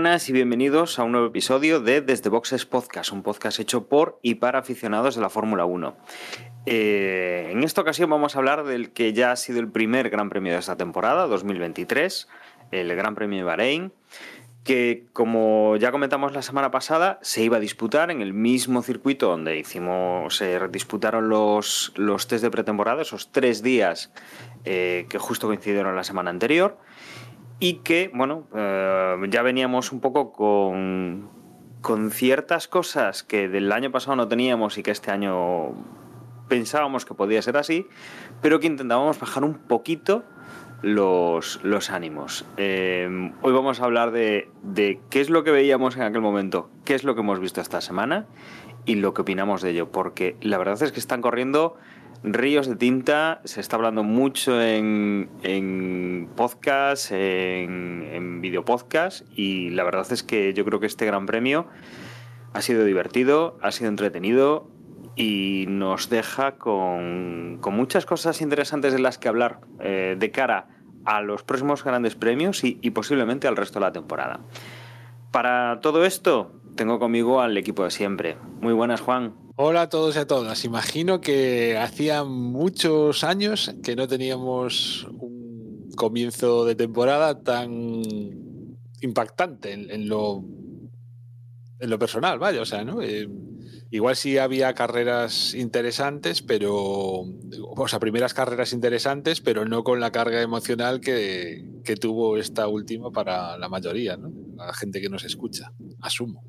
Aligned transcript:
buenas 0.00 0.30
y 0.30 0.32
bienvenidos 0.32 0.98
a 0.98 1.04
un 1.04 1.12
nuevo 1.12 1.26
episodio 1.26 1.78
de 1.78 2.00
Desde 2.00 2.30
Boxes 2.30 2.64
Podcast, 2.64 3.12
un 3.12 3.22
podcast 3.22 3.60
hecho 3.60 3.86
por 3.86 4.18
y 4.22 4.36
para 4.36 4.60
aficionados 4.60 5.14
de 5.14 5.20
la 5.20 5.28
Fórmula 5.28 5.66
1. 5.66 5.94
Eh, 6.64 7.50
en 7.50 7.62
esta 7.64 7.82
ocasión 7.82 8.08
vamos 8.08 8.34
a 8.34 8.38
hablar 8.38 8.64
del 8.64 8.92
que 8.92 9.12
ya 9.12 9.30
ha 9.30 9.36
sido 9.36 9.60
el 9.60 9.70
primer 9.70 10.08
Gran 10.08 10.30
Premio 10.30 10.54
de 10.54 10.58
esta 10.58 10.78
temporada, 10.78 11.26
2023, 11.26 12.28
el 12.70 12.96
Gran 12.96 13.14
Premio 13.14 13.40
de 13.40 13.44
Bahrein, 13.44 13.92
que 14.64 15.04
como 15.12 15.76
ya 15.76 15.90
comentamos 15.90 16.32
la 16.32 16.40
semana 16.40 16.70
pasada, 16.70 17.18
se 17.20 17.42
iba 17.42 17.58
a 17.58 17.60
disputar 17.60 18.10
en 18.10 18.22
el 18.22 18.32
mismo 18.32 18.80
circuito 18.80 19.28
donde 19.28 19.58
hicimos, 19.58 20.34
se 20.34 20.66
disputaron 20.68 21.28
los, 21.28 21.92
los 21.96 22.26
test 22.26 22.42
de 22.42 22.50
pretemporada, 22.50 23.02
esos 23.02 23.32
tres 23.32 23.62
días 23.62 24.14
eh, 24.64 25.04
que 25.10 25.18
justo 25.18 25.46
coincidieron 25.46 25.94
la 25.94 26.04
semana 26.04 26.30
anterior 26.30 26.78
y 27.60 27.74
que, 27.74 28.10
bueno, 28.14 28.48
eh, 28.54 29.16
ya 29.28 29.42
veníamos 29.42 29.92
un 29.92 30.00
poco 30.00 30.32
con, 30.32 31.28
con 31.82 32.10
ciertas 32.10 32.66
cosas 32.66 33.22
que 33.22 33.48
del 33.48 33.70
año 33.70 33.92
pasado 33.92 34.16
no 34.16 34.26
teníamos 34.26 34.78
y 34.78 34.82
que 34.82 34.90
este 34.90 35.10
año 35.10 35.74
pensábamos 36.48 37.04
que 37.04 37.14
podía 37.14 37.40
ser 37.42 37.58
así, 37.58 37.86
pero 38.40 38.58
que 38.58 38.66
intentábamos 38.66 39.20
bajar 39.20 39.44
un 39.44 39.54
poquito 39.54 40.24
los, 40.82 41.60
los 41.62 41.90
ánimos. 41.90 42.46
Eh, 42.56 43.30
hoy 43.42 43.52
vamos 43.52 43.80
a 43.80 43.84
hablar 43.84 44.10
de, 44.10 44.50
de 44.62 44.98
qué 45.10 45.20
es 45.20 45.28
lo 45.28 45.44
que 45.44 45.50
veíamos 45.50 45.96
en 45.96 46.02
aquel 46.02 46.22
momento, 46.22 46.70
qué 46.86 46.94
es 46.94 47.04
lo 47.04 47.14
que 47.14 47.20
hemos 47.20 47.40
visto 47.40 47.60
esta 47.60 47.82
semana 47.82 48.26
y 48.86 48.94
lo 48.94 49.12
que 49.12 49.22
opinamos 49.22 49.60
de 49.60 49.70
ello, 49.70 49.92
porque 49.92 50.36
la 50.40 50.56
verdad 50.56 50.82
es 50.82 50.92
que 50.92 51.00
están 51.00 51.20
corriendo 51.20 51.76
ríos 52.22 52.66
de 52.66 52.76
tinta, 52.76 53.40
se 53.44 53.60
está 53.60 53.76
hablando 53.76 54.02
mucho 54.02 54.60
en, 54.60 55.30
en 55.42 56.28
podcast, 56.36 57.12
en, 57.12 58.08
en 58.12 58.40
videopodcast, 58.40 59.26
y 59.36 59.70
la 59.70 59.84
verdad 59.84 60.10
es 60.12 60.22
que 60.22 60.52
yo 60.52 60.64
creo 60.64 60.80
que 60.80 60.86
este 60.86 61.06
Gran 61.06 61.26
Premio 61.26 61.66
ha 62.52 62.62
sido 62.62 62.84
divertido, 62.84 63.58
ha 63.62 63.70
sido 63.70 63.88
entretenido 63.88 64.68
y 65.16 65.64
nos 65.68 66.10
deja 66.10 66.52
con, 66.56 67.58
con 67.60 67.74
muchas 67.74 68.06
cosas 68.06 68.40
interesantes 68.40 68.92
de 68.92 68.98
las 68.98 69.18
que 69.18 69.28
hablar 69.28 69.60
eh, 69.80 70.16
de 70.18 70.30
cara 70.30 70.68
a 71.04 71.22
los 71.22 71.42
próximos 71.42 71.82
grandes 71.84 72.14
premios 72.14 72.64
y, 72.64 72.78
y 72.82 72.90
posiblemente 72.90 73.48
al 73.48 73.56
resto 73.56 73.78
de 73.78 73.86
la 73.86 73.92
temporada. 73.92 74.40
Para 75.30 75.80
todo 75.80 76.04
esto, 76.04 76.59
tengo 76.76 76.98
conmigo 76.98 77.40
al 77.40 77.56
equipo 77.56 77.84
de 77.84 77.90
siempre. 77.90 78.36
Muy 78.60 78.72
buenas, 78.72 79.00
Juan. 79.00 79.34
Hola 79.56 79.82
a 79.82 79.88
todos 79.88 80.16
y 80.16 80.18
a 80.18 80.26
todas. 80.26 80.64
Imagino 80.64 81.20
que 81.20 81.76
hacía 81.76 82.24
muchos 82.24 83.24
años 83.24 83.74
que 83.82 83.94
no 83.94 84.08
teníamos 84.08 85.06
un 85.18 85.90
comienzo 85.96 86.64
de 86.64 86.74
temporada 86.74 87.42
tan 87.42 88.02
impactante 89.02 89.72
en, 89.72 90.08
lo, 90.08 90.44
en 91.78 91.90
lo 91.90 91.98
personal, 91.98 92.38
vaya, 92.38 92.62
o 92.62 92.64
sea, 92.64 92.84
¿no? 92.84 93.02
Eh, 93.02 93.28
igual 93.90 94.16
sí 94.16 94.38
había 94.38 94.74
carreras 94.74 95.54
interesantes, 95.54 96.42
pero, 96.42 96.74
o 96.74 97.88
sea, 97.88 97.98
primeras 97.98 98.34
carreras 98.34 98.72
interesantes, 98.72 99.40
pero 99.40 99.64
no 99.64 99.84
con 99.84 100.00
la 100.00 100.10
carga 100.10 100.40
emocional 100.40 101.00
que, 101.00 101.66
que 101.84 101.96
tuvo 101.96 102.36
esta 102.36 102.68
última 102.68 103.10
para 103.10 103.58
la 103.58 103.68
mayoría, 103.68 104.16
¿no? 104.16 104.32
La 104.56 104.72
gente 104.74 105.00
que 105.00 105.08
nos 105.08 105.24
escucha, 105.24 105.72
asumo. 106.00 106.44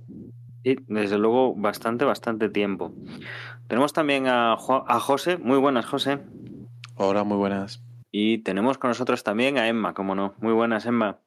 Sí, 0.64 0.76
desde 0.88 1.18
luego, 1.18 1.56
bastante, 1.56 2.06
bastante 2.06 2.50
tiempo. 2.50 2.94
Tenemos 3.68 3.94
también 3.94 4.28
a, 4.28 4.56
Jo- 4.58 4.86
a 4.88 5.00
José. 5.00 5.38
Muy 5.38 5.58
buenas, 5.58 5.86
José. 5.86 6.20
Hola, 6.96 7.24
muy 7.24 7.38
buenas. 7.38 7.84
Y 8.12 8.40
tenemos 8.40 8.78
con 8.78 8.90
nosotros 8.90 9.24
también 9.24 9.58
a 9.58 9.68
Emma, 9.68 9.94
como 9.94 10.14
no. 10.14 10.36
Muy 10.40 10.54
buenas, 10.54 10.86
Emma. 10.86 11.18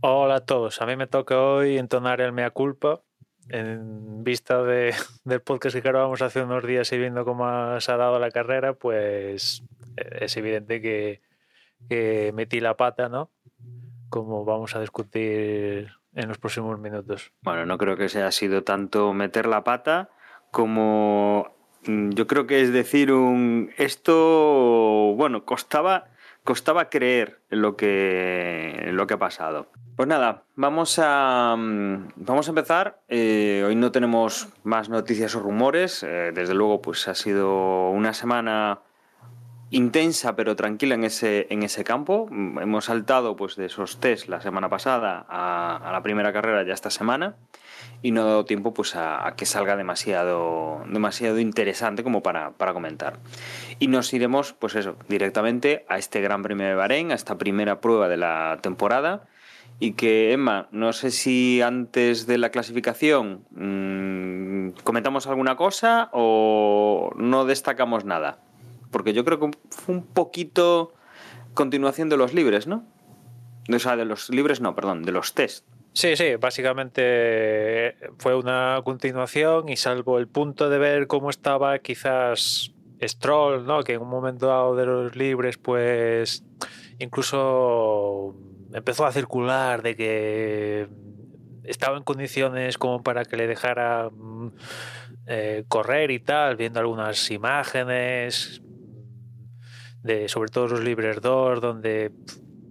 Hola 0.00 0.36
a 0.36 0.40
todos. 0.46 0.80
A 0.80 0.86
mí 0.86 0.96
me 0.96 1.06
toca 1.06 1.38
hoy 1.40 1.76
entonar 1.76 2.20
el 2.20 2.32
mea 2.32 2.50
culpa 2.50 3.02
en 3.48 4.24
vista 4.24 4.62
de, 4.62 4.94
del 5.24 5.40
podcast 5.42 5.74
que 5.74 5.82
grabamos 5.82 6.22
hace 6.22 6.42
unos 6.42 6.64
días 6.66 6.90
y 6.92 6.98
viendo 6.98 7.24
cómo 7.24 7.78
se 7.80 7.92
ha 7.92 7.96
dado 7.96 8.18
la 8.18 8.30
carrera, 8.30 8.72
pues 8.74 9.64
eh, 9.96 10.18
es 10.22 10.36
evidente 10.36 10.80
que, 10.80 11.20
que 11.90 12.32
metí 12.34 12.60
la 12.60 12.76
pata, 12.76 13.08
¿no? 13.08 13.30
Como 14.08 14.44
vamos 14.44 14.74
a 14.76 14.80
discutir 14.80 15.90
en 16.14 16.28
los 16.28 16.38
próximos 16.38 16.78
minutos. 16.78 17.32
Bueno, 17.42 17.66
no 17.66 17.78
creo 17.78 17.96
que 17.96 18.08
sea 18.08 18.30
sido 18.30 18.62
tanto 18.62 19.12
meter 19.12 19.46
la 19.46 19.64
pata 19.64 20.10
como 20.50 21.54
mm, 21.86 22.10
yo 22.10 22.26
creo 22.26 22.46
que 22.46 22.60
es 22.60 22.72
decir 22.72 23.12
un 23.12 23.70
esto 23.76 25.14
bueno 25.16 25.44
costaba 25.44 26.08
costaba 26.44 26.90
creer 26.90 27.40
lo 27.48 27.76
que 27.76 28.90
lo 28.92 29.06
que 29.06 29.14
ha 29.14 29.18
pasado. 29.18 29.70
Pues 29.96 30.08
nada, 30.08 30.44
vamos 30.56 30.98
a 30.98 31.54
mm, 31.56 32.12
vamos 32.16 32.48
a 32.48 32.50
empezar. 32.50 33.02
Eh, 33.08 33.62
hoy 33.66 33.76
no 33.76 33.92
tenemos 33.92 34.48
más 34.64 34.88
noticias 34.88 35.34
o 35.36 35.40
rumores. 35.40 36.02
Eh, 36.02 36.32
desde 36.34 36.54
luego, 36.54 36.82
pues 36.82 37.08
ha 37.08 37.14
sido 37.14 37.90
una 37.90 38.14
semana 38.14 38.80
intensa 39.72 40.36
pero 40.36 40.54
tranquila 40.54 40.94
en 40.94 41.04
ese, 41.04 41.46
en 41.50 41.62
ese 41.62 41.82
campo. 41.82 42.28
Mm, 42.30 42.60
Hemos 42.60 42.84
saltado 42.84 43.34
pues, 43.34 43.56
de 43.56 43.66
esos 43.66 43.98
test 43.98 44.28
la 44.28 44.40
semana 44.40 44.68
pasada 44.68 45.26
a, 45.28 45.90
la 45.90 46.02
primera 46.02 46.32
carrera 46.32 46.62
ya 46.62 46.74
esta 46.74 46.90
semana 46.90 47.34
y 48.02 48.12
no 48.12 48.22
ha 48.22 48.24
dado 48.24 48.44
tiempo 48.44 48.74
pues, 48.74 48.94
a, 48.94 49.34
que 49.36 49.46
salga 49.46 49.76
demasiado, 49.76 50.84
demasiado 50.88 51.38
interesante 51.38 52.04
como 52.04 52.22
para, 52.22 52.50
para 52.52 52.72
comentar. 52.74 53.18
Y 53.78 53.88
nos 53.88 54.12
iremos 54.12 54.52
pues 54.52 54.76
eso, 54.76 54.96
directamente 55.08 55.84
a 55.88 55.98
este 55.98 56.20
Gran 56.20 56.42
Premio 56.42 56.66
de 56.66 56.74
Bahrein, 56.74 57.10
a 57.10 57.14
esta 57.14 57.38
primera 57.38 57.80
prueba 57.80 58.08
de 58.08 58.18
la 58.18 58.58
temporada. 58.60 59.26
Y 59.80 59.92
que, 59.94 60.32
Emma, 60.32 60.68
no 60.70 60.92
sé 60.92 61.10
si 61.10 61.60
antes 61.60 62.26
de 62.26 62.38
la 62.38 62.50
clasificación 62.50 63.44
mmm, 63.50 64.80
comentamos 64.84 65.26
alguna 65.26 65.56
cosa 65.56 66.10
o 66.12 67.10
no 67.16 67.46
destacamos 67.46 68.04
nada 68.04 68.38
porque 68.92 69.12
yo 69.12 69.24
creo 69.24 69.40
que 69.40 69.50
fue 69.70 69.96
un 69.96 70.06
poquito 70.06 70.92
continuación 71.54 72.08
de 72.08 72.16
los 72.16 72.32
libres, 72.34 72.68
¿no? 72.68 72.84
O 73.72 73.78
sea, 73.78 73.96
de 73.96 74.04
los 74.04 74.30
libres, 74.30 74.60
no, 74.60 74.76
perdón, 74.76 75.02
de 75.02 75.12
los 75.12 75.34
test. 75.34 75.66
Sí, 75.94 76.16
sí, 76.16 76.36
básicamente 76.36 77.96
fue 78.18 78.34
una 78.34 78.80
continuación 78.84 79.68
y 79.68 79.76
salvo 79.76 80.18
el 80.18 80.28
punto 80.28 80.70
de 80.70 80.78
ver 80.78 81.06
cómo 81.06 81.28
estaba 81.28 81.78
quizás 81.80 82.72
Stroll, 83.02 83.66
¿no? 83.66 83.82
Que 83.82 83.94
en 83.94 84.02
un 84.02 84.08
momento 84.08 84.46
dado 84.46 84.76
de 84.76 84.86
los 84.86 85.16
libres, 85.16 85.58
pues 85.58 86.44
incluso 86.98 88.34
empezó 88.72 89.04
a 89.04 89.12
circular 89.12 89.82
de 89.82 89.96
que 89.96 90.88
estaba 91.64 91.96
en 91.96 92.04
condiciones 92.04 92.78
como 92.78 93.02
para 93.02 93.24
que 93.24 93.36
le 93.36 93.46
dejara 93.46 94.10
eh, 95.26 95.64
correr 95.68 96.10
y 96.10 96.20
tal, 96.20 96.56
viendo 96.56 96.80
algunas 96.80 97.30
imágenes 97.30 98.62
de 100.02 100.28
sobre 100.28 100.50
todo 100.50 100.68
los 100.68 100.80
libres 100.80 101.20
2 101.20 101.60
donde 101.60 102.12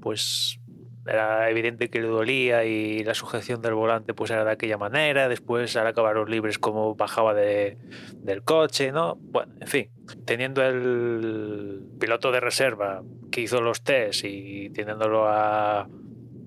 pues 0.02 0.60
era 1.08 1.50
evidente 1.50 1.90
que 1.90 2.00
le 2.00 2.08
dolía 2.08 2.64
y 2.64 3.04
la 3.04 3.14
sujeción 3.14 3.62
del 3.62 3.74
volante 3.74 4.14
pues 4.14 4.30
era 4.32 4.46
de 4.46 4.52
aquella 4.52 4.78
manera. 4.78 5.28
Después 5.30 5.76
al 5.76 5.88
acabar 5.88 6.16
los 6.16 6.30
libres 6.30 6.60
como 6.60 6.96
bajaba 6.96 7.34
de, 7.34 7.78
del 8.18 8.44
coche 8.44 8.92
no 8.92 9.16
bueno 9.16 9.54
en 9.60 9.68
fin 9.68 9.90
teniendo 10.26 10.64
el 10.64 11.84
piloto 12.00 12.32
de 12.32 12.40
reserva 12.40 13.04
que 13.32 13.42
hizo 13.42 13.62
los 13.62 13.82
test 13.82 14.26
y 14.26 14.70
teniéndolo 14.70 15.28
a, 15.28 15.88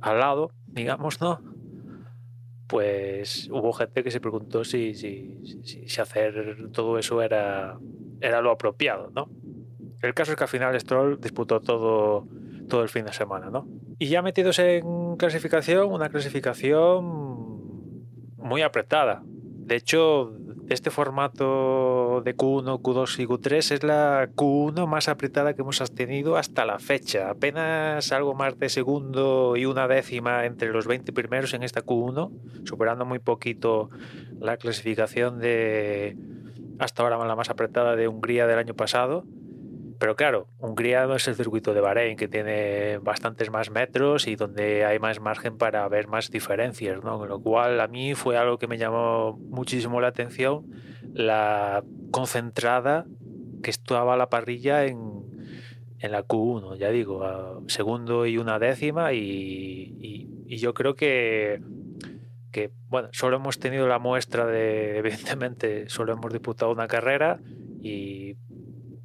al 0.01 0.19
lado 0.19 0.51
digamos 0.67 1.21
no 1.21 1.41
pues 2.67 3.49
hubo 3.51 3.73
gente 3.73 4.03
que 4.03 4.11
se 4.11 4.21
preguntó 4.21 4.65
si, 4.65 4.95
si, 4.95 5.39
si, 5.63 5.87
si 5.87 6.01
hacer 6.01 6.71
todo 6.73 6.99
eso 6.99 7.23
era, 7.23 7.79
era 8.21 8.41
lo 8.41 8.51
apropiado, 8.51 9.11
¿no? 9.15 9.29
El 10.05 10.13
caso 10.15 10.33
es 10.33 10.37
que 10.37 10.45
al 10.45 10.49
final 10.49 10.79
Stroll 10.79 11.19
disputó 11.21 11.61
todo, 11.61 12.27
todo 12.69 12.83
el 12.83 12.89
fin 12.89 13.07
de 13.07 13.13
semana, 13.13 13.49
¿no? 13.51 13.67
Y 13.99 14.09
ya 14.09 14.21
metidos 14.21 14.59
en 14.59 15.17
clasificación, 15.17 15.91
una 15.91 16.11
clasificación 16.11 17.05
muy 18.37 18.61
apretada. 18.61 19.23
De 19.25 19.77
hecho, 19.77 20.37
este 20.69 20.91
formato 20.91 22.21
de 22.23 22.37
Q1, 22.37 22.83
Q2 22.83 23.19
y 23.21 23.27
Q3 23.27 23.73
es 23.73 23.83
la 23.83 24.29
Q1 24.35 24.87
más 24.87 25.09
apretada 25.09 25.55
que 25.55 25.63
hemos 25.63 25.79
tenido 25.95 26.37
hasta 26.37 26.67
la 26.67 26.79
fecha. 26.79 27.31
Apenas 27.31 28.13
algo 28.13 28.35
más 28.35 28.59
de 28.59 28.69
segundo 28.69 29.57
y 29.57 29.65
una 29.65 29.89
décima 29.89 30.45
entre 30.45 30.71
los 30.71 30.87
20 30.87 31.13
primeros 31.15 31.55
en 31.55 31.63
esta 31.63 31.83
Q1, 31.83 32.31
superando 32.65 33.07
muy 33.07 33.21
poquito 33.21 33.89
la 34.39 34.59
clasificación 34.59 35.39
de 35.39 36.17
hasta 36.79 37.03
ahora 37.03 37.25
la 37.25 37.37
más 37.37 37.49
apretada 37.51 37.97
de 37.97 38.09
Hungría 38.09 38.47
del 38.47 38.59
año 38.59 38.75
pasado. 38.75 39.25
Pero 39.99 40.17
claro, 40.17 40.49
Hungría 40.59 41.07
no 41.07 41.15
es 41.15 41.27
el 41.29 41.35
circuito 41.35 41.73
de 41.75 41.81
Bahrein, 41.81 42.17
que 42.17 42.29
tiene 42.29 42.99
bastantes 42.99 43.51
más 43.51 43.71
metros 43.71 44.27
y 44.27 44.37
donde 44.37 44.85
hay 44.85 44.99
más 44.99 45.21
margen 45.21 45.57
para 45.57 45.87
ver 45.89 46.09
más 46.09 46.31
diferencias, 46.31 47.03
¿no? 47.05 47.19
Con 47.19 47.29
lo 47.29 47.41
cual 47.41 47.81
a 47.81 47.89
mí 47.89 48.15
fue 48.15 48.37
algo 48.37 48.59
que 48.59 48.67
me 48.67 48.79
llamó 48.79 49.39
muchísimo 49.51 50.01
la 50.01 50.09
atención, 50.09 50.67
la 51.13 51.85
concentrada 52.11 53.07
que 53.63 53.71
estaba 53.71 54.17
la 54.17 54.29
parrilla 54.29 54.85
en, 54.85 54.99
en 56.01 56.13
la 56.13 56.23
Q1, 56.25 56.77
ya 56.77 56.91
digo, 56.91 57.63
segundo 57.69 58.27
y 58.27 58.37
una 58.39 58.59
décima 58.59 59.13
y, 59.13 59.19
y- 60.01 60.29
y 60.47 60.59
yo 60.59 60.75
creo 60.75 60.95
que, 60.95 61.61
que, 62.53 62.71
bueno, 62.89 63.09
solo 63.13 63.37
hemos 63.37 63.59
tenido 63.59 63.89
la 63.89 63.99
muestra 63.99 64.45
de, 64.47 64.99
evidentemente, 64.99 65.89
solo 65.89 66.13
hemos 66.13 66.33
disputado 66.33 66.71
una 66.73 66.87
carrera 66.87 67.41
y 67.81 68.37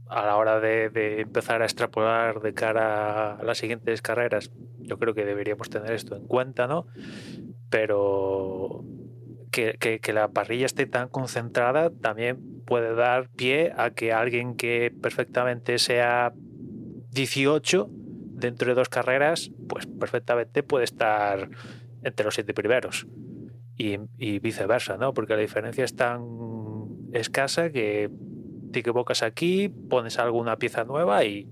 a 0.09 0.25
la 0.25 0.35
hora 0.38 0.59
de, 0.59 0.89
de 0.89 1.21
empezar 1.21 1.61
a 1.61 1.65
extrapolar 1.65 2.41
de 2.41 2.53
cara 2.53 3.35
a 3.35 3.44
las 3.44 3.59
siguientes 3.59 4.01
carreras, 4.01 4.51
yo 4.79 4.97
creo 4.97 5.13
que 5.13 5.23
deberíamos 5.25 5.69
tener 5.69 5.91
esto 5.94 6.15
en 6.15 6.25
cuenta, 6.27 6.67
¿no? 6.67 6.88
Pero 7.69 8.83
que, 9.51 9.75
que- 9.79 10.00
que 10.00 10.13
la 10.13 10.29
parrilla 10.29 10.65
esté 10.65 10.85
tan 10.85 11.09
concentrada 11.09 11.89
también 11.91 12.38
puede 12.65 12.94
dar 12.95 13.29
pie 13.29 13.73
a 13.77 13.91
que 13.91 14.13
alguien 14.13 14.56
que 14.56 14.91
perfectamente 15.01 15.77
sea 15.79 16.33
18 17.11 17.89
dentro 17.91 18.69
de 18.69 18.75
dos 18.75 18.89
carreras, 18.89 19.51
pues 19.67 19.85
perfectamente 19.85 20.63
puede 20.63 20.85
estar 20.85 21.50
entre 22.03 22.23
los 22.25 22.35
siete 22.35 22.53
primeros 22.53 23.07
y, 23.77 23.97
y 24.17 24.39
viceversa, 24.39 24.97
¿no? 24.97 25.13
Porque 25.13 25.33
la 25.33 25.41
diferencia 25.41 25.83
es 25.83 25.95
tan 25.95 26.21
escasa 27.11 27.71
que 27.71 28.09
te 28.71 28.80
equivocas 28.80 29.24
aquí, 29.24 29.69
pones 29.69 30.19
alguna 30.19 30.57
pieza 30.57 30.83
nueva 30.83 31.24
y 31.25 31.50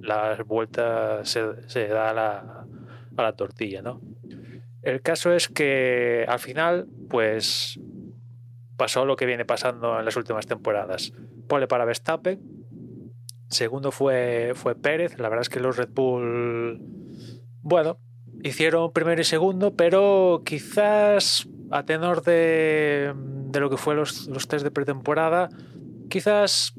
la 0.00 0.36
vuelta 0.46 1.24
se, 1.24 1.88
da 1.88 2.10
a 2.10 2.14
la, 2.14 2.66
la 3.16 3.32
tortilla, 3.34 3.82
¿no? 3.82 4.00
El 4.82 5.02
caso 5.02 5.32
es 5.32 5.48
que 5.48 6.24
al 6.26 6.38
final, 6.38 6.88
pues 7.08 7.78
pasó 8.76 9.04
lo 9.04 9.16
que 9.16 9.26
viene 9.26 9.44
pasando 9.44 9.98
en 9.98 10.06
las 10.06 10.16
últimas 10.16 10.46
temporadas. 10.46 11.12
Pole 11.48 11.66
para 11.66 11.84
Verstappen, 11.84 12.40
segundo 13.48 13.92
fue, 13.92 14.52
fue 14.54 14.74
Pérez, 14.74 15.18
la 15.18 15.28
verdad 15.28 15.42
es 15.42 15.50
que 15.50 15.60
los 15.60 15.76
Red 15.76 15.90
Bull, 15.90 16.80
bueno, 17.60 17.98
hicieron 18.42 18.90
primero 18.92 19.20
y 19.20 19.24
segundo, 19.24 19.74
pero 19.74 20.42
quizás 20.46 21.46
a 21.70 21.84
tenor 21.84 22.22
de, 22.22 23.12
de 23.14 23.60
lo 23.60 23.68
que 23.68 23.76
fue 23.76 23.94
los, 23.94 24.28
los 24.28 24.48
test 24.48 24.64
de 24.64 24.70
pretemporada, 24.70 25.50
quizás 26.10 26.74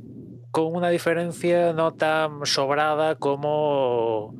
con 0.51 0.75
una 0.75 0.89
diferencia 0.89 1.73
no 1.73 1.93
tan 1.93 2.45
sobrada 2.45 3.15
como 3.15 4.35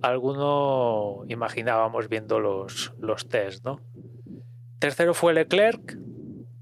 alguno 0.00 1.24
imaginábamos 1.28 2.08
viendo 2.08 2.40
los, 2.40 2.94
los 2.98 3.28
test, 3.28 3.64
¿no? 3.64 3.80
Tercero 4.78 5.12
fue 5.12 5.34
Leclerc, 5.34 5.98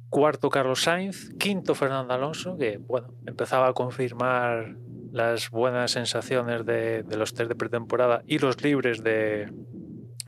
cuarto 0.08 0.48
Carlos 0.48 0.82
Sainz, 0.82 1.34
quinto 1.38 1.74
Fernando 1.74 2.14
Alonso, 2.14 2.56
que 2.56 2.78
bueno, 2.78 3.08
empezaba 3.26 3.68
a 3.68 3.72
confirmar 3.72 4.76
las 5.12 5.50
buenas 5.50 5.92
sensaciones 5.92 6.64
de, 6.64 7.02
de 7.02 7.16
los 7.16 7.34
test 7.34 7.48
de 7.48 7.54
pretemporada 7.54 8.22
y 8.26 8.38
los 8.38 8.62
libres 8.62 9.04
de, 9.04 9.52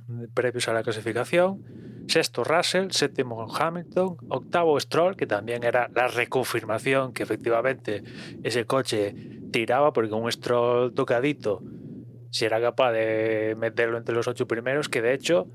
de 0.08 0.28
previos 0.28 0.68
a 0.68 0.74
la 0.74 0.82
clasificación. 0.82 1.62
Sexto 2.08 2.44
Russell, 2.44 2.90
séptimo 2.90 3.46
Hamilton, 3.52 4.16
octavo 4.28 4.78
Stroll, 4.78 5.16
que 5.16 5.26
también 5.26 5.64
era 5.64 5.88
la 5.94 6.08
reconfirmación 6.08 7.12
que 7.12 7.22
efectivamente 7.22 8.02
ese 8.42 8.64
coche 8.64 9.14
tiraba, 9.50 9.92
porque 9.92 10.14
un 10.14 10.30
Stroll 10.30 10.94
tocadito, 10.94 11.62
si 12.30 12.44
era 12.44 12.60
capaz 12.60 12.92
de 12.92 13.56
meterlo 13.58 13.98
entre 13.98 14.14
los 14.14 14.28
ocho 14.28 14.46
primeros, 14.46 14.88
que 14.88 15.02
de 15.02 15.14
hecho 15.14 15.48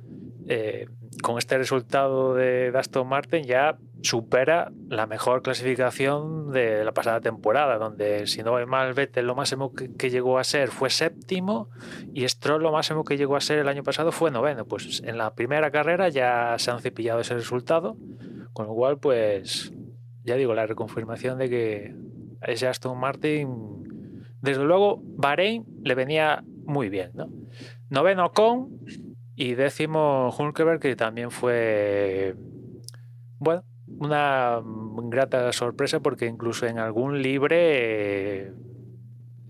eh, 0.48 0.88
con 1.22 1.38
este 1.38 1.58
resultado 1.58 2.34
de 2.34 2.72
Aston 2.76 3.08
Martin 3.08 3.44
ya 3.44 3.78
supera 4.02 4.72
la 4.90 5.06
mejor 5.08 5.42
clasificación 5.42 6.52
de 6.52 6.84
la 6.84 6.92
pasada 6.92 7.22
temporada, 7.22 7.78
donde 7.78 8.28
si 8.28 8.44
no 8.44 8.52
voy 8.52 8.66
mal, 8.66 8.94
Vettel 8.94 9.28
lo 9.28 9.36
máximo 9.36 9.74
que, 9.74 10.10
llegó 10.10 10.40
a 10.40 10.44
ser 10.44 10.70
fue 10.70 10.90
séptimo 10.90 11.70
y 12.14 12.28
Stroll 12.28 12.64
lo 12.64 12.72
máximo 12.72 13.04
que 13.04 13.18
llegó 13.18 13.36
a 13.36 13.42
ser 13.42 13.60
el 13.60 13.68
año 13.68 13.84
pasado 13.84 14.12
fue 14.12 14.32
noveno. 14.32 14.66
Pues 14.66 15.02
en 15.06 15.18
la 15.18 15.34
primera 15.36 15.72
carrera 15.72 16.10
ya 16.10 16.56
se 16.58 16.72
han 16.72 16.80
cepillado 16.80 17.20
ese 17.20 17.36
resultado, 17.36 17.96
con 18.54 18.68
lo 18.68 18.74
cual 18.74 18.98
pues 18.98 19.72
ya 20.24 20.36
digo, 20.36 20.54
la 20.54 20.66
reconfirmación 20.66 21.38
de 21.38 21.50
que 21.50 21.96
ese 22.42 22.68
Aston 22.68 23.00
Martin, 23.00 24.24
desde 24.42 24.64
luego, 24.64 25.02
Bahrein 25.04 25.66
le 25.84 25.96
venía 25.96 26.44
muy 26.66 26.90
bien, 26.90 27.12
¿no? 27.14 27.30
Noveno 27.90 28.32
con 28.32 28.80
y 29.36 29.56
décimo 29.56 30.30
Hulkenberg, 30.38 30.80
que 30.80 30.96
también 30.96 31.32
fue, 31.32 32.36
bueno, 33.40 33.64
una 34.02 34.60
grata 34.64 35.54
sorpresa 35.54 36.00
porque 36.00 36.26
incluso 36.26 36.66
en 36.66 36.80
algún 36.80 37.22
libre, 37.22 38.52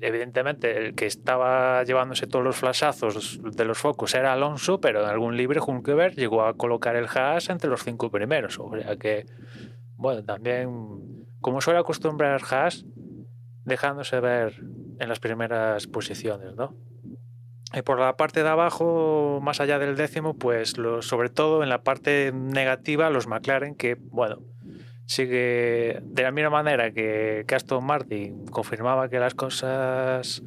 evidentemente 0.02 0.78
el 0.78 0.94
que 0.94 1.06
estaba 1.06 1.82
llevándose 1.86 2.28
todos 2.28 2.44
los 2.44 2.58
flashazos 2.58 3.40
de 3.42 3.64
los 3.64 3.78
focos 3.78 4.14
era 4.14 4.34
Alonso, 4.34 4.82
pero 4.82 5.04
en 5.04 5.10
algún 5.10 5.38
libre 5.38 5.62
Hulkenberg 5.66 6.16
llegó 6.16 6.44
a 6.44 6.56
colocar 6.56 6.98
el 6.98 7.06
Haas 7.06 7.50
entre 7.50 7.70
los 7.70 7.82
cinco 7.82 8.12
primeros. 8.12 8.60
O 8.60 8.72
sea 8.78 8.98
que, 8.98 9.26
bueno, 9.96 10.22
también, 10.26 10.68
como 11.40 11.62
suele 11.62 11.80
acostumbrar 11.80 12.42
Haas, 12.50 12.86
dejándose 13.64 14.20
ver 14.20 14.56
en 15.00 15.08
las 15.08 15.22
primeras 15.22 15.88
posiciones, 15.88 16.56
¿no? 16.56 16.76
Y 17.74 17.82
por 17.84 18.00
la 18.00 18.18
parte 18.18 18.44
de 18.44 18.50
abajo, 18.50 19.40
más 19.42 19.62
allá 19.62 19.80
del 19.80 19.96
décimo, 19.96 20.34
pues 20.34 20.78
lo, 20.78 21.02
sobre 21.02 21.30
todo 21.30 21.64
en 21.64 21.70
la 21.70 21.84
parte 21.84 22.32
negativa, 22.34 23.10
los 23.10 23.28
McLaren, 23.28 23.76
que 23.76 23.96
bueno, 23.96 24.40
sigue 25.06 26.00
de 26.04 26.24
la 26.24 26.32
misma 26.32 26.50
manera 26.50 26.92
que, 26.92 27.46
que 27.48 27.56
Aston 27.56 27.86
Martin 27.86 28.46
confirmaba 28.48 29.10
que 29.10 29.20
las 29.20 29.36
cosas 29.36 30.44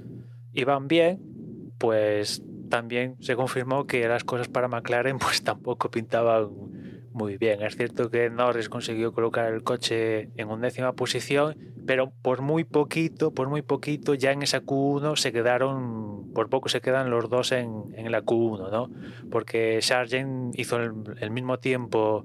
iban 0.52 0.86
bien, 0.86 1.20
pues 1.78 2.42
también 2.68 3.16
se 3.20 3.36
confirmó 3.36 3.86
que 3.86 4.06
las 4.08 4.24
cosas 4.24 4.48
para 4.48 4.68
McLaren 4.68 5.18
pues 5.18 5.42
tampoco 5.42 5.90
pintaban 5.90 6.50
muy 7.14 7.38
bien. 7.38 7.62
Es 7.62 7.76
cierto 7.76 8.10
que 8.10 8.28
Norris 8.28 8.68
consiguió 8.68 9.12
colocar 9.12 9.52
el 9.52 9.62
coche 9.62 10.30
en 10.36 10.50
undécima 10.50 10.92
posición, 10.94 11.56
pero 11.86 12.12
por 12.22 12.42
muy 12.42 12.64
poquito, 12.64 13.32
por 13.32 13.48
muy 13.48 13.62
poquito, 13.62 14.14
ya 14.14 14.32
en 14.32 14.42
esa 14.42 14.62
Q1 14.62 15.16
se 15.16 15.32
quedaron, 15.32 16.32
por 16.34 16.50
poco 16.50 16.68
se 16.68 16.80
quedan 16.80 17.10
los 17.10 17.30
dos 17.30 17.52
en, 17.52 17.94
en 17.94 18.10
la 18.10 18.22
Q1, 18.22 18.70
¿no? 18.70 18.90
Porque 19.30 19.80
Sargent 19.80 20.58
hizo 20.58 20.76
el, 20.76 21.30
mismo 21.30 21.58
tiempo 21.58 22.24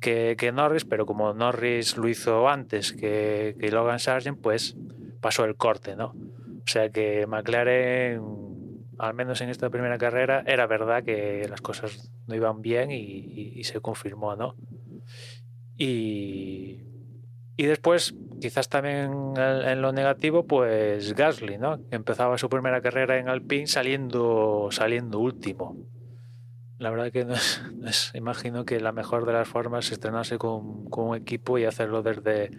que, 0.00 0.34
que, 0.38 0.50
Norris, 0.50 0.86
pero 0.86 1.04
como 1.04 1.34
Norris 1.34 1.98
lo 1.98 2.08
hizo 2.08 2.48
antes 2.48 2.92
que, 2.94 3.54
que 3.60 3.70
Logan 3.70 3.98
Sargent, 3.98 4.40
pues 4.40 4.76
pasó 5.20 5.44
el 5.44 5.56
corte, 5.56 5.94
¿no? 5.94 6.06
O 6.06 6.66
sea 6.66 6.88
que 6.88 7.26
McLaren 7.26 8.51
al 9.02 9.14
menos 9.14 9.40
en 9.40 9.48
esta 9.48 9.68
primera 9.68 9.98
carrera, 9.98 10.44
era 10.46 10.68
verdad 10.68 11.02
que 11.02 11.44
las 11.48 11.60
cosas 11.60 12.12
no 12.28 12.36
iban 12.36 12.62
bien 12.62 12.92
y, 12.92 13.00
y, 13.00 13.52
y 13.56 13.64
se 13.64 13.80
confirmó, 13.80 14.36
¿no? 14.36 14.54
Y, 15.76 16.84
y, 17.56 17.66
después, 17.66 18.14
quizás 18.40 18.68
también 18.68 19.34
en, 19.36 19.82
lo 19.82 19.92
negativo, 19.92 20.46
pues 20.46 21.14
Gasly, 21.14 21.58
¿no? 21.58 21.80
Empezaba 21.90 22.38
su 22.38 22.48
primera 22.48 22.80
carrera 22.80 23.18
en 23.18 23.28
Alpine 23.28 23.66
saliendo, 23.66 24.68
saliendo 24.70 25.18
último. 25.18 25.76
La 26.78 26.90
verdad 26.90 27.10
que 27.10 27.24
no 27.24 27.34
es, 27.34 27.60
no 27.74 27.88
es, 27.88 28.12
imagino 28.14 28.64
que 28.64 28.78
la 28.78 28.92
mejor 28.92 29.26
de 29.26 29.32
las 29.32 29.48
formas 29.48 29.86
es 29.86 29.92
estrenarse 29.92 30.38
con, 30.38 30.88
con 30.90 31.08
un 31.08 31.16
equipo 31.16 31.58
y 31.58 31.64
hacerlo 31.64 32.04
desde, 32.04 32.50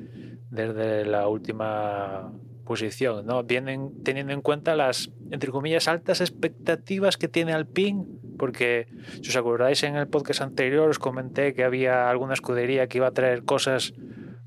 desde 0.50 1.06
la 1.06 1.30
última 1.30 2.34
posición, 2.63 3.25
¿no? 3.25 3.43
Vienen 3.43 3.91
teniendo 4.03 4.34
en 4.34 4.41
cuenta 4.41 4.75
las, 4.75 5.12
entre 5.32 5.51
comillas, 5.51 5.88
altas 5.88 6.22
expectativas 6.22 7.17
que 7.17 7.27
tiene 7.27 7.53
Alpine, 7.53 8.05
porque 8.38 8.88
si 9.22 9.29
os 9.29 9.36
acordáis 9.36 9.84
en 9.84 9.96
el 9.96 10.08
podcast 10.08 10.41
anterior 10.41 10.89
os 10.89 11.00
comenté 11.00 11.53
que 11.53 11.63
había 11.63 12.10
alguna 12.10 12.34
escudería 12.34 12.88
que 12.88 12.98
iba 12.98 13.08
a 13.08 13.12
traer 13.12 13.43
cosas 13.43 13.93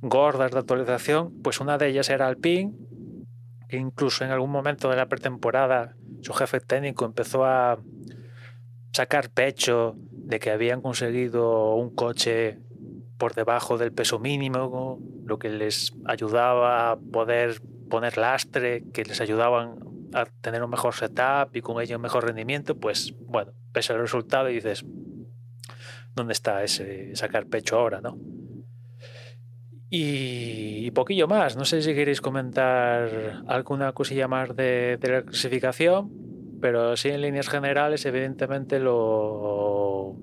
gordas 0.00 0.52
de 0.52 0.58
actualización, 0.58 1.32
pues 1.42 1.60
una 1.60 1.78
de 1.78 1.88
ellas 1.88 2.10
era 2.10 2.26
Alpine, 2.26 2.72
que 3.68 3.76
incluso 3.76 4.24
en 4.24 4.30
algún 4.30 4.50
momento 4.50 4.88
de 4.90 4.96
la 4.96 5.06
pretemporada 5.06 5.96
su 6.22 6.32
jefe 6.32 6.60
técnico 6.60 7.04
empezó 7.04 7.44
a 7.44 7.78
sacar 8.92 9.30
pecho 9.30 9.96
de 10.10 10.38
que 10.38 10.50
habían 10.50 10.80
conseguido 10.80 11.74
un 11.74 11.94
coche 11.94 12.58
por 13.18 13.34
debajo 13.34 13.78
del 13.78 13.92
peso 13.92 14.18
mínimo, 14.18 15.00
lo 15.24 15.38
que 15.38 15.48
les 15.48 15.94
ayudaba 16.04 16.92
a 16.92 16.96
poder 16.96 17.60
poner 17.88 18.18
lastre, 18.18 18.84
que 18.92 19.04
les 19.04 19.20
ayudaban 19.20 19.78
a 20.12 20.26
tener 20.40 20.62
un 20.62 20.70
mejor 20.70 20.94
setup 20.94 21.54
y 21.54 21.60
con 21.60 21.80
ello 21.80 21.96
un 21.96 22.02
mejor 22.02 22.24
rendimiento, 22.24 22.76
pues 22.76 23.14
bueno, 23.20 23.52
pese 23.72 23.92
al 23.92 24.00
resultado 24.00 24.48
y 24.50 24.54
dices, 24.54 24.84
¿dónde 26.14 26.32
está 26.32 26.62
ese 26.62 27.14
sacar 27.14 27.46
pecho 27.46 27.78
ahora, 27.78 28.00
no? 28.00 28.18
Y, 29.88 30.90
poquillo 30.92 31.28
más. 31.28 31.56
No 31.56 31.64
sé 31.64 31.82
si 31.82 31.94
queréis 31.94 32.20
comentar 32.20 33.42
alguna 33.46 33.92
cosilla 33.92 34.26
más 34.26 34.56
de, 34.56 34.98
de 35.00 35.08
la 35.08 35.22
clasificación, 35.22 36.10
pero 36.60 36.96
sí 36.96 37.10
en 37.10 37.20
líneas 37.20 37.48
generales, 37.48 38.04
evidentemente 38.06 38.80
lo, 38.80 40.16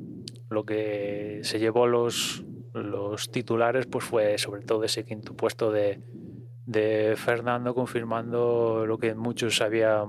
lo 0.50 0.66
que 0.66 1.40
se 1.44 1.60
llevó 1.60 1.88
los, 1.88 2.44
los 2.74 3.30
titulares 3.32 3.86
pues 3.86 4.04
fue 4.04 4.38
sobre 4.38 4.64
todo 4.64 4.84
ese 4.84 5.06
quinto 5.06 5.36
puesto 5.36 5.72
de, 5.72 6.02
de 6.66 7.16
Fernando 7.18 7.74
confirmando 7.74 8.86
lo 8.86 8.98
que 8.98 9.16
muchos 9.16 9.62
habían 9.62 10.08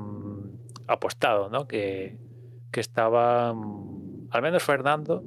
apostado, 0.87 1.49
¿no? 1.49 1.67
que, 1.67 2.19
que 2.71 2.81
estaba, 2.81 3.51
al 3.51 4.43
menos 4.43 4.63
Fernando, 4.63 5.25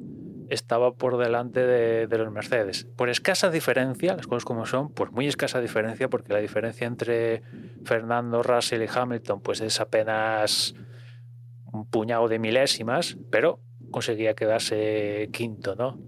estaba 0.50 0.94
por 0.94 1.18
delante 1.18 1.66
de, 1.66 2.08
de, 2.08 2.18
los 2.18 2.32
Mercedes. 2.32 2.88
Por 2.96 3.10
escasa 3.10 3.50
diferencia, 3.50 4.16
las 4.16 4.28
cosas 4.28 4.46
como 4.46 4.66
son, 4.66 4.90
pues 4.94 5.12
muy 5.12 5.28
escasa 5.28 5.60
diferencia, 5.60 6.10
porque 6.10 6.32
la 6.32 6.40
diferencia 6.40 6.88
entre 6.88 7.42
Fernando, 7.84 8.44
Russell 8.44 8.82
y 8.84 8.88
Hamilton 8.94 9.42
pues 9.42 9.60
es 9.60 9.82
apenas 9.82 10.74
un 11.66 11.86
puñado 11.86 12.30
de 12.30 12.40
milésimas, 12.40 13.18
pero 13.30 13.60
conseguía 13.92 14.36
quedarse 14.36 15.30
quinto, 15.34 15.76
¿no? 15.76 16.00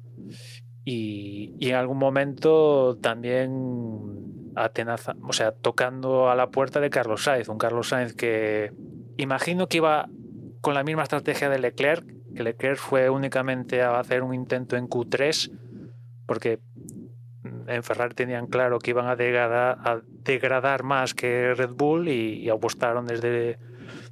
Y, 0.85 1.55
y 1.59 1.69
en 1.69 1.75
algún 1.75 1.97
momento 1.97 2.97
también 3.01 4.28
atenaza, 4.63 5.15
o 5.27 5.33
sea, 5.33 5.51
tocando 5.51 6.29
a 6.29 6.35
la 6.35 6.49
puerta 6.49 6.79
de 6.79 6.89
Carlos 6.89 7.23
Sainz, 7.23 7.49
un 7.49 7.57
Carlos 7.57 7.89
Sainz 7.89 8.13
que 8.13 8.71
imagino 9.17 9.67
que 9.67 9.77
iba 9.77 10.07
con 10.61 10.73
la 10.73 10.83
misma 10.83 11.03
estrategia 11.03 11.49
de 11.49 11.59
Leclerc, 11.59 12.05
que 12.35 12.43
Leclerc 12.43 12.77
fue 12.77 13.09
únicamente 13.09 13.81
a 13.81 13.99
hacer 13.99 14.23
un 14.23 14.33
intento 14.33 14.75
en 14.75 14.87
Q3, 14.87 15.51
porque 16.25 16.59
en 17.67 17.83
Ferrari 17.83 18.13
tenían 18.13 18.47
claro 18.47 18.79
que 18.79 18.91
iban 18.91 19.07
a 19.07 19.15
degradar, 19.15 20.83
más 20.83 21.13
que 21.13 21.53
Red 21.53 21.71
Bull 21.71 22.09
y, 22.09 22.49
apostaron 22.49 23.05
desde, 23.05 23.57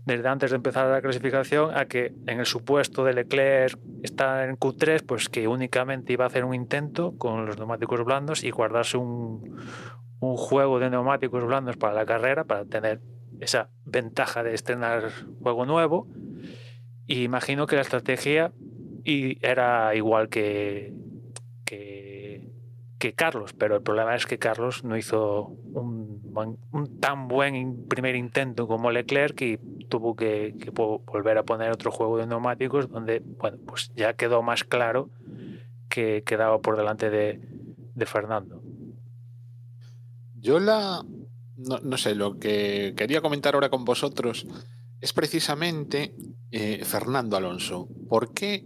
desde 0.06 0.28
antes 0.28 0.52
de 0.52 0.56
empezar 0.56 0.88
la 0.88 1.02
clasificación 1.02 1.76
a 1.76 1.86
que 1.86 2.14
en 2.26 2.40
el 2.40 2.46
supuesto 2.46 3.04
de 3.04 3.14
Leclerc 3.14 3.78
está 4.04 4.46
en 4.46 4.58
Q3, 4.58 5.04
pues 5.06 5.30
que 5.30 5.48
únicamente 5.48 6.14
iba 6.14 6.24
a 6.24 6.28
hacer 6.28 6.46
un 6.46 6.54
intento 6.54 7.18
con 7.18 7.46
los 7.46 7.58
neumáticos 7.58 8.04
blandos 8.06 8.44
y 8.44 8.52
guardarse 8.52 8.98
un, 8.98 9.58
un 10.20 10.38
juego 10.38 10.80
de 10.80 10.90
neumáticos 10.90 11.44
blandos 11.46 11.78
para 11.78 11.94
la 11.94 12.06
carrera, 12.06 12.44
para 12.44 12.66
tener 12.66 13.02
esa 13.40 13.70
ventaja 13.86 14.44
de 14.44 14.54
estrenar 14.54 15.12
juego 15.42 15.66
nuevo. 15.66 16.08
Y 17.06 17.24
imagino 17.24 17.68
que 17.68 17.76
la 17.76 17.82
estrategia 17.82 18.52
era 19.06 19.96
igual 19.96 20.28
que, 20.28 20.94
que, 21.64 23.14
Carlos, 23.16 23.54
pero 23.54 23.78
el 23.78 23.82
problema 23.82 24.16
es 24.16 24.26
que 24.26 24.38
Carlos 24.38 24.84
no 24.84 24.98
hizo 24.98 25.46
un, 25.74 27.00
tan 27.00 27.30
buen 27.30 27.88
primer 27.88 28.16
intento 28.16 28.68
como 28.68 28.92
Leclerc 28.92 29.42
y 29.42 29.58
tuvo 29.88 30.16
que, 30.16 30.54
volver 31.06 31.38
a 31.38 31.44
poner 31.44 31.72
otro 31.72 31.90
juego 31.90 32.18
de 32.18 32.28
neumáticos 32.28 32.90
donde, 32.90 33.22
bueno, 33.40 33.58
pues 33.66 33.92
ya 33.96 34.14
quedó 34.14 34.42
más 34.42 34.66
claro 34.66 35.10
que 35.90 36.24
quedaba 36.26 36.60
por 36.60 36.76
delante 36.76 37.10
de, 37.10 37.40
de 37.96 38.06
Fernando. 38.06 38.62
Yo 40.48 40.62
la, 40.62 41.06
no, 41.58 41.80
no, 41.84 41.98
sé, 41.98 42.16
lo 42.16 42.40
que 42.40 42.94
quería 42.96 43.20
comentar 43.20 43.54
ahora 43.54 43.70
con 43.70 43.84
vosotros 43.84 44.48
es 45.02 45.12
precisamente 45.12 46.16
eh, 46.52 46.86
Fernando 46.86 47.36
Alonso. 47.36 47.90
¿Por 48.08 48.34
qué? 48.34 48.64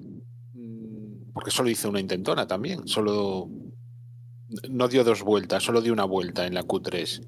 Mm, 0.54 1.32
porque 1.34 1.50
solo 1.50 1.72
hizo 1.72 1.90
una 1.90 2.00
intentona 2.00 2.46
también, 2.46 2.88
solo 2.88 3.50
no 4.70 4.88
dio 4.90 5.04
dos 5.04 5.24
vueltas, 5.24 5.64
solo 5.64 5.82
dio 5.82 5.92
una 5.92 6.06
vuelta 6.06 6.46
en 6.46 6.54
la 6.54 6.62
Q3, 6.62 7.28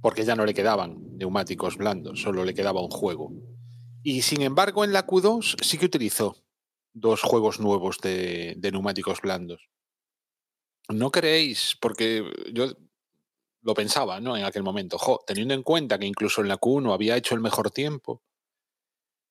porque 0.00 0.24
ya 0.24 0.36
no 0.36 0.46
le 0.46 0.54
quedaban 0.54 1.16
neumáticos 1.16 1.76
blandos, 1.76 2.22
solo 2.22 2.44
le 2.44 2.54
quedaba 2.54 2.80
un 2.80 2.90
juego. 2.90 3.32
Y 4.04 4.22
sin 4.22 4.42
embargo, 4.42 4.84
en 4.84 4.92
la 4.92 5.08
Q2 5.08 5.60
sí 5.60 5.76
que 5.76 5.86
utilizó 5.86 6.36
dos 6.92 7.22
juegos 7.22 7.58
nuevos 7.58 7.98
de, 7.98 8.54
de 8.58 8.70
neumáticos 8.70 9.20
blandos. 9.20 9.68
¿No 10.88 11.10
creéis? 11.10 11.76
Porque 11.80 12.22
yo 12.52 12.76
lo 13.68 13.74
pensaba, 13.74 14.18
¿no? 14.18 14.34
En 14.34 14.44
aquel 14.44 14.62
momento, 14.62 14.96
jo, 14.96 15.22
teniendo 15.26 15.52
en 15.52 15.62
cuenta 15.62 15.98
que 15.98 16.06
incluso 16.06 16.40
en 16.40 16.48
la 16.48 16.58
Q1 16.58 16.90
había 16.94 17.18
hecho 17.18 17.34
el 17.34 17.42
mejor 17.42 17.70
tiempo. 17.70 18.22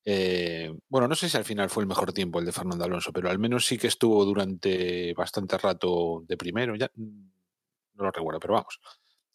Eh, 0.04 0.72
bueno, 0.88 1.08
no 1.08 1.16
sé 1.16 1.28
si 1.28 1.36
al 1.36 1.44
final 1.44 1.68
fue 1.70 1.82
el 1.82 1.88
mejor 1.88 2.12
tiempo 2.12 2.38
el 2.38 2.44
de 2.44 2.52
Fernando 2.52 2.84
Alonso, 2.84 3.12
pero 3.12 3.30
al 3.30 3.40
menos 3.40 3.66
sí 3.66 3.76
que 3.78 3.88
estuvo 3.88 4.24
durante 4.24 5.12
bastante 5.14 5.58
rato 5.58 6.22
de 6.24 6.36
primero. 6.36 6.76
Ya 6.76 6.88
no 6.94 8.04
lo 8.04 8.12
recuerdo, 8.12 8.38
pero 8.38 8.54
vamos. 8.54 8.78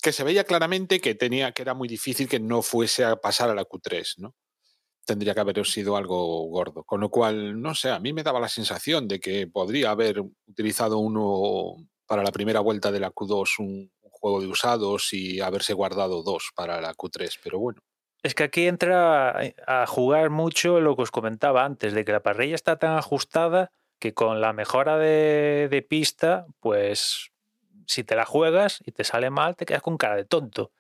Que 0.01 0.13
se 0.13 0.23
veía 0.23 0.45
claramente 0.45 1.01
que 1.01 1.15
tenía 1.15 1.51
que 1.51 1.63
era 1.63 1.73
muy 1.73 1.89
difícil 1.89 2.29
que 2.29 2.39
no 2.39 2.61
fuese 2.61 3.03
a 3.03 3.17
pasar 3.17 3.49
a 3.49 3.55
la 3.55 3.65
Q3, 3.65 4.19
¿no? 4.19 4.35
Tendría 5.05 5.33
que 5.33 5.41
haber 5.41 5.65
sido 5.65 5.97
algo 5.97 6.47
gordo. 6.47 6.85
Con 6.85 7.01
lo 7.01 7.09
cual, 7.09 7.61
no 7.61 7.75
sé, 7.75 7.89
a 7.89 7.99
mí 7.99 8.13
me 8.13 8.23
daba 8.23 8.39
la 8.39 8.47
sensación 8.47 9.09
de 9.09 9.19
que 9.19 9.47
podría 9.47 9.91
haber 9.91 10.21
utilizado 10.47 10.99
uno 10.99 11.75
para 12.05 12.23
la 12.23 12.31
primera 12.31 12.61
vuelta 12.61 12.89
de 12.89 13.01
la 13.01 13.11
Q2 13.11 13.59
un, 13.59 13.91
juego 14.23 14.39
de 14.39 14.47
usados 14.47 15.11
y 15.11 15.41
haberse 15.41 15.73
guardado 15.73 16.23
dos 16.23 16.51
para 16.55 16.79
la 16.79 16.93
Q3, 16.93 17.39
pero 17.43 17.59
bueno. 17.59 17.81
Es 18.23 18.33
que 18.35 18.43
aquí 18.43 18.67
entra 18.67 19.37
a 19.67 19.85
jugar 19.85 20.29
mucho 20.29 20.79
lo 20.79 20.95
que 20.95 21.01
os 21.01 21.11
comentaba 21.11 21.65
antes, 21.65 21.93
de 21.93 22.05
que 22.05 22.13
la 22.13 22.23
parrilla 22.23 22.55
está 22.55 22.77
tan 22.79 22.97
ajustada 22.97 23.73
que 23.99 24.13
con 24.13 24.39
la 24.39 24.53
mejora 24.53 24.97
de, 24.97 25.67
de 25.69 25.81
pista, 25.81 26.45
pues 26.61 27.31
si 27.85 28.05
te 28.05 28.15
la 28.15 28.23
juegas 28.23 28.81
y 28.85 28.93
te 28.93 29.03
sale 29.03 29.29
mal, 29.29 29.57
te 29.57 29.65
quedas 29.65 29.81
con 29.81 29.97
cara 29.97 30.15
de 30.15 30.23
tonto. 30.23 30.71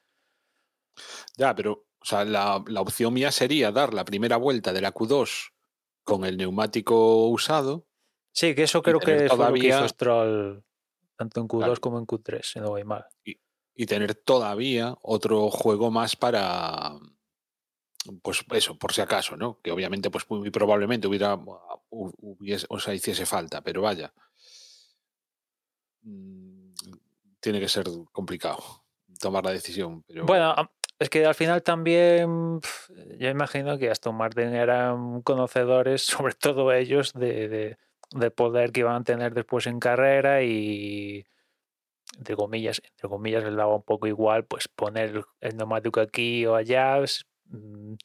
Ya, 1.35 1.53
pero 1.53 1.83
o 1.99 2.05
sea, 2.05 2.23
la, 2.23 2.63
la 2.65 2.79
opción 2.79 3.13
mía 3.13 3.33
sería 3.33 3.73
dar 3.73 3.93
la 3.93 4.05
primera 4.05 4.37
vuelta 4.37 4.71
de 4.71 4.79
la 4.79 4.93
Q2 4.93 5.51
con 6.05 6.23
el 6.23 6.37
neumático 6.37 7.27
usado. 7.27 7.85
Sí, 8.31 8.55
que 8.55 8.63
eso 8.63 8.81
creo 8.81 8.99
que 8.99 9.27
todavía... 9.27 9.35
fue 9.35 9.47
lo 9.47 9.53
que 9.53 9.67
hizo 9.67 9.87
Stroll 9.89 10.63
tanto 11.15 11.41
en 11.41 11.47
Q2 11.47 11.57
claro. 11.57 11.81
como 11.81 11.99
en 11.99 12.07
Q3, 12.07 12.41
si 12.43 12.59
no 12.59 12.69
voy 12.69 12.83
mal. 12.83 13.05
Y, 13.23 13.37
y, 13.75 13.85
tener 13.85 14.15
todavía 14.15 14.95
otro 15.01 15.49
juego 15.49 15.91
más 15.91 16.15
para, 16.15 16.97
pues 18.21 18.43
eso, 18.51 18.77
por 18.77 18.93
si 18.93 19.01
acaso, 19.01 19.37
¿no? 19.37 19.59
Que 19.61 19.71
obviamente, 19.71 20.09
pues 20.09 20.29
muy 20.29 20.49
probablemente 20.49 21.07
hubiera, 21.07 21.39
hubiese, 21.89 22.65
o 22.69 22.79
sea, 22.79 22.93
hiciese 22.93 23.25
falta, 23.25 23.61
pero 23.61 23.81
vaya. 23.81 24.13
Mm, 26.01 26.73
tiene 27.39 27.59
que 27.59 27.69
ser 27.69 27.85
complicado 28.11 28.83
tomar 29.19 29.45
la 29.45 29.51
decisión. 29.51 30.03
Pero... 30.07 30.25
Bueno, 30.25 30.55
es 30.99 31.09
que 31.09 31.25
al 31.25 31.35
final 31.35 31.63
también 31.63 32.61
yo 33.17 33.29
imagino 33.29 33.77
que 33.77 33.89
Aston 33.89 34.15
Martin 34.15 34.53
eran 34.53 35.21
conocedores, 35.21 36.01
sobre 36.03 36.33
todo 36.33 36.71
ellos, 36.71 37.13
de, 37.13 37.47
de 37.47 37.77
del 38.13 38.31
poder 38.31 38.71
que 38.71 38.81
iban 38.81 39.01
a 39.01 39.03
tener 39.03 39.33
después 39.33 39.67
en 39.67 39.79
carrera 39.79 40.43
y 40.43 41.25
entre 42.17 42.35
comillas, 42.35 42.81
entre 42.83 43.09
comillas 43.09 43.43
les 43.43 43.55
daba 43.55 43.75
un 43.75 43.83
poco 43.83 44.07
igual 44.07 44.45
pues 44.45 44.67
poner 44.67 45.23
el 45.39 45.57
neumático 45.57 45.99
aquí 45.99 46.45
o 46.45 46.55
allá 46.55 46.99
mmm, 47.45 47.95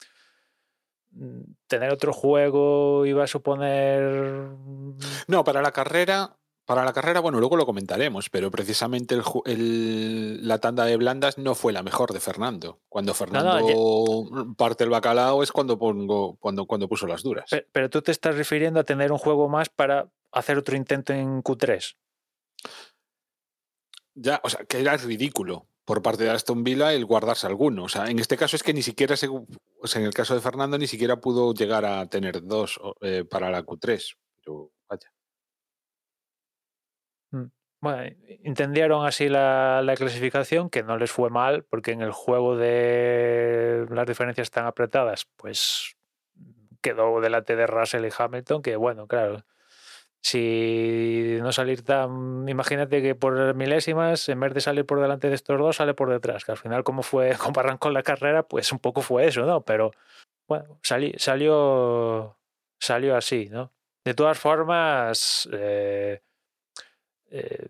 tener 1.67 1.91
otro 1.91 2.13
juego 2.13 3.05
iba 3.05 3.23
a 3.23 3.27
suponer 3.27 4.01
no 5.27 5.43
para 5.43 5.61
la 5.61 5.71
carrera 5.71 6.38
para 6.69 6.85
la 6.85 6.93
carrera, 6.93 7.19
bueno, 7.19 7.39
luego 7.39 7.57
lo 7.57 7.65
comentaremos, 7.65 8.29
pero 8.29 8.51
precisamente 8.51 9.15
el, 9.15 9.23
el, 9.45 10.47
la 10.47 10.59
tanda 10.59 10.85
de 10.85 10.97
blandas 10.97 11.39
no 11.39 11.55
fue 11.55 11.73
la 11.73 11.81
mejor 11.81 12.13
de 12.13 12.19
Fernando. 12.19 12.79
Cuando 12.89 13.15
Fernando 13.15 13.59
no, 13.59 14.29
no, 14.29 14.53
parte 14.53 14.83
el 14.83 14.91
bacalao 14.91 15.41
es 15.41 15.51
cuando, 15.51 15.79
pongo, 15.79 16.35
cuando, 16.35 16.67
cuando 16.67 16.87
puso 16.87 17.07
las 17.07 17.23
duras. 17.23 17.47
Pero, 17.49 17.65
pero, 17.71 17.89
tú 17.89 18.03
te 18.03 18.11
estás 18.11 18.35
refiriendo 18.35 18.79
a 18.79 18.83
tener 18.83 19.11
un 19.11 19.17
juego 19.17 19.49
más 19.49 19.69
para 19.69 20.09
hacer 20.31 20.59
otro 20.59 20.77
intento 20.77 21.11
en 21.11 21.41
Q3. 21.41 21.95
Ya, 24.13 24.39
o 24.43 24.49
sea, 24.51 24.63
que 24.65 24.79
era 24.79 24.95
ridículo 24.95 25.65
por 25.85 26.03
parte 26.03 26.23
de 26.23 26.29
Aston 26.29 26.63
Villa 26.63 26.93
el 26.93 27.03
guardarse 27.03 27.47
alguno. 27.47 27.85
O 27.85 27.89
sea, 27.89 28.11
en 28.11 28.19
este 28.19 28.37
caso 28.37 28.55
es 28.55 28.61
que 28.61 28.75
ni 28.75 28.83
siquiera, 28.83 29.17
se, 29.17 29.27
o 29.27 29.47
sea, 29.85 30.01
en 30.01 30.05
el 30.05 30.13
caso 30.13 30.35
de 30.35 30.41
Fernando, 30.41 30.77
ni 30.77 30.85
siquiera 30.85 31.19
pudo 31.19 31.51
llegar 31.51 31.83
a 31.83 32.05
tener 32.05 32.43
dos 32.43 32.79
eh, 33.01 33.25
para 33.27 33.49
la 33.49 33.65
Q3. 33.65 34.17
Pero 34.37 34.71
vaya. 34.87 35.11
Bueno, 37.81 38.13
entendieron 38.43 39.05
así 39.05 39.29
la, 39.29 39.81
la, 39.81 39.95
clasificación, 39.95 40.69
que 40.69 40.83
no 40.83 40.97
les 40.97 41.11
fue 41.11 41.29
mal, 41.29 41.63
porque 41.63 41.91
en 41.91 42.01
el 42.01 42.11
juego 42.11 42.57
de 42.57 43.85
las 43.89 44.05
diferencias 44.05 44.51
tan 44.51 44.65
apretadas, 44.65 45.27
pues 45.37 45.95
quedó 46.81 47.21
delante 47.21 47.55
de 47.55 47.67
Russell 47.67 48.05
y 48.05 48.09
Hamilton, 48.17 48.61
que 48.61 48.75
bueno, 48.75 49.07
claro, 49.07 49.45
si 50.21 51.37
no 51.41 51.51
salir 51.51 51.83
tan, 51.83 52.47
imagínate 52.49 53.01
que 53.01 53.15
por 53.15 53.55
milésimas, 53.55 54.27
en 54.29 54.39
vez 54.39 54.53
de 54.53 54.61
salir 54.61 54.85
por 54.85 54.99
delante 54.99 55.29
de 55.29 55.35
estos 55.35 55.57
dos, 55.57 55.77
sale 55.77 55.93
por 55.93 56.09
detrás, 56.09 56.43
que 56.43 56.51
al 56.51 56.57
final 56.57 56.83
como 56.83 57.03
fue, 57.03 57.31
como 57.37 57.59
arrancó 57.59 57.89
la 57.89 58.03
carrera, 58.03 58.43
pues 58.43 58.71
un 58.71 58.79
poco 58.79 59.01
fue 59.01 59.27
eso, 59.27 59.45
¿no? 59.45 59.61
Pero 59.61 59.91
bueno, 60.47 60.79
sali, 60.83 61.13
salió, 61.17 62.37
salió 62.79 63.15
así, 63.15 63.49
¿no? 63.49 63.71
De 64.03 64.13
todas 64.13 64.39
formas, 64.39 65.47
eh, 65.53 66.21
eh, 67.31 67.67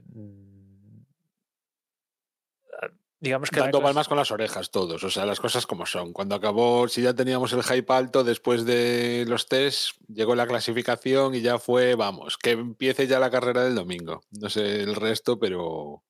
digamos 3.20 3.50
que 3.50 3.60
Dando 3.60 3.82
palmas 3.82 4.08
con 4.08 4.18
las 4.18 4.32
orejas 4.32 4.72
todos, 4.72 5.04
o 5.04 5.10
sea, 5.10 5.26
las 5.26 5.40
cosas 5.40 5.66
como 5.66 5.86
son. 5.86 6.14
Cuando 6.14 6.36
acabó, 6.36 6.88
si 6.88 7.02
ya 7.02 7.14
teníamos 7.14 7.52
el 7.54 7.64
hype 7.64 7.94
alto 7.94 8.24
después 8.24 8.66
de 8.66 9.26
los 9.28 9.48
test, 9.48 9.98
llegó 10.08 10.36
la 10.36 10.48
clasificación 10.48 11.36
y 11.36 11.42
ya 11.42 11.60
fue, 11.60 11.96
vamos, 11.96 12.38
que 12.38 12.52
empiece 12.52 13.08
ya 13.08 13.20
la 13.20 13.30
carrera 13.30 13.64
del 13.64 13.76
domingo. 13.76 14.22
No 14.32 14.50
sé 14.50 14.82
el 14.82 14.96
resto, 14.96 15.38
pero 15.38 16.04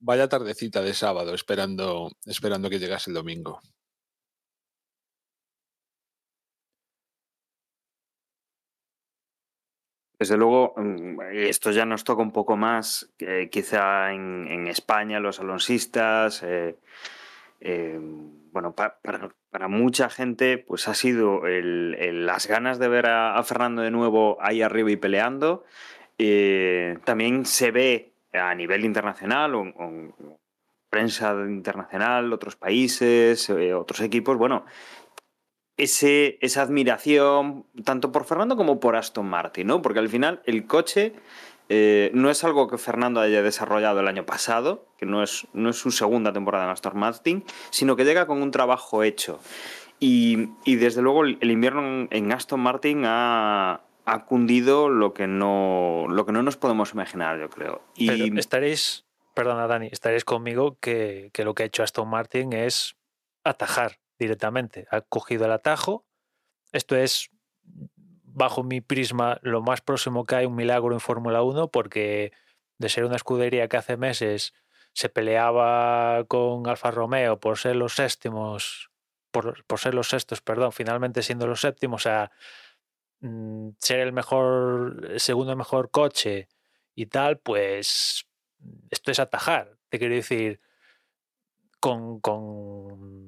vaya 0.00 0.28
tardecita 0.28 0.82
de 0.82 0.94
sábado 0.94 1.34
esperando, 1.34 2.10
esperando 2.26 2.68
que 2.68 2.80
llegase 2.80 3.10
el 3.10 3.14
domingo. 3.14 3.60
Desde 10.22 10.36
luego, 10.36 10.72
mm, 10.76 11.20
esto 11.32 11.72
ya 11.72 11.84
nos 11.84 12.04
toca 12.04 12.22
un 12.22 12.30
poco 12.30 12.56
más, 12.56 13.12
eh, 13.18 13.48
quizá 13.50 14.12
en, 14.12 14.68
España, 14.68 15.18
los 15.18 15.40
alonsistas. 15.40 16.44
eh, 16.44 16.76
eh, 17.60 17.98
bueno, 18.52 18.72
pa- 18.72 19.00
para, 19.50 19.66
mucha 19.66 20.08
gente, 20.10 20.58
pues 20.58 20.86
ha 20.86 20.94
sido 20.94 21.42
las 21.44 22.46
ganas 22.46 22.78
de 22.78 22.86
ver 22.86 23.06
a, 23.06 23.42
Fernando 23.42 23.82
de 23.82 23.90
nuevo 23.90 24.38
ahí 24.40 24.62
arriba 24.62 24.92
y 24.92 24.96
peleando. 24.96 25.64
También 27.04 27.44
se 27.44 27.72
ve 27.72 28.12
a 28.32 28.54
nivel 28.54 28.84
internacional, 28.84 29.56
o, 29.56 29.62
o 29.62 29.84
en 29.88 30.14
prensa 30.88 31.32
internacional, 31.48 32.32
otros 32.32 32.54
países, 32.54 33.50
otros 33.50 34.00
equipos, 34.02 34.36
bueno, 34.36 34.66
ese, 35.82 36.38
esa 36.40 36.62
admiración 36.62 37.66
tanto 37.84 38.12
por 38.12 38.24
Fernando 38.24 38.56
como 38.56 38.78
por 38.78 38.94
Aston 38.94 39.26
Martin, 39.26 39.66
¿no? 39.66 39.82
Porque 39.82 39.98
al 39.98 40.08
final 40.08 40.40
el 40.46 40.66
coche 40.66 41.12
eh, 41.68 42.10
no 42.14 42.30
es 42.30 42.44
algo 42.44 42.68
que 42.68 42.78
Fernando 42.78 43.20
haya 43.20 43.42
desarrollado 43.42 44.00
el 44.00 44.06
año 44.06 44.24
pasado, 44.24 44.86
que 44.96 45.06
no 45.06 45.22
es, 45.22 45.46
no 45.52 45.70
es 45.70 45.76
su 45.76 45.90
segunda 45.90 46.32
temporada 46.32 46.64
en 46.64 46.70
Aston 46.70 46.98
Martin, 46.98 47.44
sino 47.70 47.96
que 47.96 48.04
llega 48.04 48.26
con 48.26 48.42
un 48.42 48.50
trabajo 48.52 49.02
hecho. 49.02 49.40
Y, 49.98 50.50
y 50.64 50.76
desde 50.76 51.02
luego 51.02 51.24
el, 51.24 51.50
invierno 51.50 51.80
en, 51.82 52.08
en 52.10 52.32
Aston 52.32 52.60
Martin 52.60 53.02
ha, 53.04 53.82
ha 54.04 54.24
cundido 54.24 54.88
lo 54.88 55.14
que, 55.14 55.26
no, 55.26 56.06
lo 56.08 56.26
que 56.26 56.32
no 56.32 56.42
nos 56.42 56.56
podemos 56.56 56.92
imaginar, 56.92 57.40
yo 57.40 57.50
creo. 57.50 57.82
Y 57.96 58.06
Pero 58.06 58.38
estaréis, 58.38 59.04
perdona 59.34 59.66
Dani, 59.66 59.88
estaréis 59.90 60.24
conmigo 60.24 60.76
que, 60.80 61.30
que 61.32 61.44
lo 61.44 61.54
que 61.54 61.64
ha 61.64 61.66
hecho 61.66 61.82
Aston 61.82 62.08
Martin 62.08 62.52
es 62.52 62.94
atajar 63.44 64.01
directamente. 64.22 64.86
Ha 64.90 65.02
cogido 65.02 65.44
el 65.44 65.52
atajo. 65.52 66.04
Esto 66.72 66.96
es, 66.96 67.30
bajo 68.24 68.62
mi 68.62 68.80
prisma, 68.80 69.38
lo 69.42 69.62
más 69.62 69.80
próximo 69.80 70.24
que 70.24 70.36
hay 70.36 70.46
un 70.46 70.54
milagro 70.54 70.92
en 70.94 71.00
Fórmula 71.00 71.42
1, 71.42 71.70
porque 71.70 72.32
de 72.78 72.88
ser 72.88 73.04
una 73.04 73.16
escudería 73.16 73.68
que 73.68 73.76
hace 73.76 73.96
meses 73.96 74.54
se 74.92 75.08
peleaba 75.08 76.24
con 76.26 76.66
Alfa 76.66 76.90
Romeo 76.90 77.40
por 77.40 77.58
ser 77.58 77.76
los 77.76 77.94
séptimos, 77.94 78.90
por, 79.30 79.64
por 79.64 79.78
ser 79.78 79.94
los 79.94 80.08
sextos, 80.08 80.40
perdón, 80.40 80.72
finalmente 80.72 81.22
siendo 81.22 81.46
los 81.46 81.60
séptimos, 81.60 82.06
a 82.06 82.30
mm, 83.20 83.70
ser 83.78 84.00
el 84.00 84.12
mejor, 84.12 85.12
segundo 85.16 85.56
mejor 85.56 85.90
coche 85.90 86.48
y 86.94 87.06
tal, 87.06 87.38
pues 87.38 88.26
esto 88.90 89.10
es 89.10 89.18
atajar. 89.18 89.78
Te 89.88 89.98
quiero 89.98 90.14
decir, 90.14 90.60
con, 91.82 92.20
con, 92.20 93.21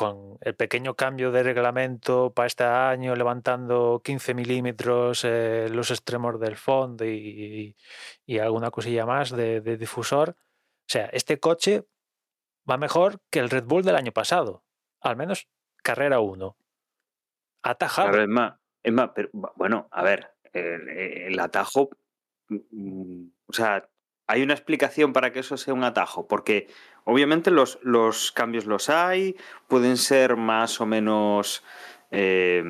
con 0.00 0.38
el 0.40 0.54
pequeño 0.54 0.94
cambio 0.94 1.30
de 1.30 1.42
reglamento 1.42 2.32
para 2.32 2.46
este 2.46 2.64
año, 2.64 3.14
levantando 3.14 4.00
15 4.02 4.32
milímetros 4.34 5.24
eh, 5.24 5.68
los 5.70 5.90
extremos 5.90 6.40
del 6.40 6.56
fondo 6.56 7.04
y, 7.04 7.76
y 8.24 8.38
alguna 8.38 8.70
cosilla 8.70 9.04
más 9.04 9.30
de, 9.30 9.60
de 9.60 9.76
difusor. 9.76 10.30
O 10.30 10.88
sea, 10.88 11.06
este 11.12 11.38
coche 11.38 11.84
va 12.68 12.78
mejor 12.78 13.20
que 13.30 13.40
el 13.40 13.50
Red 13.50 13.64
Bull 13.64 13.82
del 13.84 13.96
año 13.96 14.12
pasado. 14.12 14.64
Al 15.02 15.16
menos 15.16 15.48
carrera 15.82 16.20
1. 16.20 16.56
Atajado. 17.62 18.08
Claro, 18.08 18.22
es 18.22 18.28
más, 18.28 18.54
es 18.82 18.92
más, 18.92 19.10
pero 19.14 19.28
bu- 19.32 19.52
bueno, 19.56 19.88
a 19.90 20.02
ver, 20.02 20.32
el, 20.52 20.88
el 20.88 21.38
atajo, 21.40 21.90
mm, 22.48 23.26
o 23.46 23.52
sea, 23.52 23.88
hay 24.26 24.42
una 24.42 24.54
explicación 24.54 25.12
para 25.12 25.32
que 25.32 25.40
eso 25.40 25.56
sea 25.56 25.74
un 25.74 25.84
atajo, 25.84 26.26
porque 26.28 26.68
obviamente 27.04 27.50
los, 27.50 27.78
los 27.82 28.32
cambios 28.32 28.66
los 28.66 28.88
hay, 28.90 29.36
pueden 29.68 29.96
ser 29.96 30.36
más 30.36 30.80
o 30.80 30.86
menos, 30.86 31.62
eh, 32.10 32.62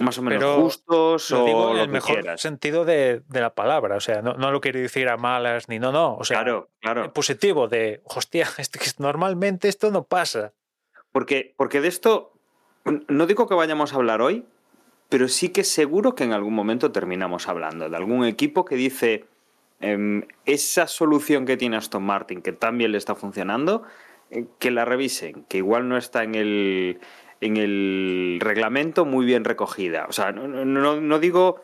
más 0.00 0.18
o 0.18 0.22
menos 0.22 0.38
Pero 0.38 0.60
justos 0.62 1.30
Lo 1.30 1.42
o 1.42 1.46
digo 1.46 1.70
en 1.72 1.76
lo 1.76 1.82
el 1.84 1.88
mejor 1.90 2.20
quieras. 2.20 2.40
sentido 2.40 2.84
de, 2.84 3.22
de 3.28 3.40
la 3.40 3.54
palabra. 3.54 3.96
O 3.96 4.00
sea, 4.00 4.22
no, 4.22 4.34
no 4.34 4.50
lo 4.50 4.60
quiero 4.60 4.78
decir 4.80 5.08
a 5.08 5.16
malas 5.16 5.68
ni 5.68 5.78
no, 5.78 5.92
no. 5.92 6.16
O 6.16 6.24
sea, 6.24 6.38
Claro, 6.42 6.70
claro. 6.80 7.12
positivo 7.12 7.68
de, 7.68 8.00
hostia, 8.04 8.46
que 8.72 8.90
normalmente 8.98 9.68
esto 9.68 9.90
no 9.90 10.04
pasa. 10.04 10.52
Porque, 11.12 11.54
porque 11.56 11.80
de 11.80 11.88
esto, 11.88 12.32
no 13.08 13.26
digo 13.26 13.48
que 13.48 13.54
vayamos 13.54 13.92
a 13.92 13.96
hablar 13.96 14.20
hoy, 14.20 14.44
pero 15.08 15.28
sí 15.28 15.50
que 15.50 15.64
seguro 15.64 16.14
que 16.14 16.24
en 16.24 16.32
algún 16.32 16.52
momento 16.54 16.92
terminamos 16.92 17.48
hablando 17.48 17.88
de 17.88 17.96
algún 17.96 18.24
equipo 18.26 18.64
que 18.64 18.74
dice 18.76 19.24
em, 19.80 20.22
esa 20.44 20.86
solución 20.86 21.44
que 21.46 21.56
tiene 21.56 21.76
Aston 21.76 22.02
Martin, 22.02 22.42
que 22.42 22.52
también 22.52 22.92
le 22.92 22.98
está 22.98 23.14
funcionando, 23.14 23.82
eh, 24.30 24.46
que 24.58 24.70
la 24.70 24.84
revisen, 24.84 25.44
que 25.48 25.58
igual 25.58 25.88
no 25.88 25.96
está 25.96 26.24
en 26.24 26.34
el, 26.34 26.98
en 27.40 27.56
el 27.56 28.38
reglamento 28.40 29.04
muy 29.04 29.24
bien 29.26 29.44
recogida. 29.44 30.06
O 30.08 30.12
sea, 30.12 30.32
no, 30.32 30.46
no- 30.48 31.00
no- 31.00 31.18
digo... 31.18 31.62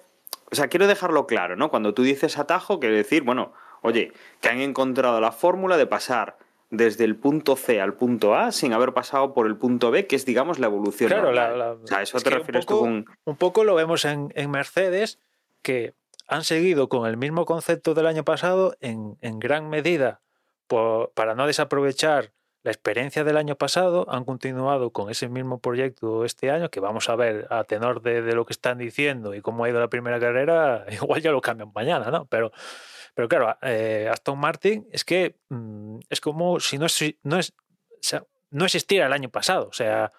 O 0.51 0.55
sea, 0.55 0.69
quiero 0.69 0.87
dejarlo 0.87 1.27
claro, 1.27 1.57
¿no? 1.57 1.71
Cuando 1.71 1.95
tú 1.95 2.03
dices 2.03 2.37
atajo, 2.37 2.79
quiere 2.79 2.95
decir, 2.97 3.23
bueno, 3.23 3.55
oye, 3.81 4.13
que 4.43 4.51
han 4.51 4.61
encontrado 4.61 5.19
la 5.19 5.33
fórmula 5.33 5.79
de 5.79 5.87
pasar 5.87 6.37
desde 6.69 7.05
el 7.05 7.17
punto 7.17 7.57
C 7.57 7.81
al 7.81 7.95
punto 7.95 8.35
A 8.35 8.53
sin 8.53 8.75
haber 8.75 8.93
pasado 8.93 9.33
por 9.33 9.47
el 9.47 9.57
punto 9.57 9.91
B, 9.91 10.07
que 10.07 10.15
es, 10.17 10.27
digamos, 10.27 10.59
la 10.59 10.67
evolución. 10.67 11.09
Claro, 11.09 11.33
la- 11.33 11.49
normal. 11.49 11.59
la- 11.59 11.73
o 11.83 11.87
sea, 11.87 12.03
eso 12.03 12.19
es 12.19 12.23
te 12.25 12.29
que 12.29 12.35
un 12.37 12.41
refieres 12.41 12.67
poco- 12.67 12.79
tú 12.81 12.85
con... 12.85 13.07
Un 13.25 13.37
poco 13.37 13.65
lo 13.65 13.75
vemos 13.75 14.05
en, 14.05 14.31
en 14.37 14.51
Mercedes, 14.51 15.19
que 15.63 15.95
han 16.33 16.45
seguido 16.45 16.89
con 16.89 17.07
el 17.09 17.17
mismo 17.17 17.45
concepto 17.45 17.95
del 17.95 18.07
año 18.07 18.25
pasado 18.25 18.75
en, 18.81 19.17
en 19.21 19.39
gran 19.39 19.69
medida 19.69 20.21
por- 20.67 21.13
para 21.13 21.35
no 21.35 21.47
desaprovechar 21.47 22.33
la 22.65 22.71
experiencia 22.71 23.25
del 23.25 23.37
año 23.37 23.57
pasado, 23.57 24.07
han 24.09 24.25
continuado 24.25 24.93
con 24.93 25.11
ese 25.11 25.29
mismo 25.29 25.59
proyecto 25.61 26.25
este 26.25 26.51
año, 26.53 26.71
que 26.71 26.79
vamos 26.79 27.09
a 27.09 27.17
ver 27.17 27.49
a 27.51 27.65
tenor 27.65 28.03
de, 28.03 28.23
de 28.23 28.35
lo 28.37 28.47
que 28.47 28.53
están 28.53 28.79
diciendo 28.79 29.35
y 29.35 29.41
cómo 29.41 29.65
ha 29.65 29.69
ido 29.69 29.81
la 29.81 29.89
primera 29.89 30.21
carrera, 30.21 30.87
igual 30.91 31.21
ya 31.21 31.33
lo 31.33 31.41
cambian 31.41 31.73
mañana, 31.75 32.11
¿no? 32.13 32.27
Pero, 32.27 32.53
pero 33.15 33.29
claro, 33.29 33.57
eh, 33.63 34.09
Aston 34.11 34.39
Martin 34.39 34.87
es 34.93 35.05
que 35.05 35.35
mm, 35.49 35.99
es 36.09 36.21
como 36.21 36.61
si 36.61 36.79
no, 36.79 36.87
es, 36.87 37.15
no, 37.25 37.37
es, 37.39 37.51
o 37.51 37.99
sea, 38.01 38.25
no 38.51 38.65
existiera 38.65 39.07
el 39.07 39.13
año 39.13 39.29
pasado, 39.29 39.67
o 39.69 39.73
sea, 39.73 40.13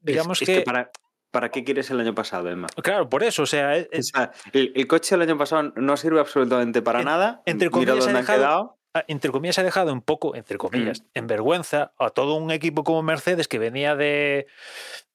digamos 0.00 0.42
Es- 0.42 0.48
es 0.48 0.58
que 0.58 0.62
para, 0.64 0.90
¿Para 1.30 1.50
qué 1.50 1.64
quieres 1.64 1.90
el 1.90 2.00
año 2.00 2.14
pasado, 2.14 2.48
Emma? 2.48 2.68
Claro, 2.82 3.08
por 3.08 3.22
eso, 3.22 3.42
o 3.42 3.46
sea, 3.46 3.76
es- 3.76 3.88
O 4.14 4.16
sea, 4.18 4.32
el, 4.52 4.72
el 4.74 4.86
coche 4.86 5.14
del 5.16 5.22
año 5.28 5.36
pasado 5.36 5.72
no 5.76 5.96
sirve 5.96 6.20
absolutamente 6.20 6.80
para 6.82 7.00
En- 7.00 7.04
nada. 7.06 7.42
entre 7.46 7.70
comillas, 7.70 7.98
dónde 7.98 8.18
ha 8.18 8.22
dejado- 8.22 8.78
entre 9.08 9.30
comillas, 9.30 9.58
ha 9.58 9.62
dejado 9.62 9.92
un 9.92 10.00
poco, 10.00 10.34
entre 10.34 10.56
comillas, 10.56 11.04
en 11.12 11.26
vergüenza 11.26 11.92
a 11.98 12.08
todo 12.08 12.36
un 12.36 12.50
equipo 12.50 12.82
como 12.82 13.02
Mercedes 13.02 13.46
que 13.48 13.58
venía 13.58 13.94
de. 13.94 14.46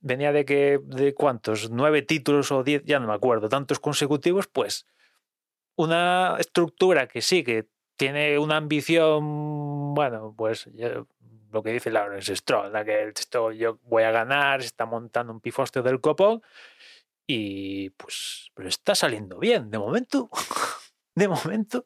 venía 0.01 0.31
de 0.31 0.45
que. 0.45 0.79
de 0.83 1.15
cuántos, 1.15 1.71
nueve 1.71 2.03
títulos 2.03 2.51
o 2.51 2.63
diez, 2.63 2.83
ya 2.85 2.99
no 2.99 3.07
me 3.07 3.13
acuerdo, 3.15 3.49
tantos 3.49 3.79
consecutivos, 3.79 4.45
pues. 4.47 4.85
Una 5.75 6.35
estructura 6.39 7.07
que 7.07 7.21
sí, 7.21 7.43
que 7.43 7.65
tiene 7.95 8.37
una 8.37 8.57
ambición, 8.57 9.95
bueno, 9.95 10.35
pues 10.37 10.69
ya- 10.73 11.03
lo 11.51 11.61
que 11.63 11.71
dice 11.71 11.91
Lawrence 11.91 12.35
Stroll, 12.35 12.71
la 12.71 12.83
que 12.85 13.09
esto 13.15 13.51
yo 13.51 13.79
voy 13.83 14.03
a 14.03 14.11
ganar, 14.11 14.61
se 14.61 14.67
está 14.67 14.85
montando 14.85 15.33
un 15.33 15.41
pifostio 15.41 15.83
del 15.83 15.99
copón 16.01 16.41
y 17.27 17.89
pues, 17.91 18.49
pero 18.53 18.67
está 18.69 18.95
saliendo 18.95 19.37
bien, 19.39 19.69
de 19.69 19.79
momento, 19.79 20.29
de 21.15 21.27
momento, 21.27 21.85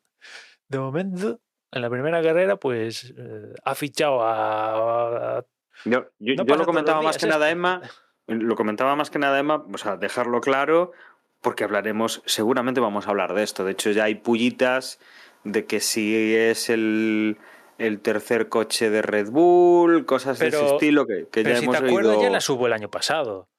de 0.67 0.79
momento, 0.79 1.39
en 1.71 1.81
la 1.81 1.89
primera 1.89 2.21
carrera, 2.21 2.55
pues 2.57 3.13
eh, 3.17 3.53
ha 3.63 3.75
fichado 3.75 4.21
a, 4.23 5.37
a- 5.39 5.45
Yo, 5.85 6.05
yo- 6.19 6.35
No 6.35 6.45
yo 6.45 6.55
lo 6.55 6.65
comentaba 6.65 7.01
más 7.01 7.17
que 7.17 7.27
nada, 7.27 7.47
esto. 7.47 7.53
Emma. 7.53 7.81
Lo 8.27 8.55
comentaba 8.55 8.95
más 8.95 9.11
que 9.11 9.19
nada, 9.19 9.37
Emma, 9.37 9.63
o 9.71 9.77
sea, 9.77 9.97
dejarlo 9.97 10.41
claro, 10.41 10.93
porque 11.41 11.63
hablaremos, 11.63 12.23
seguramente 12.25 12.79
vamos 12.81 13.05
a 13.05 13.11
hablar 13.11 13.35
de 13.35 13.43
esto. 13.43 13.63
De 13.65 13.73
hecho, 13.73 13.91
ya 13.91 14.05
hay 14.05 14.15
pullitas 14.15 14.99
de 15.43 15.65
que 15.65 15.79
si 15.79 16.35
es 16.35 16.71
el, 16.71 17.37
el 17.77 17.99
tercer 18.01 18.49
coche 18.49 18.89
de 18.89 19.01
Red 19.01 19.29
Bull, 19.31 20.05
cosas 20.05 20.39
de 20.39 20.47
ese 20.47 20.65
estilo 20.65 21.05
que, 21.05 21.27
que 21.31 21.43
ya 21.43 21.49
Pero 21.49 21.57
si 21.57 21.63
hemos 21.65 21.79
te 21.79 21.85
acuerdas, 21.87 22.11
oído. 22.17 22.23
ya 22.23 22.29
las 22.29 22.49
hubo 22.49 22.67
el 22.67 22.73
año 22.73 22.89
pasado. 22.89 23.49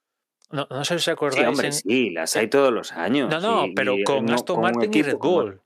No, 0.50 0.66
no 0.70 0.84
sé 0.84 0.94
si 0.94 0.94
os 0.96 1.04
Sí, 1.04 1.10
acordáis. 1.10 1.46
hombre, 1.48 1.66
en- 1.66 1.72
sí, 1.72 2.10
las 2.10 2.36
hay 2.36 2.48
todos 2.48 2.72
los 2.72 2.92
años. 2.92 3.28
No, 3.30 3.40
no, 3.40 3.66
y- 3.66 3.74
pero 3.74 3.94
y 3.98 4.04
con 4.04 4.24
no- 4.26 4.34
Aston 4.34 4.60
Martin 4.60 4.90
y 4.94 5.02
Red 5.02 5.18
como- 5.18 5.32
Bull. 5.42 5.60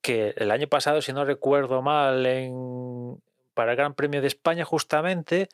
Que 0.00 0.34
el 0.36 0.50
año 0.50 0.68
pasado, 0.68 1.00
si 1.02 1.12
no 1.12 1.24
recuerdo 1.24 1.80
mal, 1.82 2.24
en, 2.26 3.20
para 3.54 3.72
el 3.72 3.76
Gran 3.76 3.94
Premio 3.94 4.20
de 4.20 4.26
España, 4.28 4.64
justamente, 4.64 5.48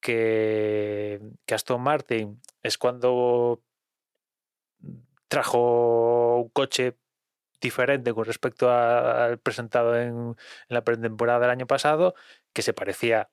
que, 0.00 1.20
que 1.46 1.54
Aston 1.54 1.80
Martin 1.82 2.40
es 2.62 2.78
cuando 2.78 3.60
trajo 5.28 6.40
un 6.42 6.48
coche 6.48 6.96
diferente 7.60 8.12
con 8.14 8.24
respecto 8.24 8.70
al 8.70 9.38
presentado 9.38 9.98
en, 9.98 10.36
la 10.68 10.82
pretemporada 10.84 11.40
del 11.40 11.50
año 11.50 11.66
pasado, 11.66 12.14
que 12.52 12.62
se 12.62 12.72
parecía 12.72 13.30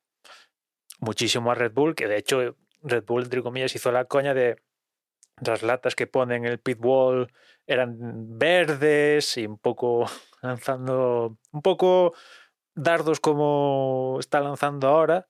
muchísimo 0.99 1.51
a 1.51 1.55
Red 1.55 1.73
Bull, 1.73 1.95
que 1.95 2.07
de 2.07 2.17
hecho 2.17 2.55
Red 2.81 3.05
Bull, 3.05 3.23
entre 3.23 3.43
comillas, 3.43 3.75
hizo 3.75 3.91
la 3.91 4.05
coña 4.05 4.33
de 4.33 4.61
las 5.45 5.63
latas 5.63 5.95
que 5.95 6.07
ponen 6.07 6.45
en 6.45 6.51
el 6.51 6.59
pit 6.59 6.79
wall 6.81 7.31
eran 7.67 7.97
verdes 8.39 9.37
y 9.37 9.45
un 9.45 9.57
poco 9.57 10.05
lanzando, 10.41 11.37
un 11.51 11.61
poco 11.61 12.13
dardos 12.75 13.19
como 13.19 14.17
está 14.19 14.39
lanzando 14.39 14.87
ahora. 14.87 15.27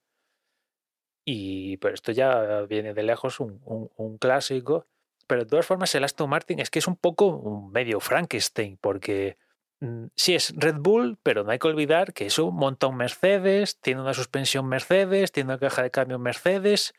Y 1.25 1.77
pero 1.77 1.93
esto 1.93 2.13
ya 2.13 2.61
viene 2.61 2.93
de 2.93 3.03
lejos, 3.03 3.39
un 3.41 4.17
clásico. 4.17 4.87
Pero 5.27 5.43
de 5.43 5.49
todas 5.49 5.65
formas, 5.65 5.93
el 5.95 6.03
Aston 6.03 6.29
Martin 6.29 6.59
es 6.59 6.69
que 6.69 6.79
es 6.79 6.87
un 6.87 6.95
poco 6.95 7.27
un 7.27 7.71
medio 7.71 7.99
Frankenstein, 7.99 8.77
porque 8.81 9.37
mm, 9.81 10.05
sí 10.15 10.35
es 10.35 10.53
Red 10.55 10.77
Bull, 10.79 11.17
pero 11.21 11.43
no 11.43 11.51
hay 11.51 11.59
que 11.59 11.67
olvidar 11.67 12.13
que 12.13 12.25
monta 12.51 12.87
un 12.87 12.97
Mercedes, 12.97 13.79
tiene 13.79 14.01
una 14.01 14.13
suspensión 14.13 14.67
Mercedes, 14.67 15.31
tiene 15.31 15.49
una 15.51 15.59
caja 15.59 15.83
de 15.83 15.91
cambio 15.91 16.17
Mercedes. 16.17 16.93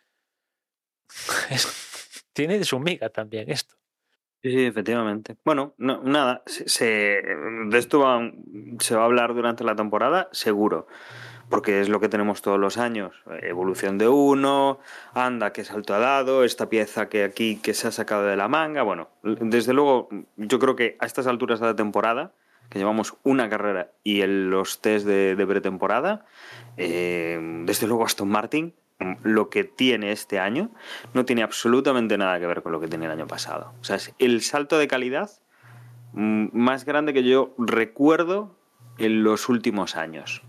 Es- 1.51 2.25
tiene 2.33 2.63
su 2.63 2.79
miga 2.79 3.09
también 3.09 3.51
esto. 3.51 3.75
Sí, 4.43 4.67
efectivamente. 4.67 5.37
Bueno, 5.45 5.75
no, 5.79 6.01
nada, 6.05 6.45
de 6.47 7.79
esto 7.79 8.05
se 8.79 8.95
va 8.95 9.03
a 9.03 9.05
hablar 9.05 9.35
durante 9.35 9.65
la 9.65 9.75
temporada, 9.75 10.29
seguro, 10.31 10.87
porque 11.49 11.81
es 11.81 11.89
lo 11.89 12.01
que 12.01 12.09
tenemos 12.09 12.43
todos 12.43 12.59
los 12.59 12.77
años. 12.79 13.15
Evolución 13.43 13.99
de 13.99 14.09
uno, 14.09 14.79
anda, 15.15 15.53
qué 15.53 15.65
salto 15.65 15.95
ha 15.95 15.99
dado, 15.99 16.45
esta 16.45 16.69
pieza 16.69 17.09
que 17.09 17.25
aquí 17.25 17.57
que 17.63 17.75
se 17.75 17.89
ha 17.89 17.93
sacado 17.93 18.25
de 18.25 18.37
la 18.37 18.49
manga. 18.49 18.83
Bueno, 18.83 19.09
desde 19.23 19.73
luego, 19.73 20.09
yo 20.37 20.59
creo 20.59 20.77
que 20.77 20.97
a 21.01 21.07
estas 21.07 21.27
alturas 21.27 21.61
de 21.61 21.67
la 21.67 21.77
temporada, 21.77 22.33
que 22.69 22.79
llevamos 22.79 23.17
una 23.23 23.49
carrera 23.49 23.93
y 24.05 24.21
el- 24.21 24.51
los 24.51 24.81
test 24.83 25.07
de, 25.07 25.37
de 25.37 25.47
pretemporada, 25.47 26.27
eh, 26.77 27.39
desde 27.65 27.87
luego 27.87 28.05
Aston 28.05 28.29
Martin 28.29 28.75
lo 29.23 29.49
que 29.49 29.63
tiene 29.65 30.11
este 30.11 30.41
año 30.41 30.71
no 31.15 31.25
tiene 31.25 31.43
absolutamente 31.45 32.19
nada 32.19 32.41
que 32.41 32.47
ver 32.47 32.63
con 32.63 32.73
lo 32.73 32.81
que 32.81 32.89
tenía 32.89 33.07
el 33.07 33.13
año 33.13 33.27
pasado. 33.29 33.73
O 33.81 33.85
sea, 33.85 33.97
es 33.97 34.13
el 34.19 34.43
salto 34.43 34.77
de 34.77 34.89
calidad 34.89 35.31
mm, 36.13 36.49
más 36.53 36.85
grande 36.85 37.15
que 37.15 37.23
yo 37.23 37.55
recuerdo 37.59 38.57
en 38.99 39.23
los 39.23 39.49
últimos 39.49 39.95
años. 39.97 40.43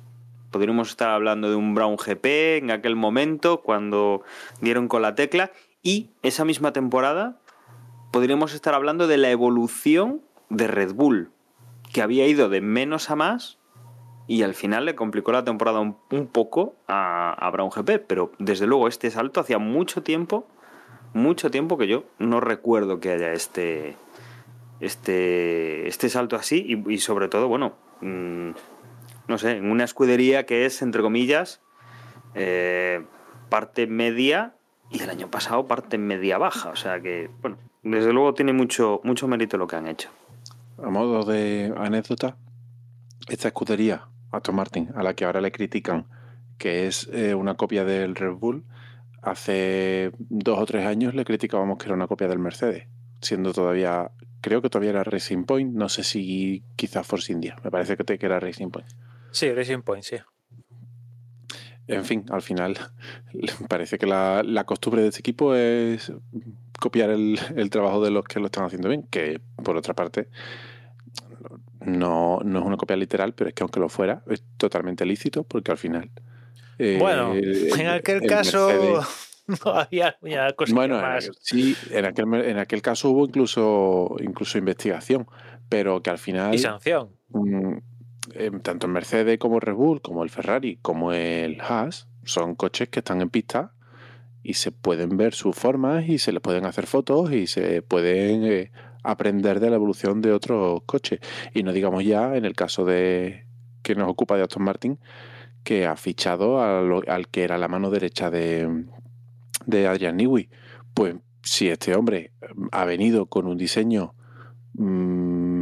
Podríamos 0.52 0.90
estar 0.90 1.10
hablando 1.10 1.50
de 1.50 1.56
un 1.56 1.76
Brown 1.76 1.96
GP 1.96 2.58
en 2.58 2.72
aquel 2.72 2.96
momento 2.96 3.62
cuando 3.62 4.24
dieron 4.62 4.88
con 4.88 5.02
la 5.02 5.16
tecla 5.16 5.52
y 5.84 6.10
esa 6.24 6.44
misma 6.46 6.74
temporada 6.74 7.40
podríamos 8.12 8.54
estar 8.54 8.74
hablando 8.74 9.08
de 9.08 9.18
la 9.18 9.30
evolución 9.30 10.22
de 10.50 10.68
Red 10.68 10.94
Bull, 10.94 11.32
que 11.94 12.02
había 12.02 12.28
ido 12.28 12.50
de 12.50 12.62
menos 12.62 13.12
a 13.12 13.16
más 13.16 13.60
y 14.28 14.44
al 14.44 14.54
final 14.56 14.86
le 14.86 14.96
complicó 14.96 15.32
la 15.32 15.44
temporada 15.44 15.80
un, 15.80 16.28
poco 16.28 16.76
a, 16.88 17.50
Brown 17.52 17.70
GP, 17.70 18.06
pero 18.08 18.32
desde 18.40 18.68
luego 18.68 18.88
este 18.88 19.10
salto 19.12 19.40
hacía 19.40 19.60
mucho 19.60 20.04
tiempo, 20.04 20.48
mucho 21.14 21.52
tiempo 21.52 21.78
que 21.78 21.88
yo 21.88 22.04
no 22.18 22.40
recuerdo 22.40 23.00
que 23.00 23.12
haya 23.12 23.34
este 23.34 23.96
este, 24.80 25.88
este 25.88 26.10
salto 26.10 26.36
así 26.36 26.64
y, 26.66 26.94
y 26.94 27.00
sobre 27.00 27.28
todo, 27.28 27.48
bueno, 27.48 27.74
mm, 28.02 28.52
no 29.30 29.38
sé, 29.38 29.52
en 29.52 29.72
una 29.72 29.86
escudería 29.86 30.46
que 30.46 30.65
es, 30.65 30.82
entre 30.82 31.02
comillas, 31.02 31.62
eh, 32.36 33.06
parte 33.50 33.88
media 33.88 34.56
y 34.89 35.02
el 35.02 35.10
año 35.10 35.30
pasado 35.30 35.68
parte 35.68 35.98
media 35.98 36.38
baja, 36.38 36.70
o 36.70 36.76
sea 36.76 37.00
que, 37.00 37.30
bueno, 37.42 37.58
desde 37.84 38.12
luego 38.12 38.34
tiene 38.34 38.54
mucho, 38.54 39.02
mucho 39.04 39.28
mérito 39.28 39.58
lo 39.58 39.68
que 39.68 39.76
han 39.76 39.88
hecho. 39.88 40.10
A 40.84 40.89
modo 40.89 41.24
de 41.24 41.74
anécdota, 41.78 42.38
esta 43.28 43.50
escudería, 43.50 44.08
Aston 44.32 44.56
Martin, 44.56 44.89
a 44.96 45.04
la 45.04 45.13
que 45.13 45.26
ahora 45.26 45.42
le 45.42 45.52
critican 45.52 46.08
que 46.58 46.88
es 46.88 47.10
eh, 47.13 47.36
una 47.36 47.56
copia 47.56 47.86
del 47.86 48.15
Red 48.15 48.34
Bull, 48.34 48.65
hace 49.22 50.12
dos 50.18 50.60
o 50.60 50.65
tres 50.65 50.86
años 50.86 51.13
le 51.13 51.26
criticábamos 51.26 51.78
que 51.78 51.86
era 51.86 51.96
una 51.96 52.08
copia 52.08 52.28
del 52.28 52.39
Mercedes, 52.39 52.88
siendo 53.22 53.54
todavía, 53.54 54.12
creo 54.42 54.62
que 54.62 54.70
todavía 54.70 54.92
era 54.92 55.04
Racing 55.04 55.44
Point, 55.44 55.74
no 55.74 55.88
sé 55.88 56.04
si 56.04 56.63
quizás 56.76 57.06
Force 57.06 57.32
India, 57.32 57.58
me 57.63 57.72
parece 57.72 57.96
que, 57.96 58.26
era 58.26 58.39
Racing 58.39 58.70
Point. 58.70 58.89
Sí, 59.32 59.52
Racing 59.54 59.82
Point, 59.82 60.04
sí. 60.04 60.18
En 61.88 62.06
fin, 62.06 62.24
al 62.30 62.42
final 62.44 62.78
parece 63.70 63.98
que 63.98 64.06
la, 64.06 64.44
la 64.44 64.63
costumbre 64.65 65.02
de 65.02 65.08
este 65.10 65.22
equipo 65.22 65.56
es 65.56 66.12
copiar 66.80 67.10
el, 67.10 67.39
el 67.56 67.70
trabajo 67.72 68.04
de 68.04 68.12
los 68.12 68.24
que 68.26 68.39
lo 68.39 68.46
están 68.46 68.63
haciendo 68.65 68.89
bien, 68.89 69.04
que 69.10 69.42
por 69.63 69.76
otra 69.76 69.94
parte 69.96 70.28
no, 71.82 72.39
no 72.44 72.60
es 72.60 72.65
una 72.65 72.78
copia 72.78 72.96
literal, 72.96 73.34
pero 73.34 73.50
es 73.50 73.54
que 73.56 73.63
aunque 73.63 73.80
lo 73.80 73.89
fuera, 73.89 74.24
es 74.30 74.44
totalmente 74.58 75.06
lícito 75.06 75.44
porque 75.44 75.72
al 75.72 75.78
final... 75.78 76.10
eh, 76.78 76.98
Bueno, 77.00 77.34
en 77.36 77.88
aquel 77.88 78.22
caso 78.28 78.68
Mercedes- 78.70 79.26
no 79.65 79.72
había 79.72 80.15
una 80.22 80.54
cosa 80.54 80.76
bueno, 80.76 80.96
en 80.98 81.02
más. 81.02 81.26
aquel- 81.28 81.38
sí, 81.42 81.76
en 81.89 82.06
aquel, 82.06 82.34
en 82.36 82.58
aquel 82.60 82.82
caso 82.84 83.10
hubo 83.10 83.26
incluso, 83.26 84.15
incluso 84.20 84.58
investigación, 84.60 85.26
pero 85.70 86.04
que 86.04 86.12
al 86.12 86.20
final... 86.20 86.54
Y 86.54 86.60
sanción. 86.60 87.10
Eh, 88.34 88.52
tanto 88.62 88.88
el 88.88 88.94
Mercedes 88.94 89.38
como 89.39 89.56
el 89.56 89.62
Red 89.62 89.74
Bull, 89.76 90.02
como 90.02 90.24
el 90.24 90.30
Ferrari, 90.30 90.78
como 90.82 91.12
el 91.13 91.60
Haas, 91.62 92.08
son 92.24 92.56
coches 92.56 92.89
que 92.89 93.00
están 93.00 93.22
en 93.22 93.30
pista 93.30 93.74
y 94.44 94.54
se 94.56 94.72
pueden 94.72 95.18
ver 95.18 95.34
sus 95.34 95.56
formas 95.56 96.08
y 96.08 96.18
se 96.20 96.32
les 96.32 96.42
pueden 96.42 96.65
hacer 96.65 96.86
fotos 96.88 97.32
y 97.34 97.48
se 97.48 97.82
pueden 97.82 98.44
eh, 98.46 98.72
aprender 99.04 99.60
de 99.60 99.70
la 99.70 99.76
evolución 99.78 100.22
de 100.22 100.32
otros 100.34 100.82
coches. 100.86 101.20
Y 101.54 101.63
no 101.63 101.74
digamos 101.74 102.04
ya 102.06 102.36
en 102.36 102.46
el 102.46 102.56
caso 102.56 102.86
de 102.86 103.46
que 103.82 103.96
nos 103.96 104.10
ocupa 104.10 104.36
de 104.38 104.44
Aston 104.44 104.63
Martin, 104.63 105.00
que 105.63 105.86
ha 105.86 105.96
fichado 105.96 106.62
a 106.62 106.82
lo- 106.82 107.04
al 107.08 107.28
que 107.28 107.44
era 107.44 107.58
la 107.58 107.68
mano 107.68 107.89
derecha 107.89 108.30
de, 108.32 108.86
de 109.65 109.88
Adrian 109.88 110.18
Newey. 110.18 110.50
Pues 110.94 111.15
si 111.44 111.70
este 111.70 111.96
hombre 111.96 112.32
ha 112.72 112.86
venido 112.86 113.26
con 113.28 113.48
un 113.48 113.58
diseño 113.58 114.13
mm, 114.74 115.59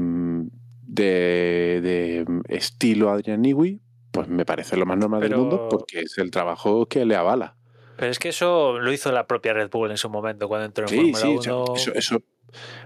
de, 1.03 1.81
de 1.81 2.25
estilo 2.49 3.09
Adrian 3.09 3.41
Newey, 3.41 3.79
pues 4.11 4.27
me 4.27 4.45
parece 4.45 4.75
lo 4.77 4.85
más 4.85 4.97
normal 4.97 5.21
Pero- 5.21 5.37
del 5.37 5.39
mundo 5.47 5.67
porque 5.69 6.01
es 6.01 6.17
el 6.17 6.31
trabajo 6.31 6.85
que 6.87 7.05
le 7.05 7.15
avala. 7.15 7.55
Pero 7.97 8.11
es 8.11 8.19
que 8.19 8.29
eso 8.29 8.77
lo 8.79 8.91
hizo 8.91 9.11
la 9.11 9.25
propia 9.25 9.53
Red 9.53 9.69
Bull 9.71 9.89
en 9.91 9.97
su 9.97 10.09
momento 10.09 10.47
cuando 10.47 10.65
entró 10.65 10.83
en 10.83 10.89
Sí, 10.89 10.95
Fórmula 11.13 11.19
sí, 11.19 11.35
o 11.37 11.41
sea, 11.41 11.55
1. 11.55 11.75
eso, 11.75 11.93
eso 11.95 12.21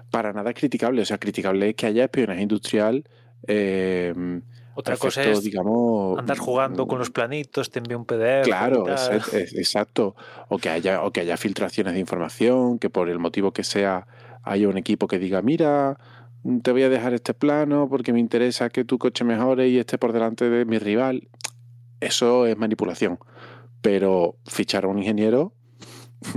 para 0.09 0.31
nada 0.33 0.51
es 0.51 0.55
criticable. 0.55 1.01
O 1.01 1.05
sea, 1.05 1.17
criticable 1.17 1.69
es 1.69 1.75
que 1.75 1.85
haya 1.87 2.03
espionaje 2.05 2.41
industrial. 2.41 3.03
eh, 3.47 4.13
Otra 4.73 4.95
cosa 4.95 5.21
es 5.23 5.43
digamos. 5.43 6.17
andar 6.17 6.37
jugando 6.37 6.87
con 6.87 6.97
los 6.99 7.09
planitos, 7.09 7.69
te 7.71 7.79
envía 7.79 7.97
un 7.97 8.05
PDF. 8.05 8.43
Claro, 8.45 8.85
es- 8.87 9.53
exacto. 9.53 10.15
O 10.47 10.57
que 10.59 10.69
haya, 10.69 11.03
o 11.03 11.11
que 11.11 11.19
haya 11.21 11.35
filtraciones 11.35 11.93
de 11.93 11.99
información, 11.99 12.79
que 12.79 12.89
por 12.89 13.09
el 13.09 13.19
motivo 13.19 13.51
que 13.51 13.63
sea 13.65 14.07
haya 14.43 14.67
un 14.69 14.77
equipo 14.77 15.07
que 15.07 15.19
diga, 15.19 15.41
mira, 15.41 15.97
te 16.63 16.71
voy 16.71 16.83
a 16.83 16.89
dejar 16.89 17.13
este 17.13 17.33
plano 17.33 17.87
porque 17.89 18.13
me 18.13 18.19
interesa 18.19 18.69
que 18.69 18.83
tu 18.83 18.97
coche 18.97 19.23
mejore 19.23 19.69
y 19.69 19.77
esté 19.77 19.97
por 19.97 20.13
delante 20.13 20.49
de 20.49 20.65
mi 20.65 20.79
rival. 20.79 21.27
Eso 21.99 22.45
es 22.47 22.57
manipulación. 22.57 23.19
Pero 23.81 24.37
fichar 24.45 24.85
a 24.85 24.87
un 24.87 24.99
ingeniero, 24.99 25.53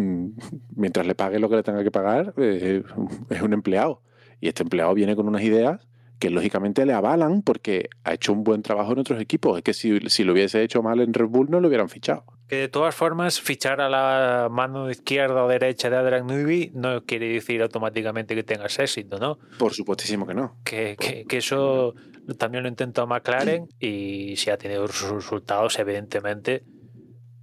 mientras 0.76 1.06
le 1.06 1.14
pague 1.14 1.38
lo 1.38 1.48
que 1.48 1.56
le 1.56 1.62
tenga 1.62 1.82
que 1.82 1.90
pagar, 1.90 2.34
eh, 2.36 2.82
es 3.30 3.42
un 3.42 3.52
empleado. 3.52 4.02
Y 4.40 4.48
este 4.48 4.62
empleado 4.62 4.92
viene 4.94 5.16
con 5.16 5.28
unas 5.28 5.42
ideas 5.42 5.86
que 6.18 6.30
lógicamente 6.30 6.86
le 6.86 6.92
avalan 6.92 7.42
porque 7.42 7.88
ha 8.04 8.14
hecho 8.14 8.32
un 8.32 8.44
buen 8.44 8.62
trabajo 8.62 8.92
en 8.92 8.98
otros 8.98 9.20
equipos. 9.20 9.56
Es 9.58 9.64
que 9.64 9.74
si, 9.74 9.98
si 10.08 10.24
lo 10.24 10.32
hubiese 10.32 10.62
hecho 10.62 10.82
mal 10.82 11.00
en 11.00 11.14
Red 11.14 11.28
Bull 11.28 11.50
no 11.50 11.60
lo 11.60 11.68
hubieran 11.68 11.88
fichado. 11.88 12.24
Que 12.48 12.56
de 12.56 12.68
todas 12.68 12.94
formas, 12.94 13.40
fichar 13.40 13.80
a 13.80 13.88
la 13.88 14.48
mano 14.50 14.90
izquierda 14.90 15.44
o 15.44 15.48
derecha 15.48 15.88
de 15.88 15.96
Adrian 15.96 16.26
Newey 16.26 16.70
no 16.74 17.02
quiere 17.04 17.28
decir 17.32 17.62
automáticamente 17.62 18.34
que 18.34 18.42
tengas 18.42 18.78
éxito, 18.78 19.18
¿no? 19.18 19.38
Por 19.58 19.72
supuestísimo 19.72 20.26
que 20.26 20.34
no. 20.34 20.56
Que, 20.64 20.96
que- 20.98 21.24
que 21.24 21.36
eso 21.38 21.94
también 22.38 22.62
lo 22.62 22.68
intentó 22.68 23.06
McLaren 23.06 23.66
y 23.80 24.36
si 24.36 24.50
ha 24.50 24.58
tenido 24.58 24.86
sus 24.88 25.10
resultados, 25.10 25.78
evidentemente, 25.78 26.64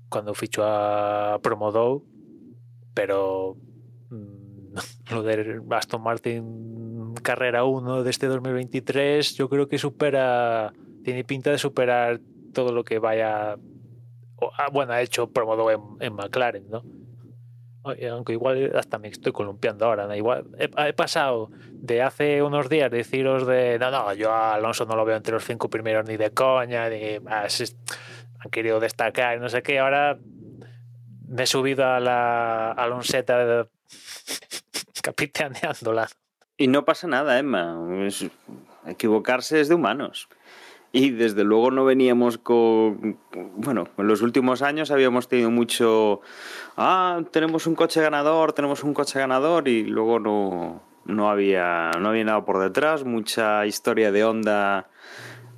cuando 0.09 0.33
fichó 0.35 0.63
a 0.65 1.39
Promodou, 1.41 2.05
pero 2.93 3.57
mm, 4.11 4.75
lo 5.13 5.23
de 5.23 5.61
Aston 5.71 6.03
Martin 6.03 7.15
Carrera 7.23 7.63
1 7.63 8.03
de 8.03 8.09
este 8.09 8.27
2023 8.27 9.33
yo 9.35 9.49
creo 9.49 9.67
que 9.67 9.77
supera, 9.77 10.73
tiene 11.03 11.23
pinta 11.23 11.49
de 11.51 11.57
superar 11.57 12.19
todo 12.53 12.71
lo 12.71 12.83
que 12.83 12.99
vaya, 12.99 13.57
bueno, 14.71 14.93
ha 14.93 15.01
hecho 15.01 15.27
Promodou 15.29 15.69
en, 15.69 15.81
en 15.99 16.13
McLaren, 16.13 16.69
¿no? 16.69 16.83
Aunque 17.83 18.33
igual 18.33 18.71
hasta 18.75 18.99
me 18.99 19.07
estoy 19.07 19.31
columpiando 19.31 19.85
ahora, 19.85 20.05
¿no? 20.05 20.15
Igual 20.15 20.45
he, 20.59 20.69
he 20.87 20.93
pasado 20.93 21.49
de 21.71 22.03
hace 22.03 22.43
unos 22.43 22.69
días 22.69 22.91
deciros 22.91 23.47
de 23.47 23.79
no, 23.79 23.89
no, 23.89 24.13
yo 24.13 24.31
a 24.31 24.53
Alonso 24.53 24.85
no 24.85 24.95
lo 24.95 25.03
veo 25.03 25.17
entre 25.17 25.33
los 25.33 25.43
cinco 25.43 25.67
primeros 25.69 26.05
ni 26.07 26.15
de 26.15 26.29
coña, 26.31 26.87
ni 26.89 27.19
más, 27.19 27.75
han 28.39 28.51
querido 28.51 28.79
destacar, 28.79 29.39
no 29.39 29.49
sé 29.49 29.63
qué, 29.63 29.79
ahora 29.79 30.19
me 31.27 31.43
he 31.43 31.47
subido 31.47 31.85
a 31.85 31.99
la 31.99 32.71
Alonseta 32.71 33.43
de- 33.45 33.69
capitaneándola. 35.01 36.07
Y 36.57 36.67
no 36.67 36.85
pasa 36.85 37.07
nada, 37.07 37.39
Emma. 37.39 37.79
Es- 38.05 38.27
equivocarse 38.85 39.59
es 39.59 39.69
de 39.69 39.75
humanos. 39.75 40.27
Y 40.93 41.11
desde 41.11 41.43
luego 41.43 41.71
no 41.71 41.85
veníamos 41.85 42.37
con. 42.37 43.17
Bueno, 43.55 43.87
en 43.97 44.07
los 44.07 44.21
últimos 44.21 44.61
años 44.61 44.91
habíamos 44.91 45.29
tenido 45.29 45.49
mucho. 45.49 46.21
Ah, 46.75 47.21
tenemos 47.31 47.65
un 47.65 47.75
coche 47.75 48.01
ganador, 48.01 48.51
tenemos 48.53 48.83
un 48.83 48.93
coche 48.93 49.19
ganador, 49.19 49.69
y 49.69 49.83
luego 49.83 50.19
no, 50.19 50.83
no, 51.05 51.29
había, 51.29 51.91
no 51.99 52.09
había 52.09 52.25
nada 52.25 52.43
por 52.43 52.59
detrás, 52.59 53.05
mucha 53.05 53.65
historia 53.65 54.11
de 54.11 54.25
onda 54.25 54.89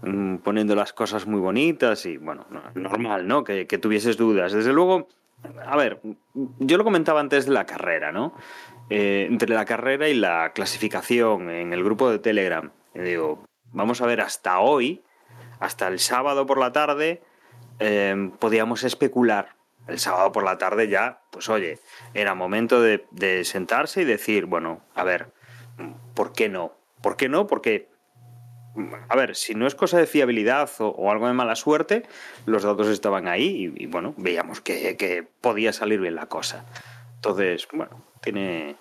mm, 0.03 0.37
poniendo 0.37 0.75
las 0.75 0.93
cosas 0.93 1.25
muy 1.25 1.39
bonitas 1.39 2.05
y 2.05 2.17
bueno, 2.17 2.45
normal, 2.75 3.27
¿no? 3.27 3.43
Que, 3.43 3.65
que 3.65 3.79
tuvieses 3.79 4.17
dudas. 4.17 4.53
Desde 4.53 4.71
luego, 4.71 5.07
a 5.65 5.75
ver, 5.75 5.99
yo 6.59 6.77
lo 6.77 6.83
comentaba 6.83 7.19
antes 7.19 7.47
de 7.47 7.53
la 7.53 7.65
carrera, 7.65 8.11
¿no? 8.11 8.35
Eh, 8.89 9.27
entre 9.29 9.49
la 9.49 9.65
carrera 9.65 10.09
y 10.09 10.13
la 10.13 10.51
clasificación 10.53 11.49
en 11.49 11.73
el 11.73 11.83
grupo 11.83 12.11
de 12.11 12.19
Telegram. 12.19 12.69
Digo, 12.93 13.43
vamos 13.71 14.01
a 14.01 14.05
ver, 14.05 14.21
hasta 14.21 14.59
hoy 14.59 15.01
hasta 15.63 15.87
el 15.87 15.99
sábado 15.99 16.45
por 16.45 16.57
la 16.57 16.73
tarde 16.73 17.21
em, 17.79 18.31
podíamos 18.31 18.83
especular. 18.83 19.55
El 19.87 19.97
sábado 19.97 20.33
por 20.33 20.43
la 20.43 20.57
tarde 20.57 20.89
ya, 20.89 21.21
pues 21.31 21.47
oye, 21.47 21.79
era 22.13 22.35
momento 22.35 22.81
de, 22.81 23.45
sentarse 23.45 24.01
y 24.01 24.05
decir, 24.05 24.45
bueno, 24.45 24.81
a 24.93 25.05
ver, 25.05 25.27
¿por 26.15 26.33
qué 26.33 26.49
no? 26.49 26.73
¿Por 27.01 27.15
qué 27.15 27.29
no? 27.29 27.47
Porque, 27.47 27.89
a 29.07 29.15
ver, 29.15 29.37
si 29.37 29.55
no 29.55 29.65
es 29.65 29.73
cosa 29.73 29.97
de 29.97 30.05
fiabilidad 30.05 30.69
o, 30.79 31.09
algo 31.09 31.27
de 31.27 31.33
mala 31.33 31.55
suerte, 31.55 32.03
los 32.45 32.63
datos 32.63 32.87
estaban 32.87 33.29
ahí 33.29 33.73
y, 33.75 33.85
bueno, 33.85 34.13
veíamos 34.17 34.59
que, 34.59 34.97
que, 34.97 35.25
podía 35.39 35.71
salir 35.71 36.01
bien 36.01 36.15
la 36.15 36.27
cosa. 36.27 36.65
Entonces, 37.15 37.69
bueno, 37.71 38.03
tiene, 38.21 38.75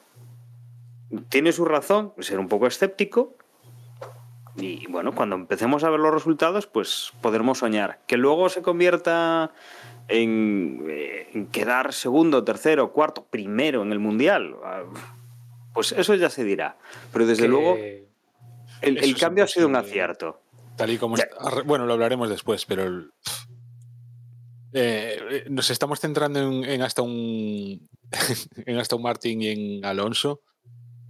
tiene 1.28 1.52
su 1.52 1.64
razón 1.64 2.12
ser 2.18 2.40
un 2.40 2.48
poco 2.48 2.66
escéptico, 2.66 3.36
y 4.56 4.86
bueno, 4.86 5.14
cuando 5.14 5.36
empecemos 5.36 5.82
a 5.84 5.90
ver 5.90 6.00
los 6.00 6.12
resultados, 6.12 6.66
pues 6.66 7.12
podremos 7.20 7.58
soñar. 7.58 8.00
Que 8.06 8.16
luego 8.16 8.48
se 8.48 8.60
convierta 8.60 9.52
en, 10.08 10.86
eh, 10.90 11.46
quedar 11.52 11.92
segundo, 11.92 12.44
tercero, 12.44 12.92
cuarto, 12.92 13.24
primero 13.24 13.82
en 13.82 13.92
el 13.92 13.98
Mundial, 13.98 14.56
ah, 14.64 14.82
pues 15.72 15.92
eso 15.92 16.14
ya 16.14 16.28
se 16.28 16.44
dirá. 16.44 16.76
Pero 17.12 17.26
desde 17.26 17.48
luego, 17.48 17.78
el, 18.82 19.16
cambio 19.16 19.44
ha 19.44 19.46
sido 19.46 19.68
un 19.68 19.76
acierto. 19.76 20.42
Tal 20.76 20.90
y 20.90 20.98
como 20.98 21.16
Bueno, 21.64 21.86
lo 21.86 21.94
hablaremos 21.94 22.28
después, 22.28 22.66
pero 22.66 23.06
eh, 24.74 25.18
eh, 25.30 25.44
nos 25.48 25.70
estamos 25.70 26.00
centrando 26.00 26.40
en, 26.40 26.64
en 26.64 26.82
hasta 26.82 27.02
un 27.02 27.88
en 28.66 28.78
hasta 28.78 28.96
un 28.96 29.02
Martín 29.02 29.40
y 29.40 29.48
en 29.48 29.84
Alonso, 29.84 30.40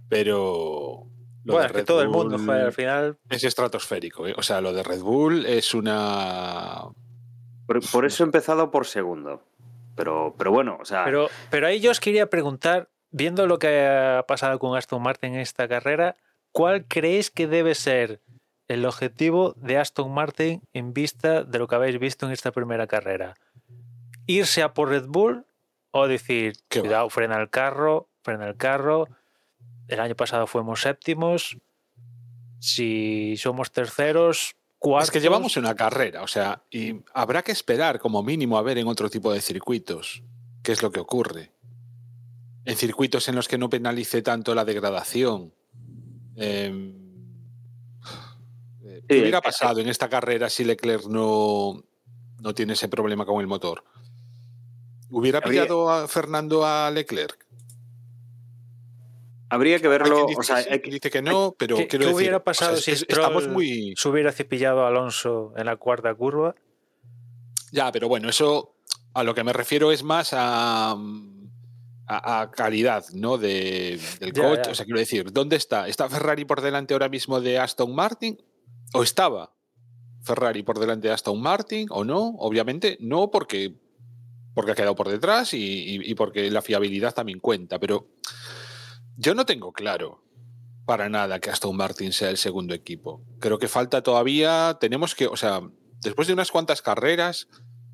pero 0.07 1.07
bueno, 1.45 1.65
es 1.67 1.71
que 1.73 1.83
todo 1.83 2.01
el 2.01 2.09
mundo 2.09 2.37
fue 2.39 2.61
al 2.61 2.71
final. 2.71 3.17
Es 3.29 3.43
estratosférico. 3.43 4.27
¿eh? 4.27 4.33
O 4.37 4.43
sea, 4.43 4.61
lo 4.61 4.73
de 4.73 4.83
Red 4.83 5.01
Bull 5.01 5.45
es 5.45 5.73
una. 5.73 6.83
Por, 7.65 8.05
eso 8.05 8.23
he 8.23 8.25
empezado 8.25 8.71
por 8.71 8.85
segundo. 8.85 9.43
Pero, 9.95 10.35
pero 10.37 10.51
bueno, 10.51 10.77
o 10.79 10.85
sea. 10.85 11.03
Pero, 11.05 11.29
pero 11.49 11.67
ahí 11.67 11.79
yo 11.79 11.91
os 11.91 11.99
quería 11.99 12.29
preguntar, 12.29 12.89
viendo 13.11 13.45
lo 13.47 13.59
que 13.59 13.85
ha 13.87 14.25
pasado 14.27 14.59
con 14.59 14.77
Aston 14.77 15.01
Martin 15.01 15.35
en 15.35 15.39
esta 15.41 15.67
carrera, 15.67 16.15
¿cuál 16.51 16.85
creéis 16.87 17.29
que 17.29 17.47
debe 17.47 17.75
ser 17.75 18.21
el 18.67 18.85
objetivo 18.85 19.53
de 19.57 19.77
Aston 19.77 20.11
Martin 20.11 20.61
en 20.73 20.93
vista 20.93 21.43
de 21.43 21.59
lo 21.59 21.67
que 21.67 21.75
habéis 21.75 21.99
visto 21.99 22.25
en 22.25 22.31
esta 22.31 22.51
primera 22.51 22.87
carrera? 22.87 23.35
¿Irse 24.25 24.63
a 24.63 24.73
por 24.73 24.89
Red 24.89 25.07
Bull 25.07 25.45
o 25.91 26.07
decir, 26.07 26.53
cuidado, 26.69 27.09
frena 27.09 27.39
el 27.39 27.49
carro, 27.49 28.09
frena 28.23 28.47
el 28.47 28.55
carro? 28.55 29.07
El 29.87 29.99
año 29.99 30.15
pasado 30.15 30.47
fuimos 30.47 30.81
séptimos. 30.81 31.57
Si 32.59 33.35
somos 33.37 33.71
terceros, 33.71 34.55
cuartos. 34.79 35.09
Es 35.09 35.11
que 35.11 35.19
llevamos 35.19 35.57
una 35.57 35.75
carrera, 35.75 36.23
o 36.23 36.27
sea, 36.27 36.63
y 36.71 37.01
habrá 37.13 37.41
que 37.41 37.51
esperar 37.51 37.99
como 37.99 38.23
mínimo 38.23 38.57
a 38.57 38.61
ver 38.61 38.77
en 38.77 38.87
otro 38.87 39.09
tipo 39.09 39.33
de 39.33 39.41
circuitos 39.41 40.23
qué 40.61 40.71
es 40.71 40.81
lo 40.81 40.91
que 40.91 40.99
ocurre. 40.99 41.51
En 42.65 42.77
circuitos 42.77 43.27
en 43.27 43.35
los 43.35 43.47
que 43.47 43.57
no 43.57 43.69
penalice 43.69 44.21
tanto 44.21 44.55
la 44.55 44.63
degradación. 44.63 45.53
Em, 46.37 46.93
¿Qué 49.07 49.19
hubiera 49.19 49.41
pasado 49.41 49.81
en 49.81 49.89
esta 49.89 50.07
carrera 50.07 50.49
si 50.49 50.63
Leclerc 50.63 51.05
no, 51.05 51.83
no 52.39 52.53
tiene 52.53 52.73
ese 52.73 52.87
problema 52.87 53.25
con 53.25 53.41
el 53.41 53.47
motor? 53.47 53.83
¿Hubiera 55.09 55.41
pillado 55.41 55.91
a 55.91 56.07
Fernando 56.07 56.65
a 56.65 56.89
Leclerc? 56.89 57.45
Habría 59.53 59.77
que 59.77 59.87
verlo. 59.87 60.25
Dice, 60.25 60.39
o 60.39 60.43
sea, 60.43 60.65
dice 60.83 61.11
que 61.11 61.21
no, 61.21 61.55
pero 61.59 61.77
¿Qué, 61.77 61.87
quiero 61.87 62.15
hubiera 62.15 62.43
pasado 62.43 62.75
si 62.75 62.89
estamos 62.89 63.47
muy... 63.47 63.93
se 63.95 64.09
hubiera 64.09 64.31
cepillado 64.31 64.83
a 64.83 64.87
Alonso 64.87 65.53
en 65.55 65.67
la 65.67 65.75
cuarta 65.75 66.11
curva? 66.15 66.55
Ya, 67.71 67.91
pero 67.91 68.07
bueno, 68.07 68.29
eso 68.29 68.75
a 69.13 69.23
lo 69.23 69.35
que 69.35 69.43
me 69.43 69.53
refiero 69.53 69.91
es 69.91 70.01
más 70.01 70.31
a, 70.33 70.97
a, 72.07 72.49
calidad 72.49 73.05
¿no? 73.13 73.37
De, 73.37 73.99
del 74.19 74.33
coche. 74.33 74.71
O 74.71 74.73
sea, 74.73 74.85
quiero 74.85 74.99
decir, 74.99 75.31
¿dónde 75.31 75.57
está? 75.57 75.87
¿Está 75.87 76.09
Ferrari 76.09 76.45
por 76.45 76.61
delante 76.61 76.95
ahora 76.95 77.09
mismo 77.09 77.39
de 77.39 77.59
Aston 77.59 77.93
Martin? 77.93 78.43
¿O 78.95 79.03
estaba 79.03 79.53
Ferrari 80.23 80.63
por 80.63 80.79
delante 80.79 81.09
de 81.09 81.13
Aston 81.13 81.39
Martin? 81.39 81.85
¿O 81.91 82.03
no? 82.03 82.33
Obviamente 82.39 82.97
no, 83.01 83.29
porque, 83.29 83.75
porque 84.55 84.71
ha 84.71 84.75
quedado 84.75 84.95
por 84.95 85.09
detrás 85.09 85.53
y, 85.53 85.99
y 86.03 86.15
porque 86.15 86.49
la 86.49 86.63
fiabilidad 86.63 87.13
también 87.13 87.39
cuenta. 87.39 87.77
Pero 87.77 88.07
yo 89.15 89.35
no 89.35 89.45
tengo 89.45 89.73
claro 89.73 90.23
para 90.85 91.09
nada 91.09 91.39
que 91.39 91.49
Aston 91.49 91.75
Martin 91.75 92.11
sea 92.11 92.29
el 92.29 92.37
segundo 92.37 92.73
equipo. 92.73 93.23
Creo 93.39 93.57
que 93.57 93.67
falta 93.67 94.03
todavía, 94.03 94.77
tenemos 94.79 95.15
que, 95.15 95.27
o 95.27 95.37
sea, 95.37 95.61
después 96.01 96.27
de 96.27 96.33
unas 96.33 96.51
cuantas 96.51 96.81
carreras, 96.81 97.47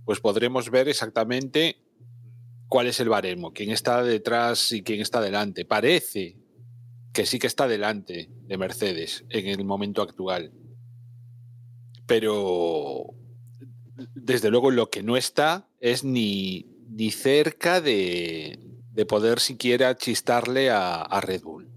pues 0.06 0.20
podremos 0.20 0.72
ver 0.72 0.88
exactamente 0.88 1.84
cuál 2.68 2.88
es 2.88 3.00
el 3.00 3.10
baremo, 3.10 3.54
quién 3.54 3.72
está 3.72 4.04
detrás 4.04 4.72
y 4.72 4.84
quién 4.84 5.02
está 5.02 5.22
delante. 5.22 5.66
Parece 5.66 6.38
que 7.14 7.26
sí 7.26 7.40
que 7.40 7.48
está 7.48 7.68
delante 7.68 8.30
de 8.32 8.58
Mercedes 8.58 9.26
en 9.30 9.48
el 9.48 9.66
momento 9.66 10.02
actual. 10.02 10.52
Pero 12.06 13.14
desde 14.16 14.50
luego 14.50 14.72
lo 14.72 14.90
que 14.90 15.04
no 15.04 15.18
está 15.18 15.70
es 15.80 16.04
ni, 16.04 16.66
ni 16.90 17.12
cerca 17.12 17.82
de, 17.82 18.69
de 19.00 19.06
poder 19.06 19.40
siquiera 19.40 19.96
chistarle 19.96 20.72
a, 20.72 21.22
Red 21.22 21.42
Bull. 21.42 21.70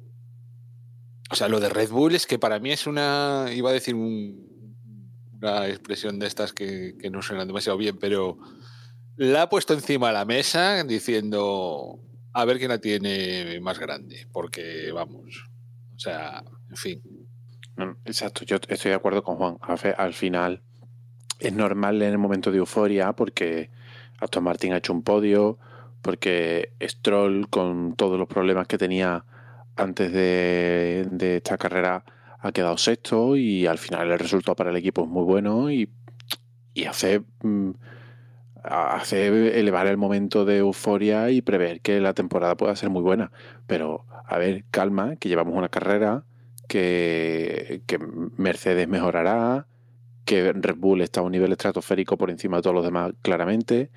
O 1.31 1.37
sea, 1.37 1.47
lo 1.47 1.61
de 1.61 1.69
Red 1.69 1.91
Bull 1.91 2.17
es 2.17 2.27
que 2.27 2.41
para 2.41 2.59
mí 2.59 2.73
es 2.73 2.89
una, 2.89 3.47
iba 3.55 3.71
a 3.71 3.73
decir 3.73 3.95
una 3.95 5.69
expresión 5.69 6.19
de 6.19 6.27
estas 6.27 6.53
que, 6.53 6.97
no 7.13 7.23
suenan 7.23 7.47
demasiado 7.47 7.79
bien, 7.79 7.97
pero 7.97 8.39
la 9.15 9.43
ha 9.43 9.49
puesto 9.49 9.73
encima 9.73 10.09
de 10.09 10.15
la 10.15 10.25
mesa 10.25 10.83
diciendo 10.83 12.01
a 12.33 12.45
ver 12.45 12.59
quién 12.59 12.71
la 12.71 12.81
tiene 12.81 13.61
más 13.61 13.79
grande, 13.79 14.27
porque 14.33 14.91
vamos, 14.91 15.45
o 15.95 15.99
sea, 16.01 16.43
en 16.71 16.77
fin. 16.77 17.03
Exacto, 18.05 18.45
yo 18.45 18.57
estoy 18.67 18.89
de 18.89 18.97
acuerdo 18.97 19.23
con 19.23 19.37
Juan. 19.37 19.59
Al 19.97 20.15
final 20.15 20.61
es 21.39 21.53
normal 21.53 22.03
en 22.03 22.11
el 22.11 22.19
momento 22.19 22.51
de 22.51 22.59
euforia 22.59 23.13
porque 23.13 23.71
Aston 24.19 24.43
Martin 24.43 24.73
ha 24.73 24.79
hecho 24.79 24.93
un 24.93 25.05
podio, 25.05 25.61
porque 26.03 26.73
Stroll, 26.83 27.49
con 27.49 27.95
todos 27.95 28.19
los 28.19 28.29
problemas 28.29 28.67
que 28.67 28.79
tenía 28.79 29.25
antes 29.77 30.13
de, 30.13 31.37
esta 31.37 31.57
carrera, 31.57 32.05
ha 32.41 32.53
quedado 32.53 32.77
sexto 32.77 33.37
y 33.37 33.67
al 33.67 33.79
final 33.79 34.11
el 34.11 34.19
resultado 34.19 34.57
para 34.57 34.71
el 34.71 34.77
equipo 34.77 35.05
es 35.05 35.09
muy 35.09 35.25
bueno 35.25 35.71
y, 35.71 35.89
hace, 36.87 37.23
mm, 37.43 37.71
hace 38.65 39.59
elevar 39.59 39.87
el 39.87 39.97
momento 39.97 40.45
de 40.45 40.59
euforia 40.59 41.31
y 41.31 41.41
prever 41.41 41.81
que 41.81 42.01
la 42.01 42.15
temporada 42.15 42.57
pueda 42.57 42.77
ser 42.77 42.91
muy 42.91 43.03
buena. 43.03 43.31
Pero, 43.67 44.05
a 44.27 44.39
ver, 44.39 44.65
calma, 44.71 45.17
que 45.17 45.29
llevamos 45.29 45.57
una 45.57 45.69
carrera, 45.69 46.25
que, 46.69 47.83
que 47.87 47.99
Mercedes 48.37 48.89
mejorará, 48.89 49.67
que 50.25 50.53
Red 50.53 50.77
Bull 50.77 51.03
está 51.03 51.21
a 51.21 51.25
un 51.25 51.33
nivel 51.33 51.53
estratosférico 51.53 52.17
por 52.17 52.31
encima 52.31 52.57
de 52.57 52.63
todos 52.63 52.75
los 52.75 52.85
demás 52.85 53.13
claramente, 53.23 53.91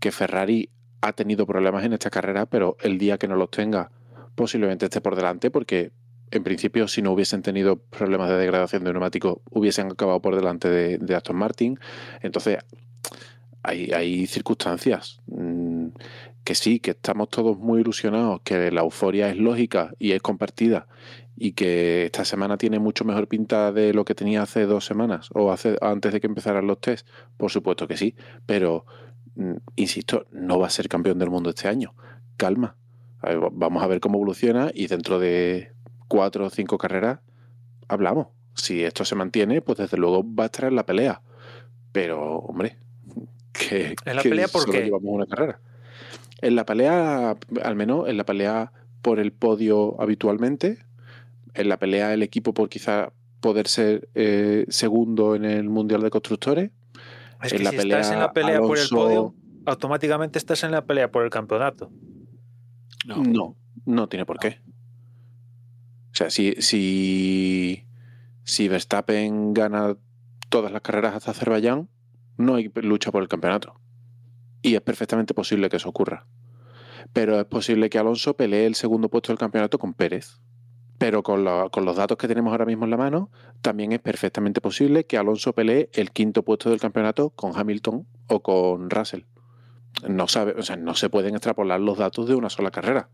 que 0.00 0.12
Ferrari 0.12 0.70
ha 1.02 1.12
tenido 1.12 1.46
problemas 1.46 1.84
en 1.84 1.92
esta 1.92 2.10
carrera, 2.10 2.46
pero 2.46 2.76
el 2.80 2.96
día 2.96 3.18
que 3.18 3.28
no 3.28 3.36
los 3.36 3.50
tenga 3.50 3.90
posiblemente 4.34 4.86
esté 4.86 5.00
por 5.00 5.16
delante 5.16 5.50
porque 5.50 5.90
en 6.30 6.44
principio 6.44 6.88
si 6.88 7.02
no 7.02 7.12
hubiesen 7.12 7.42
tenido 7.42 7.76
problemas 7.76 8.30
de 8.30 8.36
degradación 8.38 8.84
de 8.84 8.92
neumático 8.92 9.42
hubiesen 9.50 9.88
acabado 9.92 10.22
por 10.22 10.34
delante 10.34 10.70
de, 10.70 11.14
Aston 11.14 11.36
Martin. 11.36 11.78
Entonces 12.22 12.58
hay, 13.62 14.26
circunstancias 14.26 15.20
mm, 15.26 15.88
que 16.44 16.54
sí, 16.54 16.80
que 16.80 16.92
estamos 16.92 17.28
todos 17.28 17.58
muy 17.58 17.82
ilusionados, 17.82 18.40
que 18.42 18.70
la 18.70 18.80
euforia 18.80 19.28
es 19.28 19.36
lógica 19.36 19.92
y 19.98 20.12
es 20.12 20.22
compartida 20.22 20.86
y 21.36 21.52
que 21.52 22.06
esta 22.06 22.24
semana 22.24 22.56
tiene 22.56 22.78
mucho 22.78 23.04
mejor 23.04 23.26
pinta 23.26 23.72
de 23.72 23.92
lo 23.92 24.04
que 24.04 24.14
tenía 24.14 24.42
hace 24.42 24.66
dos 24.66 24.84
semanas 24.84 25.28
o 25.34 25.54
antes 25.80 26.12
de 26.12 26.20
que 26.20 26.26
empezaran 26.26 26.66
los 26.66 26.80
test, 26.80 27.06
por 27.36 27.50
supuesto 27.50 27.88
que 27.88 27.96
sí, 27.96 28.14
pero 28.46 28.86
insisto, 29.76 30.26
no 30.32 30.58
va 30.58 30.66
a 30.66 30.70
ser 30.70 30.88
campeón 30.88 31.18
del 31.18 31.30
mundo 31.30 31.50
este 31.50 31.68
año. 31.68 31.94
Calma. 32.36 32.76
vamos 33.52 33.82
a 33.82 33.86
ver 33.86 34.00
cómo 34.00 34.16
evoluciona 34.16 34.70
y 34.74 34.86
dentro 34.86 35.18
de 35.18 35.72
cuatro 36.08 36.46
o 36.46 36.50
cinco 36.50 36.78
carreras 36.78 37.20
hablamos. 37.88 38.28
si 38.54 38.82
esto 38.84 39.04
se 39.04 39.14
mantiene, 39.14 39.62
pues 39.62 39.78
desde 39.78 39.96
luego 39.96 40.24
va 40.24 40.44
a 40.44 40.46
estar 40.46 40.68
en 40.68 40.76
la 40.76 40.84
pelea. 40.84 41.22
Pero, 41.92 42.38
hombre, 42.38 42.78
que, 43.52 43.94
¿En 44.04 44.16
la 44.16 44.22
que 44.22 44.28
pelea 44.30 44.48
por 44.48 44.70
qué? 44.70 44.84
llevamos 44.84 45.14
una 45.14 45.26
carrera. 45.26 45.60
En 46.40 46.56
la 46.56 46.66
pelea, 46.66 47.36
al 47.62 47.76
menos 47.76 48.08
en 48.08 48.16
la 48.16 48.24
pelea 48.24 48.72
por 49.00 49.20
el 49.20 49.32
podio 49.32 50.00
habitualmente, 50.00 50.78
en 51.54 51.68
la 51.68 51.78
pelea 51.78 52.12
el 52.14 52.22
equipo 52.22 52.54
por 52.54 52.68
quizá 52.68 53.12
poder 53.40 53.68
ser 53.68 54.08
eh, 54.14 54.64
segundo 54.68 55.34
en 55.34 55.44
el 55.44 55.68
Mundial 55.68 56.02
de 56.02 56.10
Constructores. 56.10 56.70
Es 57.42 57.52
En 57.52 57.58
que 57.58 57.64
la 57.64 57.70
si 57.70 57.76
estás 57.76 58.10
en 58.10 58.18
la 58.20 58.32
pelea 58.32 58.60
por 58.60 58.78
el 58.78 58.88
podio, 58.88 59.34
automáticamente 59.66 60.38
estás 60.38 60.62
en 60.64 60.70
la 60.70 60.84
pelea 60.84 61.10
por 61.10 61.24
el 61.24 61.30
campeonato. 61.30 61.90
No. 63.06 63.22
No, 63.22 63.56
no 63.84 64.08
tiene 64.08 64.24
por 64.24 64.38
qué. 64.38 64.60
O 66.12 66.14
sea, 66.14 66.30
si, 66.30 66.54
si, 66.60 67.86
si 68.44 68.68
Verstappen 68.68 69.54
gana 69.54 69.96
todas 70.50 70.70
las 70.70 70.82
carreras 70.82 71.14
hasta 71.14 71.30
Azerbaiyán, 71.30 71.88
no 72.36 72.56
hay 72.56 72.70
lucha 72.74 73.10
por 73.10 73.22
el 73.22 73.28
campeonato. 73.28 73.80
Y 74.60 74.74
es 74.74 74.80
perfectamente 74.82 75.34
posible 75.34 75.68
que 75.68 75.76
eso 75.76 75.88
ocurra. 75.88 76.26
Pero 77.12 77.40
es 77.40 77.46
posible 77.46 77.90
que 77.90 77.98
Alonso 77.98 78.36
pelee 78.36 78.66
el 78.66 78.74
segundo 78.74 79.08
puesto 79.08 79.32
del 79.32 79.38
campeonato 79.38 79.78
con 79.78 79.94
Pérez. 79.94 80.40
Pero 81.02 81.24
con, 81.24 81.42
los 81.42 81.96
datos 81.96 82.16
que 82.16 82.28
tenemos 82.28 82.52
ahora 82.52 82.64
mismo 82.64 82.84
en 82.84 82.92
la 82.92 82.96
mano, 82.96 83.28
también 83.60 83.90
es 83.90 83.98
perfectamente 83.98 84.60
posible 84.60 85.04
que 85.04 85.18
Alonso 85.18 85.52
pelee 85.52 85.90
el 85.94 86.12
quinto 86.12 86.44
puesto 86.44 86.70
del 86.70 86.78
campeonato 86.78 87.30
con 87.30 87.58
Hamilton 87.58 88.06
o 88.28 88.40
con 88.40 88.88
Russell. 88.88 89.22
No, 90.08 90.28
sabe, 90.28 90.54
o 90.56 90.62
sea, 90.62 90.76
no 90.76 90.94
se 90.94 91.10
pueden 91.10 91.34
extrapolar 91.34 91.80
los 91.80 91.98
datos 91.98 92.28
de 92.28 92.36
una 92.36 92.50
sola 92.50 92.70
carrera. 92.70 93.08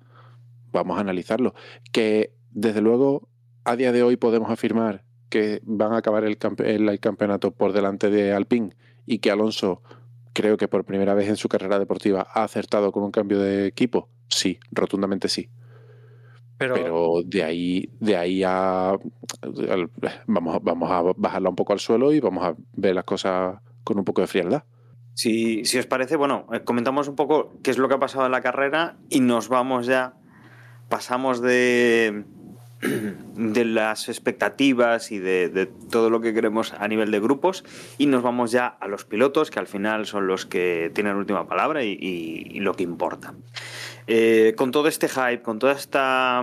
Vamos 0.70 0.98
a 0.98 1.00
analizarlo. 1.00 1.54
Que 1.90 2.34
desde 2.50 2.82
luego 2.82 3.26
a 3.64 3.74
día 3.74 3.90
de 3.90 4.02
hoy 4.02 4.16
podemos 4.16 4.50
afirmar 4.50 5.02
que 5.30 5.62
van 5.64 5.94
a 5.94 5.96
acabar 5.96 6.24
el 6.24 6.36
campeonato 7.00 7.52
por 7.52 7.72
delante 7.72 8.10
de 8.10 8.34
Alpine 8.34 8.76
y 9.06 9.20
que 9.20 9.30
Alonso 9.30 9.82
creo 10.34 10.58
que 10.58 10.68
por 10.68 10.84
primera 10.84 11.14
vez 11.14 11.30
en 11.30 11.36
su 11.36 11.48
carrera 11.48 11.78
deportiva 11.78 12.26
ha 12.34 12.44
acertado 12.44 12.92
con 12.92 13.02
un 13.02 13.12
cambio 13.12 13.38
de 13.38 13.66
equipo. 13.66 14.10
Sí, 14.28 14.60
rotundamente 14.72 15.30
sí. 15.30 15.48
Pero, 16.58 16.74
Pero 16.74 17.20
de 17.24 17.44
ahí, 17.44 17.88
de 18.00 18.16
ahí 18.16 18.42
a 18.44 18.94
vamos, 20.26 20.58
vamos 20.62 20.90
a 20.90 21.02
bajarla 21.16 21.48
un 21.50 21.56
poco 21.56 21.72
al 21.72 21.78
suelo 21.78 22.12
y 22.12 22.20
vamos 22.20 22.44
a 22.44 22.54
ver 22.74 22.94
las 22.94 23.04
cosas 23.04 23.58
con 23.84 23.98
un 23.98 24.04
poco 24.04 24.20
de 24.20 24.26
frialdad. 24.26 24.64
Si, 25.14 25.64
si 25.64 25.78
os 25.78 25.86
parece, 25.86 26.16
bueno, 26.16 26.46
eh, 26.52 26.60
comentamos 26.64 27.08
un 27.08 27.16
poco 27.16 27.52
qué 27.62 27.70
es 27.70 27.78
lo 27.78 27.88
que 27.88 27.94
ha 27.94 27.98
pasado 27.98 28.26
en 28.26 28.32
la 28.32 28.40
carrera 28.40 28.96
y 29.08 29.20
nos 29.20 29.48
vamos 29.48 29.86
ya, 29.86 30.14
pasamos 30.88 31.40
de, 31.40 32.24
de 33.34 33.64
las 33.64 34.08
expectativas 34.08 35.10
y 35.10 35.18
de, 35.18 35.48
de 35.48 35.66
todo 35.66 36.10
lo 36.10 36.20
que 36.20 36.34
queremos 36.34 36.72
a 36.72 36.86
nivel 36.86 37.10
de 37.10 37.18
grupos 37.20 37.64
y 37.98 38.06
nos 38.06 38.22
vamos 38.22 38.52
ya 38.52 38.66
a 38.66 38.86
los 38.86 39.04
pilotos, 39.04 39.50
que 39.50 39.58
al 39.58 39.66
final 39.66 40.06
son 40.06 40.26
los 40.28 40.46
que 40.46 40.90
tienen 40.94 41.14
la 41.14 41.18
última 41.18 41.48
palabra 41.48 41.82
y, 41.84 41.96
y- 42.00 42.46
y 42.56 42.60
lo 42.60 42.74
que 42.74 42.84
importa. 42.84 43.34
Eh, 44.10 44.54
con 44.56 44.70
todo 44.70 44.88
este 44.88 45.06
hype, 45.06 45.42
con 45.42 45.58
toda 45.58 45.74
esta, 45.74 46.42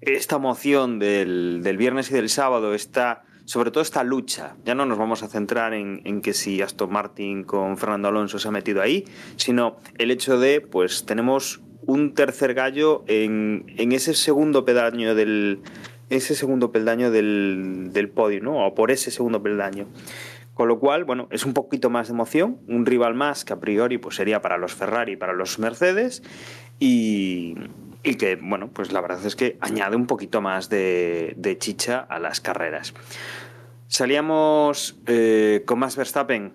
esta 0.00 0.36
emoción 0.36 0.98
del, 0.98 1.60
del 1.62 1.76
viernes 1.76 2.10
y 2.10 2.14
del 2.14 2.30
sábado, 2.30 2.72
esta, 2.72 3.24
sobre 3.44 3.70
todo 3.70 3.82
esta 3.82 4.02
lucha, 4.04 4.56
ya 4.64 4.74
no 4.74 4.86
nos 4.86 4.96
vamos 4.96 5.22
a 5.22 5.28
centrar 5.28 5.74
en, 5.74 6.00
en 6.04 6.22
que 6.22 6.32
si 6.32 6.62
Aston 6.62 6.90
Martin 6.90 7.44
con 7.44 7.76
Fernando 7.76 8.08
Alonso 8.08 8.38
se 8.38 8.48
ha 8.48 8.50
metido 8.50 8.80
ahí, 8.80 9.04
sino 9.36 9.76
el 9.98 10.10
hecho 10.10 10.38
de, 10.38 10.62
pues 10.62 11.04
tenemos 11.04 11.60
un 11.82 12.14
tercer 12.14 12.54
gallo 12.54 13.04
en, 13.06 13.66
en 13.76 13.92
ese 13.92 14.14
segundo 14.14 14.62
del 14.64 15.60
ese 16.08 16.34
segundo 16.34 16.72
peldaño 16.72 17.10
del, 17.10 17.90
del 17.92 18.08
podio, 18.08 18.42
¿no? 18.42 18.66
O 18.66 18.74
por 18.74 18.90
ese 18.90 19.10
segundo 19.10 19.42
peldaño. 19.42 19.86
Con 20.62 20.68
lo 20.68 20.78
cual, 20.78 21.02
bueno, 21.02 21.26
es 21.32 21.44
un 21.44 21.54
poquito 21.54 21.90
más 21.90 22.06
de 22.06 22.14
emoción, 22.14 22.60
un 22.68 22.86
rival 22.86 23.14
más 23.14 23.44
que 23.44 23.52
a 23.52 23.58
priori 23.58 23.98
pues 23.98 24.14
sería 24.14 24.40
para 24.42 24.58
los 24.58 24.72
Ferrari 24.72 25.14
y 25.14 25.16
para 25.16 25.32
los 25.32 25.58
Mercedes 25.58 26.22
y, 26.78 27.56
que, 28.04 28.38
bueno, 28.40 28.70
pues 28.72 28.92
la 28.92 29.00
verdad 29.00 29.26
es 29.26 29.34
que 29.34 29.56
añade 29.60 29.96
un 29.96 30.06
poquito 30.06 30.40
más 30.40 30.68
de, 30.68 31.56
chicha 31.58 31.98
a 31.98 32.20
las 32.20 32.40
carreras. 32.40 32.94
Salíamos 33.88 35.00
eh, 35.08 35.64
con 35.66 35.80
Max 35.80 35.96
Verstappen 35.96 36.52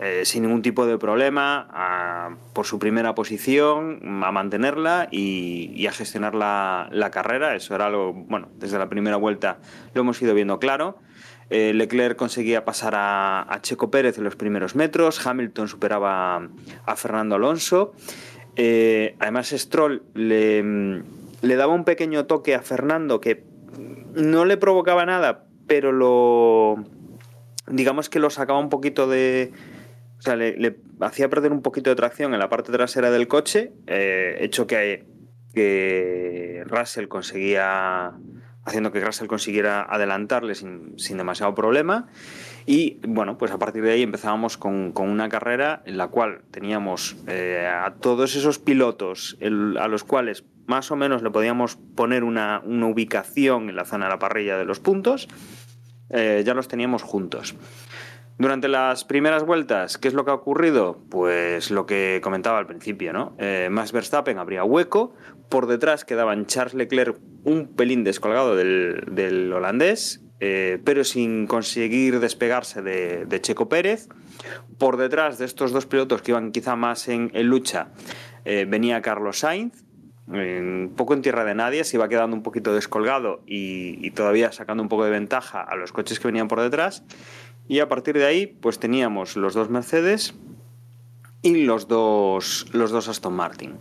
eh, 0.00 0.22
sin 0.24 0.42
ningún 0.42 0.62
tipo 0.62 0.84
de 0.84 0.98
problema 0.98 2.36
por 2.54 2.66
su 2.66 2.80
primera 2.80 3.14
posición, 3.14 4.00
a 4.24 4.32
mantenerla 4.32 5.06
y, 5.12 5.70
y 5.76 5.86
a 5.86 5.92
gestionar 5.92 6.34
la, 6.34 6.88
la 6.90 7.12
carrera. 7.12 7.54
Eso 7.54 7.76
era 7.76 7.86
algo, 7.86 8.12
bueno, 8.12 8.48
desde 8.56 8.80
la 8.80 8.88
primera 8.88 9.16
vuelta 9.16 9.58
lo 9.94 10.00
hemos 10.00 10.20
ido 10.20 10.34
viendo 10.34 10.58
claro. 10.58 10.98
Eh, 11.50 11.72
Leclerc 11.74 12.16
conseguía 12.16 12.64
pasar 12.64 12.94
a, 12.96 13.58
Checo 13.62 13.90
Pérez 13.90 14.18
en 14.18 14.24
los 14.24 14.36
primeros 14.36 14.74
metros, 14.74 15.24
Hamilton 15.26 15.68
superaba 15.68 16.48
a 16.86 16.96
Fernando 16.96 17.36
Alonso. 17.36 17.92
Eh, 18.56 19.16
además, 19.18 19.50
Stroll 19.50 20.02
le, 20.14 21.02
le 21.42 21.56
daba 21.56 21.74
un 21.74 21.84
pequeño 21.84 22.26
toque 22.26 22.54
a 22.54 22.62
Fernando 22.62 23.20
que 23.20 23.44
no 24.14 24.44
le 24.44 24.56
provocaba 24.56 25.04
nada, 25.06 25.46
pero 25.66 25.92
lo. 25.92 26.76
digamos 27.68 28.08
que 28.08 28.18
lo 28.18 28.30
sacaba 28.30 28.58
un 28.58 28.68
poquito 28.68 29.06
de. 29.08 29.52
O 30.18 30.22
sea, 30.22 30.36
le, 30.36 30.76
hacía 31.00 31.28
perder 31.28 31.52
un 31.52 31.60
poquito 31.62 31.90
de 31.90 31.96
tracción 31.96 32.32
en 32.32 32.38
la 32.38 32.48
parte 32.48 32.72
trasera 32.72 33.10
del 33.10 33.28
coche, 33.28 33.72
eh, 33.86 34.38
hecho 34.40 34.66
que 34.66 35.04
Russell 36.66 37.08
conseguía. 37.08 38.14
Haciendo 38.64 38.92
que 38.92 39.00
Russell 39.00 39.26
consiguiera 39.26 39.82
adelantarle 39.82 40.54
sin, 40.54 40.98
sin 40.98 41.18
demasiado 41.18 41.54
problema. 41.54 42.08
Y 42.66 42.98
bueno, 43.06 43.36
pues 43.36 43.52
a 43.52 43.58
partir 43.58 43.82
de 43.82 43.92
ahí 43.92 44.02
empezábamos 44.02 44.56
con, 44.56 44.92
con 44.92 45.08
una 45.08 45.28
carrera 45.28 45.82
en 45.84 45.98
la 45.98 46.08
cual 46.08 46.42
teníamos 46.50 47.16
eh, 47.26 47.66
a 47.66 47.94
todos 47.94 48.36
esos 48.36 48.58
pilotos 48.58 49.36
a 49.42 49.88
los 49.88 50.04
cuales 50.04 50.44
más 50.66 50.90
o 50.90 50.96
menos 50.96 51.22
le 51.22 51.30
podíamos 51.30 51.76
poner 51.94 52.24
una, 52.24 52.62
una 52.64 52.86
ubicación 52.86 53.68
en 53.68 53.76
la 53.76 53.84
zona 53.84 54.06
de 54.06 54.12
la 54.12 54.18
parrilla 54.18 54.56
de 54.56 54.64
los 54.64 54.80
puntos, 54.80 55.28
eh, 56.08 56.42
ya 56.44 56.54
los 56.54 56.68
teníamos 56.68 57.02
juntos. 57.02 57.54
Durante 58.36 58.66
las 58.66 59.04
primeras 59.04 59.44
vueltas, 59.44 59.96
¿qué 59.96 60.08
es 60.08 60.14
lo 60.14 60.24
que 60.24 60.32
ha 60.32 60.34
ocurrido? 60.34 60.98
Pues 61.08 61.70
lo 61.70 61.86
que 61.86 62.20
comentaba 62.20 62.58
al 62.58 62.66
principio, 62.66 63.12
¿no? 63.12 63.36
Eh, 63.38 63.68
Max 63.70 63.92
Verstappen 63.92 64.38
abría 64.38 64.64
hueco, 64.64 65.14
por 65.48 65.66
detrás 65.66 66.04
quedaban 66.04 66.46
Charles 66.46 66.74
Leclerc 66.74 67.18
un 67.44 67.68
pelín 67.68 68.04
descolgado 68.04 68.56
del, 68.56 69.04
del 69.10 69.52
holandés, 69.52 70.20
eh, 70.40 70.78
pero 70.84 71.04
sin 71.04 71.46
conseguir 71.46 72.20
despegarse 72.20 72.82
de, 72.82 73.40
Checo 73.40 73.68
Pérez. 73.68 74.08
Por 74.78 74.96
detrás 74.96 75.38
de 75.38 75.44
estos 75.44 75.72
dos 75.72 75.86
pilotos 75.86 76.22
que 76.22 76.32
iban 76.32 76.52
quizá 76.52 76.76
más 76.76 77.08
en, 77.08 77.30
lucha, 77.44 77.88
eh, 78.44 78.66
venía 78.68 79.00
Carlos 79.00 79.38
Sainz, 79.38 79.84
poco 80.96 81.14
en 81.14 81.22
tierra 81.22 81.44
de 81.44 81.54
nadie, 81.54 81.84
se 81.84 81.96
iba 81.96 82.08
quedando 82.08 82.34
un 82.34 82.42
poquito 82.42 82.74
descolgado 82.74 83.42
y, 83.46 84.04
y 84.04 84.10
todavía 84.10 84.52
sacando 84.52 84.82
un 84.82 84.88
poco 84.88 85.04
de 85.04 85.10
ventaja 85.10 85.62
a 85.62 85.76
los 85.76 85.92
coches 85.92 86.18
que 86.18 86.28
venían 86.28 86.48
por 86.48 86.60
detrás. 86.60 87.04
Y 87.68 87.80
a 87.80 87.88
partir 87.88 88.16
de 88.18 88.26
ahí, 88.26 88.46
pues 88.46 88.78
teníamos 88.78 89.36
los 89.36 89.54
dos 89.54 89.70
Mercedes 89.70 90.34
y 91.42 91.64
los 91.64 91.88
dos, 91.88 92.66
los 92.72 92.90
dos 92.90 93.08
Aston 93.08 93.34
Martin. 93.34 93.78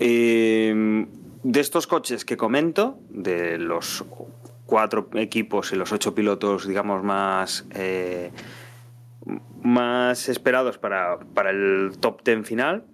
Eh, 0.00 1.06
de 1.42 1.60
estos 1.60 1.86
coches 1.86 2.24
que 2.24 2.36
comento, 2.36 2.98
de 3.10 3.58
los 3.58 4.04
cuatro 4.66 5.08
equipos 5.14 5.72
y 5.72 5.76
los 5.76 5.92
ocho 5.92 6.14
pilotos, 6.14 6.66
digamos, 6.66 7.02
más, 7.02 7.66
eh, 7.74 8.30
más 9.62 10.28
esperados 10.28 10.78
para, 10.78 11.18
para 11.34 11.50
el 11.50 11.92
top 12.00 12.22
ten 12.22 12.44
final, 12.44 12.84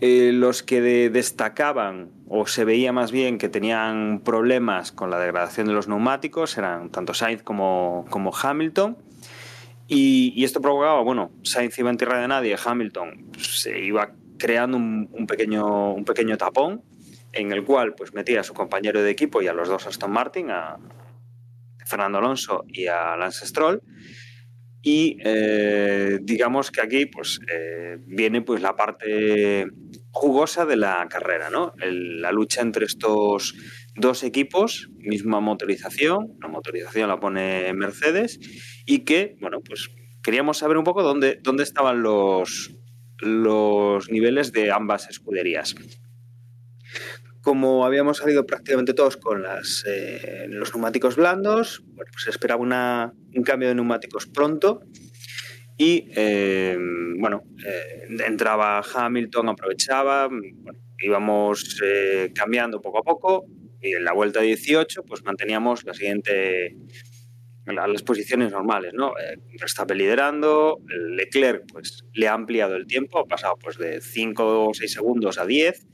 eh, 0.00 0.32
los 0.32 0.62
que 0.62 0.80
de- 0.80 1.10
destacaban 1.10 2.10
o 2.28 2.46
se 2.46 2.64
veía 2.64 2.92
más 2.92 3.12
bien 3.12 3.38
que 3.38 3.48
tenían 3.48 4.20
problemas 4.24 4.92
con 4.92 5.10
la 5.10 5.18
degradación 5.18 5.66
de 5.66 5.72
los 5.72 5.88
neumáticos 5.88 6.58
eran 6.58 6.90
tanto 6.90 7.14
Sainz 7.14 7.42
como, 7.42 8.04
como 8.10 8.32
Hamilton. 8.34 8.96
Y, 9.86 10.32
y 10.34 10.44
esto 10.44 10.60
provocaba, 10.62 11.00
bueno, 11.02 11.30
Sainz 11.42 11.78
iba 11.78 11.90
en 11.90 11.98
tierra 11.98 12.18
de 12.20 12.26
nadie, 12.28 12.56
Hamilton 12.62 13.26
se 13.38 13.78
iba 13.84 14.12
creando 14.38 14.76
un, 14.76 15.26
pequeño, 15.26 15.94
un 15.94 16.04
pequeño 16.04 16.36
tapón 16.36 16.82
en 17.32 17.52
el 17.52 17.64
cual 17.64 17.94
pues 17.94 18.14
metía 18.14 18.40
a 18.40 18.44
su 18.44 18.54
compañero 18.54 19.02
de 19.02 19.10
equipo 19.10 19.42
y 19.42 19.48
a 19.48 19.52
los 19.52 19.68
dos 19.68 19.86
Aston 19.86 20.12
Martin, 20.12 20.50
a 20.50 20.78
Fernando 21.84 22.18
Alonso 22.18 22.64
y 22.68 22.86
a 22.86 23.16
Lance 23.16 23.46
Stroll. 23.46 23.82
Y 24.86 25.16
eh, 25.24 26.18
digamos 26.22 26.70
que 26.70 26.82
aquí 26.82 27.06
pues, 27.06 27.40
eh, 27.50 27.96
viene 28.06 28.42
pues, 28.42 28.60
la 28.60 28.76
parte 28.76 29.66
jugosa 30.10 30.66
de 30.66 30.76
la 30.76 31.06
carrera, 31.08 31.48
¿no? 31.48 31.72
La 31.78 32.30
lucha 32.32 32.60
entre 32.60 32.84
estos 32.84 33.54
dos 33.96 34.22
equipos, 34.22 34.90
misma 34.98 35.40
motorización, 35.40 36.36
la 36.40 36.48
motorización 36.48 37.08
la 37.08 37.18
pone 37.18 37.72
Mercedes, 37.72 38.38
y 38.84 39.00
que, 39.00 39.36
bueno, 39.40 39.60
pues 39.60 39.88
queríamos 40.22 40.58
saber 40.58 40.76
un 40.76 40.84
poco 40.84 41.02
dónde, 41.02 41.38
dónde 41.42 41.62
estaban 41.62 42.02
los, 42.02 42.76
los 43.24 44.10
niveles 44.10 44.52
de 44.52 44.70
ambas 44.70 45.08
escuderías. 45.08 45.74
Como 47.40 47.84
habíamos 47.84 48.18
salido 48.18 48.46
prácticamente 48.46 48.94
todos 48.94 49.16
con 49.16 49.44
eh, 49.86 50.46
los 50.48 50.74
neumáticos 50.74 51.16
blandos, 51.16 51.82
pues 51.94 52.08
se 52.24 52.30
esperaba 52.30 52.62
un 52.62 53.42
cambio 53.42 53.68
de 53.68 53.74
neumáticos 53.74 54.26
pronto 54.26 54.80
y 55.76 56.08
eh, 56.14 56.78
bueno, 57.18 57.42
eh, 57.66 58.06
entraba 58.26 58.80
Hamilton, 58.80 59.50
aprovechaba, 59.50 60.30
íbamos 60.98 61.82
cambiando 62.34 62.80
poco 62.80 63.00
a 63.00 63.02
poco 63.02 63.44
y 63.82 63.92
en 63.92 64.04
la 64.04 64.14
vuelta 64.14 64.40
18 64.40 65.02
pues 65.02 65.22
manteníamos 65.22 65.84
la 65.84 65.92
siguiente 65.92 66.76
las 67.66 68.02
posiciones 68.02 68.52
normales, 68.52 68.92
¿no? 68.94 69.12
Eh, 69.18 69.38
Verstappen 69.58 69.96
liderando, 69.96 70.80
Leclerc 70.86 71.64
pues 71.72 72.04
le 72.12 72.28
ha 72.28 72.34
ampliado 72.34 72.76
el 72.76 72.86
tiempo, 72.86 73.18
ha 73.18 73.24
pasado 73.24 73.56
pues 73.60 73.78
de 73.78 74.00
5 74.00 74.68
o 74.68 74.74
6 74.74 74.92
segundos 74.92 75.38
a 75.38 75.46
10, 75.46 75.86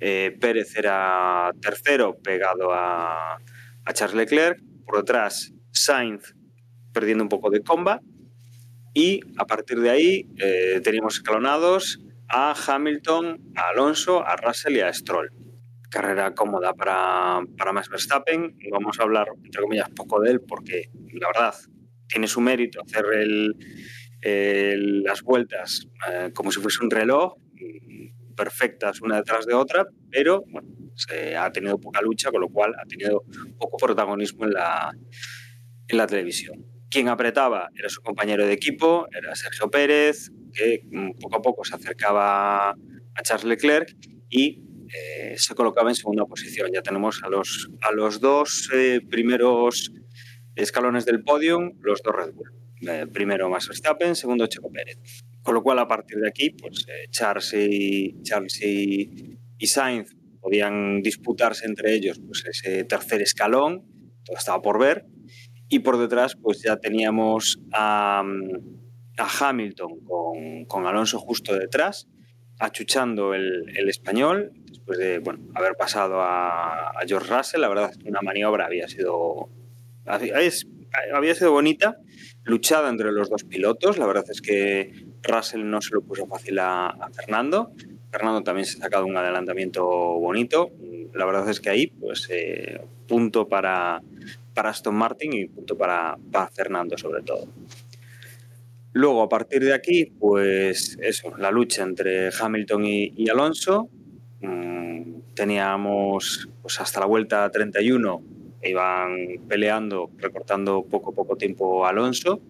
eh, 0.00 0.36
Pérez 0.40 0.76
era 0.76 1.52
tercero 1.60 2.16
pegado 2.22 2.72
a, 2.72 3.36
a, 3.84 3.92
Charles 3.92 4.16
Leclerc, 4.16 4.60
por 4.84 4.98
detrás 4.98 5.52
Sainz 5.70 6.34
perdiendo 6.92 7.24
un 7.24 7.28
poco 7.28 7.50
de 7.50 7.60
comba. 7.60 8.00
Y 8.94 9.20
a 9.38 9.46
partir 9.46 9.80
de 9.80 9.88
ahí 9.88 10.28
eh, 10.38 10.80
teníamos 10.82 11.14
escalonados 11.14 12.00
a 12.28 12.54
Hamilton, 12.54 13.40
a 13.56 13.68
Alonso, 13.70 14.26
a 14.26 14.36
Russell 14.36 14.76
y 14.76 14.80
a 14.80 14.92
Stroll 14.92 15.30
carrera 15.92 16.34
cómoda 16.34 16.72
para, 16.72 17.40
para 17.56 17.72
Max 17.72 17.88
Verstappen. 17.90 18.56
Vamos 18.70 18.98
a 18.98 19.02
hablar, 19.02 19.28
entre 19.44 19.60
comillas, 19.60 19.90
poco 19.90 20.20
de 20.20 20.30
él 20.30 20.40
porque 20.40 20.90
la 21.12 21.28
verdad 21.28 21.54
tiene 22.08 22.26
su 22.26 22.40
mérito 22.40 22.80
hacer 22.82 23.04
el, 23.12 23.54
el, 24.22 25.02
las 25.02 25.22
vueltas 25.22 25.86
eh, 26.10 26.30
como 26.34 26.50
si 26.50 26.60
fuese 26.60 26.82
un 26.82 26.90
reloj, 26.90 27.34
perfectas 28.34 29.02
una 29.02 29.16
detrás 29.16 29.46
de 29.46 29.54
otra, 29.54 29.86
pero 30.10 30.42
bueno, 30.48 30.68
se 30.94 31.36
ha 31.36 31.52
tenido 31.52 31.78
poca 31.78 32.00
lucha, 32.00 32.30
con 32.30 32.40
lo 32.40 32.48
cual 32.48 32.74
ha 32.78 32.86
tenido 32.86 33.22
poco 33.58 33.76
protagonismo 33.76 34.44
en 34.46 34.52
la, 34.52 34.92
en 35.88 35.96
la 35.96 36.06
televisión. 36.06 36.64
Quien 36.90 37.08
apretaba 37.08 37.68
era 37.74 37.88
su 37.88 38.02
compañero 38.02 38.46
de 38.46 38.52
equipo, 38.52 39.06
era 39.16 39.34
Sergio 39.34 39.70
Pérez, 39.70 40.30
que 40.52 40.82
poco 41.20 41.36
a 41.36 41.42
poco 41.42 41.64
se 41.64 41.74
acercaba 41.74 42.70
a 42.70 43.22
Charles 43.22 43.44
Leclerc 43.44 43.94
y 44.28 44.62
eh, 44.92 45.34
se 45.36 45.54
colocaba 45.54 45.90
en 45.90 45.94
segunda 45.94 46.26
posición. 46.26 46.70
Ya 46.72 46.82
tenemos 46.82 47.22
a 47.22 47.28
los, 47.28 47.70
a 47.80 47.92
los 47.92 48.20
dos 48.20 48.70
eh, 48.74 49.00
primeros 49.08 49.92
escalones 50.54 51.04
del 51.04 51.22
podium, 51.22 51.72
los 51.80 52.02
dos 52.02 52.14
Red 52.14 52.34
Bull. 52.34 52.52
Eh, 52.88 53.06
primero 53.12 53.48
Max 53.48 53.68
Verstappen, 53.68 54.16
segundo 54.16 54.46
Checo 54.46 54.70
Pérez. 54.70 54.98
Con 55.42 55.54
lo 55.54 55.62
cual, 55.62 55.78
a 55.78 55.88
partir 55.88 56.18
de 56.18 56.28
aquí, 56.28 56.50
pues 56.50 56.84
eh, 56.88 57.08
Charles, 57.10 57.54
y, 57.54 58.20
Charles 58.22 58.60
y, 58.62 59.38
y, 59.58 59.66
Sainz 59.66 60.14
podían 60.40 61.00
disputarse 61.00 61.66
entre 61.66 61.94
ellos 61.94 62.20
pues, 62.24 62.44
ese 62.44 62.84
tercer 62.84 63.22
escalón, 63.22 63.84
todo 64.24 64.36
estaba 64.36 64.60
por 64.60 64.78
ver. 64.78 65.06
Y 65.68 65.78
por 65.78 65.96
detrás, 65.96 66.36
pues 66.36 66.62
ya 66.62 66.76
teníamos 66.76 67.60
a, 67.72 68.22
a 69.18 69.48
Hamilton 69.48 70.00
con, 70.04 70.64
con 70.66 70.86
Alonso 70.86 71.18
justo 71.18 71.56
detrás 71.56 72.08
achuchando 72.62 73.34
el, 73.34 73.76
el, 73.76 73.88
español 73.88 74.52
después 74.68 74.96
de 74.98 75.18
bueno, 75.18 75.40
haber 75.54 75.74
pasado 75.74 76.20
a, 76.20 76.90
a, 76.90 77.00
George 77.06 77.34
Russell. 77.34 77.60
La 77.60 77.68
verdad 77.68 77.92
una 78.04 78.20
maniobra 78.22 78.66
había 78.66 78.88
sido, 78.88 79.48
había 80.06 81.34
sido 81.34 81.52
bonita, 81.52 81.98
luchada 82.44 82.88
entre 82.88 83.10
los 83.10 83.28
dos 83.28 83.44
pilotos. 83.44 83.98
La 83.98 84.06
verdad 84.06 84.24
es 84.30 84.40
que 84.40 85.06
Russell 85.22 85.64
no 85.64 85.80
se 85.82 85.94
lo 85.94 86.02
puso 86.02 86.26
fácil 86.26 86.58
a, 86.60 86.86
a 86.86 87.10
Fernando. 87.10 87.72
Fernando 88.12 88.42
también 88.42 88.66
se 88.66 88.78
ha 88.78 88.82
sacado 88.82 89.06
un 89.06 89.16
adelantamiento 89.16 89.84
bonito. 89.84 90.70
La 91.14 91.24
verdad 91.24 91.48
es 91.48 91.60
que 91.60 91.70
ahí, 91.70 91.86
pues, 91.88 92.28
eh, 92.30 92.80
punto 93.08 93.48
para, 93.48 94.02
para 94.54 94.70
Aston 94.70 94.94
Martin 94.94 95.32
y 95.32 95.46
punto 95.46 95.76
para, 95.76 96.16
para 96.30 96.48
Fernando, 96.48 96.96
sobre 96.96 97.22
todo. 97.22 97.48
Luego, 98.94 99.22
a 99.22 99.28
partir 99.28 99.64
de 99.64 99.72
aquí, 99.72 100.04
pues 100.04 100.98
eso, 101.00 101.34
la 101.38 101.50
lucha 101.50 101.82
entre 101.82 102.28
Hamilton 102.28 102.84
y, 102.84 103.28
Alonso. 103.30 103.88
Mm, 104.40 105.20
teníamos 105.34 106.48
pues 106.60 106.80
hasta 106.80 107.00
la 107.00 107.06
vuelta 107.06 107.50
31, 107.50 108.22
iban 108.62 109.16
peleando, 109.48 110.10
recortando 110.18 110.84
poco 110.84 111.12
a 111.12 111.14
poco 111.14 111.36
tiempo 111.36 111.86
Alonso 111.86 112.42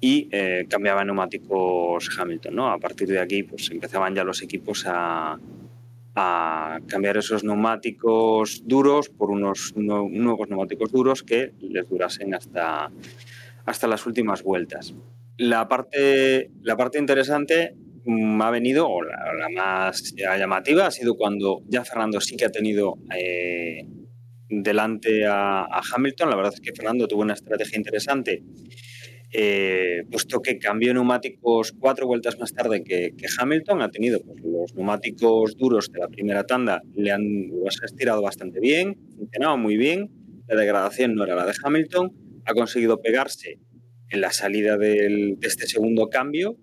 y 0.00 0.28
eh, 0.32 0.66
cambiaban 0.68 1.06
neumáticos 1.06 2.10
Hamilton. 2.18 2.56
¿no? 2.56 2.70
A 2.70 2.78
partir 2.78 3.08
de 3.08 3.20
aquí, 3.20 3.44
pues 3.44 3.70
empezaban 3.70 4.16
ya 4.16 4.24
los 4.24 4.42
equipos 4.42 4.84
a, 4.86 5.38
a 6.16 6.80
cambiar 6.88 7.18
esos 7.18 7.44
neumáticos 7.44 8.62
duros 8.66 9.10
por 9.10 9.30
unos 9.30 9.74
nuevos 9.76 10.48
neumáticos 10.48 10.90
duros 10.90 11.22
que 11.22 11.52
les 11.60 11.88
durasen 11.88 12.34
hasta, 12.34 12.90
hasta 13.64 13.86
las 13.86 14.04
últimas 14.06 14.42
vueltas 14.42 14.92
la 15.38 15.68
parte, 15.68 16.50
la 16.62 16.76
parte 16.76 16.98
interesante 16.98 17.74
mm, 18.04 18.42
ha 18.42 18.50
venido, 18.50 18.88
o 18.88 19.02
la, 19.02 19.48
más 19.54 20.14
llamativa, 20.16 20.86
ha 20.86 20.90
sido 20.90 21.16
cuando 21.16 21.62
ya 21.68 21.84
Fernando 21.84 22.20
sí 22.20 22.36
que 22.36 22.44
ha 22.44 22.50
tenido 22.50 22.94
eh, 23.16 23.86
delante 24.48 25.24
a, 25.26 25.80
Hamilton. 25.94 26.30
La 26.30 26.36
verdad 26.36 26.52
es 26.54 26.60
que 26.60 26.74
Fernando 26.74 27.06
tuvo 27.06 27.22
una 27.22 27.34
estrategia 27.34 27.78
interesante, 27.78 28.42
eh, 29.32 30.02
puesto 30.10 30.40
que 30.42 30.58
cambió 30.58 30.92
neumáticos 30.92 31.72
cuatro 31.78 32.06
vueltas 32.06 32.38
más 32.38 32.52
tarde 32.52 32.82
que, 32.82 33.14
que 33.16 33.26
Hamilton. 33.38 33.82
Ha 33.82 33.90
tenido 33.92 34.20
pues, 34.20 34.42
los 34.42 34.74
neumáticos 34.74 35.56
duros 35.56 35.92
de 35.92 36.00
la 36.00 36.08
primera 36.08 36.44
tanda, 36.44 36.82
le 36.96 37.12
han 37.12 37.48
los 37.48 37.80
ha 37.80 37.86
estirado 37.86 38.22
bastante 38.22 38.58
bien, 38.58 38.98
funcionaba 39.16 39.56
muy 39.56 39.76
bien. 39.76 40.10
La 40.48 40.56
degradación 40.56 41.14
no 41.14 41.24
era 41.24 41.36
la 41.36 41.46
de 41.46 41.52
Hamilton. 41.62 42.10
Ha 42.46 42.54
conseguido 42.54 43.02
pegarse 43.02 43.58
en 44.10 44.20
la 44.20 44.32
salida 44.32 44.76
del, 44.76 45.38
de 45.38 45.48
este 45.48 45.66
segundo 45.66 46.08
cambio 46.08 46.56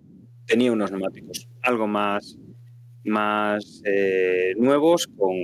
tenía 0.45 0.71
unos 0.71 0.91
neumáticos 0.91 1.47
algo 1.61 1.87
más, 1.87 2.37
más 3.03 3.81
eh, 3.85 4.53
nuevos, 4.57 5.07
con 5.07 5.35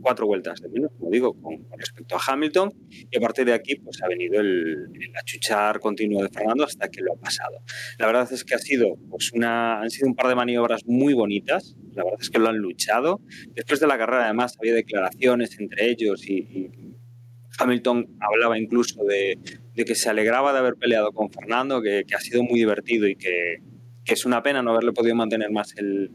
cuatro 0.00 0.26
vueltas 0.26 0.60
de 0.60 0.68
menos, 0.68 0.92
como 0.98 1.10
digo, 1.10 1.34
con, 1.40 1.64
con, 1.64 1.78
respecto 1.78 2.16
a 2.16 2.20
Hamilton, 2.26 2.72
y 3.10 3.16
a 3.16 3.20
partir 3.20 3.46
de 3.46 3.52
aquí 3.52 3.76
pues, 3.76 4.02
ha 4.02 4.08
venido 4.08 4.40
el, 4.40 4.88
el, 4.94 5.16
achuchar 5.20 5.80
continuo 5.80 6.22
de 6.22 6.28
Fernando 6.28 6.64
hasta 6.64 6.88
que 6.88 7.00
lo 7.02 7.14
ha 7.14 7.16
pasado. 7.16 7.60
La 7.98 8.06
verdad 8.06 8.32
es 8.32 8.44
que 8.44 8.54
ha 8.54 8.58
sido, 8.58 8.96
pues, 9.10 9.32
una, 9.32 9.80
han 9.80 9.90
sido 9.90 10.08
un 10.08 10.14
par 10.14 10.28
de 10.28 10.34
maniobras 10.34 10.82
muy 10.86 11.14
bonitas, 11.14 11.76
la 11.92 12.04
verdad 12.04 12.20
es 12.20 12.30
que 12.30 12.38
lo 12.38 12.48
han 12.48 12.58
luchado. 12.58 13.20
Después 13.54 13.80
de 13.80 13.86
la 13.86 13.98
carrera, 13.98 14.24
además, 14.24 14.56
había 14.60 14.74
declaraciones 14.74 15.58
entre 15.58 15.90
ellos 15.90 16.28
y, 16.28 16.34
y 16.34 16.70
Hamilton 17.58 18.16
hablaba 18.20 18.58
incluso 18.58 19.04
de, 19.04 19.38
de, 19.74 19.84
que 19.84 19.94
se 19.94 20.08
alegraba 20.08 20.52
de 20.52 20.58
haber 20.58 20.74
peleado 20.76 21.12
con 21.12 21.30
Fernando, 21.30 21.82
que, 21.82 22.04
que 22.06 22.14
ha 22.14 22.20
sido 22.20 22.42
muy 22.42 22.58
divertido 22.58 23.08
y 23.08 23.16
que, 23.16 23.58
que, 24.04 24.14
es 24.14 24.24
una 24.24 24.42
pena 24.42 24.62
no 24.62 24.70
haberle 24.70 24.92
podido 24.92 25.14
mantener 25.14 25.50
más 25.50 25.74
el, 25.76 26.10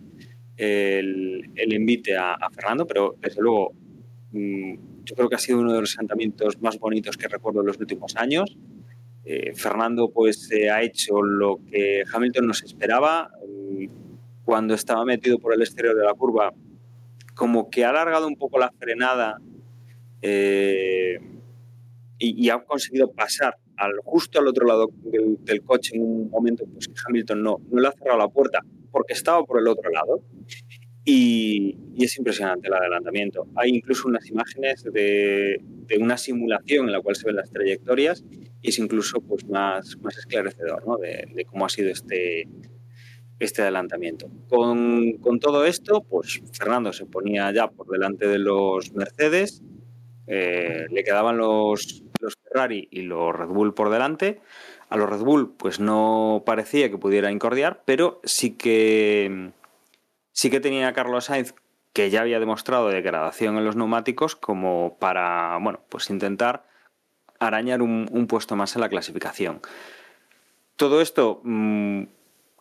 el, 0.57 1.51
el 1.55 1.73
envite 1.73 2.17
a, 2.17 2.37
Fernando, 2.53 2.85
pero 2.85 3.15
desde 3.19 3.41
luego 3.41 3.73
mmm, 4.31 4.73
yo 5.03 5.15
creo 5.15 5.29
que 5.29 5.35
ha 5.35 5.39
sido 5.39 5.59
uno 5.59 5.73
de 5.73 5.81
los 5.81 5.93
asentamientos 5.93 6.61
más 6.61 6.77
bonitos 6.79 7.17
que 7.17 7.27
recuerdo 7.27 7.61
en 7.61 7.67
los 7.67 7.79
últimos 7.79 8.15
años. 8.15 8.57
Eh, 9.25 9.53
Fernando 9.55 10.11
pues 10.11 10.49
eh, 10.51 10.69
ha 10.69 10.81
hecho 10.81 11.21
lo 11.21 11.59
que 11.69 12.03
Hamilton 12.11 12.47
nos 12.47 12.63
esperaba 12.63 13.31
cuando 14.43 14.73
estaba 14.73 15.05
metido 15.05 15.37
por 15.37 15.53
el 15.53 15.61
exterior 15.61 15.95
de 15.95 16.03
la 16.03 16.13
curva, 16.13 16.53
como 17.35 17.69
que 17.69 17.85
ha 17.85 17.89
alargado 17.89 18.27
un 18.27 18.35
poco 18.35 18.57
la 18.57 18.71
frenada 18.71 19.37
eh, 20.21 21.19
y, 22.19 22.45
y, 22.45 22.49
ha 22.49 22.59
conseguido 22.59 23.11
pasar 23.11 23.55
al, 23.77 23.93
justo 24.03 24.39
al 24.39 24.47
otro 24.47 24.67
lado 24.67 24.89
del, 25.03 25.37
del, 25.41 25.63
coche 25.63 25.95
en 25.95 26.03
un 26.03 26.29
momento 26.29 26.65
pues 26.65 26.87
que 26.87 26.93
Hamilton 27.07 27.41
no, 27.41 27.57
no 27.71 27.79
le 27.79 27.87
ha 27.87 27.91
cerrado 27.93 28.19
la 28.19 28.27
puerta 28.27 28.59
porque 28.91 29.13
estaba 29.13 29.43
por 29.43 29.59
el 29.59 29.67
otro 29.67 29.89
lado. 29.89 30.23
Y, 31.05 31.77
y, 31.95 32.03
es 32.03 32.17
impresionante 32.17 32.67
el 32.67 32.73
adelantamiento. 32.73 33.47
Hay 33.55 33.69
incluso 33.69 34.07
unas 34.07 34.27
imágenes 34.29 34.83
de, 34.83 35.57
de, 35.61 35.97
una 35.97 36.17
simulación 36.17 36.87
en 36.87 36.91
la 36.91 37.01
cual 37.01 37.15
se 37.15 37.25
ven 37.25 37.37
las 37.37 37.49
trayectorias 37.49 38.23
y 38.61 38.69
es 38.69 38.77
incluso 38.77 39.21
pues, 39.21 39.47
más, 39.47 39.97
más 40.01 40.17
esclarecedor 40.17 40.85
¿no? 40.85 40.97
de, 40.97 41.25
de, 41.33 41.45
cómo 41.45 41.65
ha 41.65 41.69
sido 41.69 41.89
este, 41.89 42.47
este 43.39 43.61
adelantamiento. 43.61 44.29
Con, 44.49 45.13
con, 45.13 45.39
todo 45.39 45.65
esto, 45.65 46.01
pues 46.01 46.41
Fernando 46.51 46.93
se 46.93 47.05
ponía 47.05 47.51
ya 47.51 47.69
por 47.69 47.87
delante 47.87 48.27
de 48.27 48.37
los 48.37 48.93
Mercedes, 48.93 49.63
eh, 50.27 50.85
le 50.91 51.03
quedaban 51.03 51.37
los, 51.37 52.03
los 52.19 52.35
Ferrari 52.43 52.87
y 52.91 53.01
los 53.01 53.35
Red 53.35 53.47
Bull 53.47 53.73
por 53.73 53.89
delante. 53.89 54.41
A 54.89 54.97
los 54.97 55.09
Red 55.09 55.19
Bull, 55.19 55.53
pues 55.57 55.79
no 55.79 56.43
parecía 56.45 56.89
que 56.89 56.97
pudiera 56.97 57.31
incordiar, 57.31 57.81
pero 57.85 58.19
sí 58.23 58.51
que 58.51 59.51
sí 60.31 60.49
que 60.49 60.59
tenía 60.59 60.87
a 60.87 60.93
Carlos 60.93 61.25
Sainz 61.25 61.53
que 61.93 62.09
ya 62.09 62.21
había 62.21 62.39
demostrado 62.39 62.89
degradación 62.89 63.57
en 63.57 63.65
los 63.65 63.75
neumáticos 63.75 64.35
como 64.35 64.97
para, 64.99 65.57
bueno, 65.61 65.81
pues 65.89 66.09
intentar 66.09 66.65
arañar 67.39 67.81
un, 67.81 68.27
puesto 68.27 68.55
más 68.55 68.75
en 68.75 68.81
la 68.81 68.89
clasificación. 68.89 69.61
Todo 70.75 71.01
esto, 71.01 71.41
mmm, 71.43 72.03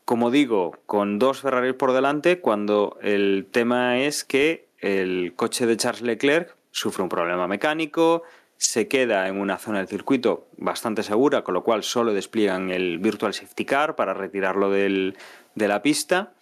como 0.04 0.30
digo, 0.30 0.78
con 0.86 1.18
dos 1.18 1.40
Ferraris 1.40 1.74
por 1.74 1.92
delante, 1.92 2.40
cuando 2.40 2.98
el 3.02 3.46
tema 3.50 3.98
es 3.98 4.24
que 4.24 4.68
el 4.78 5.34
coche 5.36 5.66
de 5.66 5.76
Charles 5.76 6.02
Leclerc 6.02 6.56
sufre 6.70 7.02
un 7.02 7.08
problema 7.08 7.46
mecánico, 7.46 8.22
se 8.58 8.88
queda 8.88 9.28
en 9.28 9.40
una 9.40 9.56
zona 9.56 9.78
del 9.78 9.88
circuito 9.88 10.48
bastante 10.56 11.02
segura, 11.02 11.42
con 11.42 11.54
lo 11.54 11.62
cual 11.62 11.82
solo 11.84 12.12
despliegan 12.12 12.70
el 12.70 12.98
Virtual 12.98 13.32
Safety 13.32 13.64
Car 13.64 13.94
para 13.96 14.14
retirarlo 14.14 14.70
del- 14.70 15.16
de 15.54 15.68
la 15.68 15.80
pista. 15.80 16.32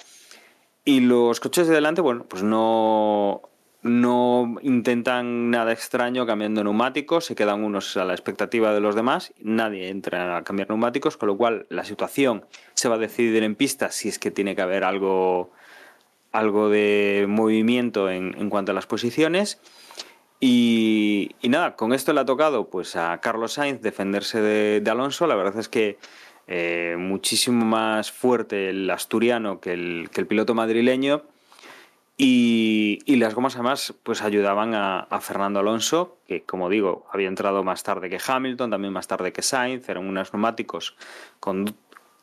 Y 0.85 1.01
los 1.01 1.41
coches 1.41 1.69
de 1.69 1.75
delante, 1.75 2.01
bueno, 2.01 2.25
pues 2.29 2.43
no, 2.43 3.43
no 3.83 4.55
intentan 4.63 5.51
nada 5.51 5.73
extraño 5.73 6.25
cambiando 6.27 6.65
neumáticos, 6.65 7.27
se 7.27 7.35
quedan 7.35 7.63
unos 7.63 7.97
a 7.97 8.05
la 8.05 8.15
expectativa 8.15 8.73
de 8.73 8.81
los 8.81 8.95
demás, 8.95 9.35
nadie 9.41 9.89
entra 9.89 10.37
a 10.39 10.43
cambiar 10.45 10.69
neumáticos, 10.71 11.17
con 11.17 11.27
lo 11.27 11.37
cual 11.37 11.67
la 11.69 11.85
situación 11.85 12.47
se 12.75 12.89
va 12.89 12.95
a 12.95 12.99
decidir 12.99 13.43
en 13.43 13.57
pista 13.57 13.91
si 13.91 14.09
es 14.09 14.19
que 14.19 14.31
tiene 14.31 14.57
que 14.57 14.63
haber 14.63 14.85
algo, 14.85 15.51
algo 16.33 16.71
de 16.71 17.27
movimiento 17.29 18.09
en, 18.09 18.35
en 18.39 18.49
cuanto 18.49 18.73
a 18.73 18.75
las 18.75 18.87
posiciones. 18.87 19.61
Y, 20.39 21.35
y 21.41 21.49
nada, 21.49 21.77
con 21.77 21.93
esto 21.93 22.13
le 22.13 22.21
ha 22.21 22.25
tocado 22.25 22.69
pues 22.69 22.95
a 22.97 23.19
Carlos 23.21 23.55
Sainz 23.55 23.81
defenderse 23.81 24.41
de, 24.41 24.81
de 24.81 24.91
Alonso. 24.91 25.27
La 25.27 25.35
verdad 25.35 25.59
es 25.59 25.69
que 25.69 25.99
eh, 26.47 26.97
muchísimo 26.99 27.65
más 27.65 28.13
fuerte 28.13 28.69
el 28.69 28.91
asturiano 28.91 29.61
que 29.61 29.73
el, 29.73 30.11
que 30.13 30.21
el 30.21 30.27
piloto 30.27 30.55
madrileño. 30.55 31.23
Y, 32.19 33.01
y 33.05 33.17
las 33.17 33.35
gomas 33.35 33.57
además 33.57 33.95
pues 34.03 34.23
ayudaban 34.23 34.75
a, 34.75 35.01
a 35.01 35.21
Fernando 35.21 35.61
Alonso, 35.61 36.17
que 36.27 36.45
como 36.45 36.71
digo, 36.71 37.07
había 37.13 37.29
entrado 37.29 37.63
más 37.63 37.83
tarde 37.83 38.09
que 38.09 38.19
Hamilton, 38.27 38.71
también 38.71 38.93
más 38.95 39.07
tarde 39.07 39.35
que 39.35 39.43
Sainz, 39.43 39.87
eran 39.89 40.07
unos 40.07 40.33
neumáticos 40.33 40.97
con 41.41 41.77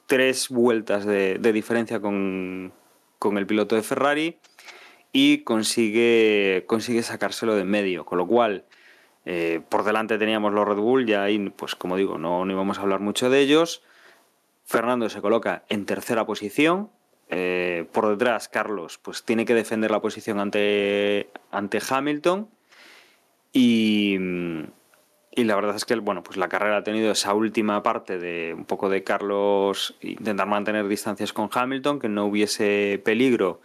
tres 0.08 0.50
vueltas 0.50 1.06
de, 1.06 1.38
de 1.38 1.54
diferencia 1.54 2.00
con, 2.00 2.74
con 3.20 3.38
el 3.38 3.46
piloto 3.46 3.76
de 3.76 3.84
Ferrari 3.84 4.38
y 5.14 5.44
consigue, 5.44 6.66
consigue 6.68 7.04
sacárselo 7.04 7.56
de 7.56 7.62
en 7.62 7.70
medio, 7.70 8.04
con 8.04 8.18
lo 8.18 8.28
cual 8.28 8.66
eh, 9.26 9.62
por 9.70 9.84
delante 9.84 10.18
teníamos 10.18 10.52
los 10.52 10.68
Red 10.68 10.78
Bull, 10.78 11.06
ya 11.06 11.24
ahí, 11.24 11.38
pues 11.56 11.76
como 11.76 11.96
digo, 11.96 12.18
no, 12.18 12.44
no 12.44 12.52
íbamos 12.52 12.80
a 12.80 12.82
hablar 12.82 13.00
mucho 13.00 13.30
de 13.30 13.40
ellos. 13.40 13.84
Fernando 14.66 15.08
se 15.10 15.22
coloca 15.22 15.64
en 15.70 15.86
tercera 15.86 16.26
posición. 16.26 16.90
eh, 17.30 17.86
por 17.94 18.10
detrás, 18.10 18.50
Carlos, 18.50 18.98
pues 18.98 19.24
tiene 19.24 19.46
que 19.46 19.54
defender 19.54 19.92
la 19.92 20.02
posición 20.02 20.40
ante, 20.40 21.30
ante 21.52 21.80
Hamilton. 21.88 22.50
Y, 23.54 24.18
y 25.36 25.44
la 25.44 25.56
verdad 25.56 25.76
es 25.76 25.86
que 25.86 25.96
bueno, 25.96 26.24
pues 26.24 26.38
la 26.38 26.50
carrera 26.50 26.78
ha 26.78 26.84
tenido 26.84 27.12
esa 27.12 27.34
última 27.34 27.84
parte 27.84 28.18
de 28.18 28.54
un 28.56 28.66
poco 28.66 28.90
de 28.90 29.04
Carlos 29.04 29.96
intentar 30.02 30.48
mantener 30.48 30.88
distancias 30.88 31.34
con 31.34 31.50
Hamilton, 31.54 32.00
que 32.00 32.10
no 32.10 32.26
hubiese 32.26 33.02
peligro 33.06 33.62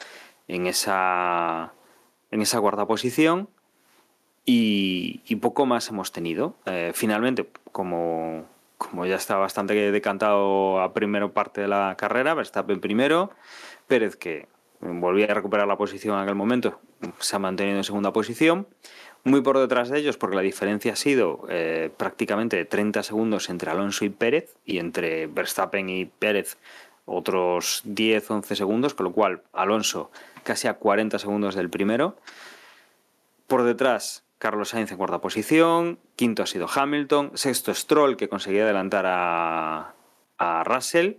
en 0.48 0.66
esa, 0.66 1.72
en 2.30 2.42
esa 2.42 2.60
cuarta 2.60 2.86
posición. 2.86 3.48
Y, 4.44 5.36
poco 5.36 5.66
más 5.66 5.88
hemos 5.90 6.10
tenido. 6.10 6.56
Eh, 6.64 6.92
finalmente, 6.94 7.46
como, 7.70 8.46
como 8.78 9.04
ya 9.04 9.16
está 9.16 9.36
bastante 9.36 9.92
decantado 9.92 10.80
a 10.80 10.94
primera 10.94 11.28
parte 11.28 11.60
de 11.60 11.68
la 11.68 11.94
carrera, 11.98 12.34
Verstappen 12.34 12.80
primero, 12.80 13.30
Pérez 13.86 14.16
que 14.16 14.48
volvía 14.80 15.26
a 15.26 15.34
recuperar 15.34 15.66
la 15.66 15.76
posición 15.76 16.16
en 16.16 16.22
aquel 16.22 16.34
momento, 16.34 16.80
se 17.18 17.36
ha 17.36 17.38
mantenido 17.38 17.76
en 17.76 17.84
segunda 17.84 18.12
posición. 18.12 18.66
Muy 19.24 19.42
por 19.42 19.58
detrás 19.58 19.90
de 19.90 19.98
ellos, 19.98 20.16
porque 20.16 20.36
la 20.36 20.42
diferencia 20.42 20.92
ha 20.92 20.96
sido 20.96 21.44
eh, 21.50 21.90
prácticamente 21.96 22.56
de 22.56 22.64
30 22.64 23.02
segundos 23.02 23.50
entre 23.50 23.70
Alonso 23.70 24.04
y 24.04 24.10
Pérez, 24.10 24.56
y 24.64 24.78
entre 24.78 25.26
Verstappen 25.26 25.88
y 25.88 26.06
Pérez 26.06 26.56
otros 27.08 27.82
10-11 27.86 28.54
segundos, 28.54 28.94
con 28.94 29.04
lo 29.04 29.12
cual 29.12 29.42
Alonso 29.52 30.10
casi 30.44 30.68
a 30.68 30.74
40 30.74 31.18
segundos 31.18 31.54
del 31.54 31.70
primero. 31.70 32.16
Por 33.46 33.64
detrás, 33.64 34.24
Carlos 34.38 34.68
Sainz 34.70 34.92
en 34.92 34.98
cuarta 34.98 35.20
posición, 35.20 35.98
quinto 36.16 36.42
ha 36.42 36.46
sido 36.46 36.68
Hamilton, 36.72 37.32
sexto 37.34 37.74
Stroll 37.74 38.16
que 38.16 38.28
conseguía 38.28 38.64
adelantar 38.64 39.04
a, 39.06 39.94
a 40.38 40.64
Russell, 40.64 41.14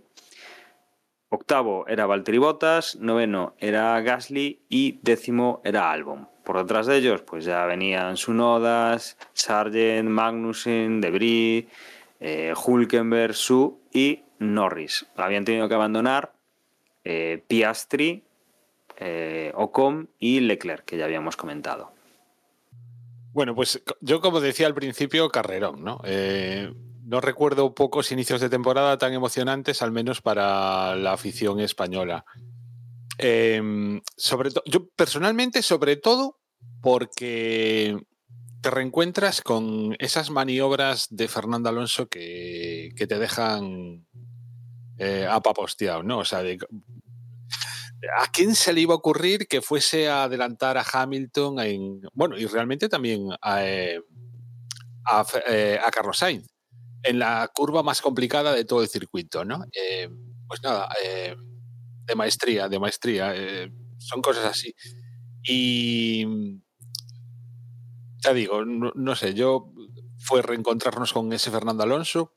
octavo 1.28 1.86
era 1.86 2.06
Valtteri 2.06 2.38
Bottas, 2.38 2.96
noveno 2.96 3.54
era 3.58 4.00
Gasly 4.00 4.62
y 4.68 4.98
décimo 5.02 5.60
era 5.64 5.90
Albon. 5.90 6.28
Por 6.44 6.58
detrás 6.58 6.86
de 6.86 6.96
ellos, 6.96 7.22
pues 7.22 7.44
ya 7.44 7.64
venían 7.66 8.16
Sunodas, 8.16 9.16
Sargent, 9.32 10.08
Magnussen, 10.08 11.00
Debris, 11.00 11.66
eh, 12.18 12.52
Hulkenberg, 12.54 13.34
Su 13.34 13.80
y 13.92 14.24
Norris. 14.40 15.06
Habían 15.16 15.44
tenido 15.44 15.68
que 15.68 15.74
abandonar 15.74 16.32
eh, 17.04 17.44
Piastri, 17.46 18.24
eh, 18.96 19.52
Ocon 19.54 20.10
y 20.18 20.40
Leclerc, 20.40 20.84
que 20.84 20.96
ya 20.96 21.04
habíamos 21.04 21.36
comentado. 21.36 21.92
Bueno, 23.32 23.54
pues 23.54 23.82
yo 24.00 24.20
como 24.20 24.40
decía 24.40 24.66
al 24.66 24.74
principio, 24.74 25.28
carrerón, 25.28 25.84
¿no? 25.84 26.00
Eh, 26.04 26.72
no 27.04 27.20
recuerdo 27.20 27.74
pocos 27.74 28.10
inicios 28.12 28.40
de 28.40 28.50
temporada 28.50 28.98
tan 28.98 29.12
emocionantes, 29.12 29.82
al 29.82 29.92
menos 29.92 30.20
para 30.20 30.96
la 30.96 31.12
afición 31.12 31.60
española. 31.60 32.24
Eh, 33.18 34.00
sobre 34.16 34.50
yo 34.66 34.88
personalmente, 34.96 35.62
sobre 35.62 35.96
todo, 35.96 36.38
porque 36.82 37.96
te 38.62 38.70
reencuentras 38.70 39.42
con 39.42 39.96
esas 39.98 40.30
maniobras 40.30 41.06
de 41.10 41.28
Fernando 41.28 41.68
Alonso 41.68 42.08
que 42.08 42.92
te 42.96 43.18
dejan 43.18 44.06
eh, 45.00 45.26
apaposteado, 45.28 46.02
¿no? 46.02 46.18
O 46.18 46.24
sea, 46.24 46.42
¿A 48.18 48.26
quién 48.32 48.54
se 48.54 48.72
le 48.72 48.80
iba 48.82 48.94
a 48.94 48.96
ocurrir 48.96 49.46
que 49.46 49.60
fuese 49.60 50.08
a 50.08 50.24
adelantar 50.24 50.78
a 50.78 50.84
Hamilton 50.90 51.60
en. 51.60 52.00
Bueno, 52.14 52.38
y 52.38 52.46
realmente 52.46 52.88
también 52.88 53.28
a, 53.42 53.64
eh, 53.66 54.00
eh, 55.48 55.78
a 55.84 55.90
Carlos 55.90 56.18
Sainz 56.18 56.46
en 57.02 57.18
la 57.18 57.50
curva 57.54 57.82
más 57.82 58.00
complicada 58.00 58.52
de 58.54 58.64
todo 58.64 58.82
el 58.82 58.88
circuito, 58.88 59.44
¿no? 59.44 59.64
Eh, 59.72 60.08
pues 60.46 60.62
nada, 60.62 60.88
de 62.06 62.14
maestría, 62.14 62.68
de 62.68 62.78
maestría. 62.78 63.34
son 63.98 64.22
cosas 64.22 64.46
así. 64.46 64.74
Y. 65.42 66.26
Ya 68.22 68.34
digo, 68.34 68.66
no 68.66 69.16
sé, 69.16 69.32
yo 69.32 69.72
fue 70.18 70.42
reencontrarnos 70.42 71.12
con 71.12 71.32
ese 71.32 71.50
Fernando 71.50 71.82
Alonso. 71.82 72.34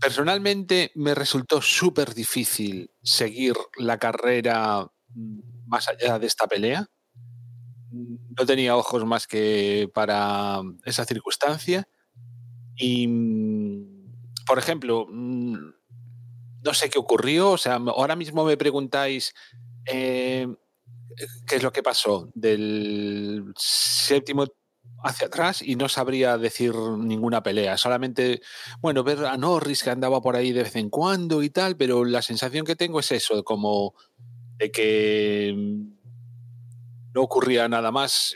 Personalmente 0.00 0.92
me 0.94 1.14
resultó 1.14 1.60
súper 1.60 2.14
difícil 2.14 2.90
seguir 3.02 3.54
la 3.76 3.98
carrera 3.98 4.86
más 5.66 5.88
allá 5.88 6.18
de 6.18 6.26
esta 6.26 6.46
pelea. 6.46 6.86
No 7.90 8.46
tenía 8.46 8.76
ojos 8.76 9.04
más 9.04 9.26
que 9.26 9.90
para 9.92 10.60
esa 10.84 11.04
circunstancia. 11.04 11.88
Y, 12.76 13.08
por 14.46 14.58
ejemplo, 14.58 15.06
no 15.10 16.74
sé 16.74 16.90
qué 16.90 16.98
ocurrió. 16.98 17.50
O 17.50 17.58
sea, 17.58 17.74
ahora 17.74 18.14
mismo 18.14 18.44
me 18.44 18.56
preguntáis 18.56 19.34
eh, 19.86 20.46
qué 21.46 21.56
es 21.56 21.62
lo 21.62 21.72
que 21.72 21.82
pasó 21.82 22.30
del 22.34 23.52
séptimo 23.56 24.46
hacia 25.02 25.28
atrás 25.28 25.62
y 25.62 25.76
no 25.76 25.88
sabría 25.88 26.38
decir 26.38 26.74
ninguna 26.74 27.42
pelea. 27.42 27.76
Solamente, 27.76 28.40
bueno, 28.80 29.04
ver 29.04 29.24
a 29.24 29.36
Norris 29.36 29.82
que 29.82 29.90
andaba 29.90 30.20
por 30.20 30.36
ahí 30.36 30.52
de 30.52 30.64
vez 30.64 30.76
en 30.76 30.90
cuando 30.90 31.42
y 31.42 31.50
tal, 31.50 31.76
pero 31.76 32.04
la 32.04 32.22
sensación 32.22 32.64
que 32.64 32.76
tengo 32.76 33.00
es 33.00 33.12
eso, 33.12 33.44
como 33.44 33.94
de 34.58 34.70
que 34.70 35.54
no 37.14 37.22
ocurría 37.22 37.68
nada 37.68 37.92
más 37.92 38.34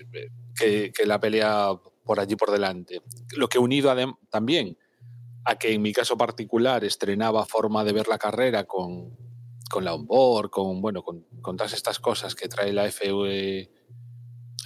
que, 0.55 0.93
que 0.93 1.07
la 1.07 1.21
pelea 1.21 1.73
por 2.05 2.21
allí 2.21 2.37
por 2.37 2.51
delante. 2.51 3.03
Lo 3.37 3.49
que 3.49 3.59
unido 3.59 3.95
también 4.31 4.79
a 5.45 5.57
que 5.57 5.73
en 5.73 5.83
mi 5.83 5.93
caso 5.93 6.17
particular 6.17 6.85
estrenaba 6.85 7.45
forma 7.47 7.85
de 7.85 7.93
ver 7.93 8.09
la 8.09 8.19
carrera 8.19 8.65
con, 8.65 9.17
con 9.69 9.85
la 9.85 9.95
onboard, 9.95 10.51
con, 10.51 10.81
bueno, 10.81 11.03
con, 11.03 11.25
todas 11.57 11.73
estas 11.73 11.99
cosas 11.99 12.35
que 12.35 12.49
trae 12.49 12.73
la, 12.73 12.87
F1, 12.87 13.69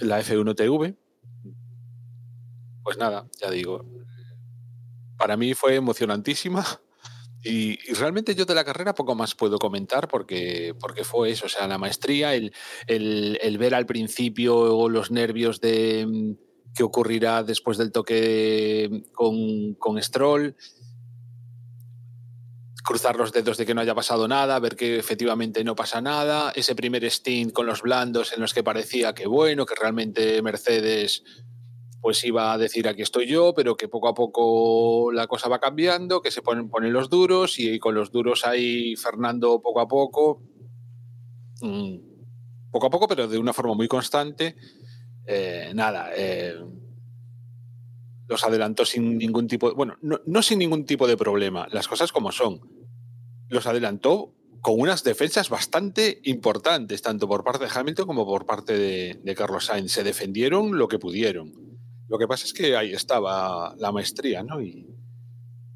la 0.01 0.21
F1 0.21 0.55
TV, 0.55 0.95
pues 2.87 2.97
nada, 2.97 3.27
ya 3.41 3.51
digo, 3.51 3.83
para 5.17 5.35
mí 5.35 5.53
fue 5.53 5.75
emocionantísima 5.75 6.65
y, 7.43 7.75
realmente 7.95 8.33
yo 8.33 8.45
de 8.45 8.55
la 8.55 8.63
carrera 8.63 8.95
poco 8.95 9.13
más 9.13 9.35
puedo 9.35 9.59
comentar 9.59 10.07
porque, 10.07 10.73
porque 10.79 11.03
fue 11.03 11.31
eso, 11.31 11.47
o 11.47 11.49
sea, 11.49 11.67
la 11.67 11.77
maestría, 11.77 12.33
el, 12.33 12.53
el, 12.87 13.39
el 13.41 13.57
ver 13.57 13.75
al 13.75 13.85
principio 13.85 14.87
los 14.87 15.11
nervios 15.11 15.59
de 15.59 16.37
qué 16.73 16.83
ocurrirá 16.83 17.43
después 17.43 17.77
del 17.77 17.91
toque 17.91 19.03
con, 19.13 19.73
con 19.73 20.01
Stroll, 20.01 20.55
cruzar 22.85 23.17
los 23.17 23.33
dedos 23.33 23.57
de 23.57 23.65
que 23.65 23.75
no 23.75 23.81
haya 23.81 23.95
pasado 23.95 24.29
nada, 24.29 24.57
ver 24.59 24.77
que 24.77 24.97
efectivamente 24.97 25.61
no 25.65 25.75
pasa 25.75 25.99
nada, 25.99 26.53
ese 26.55 26.73
primer 26.73 27.03
stint 27.11 27.51
con 27.51 27.65
los 27.65 27.81
blandos 27.81 28.31
en 28.31 28.39
los 28.39 28.53
que 28.53 28.63
parecía 28.63 29.13
que 29.13 29.27
bueno, 29.27 29.65
que 29.65 29.75
realmente 29.75 30.41
Mercedes 30.41 31.25
pues 32.07 32.23
iba 32.23 32.53
a 32.53 32.57
decir 32.57 32.87
aquí 32.87 33.01
estoy 33.01 33.27
yo, 33.27 33.53
pero 33.53 33.75
que 33.75 33.89
poco 33.89 34.07
a 34.07 34.13
poco 34.13 35.11
la 35.11 35.27
cosa 35.27 35.49
va 35.49 35.59
cambiando, 35.59 36.21
que 36.21 36.31
se 36.31 36.41
ponen, 36.41 36.69
los 36.93 37.09
duros 37.09 37.59
y 37.59 37.79
con 37.79 37.95
los 37.95 38.13
duros 38.13 38.45
ahí 38.45 38.95
Fernando 38.95 39.61
poco 39.61 39.81
a 39.81 39.89
poco, 39.89 40.41
mmm, 41.59 41.97
poco 42.71 42.87
a 42.87 42.89
poco, 42.89 43.09
pero 43.09 43.27
de 43.27 43.37
una 43.37 43.51
forma 43.51 43.73
muy 43.73 43.89
constante, 43.89 44.55
eh, 45.25 45.73
nada, 45.75 46.11
eh, 46.15 46.55
los 48.29 48.41
adelantó 48.45 48.85
sin 48.85 49.17
ningún 49.17 49.49
tipo, 49.49 49.75
bueno, 49.75 49.97
no, 50.01 50.41
sin 50.41 50.59
ningún 50.59 50.85
tipo 50.85 51.07
de 51.07 51.17
problema, 51.17 51.67
las 51.73 51.89
cosas 51.89 52.13
como 52.13 52.31
son. 52.31 52.61
Los 53.49 53.67
adelantó 53.67 54.33
con 54.61 54.79
unas 54.79 55.03
defensas 55.03 55.49
bastante 55.49 56.21
importantes, 56.23 57.01
tanto 57.01 57.27
por 57.27 57.43
parte 57.43 57.65
de 57.65 57.71
Hamilton 57.75 58.07
como 58.07 58.25
por 58.25 58.45
parte 58.45 58.77
de, 58.77 59.19
de 59.21 59.35
Carlos 59.35 59.65
Sainz. 59.65 59.91
Se 59.91 60.05
defendieron 60.05 60.77
lo 60.77 60.87
que 60.87 60.99
pudieron. 60.99 61.67
Lo 62.07 62.17
que 62.17 62.27
pasa 62.27 62.45
es 62.45 62.53
que 62.53 62.75
ahí 62.77 62.93
estaba 62.93 63.75
la 63.77 63.91
maestría, 63.91 64.43
¿no? 64.43 64.61
Y, 64.61 64.87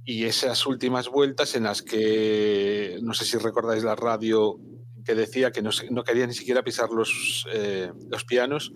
y 0.05 0.23
esas 0.25 0.65
últimas 0.65 1.09
vueltas 1.09 1.55
en 1.55 1.63
las 1.63 1.81
que, 1.81 2.97
no 3.01 3.13
sé 3.13 3.25
si 3.25 3.37
recordáis 3.37 3.83
la 3.83 3.95
radio 3.95 4.57
que 5.03 5.15
decía 5.15 5.51
que 5.51 5.61
no, 5.61 5.71
no 5.89 6.03
quería 6.03 6.27
ni 6.27 6.33
siquiera 6.33 6.63
pisar 6.63 6.89
los, 6.91 7.45
eh, 7.53 7.91
los 8.09 8.23
pianos 8.23 8.71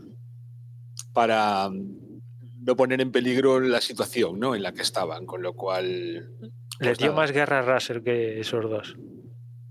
para 1.13 1.69
no 1.71 2.75
poner 2.75 2.99
en 3.01 3.11
peligro 3.11 3.59
la 3.59 3.79
situación 3.79 4.39
¿no? 4.39 4.55
en 4.55 4.63
la 4.63 4.73
que 4.73 4.81
estaban, 4.81 5.25
con 5.25 5.41
lo 5.41 5.53
cual... 5.53 6.29
Les 6.79 6.89
pues 6.89 6.97
dio 6.97 7.07
nada. 7.07 7.21
más 7.21 7.31
guerra 7.31 7.59
a 7.59 7.61
Russell 7.73 8.01
que 8.01 8.39
esos 8.39 8.69
dos. 8.69 8.95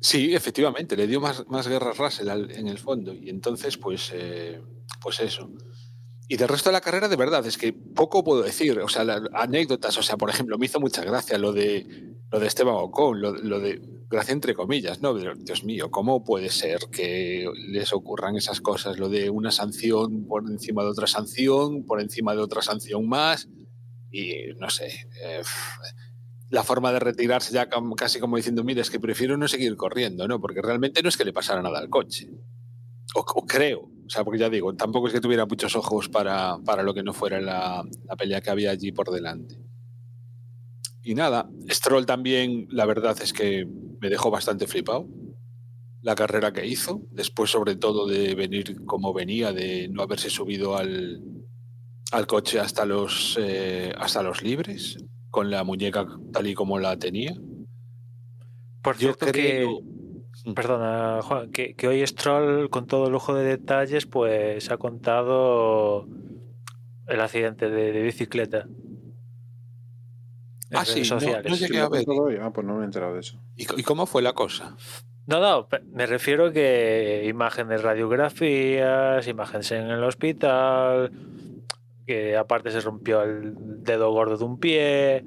Sí, 0.01 0.35
efectivamente, 0.35 0.97
le 0.97 1.07
dio 1.07 1.21
más, 1.21 1.47
más 1.49 1.67
guerra 1.67 1.91
a 1.91 1.95
Russell 1.95 2.29
al- 2.29 2.51
en 2.51 2.69
el 2.69 2.79
fondo. 2.79 3.13
Y 3.13 3.31
entonces, 3.31 3.77
pues, 3.77 4.11
eh, 4.15 4.61
pues 5.03 5.21
eso. 5.21 5.51
Y 6.27 6.37
del 6.37 6.49
resto 6.49 6.71
de 6.71 6.75
la 6.75 6.81
carrera, 6.81 7.09
de 7.09 7.17
verdad, 7.17 7.45
es 7.47 7.59
que 7.59 7.73
poco 7.73 8.25
puedo 8.25 8.43
decir. 8.43 8.79
O 8.81 8.89
sea, 8.89 9.05
anécdotas, 9.35 9.97
o 9.99 10.03
sea, 10.03 10.17
por 10.17 10.31
ejemplo, 10.31 10.57
me 10.59 10.67
hizo 10.67 10.81
mucha 10.81 11.05
gracia 11.05 11.37
lo 11.37 11.53
de, 11.53 12.15
lo 12.31 12.41
de 12.41 12.47
Esteban 12.47 12.75
Ocon, 12.77 13.21
lo, 13.21 13.61
de, 13.61 13.81
gracia 14.09 14.33
entre 14.33 14.55
comillas, 14.55 15.03
¿no? 15.03 15.15
Pero, 15.15 15.35
Dios 15.35 15.65
mío, 15.65 15.91
¿cómo 15.91 16.25
puede 16.25 16.49
ser 16.49 16.81
que 16.91 17.47
les 17.69 17.93
ocurran 17.93 18.37
esas 18.37 18.63
cosas? 18.63 18.99
Lo 18.99 19.11
de 19.11 19.29
una 19.29 19.51
sanción 19.51 20.27
por 20.27 20.49
encima 20.49 20.83
de 20.83 20.91
otra 20.91 21.07
sanción, 21.07 21.85
por 21.85 22.01
encima 22.01 22.35
de 22.35 22.41
otra 22.41 22.63
sanción 22.63 23.07
más. 23.07 23.49
Y 24.11 24.33
no 24.59 24.71
sé, 24.71 24.87
eh, 25.23 25.43
la 26.49 26.63
forma 26.63 26.91
de 26.93 27.01
retirarse 27.01 27.53
ya 27.53 27.69
casi 27.97 28.19
como 28.19 28.37
diciendo, 28.37 28.65
mira, 28.65 28.81
es 28.81 28.89
que 28.89 29.01
prefiero 29.01 29.37
no 29.37 29.47
seguir 29.47 29.77
corriendo, 29.77 30.27
¿no? 30.27 30.41
Porque 30.41 30.63
realmente 30.63 31.03
no 31.03 31.11
es 31.11 31.19
que 31.19 31.25
le 31.25 31.35
pasara 31.35 31.61
nada 31.61 31.81
al 31.81 31.91
coche. 31.91 32.31
O 33.15 33.45
creo. 33.45 33.94
O 34.07 34.11
sea, 34.11 34.25
porque 34.25 34.39
ya 34.39 34.51
digo, 34.51 34.75
tampoco 34.75 35.07
es 35.07 35.13
que 35.13 35.21
tuviera 35.21 35.47
muchos 35.47 35.75
ojos 35.77 36.09
para, 36.09 36.59
para 36.65 36.83
lo 36.83 36.93
que 36.93 37.03
no 37.03 37.13
fuera 37.13 37.41
la, 37.41 37.83
la 38.09 38.17
pelea 38.17 38.41
que 38.41 38.51
había 38.51 38.71
allí 38.71 38.93
por 38.93 39.11
delante. 39.11 39.59
Y 41.03 41.15
nada, 41.15 41.49
Stroll 41.69 42.07
también, 42.07 42.67
la 42.71 42.87
verdad 42.87 43.17
es 43.23 43.33
que 43.33 43.67
me 44.01 44.09
dejó 44.11 44.31
bastante 44.31 44.67
flipado 44.67 45.07
la 46.05 46.15
carrera 46.15 46.53
que 46.53 46.67
hizo, 46.67 47.01
después 47.11 47.51
sobre 47.51 47.77
todo 47.77 48.07
de 48.07 48.35
venir 48.35 48.85
como 48.85 49.15
venía, 49.15 49.53
de 49.53 49.89
no 49.89 50.03
haberse 50.03 50.29
subido 50.29 50.77
al, 50.77 51.23
al 52.13 52.27
coche 52.27 52.61
hasta 52.61 52.85
los, 52.85 53.39
eh, 53.41 53.91
hasta 53.97 54.23
los 54.23 54.43
libres, 54.43 54.99
con 55.31 55.51
la 55.51 55.65
muñeca 55.65 56.07
tal 56.31 56.47
y 56.47 56.55
como 56.55 56.79
la 56.79 56.99
tenía. 56.99 57.35
Por 58.83 58.97
Yo 58.97 59.15
cierto 59.15 59.27
creo... 59.27 59.79
que, 59.79 59.94
perdona 60.55 61.21
Juan, 61.23 61.51
que, 61.51 61.75
que 61.75 61.89
hoy 61.89 62.07
Stroll 62.07 62.69
con 62.71 62.87
todo 62.87 63.11
lujo 63.11 63.35
de 63.35 63.45
detalles 63.45 64.07
pues 64.07 64.71
ha 64.71 64.77
contado 64.77 66.07
el 67.07 67.21
accidente 67.21 67.71
de, 67.71 67.93
de 67.93 68.03
bicicleta. 68.03 68.67
En 70.71 70.79
Ah, 70.79 70.85
redes 70.85 70.89
sí, 70.89 71.01
no- 71.01 71.21
sociales. 71.21 71.51
no 71.51 71.57
Sí, 71.57 71.67
llegué 71.67 71.79
lo 71.79 71.85
a 71.85 71.89
ver. 71.89 72.05
Ah, 72.43 72.51
pues 72.53 72.67
no 72.67 72.75
me 72.77 72.83
he 72.83 72.85
enterado 72.87 73.15
de 73.15 73.21
eso. 73.21 73.39
¿Y, 73.57 73.65
cómo 73.83 74.07
fue 74.07 74.23
la 74.23 74.33
cosa? 74.33 74.77
No, 75.27 75.41
no, 75.41 75.69
me 75.93 76.07
refiero 76.07 76.53
que 76.53 77.25
imágenes 77.29 77.83
radiografías, 77.83 79.27
imágenes 79.29 79.71
en 79.73 79.87
el 79.91 80.03
hospital, 80.05 81.13
que 82.07 82.37
aparte 82.37 82.71
se 82.71 82.81
rompió 82.81 83.23
el 83.23 83.55
dedo 83.83 84.11
gordo 84.13 84.37
de 84.37 84.45
un 84.45 84.59
pie, 84.59 85.25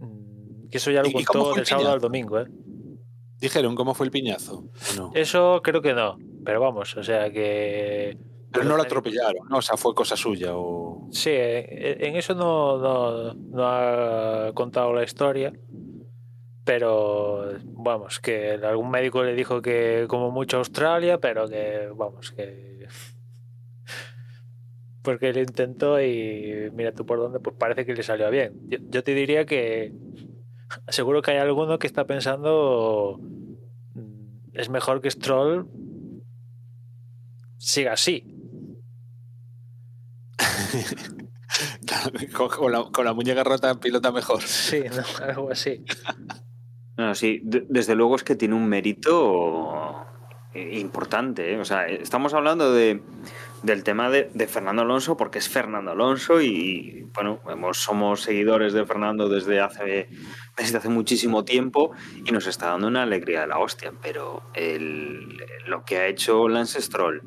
mm, 0.00 0.68
que 0.70 0.76
eso 0.78 0.90
ya 0.90 1.02
lo 1.02 1.08
¿Y- 1.08 1.18
y 1.20 1.24
cómo 1.24 1.44
contó 1.44 1.50
el 1.50 1.56
del 1.60 1.66
sábado 1.66 1.92
al 1.92 2.00
domingo, 2.00 2.40
¿eh? 2.40 2.46
Dijeron 3.42 3.74
cómo 3.74 3.92
fue 3.92 4.06
el 4.06 4.12
piñazo. 4.12 4.70
Eso 5.14 5.62
creo 5.64 5.82
que 5.82 5.94
no, 5.94 6.16
pero 6.44 6.60
vamos, 6.60 6.96
o 6.96 7.02
sea 7.02 7.28
que... 7.32 8.16
Pero 8.52 8.66
no 8.66 8.76
lo 8.76 8.84
atropellaron, 8.84 9.48
¿no? 9.48 9.56
O 9.56 9.62
sea, 9.62 9.76
fue 9.76 9.96
cosa 9.96 10.16
suya 10.16 10.52
o... 10.54 11.08
Sí, 11.10 11.30
eh, 11.32 11.96
en 12.06 12.14
eso 12.14 12.36
no, 12.36 12.78
no, 12.78 13.34
no 13.34 13.66
ha 13.66 14.52
contado 14.54 14.92
la 14.92 15.02
historia, 15.02 15.52
pero 16.64 17.58
vamos, 17.64 18.20
que 18.20 18.60
algún 18.62 18.92
médico 18.92 19.24
le 19.24 19.34
dijo 19.34 19.60
que 19.60 20.04
como 20.06 20.30
mucho 20.30 20.58
Australia, 20.58 21.18
pero 21.18 21.48
que 21.48 21.90
vamos, 21.96 22.30
que... 22.30 22.86
Porque 25.02 25.32
lo 25.32 25.40
intentó 25.40 26.00
y 26.00 26.70
mira 26.74 26.92
tú 26.92 27.04
por 27.04 27.18
dónde, 27.18 27.40
pues 27.40 27.56
parece 27.58 27.84
que 27.84 27.96
le 27.96 28.04
salió 28.04 28.30
bien. 28.30 28.52
Yo, 28.68 28.78
yo 28.88 29.02
te 29.02 29.16
diría 29.16 29.46
que 29.46 29.92
seguro 30.88 31.22
que 31.22 31.30
hay 31.32 31.38
alguno 31.38 31.78
que 31.78 31.86
está 31.86 32.06
pensando 32.06 33.18
"Mm, 33.94 34.48
es 34.52 34.68
mejor 34.68 35.00
que 35.00 35.10
Stroll 35.10 35.68
siga 37.58 37.92
así. 37.92 38.26
con, 42.36 42.48
con 42.48 42.72
la, 42.72 42.84
con 42.90 43.04
la 43.04 43.12
muñeca 43.12 43.44
rota 43.44 43.74
pilota 43.78 44.10
mejor. 44.12 44.42
Sí, 44.42 44.82
¿no? 44.94 45.24
algo 45.26 45.50
así. 45.50 45.84
No, 46.94 47.14
sí, 47.14 47.40
de- 47.42 47.64
desde 47.70 47.94
luego 47.94 48.16
es 48.16 48.22
que 48.22 48.36
tiene 48.36 48.54
un 48.54 48.66
mérito 48.68 50.04
eh, 50.52 50.78
importante. 50.78 51.54
¿eh? 51.54 51.58
O 51.58 51.64
sea, 51.64 51.86
estamos 51.86 52.34
hablando 52.34 52.70
de, 52.70 53.02
del 53.62 53.84
tema 53.84 54.10
de, 54.10 54.30
de 54.34 54.46
Fernando 54.46 54.82
Alonso 54.82 55.16
porque 55.16 55.38
es 55.38 55.48
Fernando 55.48 55.92
Alonso 55.92 56.40
y, 56.40 57.06
bueno, 57.14 57.40
hemos- 57.48 57.78
somos 57.78 58.20
seguidores 58.22 58.72
de 58.72 58.84
Fernando 58.86 59.28
desde 59.28 59.60
hace, 59.60 60.08
desde 60.56 60.78
hace 60.78 60.88
muchísimo 60.88 61.44
tiempo 61.44 61.92
y 62.24 62.32
nos 62.32 62.46
está 62.46 62.66
dando 62.70 62.88
una 62.88 63.02
alegría 63.04 63.42
de 63.42 63.46
la 63.46 63.58
hostia. 63.58 63.92
Pero 64.02 64.42
el- 64.54 65.36
lo 65.66 65.84
que 65.84 65.98
ha 65.98 66.06
hecho 66.08 66.48
Lance 66.48 66.80
Stroll 66.82 67.22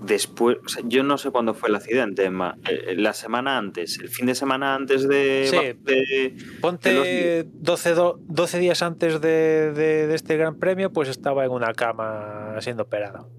después, 0.00 0.56
o 0.64 0.68
sea, 0.68 0.82
yo 0.84 1.04
no 1.04 1.16
sé 1.16 1.30
cuándo 1.30 1.54
fue 1.54 1.68
el 1.68 1.76
accidente, 1.76 2.24
Emma, 2.24 2.56
eh, 2.68 2.94
la 2.96 3.12
semana 3.12 3.56
antes, 3.56 4.00
el 4.00 4.08
fin 4.08 4.26
de 4.26 4.34
semana 4.34 4.74
antes 4.74 5.06
de... 5.06 5.46
Sí. 5.48 5.56
de- 5.80 6.34
Ponte 6.60 7.44
12, 7.54 7.94
do- 7.94 8.18
12 8.22 8.58
días 8.58 8.82
antes 8.82 9.20
de, 9.20 9.70
de- 9.72 10.08
de 10.08 10.14
este 10.16 10.36
gran 10.36 10.58
premio, 10.58 10.92
pues 10.92 11.08
estaba 11.08 11.44
en 11.44 11.52
una 11.52 11.72
cama 11.72 12.56
siendo 12.58 12.82
operado. 12.82 13.30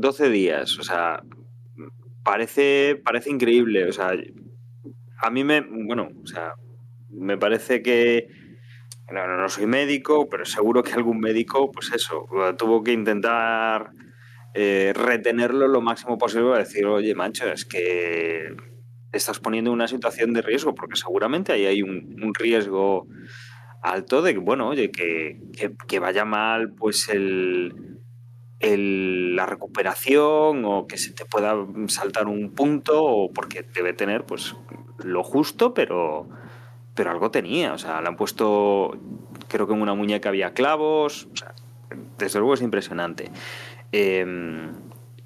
12 0.00 0.30
días, 0.30 0.78
o 0.78 0.82
sea, 0.82 1.22
parece, 2.22 3.00
parece 3.04 3.30
increíble, 3.30 3.86
o 3.88 3.92
sea, 3.92 4.12
a 5.20 5.30
mí 5.30 5.44
me, 5.44 5.60
bueno, 5.60 6.10
o 6.22 6.26
sea, 6.26 6.54
me 7.10 7.38
parece 7.38 7.82
que, 7.82 8.28
no, 9.12 9.26
no, 9.26 9.48
soy 9.48 9.66
médico, 9.66 10.28
pero 10.28 10.44
seguro 10.44 10.82
que 10.82 10.92
algún 10.92 11.20
médico, 11.20 11.70
pues 11.72 11.92
eso, 11.92 12.26
tuvo 12.58 12.82
que 12.82 12.92
intentar 12.92 13.90
eh, 14.54 14.92
retenerlo 14.94 15.68
lo 15.68 15.80
máximo 15.80 16.18
posible 16.18 16.48
para 16.50 16.64
decir, 16.64 16.86
oye, 16.86 17.14
macho, 17.14 17.46
es 17.50 17.64
que 17.64 18.54
estás 19.12 19.40
poniendo 19.40 19.70
en 19.70 19.74
una 19.76 19.88
situación 19.88 20.32
de 20.34 20.42
riesgo, 20.42 20.74
porque 20.74 20.96
seguramente 20.96 21.52
ahí 21.52 21.66
hay 21.66 21.82
un, 21.82 22.16
un 22.22 22.34
riesgo 22.34 23.06
alto 23.82 24.22
de 24.22 24.34
que, 24.34 24.40
bueno, 24.40 24.68
oye, 24.68 24.90
que- 24.90 25.40
que 25.88 25.98
vaya 25.98 26.24
mal, 26.24 26.74
pues 26.74 27.08
el, 27.08 27.97
el- 28.60 29.36
la 29.36 29.46
recuperación 29.46 30.64
o 30.64 30.86
que 30.86 30.98
se 30.98 31.12
te 31.12 31.24
pueda 31.24 31.54
saltar 31.88 32.26
un 32.26 32.50
punto 32.50 33.02
o 33.04 33.32
porque 33.32 33.64
debe 33.74 33.92
tener 33.92 34.24
pues 34.24 34.56
lo 34.98 35.22
justo 35.22 35.74
pero 35.74 36.28
pero 36.94 37.10
algo 37.12 37.30
tenía. 37.30 37.72
O 37.74 37.78
sea 37.78 38.00
le 38.00 38.08
han 38.08 38.16
puesto 38.16 38.96
creo 39.48 39.66
que 39.68 39.74
en 39.74 39.82
una 39.82 39.94
muñeca 39.94 40.28
había 40.30 40.52
clavos. 40.54 41.28
O 41.32 41.36
sea, 41.36 41.54
desde 42.18 42.38
luego 42.40 42.54
es 42.54 42.62
impresionante. 42.62 43.30
Eh, 43.92 44.26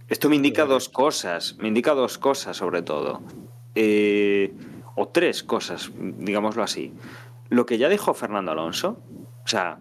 esto 0.09 0.28
me 0.28 0.37
indica 0.37 0.66
dos 0.66 0.89
cosas 0.91 1.57
me 1.59 1.68
indica 1.68 1.95
dos 1.95 2.18
cosas 2.18 2.57
sobre 2.57 2.83
todo. 2.83 3.22
Eh, 3.74 4.53
o 4.95 5.09
tres 5.09 5.43
cosas 5.43 5.91
digámoslo 5.99 6.62
así. 6.62 6.93
Lo 7.49 7.64
que 7.64 7.78
ya 7.78 7.89
dijo 7.89 8.12
Fernando 8.12 8.53
Alonso 8.53 8.99
o 9.45 9.49
sea 9.49 9.78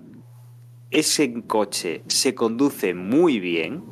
ese 0.91 1.33
coche 1.47 2.03
se 2.07 2.35
conduce 2.35 2.93
muy 2.93 3.39
bien, 3.39 3.83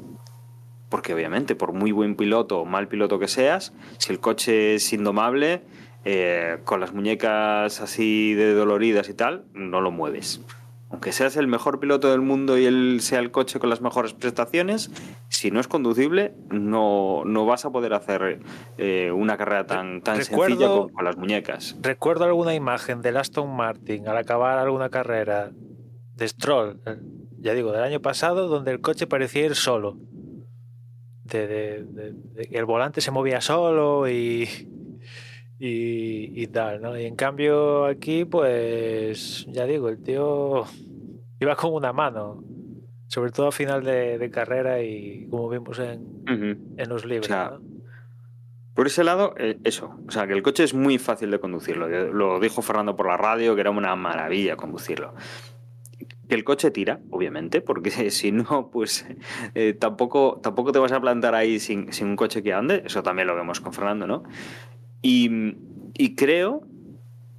porque 0.89 1.14
obviamente 1.14 1.56
por 1.56 1.74
muy 1.74 1.91
buen 1.91 2.16
piloto 2.16 2.60
o 2.60 2.66
mal 2.66 2.88
piloto 2.88 3.20
que 3.20 3.28
seas, 3.28 3.74
si 3.97 4.12
el 4.12 4.20
coche 4.20 4.76
es 4.76 4.91
indomable, 4.93 5.62
eh, 6.06 6.60
con 6.66 6.80
las 6.80 6.93
muñecas 6.93 7.82
así 7.82 8.34
de 8.34 8.54
doloridas 8.54 9.10
y 9.10 9.14
tal, 9.14 9.45
no 9.54 9.82
lo 9.82 9.91
mueves. 9.91 10.41
Aunque 10.91 11.12
seas 11.12 11.36
el 11.38 11.45
mejor 11.45 11.80
piloto 11.80 12.10
del 12.10 12.22
mundo 12.22 12.58
y 12.58 12.66
él 12.66 12.97
sea 13.02 13.20
el 13.20 13.30
coche 13.30 13.60
con 13.60 13.70
las 13.70 13.80
mejores 13.80 14.14
prestaciones, 14.14 14.89
si 15.28 15.52
no 15.52 15.60
es 15.60 15.68
conducible, 15.68 16.34
no, 16.50 17.22
no 17.26 17.45
vas 17.45 17.64
a 17.66 17.70
poder 17.70 17.93
hacer 17.93 18.39
eh, 18.80 19.12
una 19.12 19.38
carrera 19.38 19.68
tan, 19.68 20.02
tan 20.02 20.18
Recuerdo- 20.18 20.47
sencilla 20.58 20.68
con, 20.70 20.89
con 20.89 21.06
las 21.06 21.16
muñecas. 21.16 21.78
Recuerdo 21.84 22.24
alguna 22.26 22.56
imagen 22.56 23.04
del 23.04 23.18
Aston 23.18 23.56
Martin 23.56 24.08
al 24.08 24.18
acabar 24.18 24.58
alguna 24.58 24.89
carrera 24.89 25.52
de 26.20 26.28
Stroll, 26.28 26.80
eh, 26.86 26.97
ya 27.39 27.53
digo, 27.53 27.72
del 27.72 27.82
año 27.84 28.01
pasado, 28.01 28.47
donde 28.47 28.72
el 28.72 28.82
coche 28.82 29.07
parecía 29.07 29.45
ir 29.45 29.55
solo. 29.55 29.97
de, 31.24 31.47
de- 31.47 31.84
de- 31.84 32.13
de 32.13 32.45
que 32.47 32.57
el 32.57 32.65
volante 32.65 33.01
se 33.01 33.11
movía 33.11 33.39
solo 33.39 34.09
y, 34.09 34.49
y, 35.59 36.41
y 36.41 36.47
tal, 36.47 36.82
¿no? 36.82 36.97
Y 36.99 37.05
en 37.05 37.15
cambio 37.15 37.86
aquí, 37.86 38.26
pues 38.26 39.45
ya 39.49 39.65
digo, 39.65 39.89
el 39.89 40.01
tío 40.01 40.65
iba 41.39 41.55
con 41.55 41.74
una 41.74 41.93
mano, 41.93 42.43
sobre 43.07 43.32
todo 43.32 43.47
a 43.47 43.51
final 43.51 43.84
de, 43.84 44.30
carrera 44.34 44.82
y 44.82 45.28
como 45.30 45.49
vimos 45.49 45.78
en, 45.80 46.07
en 46.78 46.89
los 46.89 47.05
libros. 47.05 47.28
O 47.28 47.34
sea, 47.34 47.51
¿no? 47.61 47.70
Por 48.74 48.88
ese 48.88 49.03
lado, 49.03 49.34
eh, 49.38 49.59
eso. 49.65 49.99
O 50.07 50.11
sea, 50.11 50.26
que 50.26 50.34
el 50.34 50.41
coche 50.41 50.63
es 50.63 50.74
muy 50.74 50.97
fácil 50.97 51.30
de 51.32 51.39
conducirlo. 51.39 51.88
Lo 52.11 52.39
dijo 52.39 52.61
Fernando 52.61 52.95
por 52.95 53.07
la 53.07 53.17
radio, 53.17 53.53
que 53.53 53.61
era 53.61 53.72
una 53.72 53.95
maravilla 53.95 54.55
conducirlo. 54.55 55.13
Que 56.30 56.36
el 56.36 56.46
coche 56.46 56.72
tira, 56.72 57.02
obviamente, 57.10 57.60
porque 57.60 57.92
si 58.12 58.32
no, 58.32 58.70
pues 58.72 59.06
eh, 59.56 59.74
tampoco, 59.74 60.40
tampoco 60.42 60.72
te 60.72 60.80
vas 60.80 60.94
a 60.94 61.02
plantar 61.02 61.36
ahí 61.36 61.60
sin, 61.60 61.92
sin 61.92 62.08
un 62.08 62.16
coche 62.16 62.42
que 62.42 62.54
ande. 62.54 62.84
Eso 62.86 63.04
también 63.04 63.28
lo 63.28 63.36
vemos 63.36 63.60
con 63.60 63.74
Fernando, 63.74 64.08
¿no? 64.08 64.24
Y, 65.02 65.56
y 65.98 66.16
creo, 66.16 66.62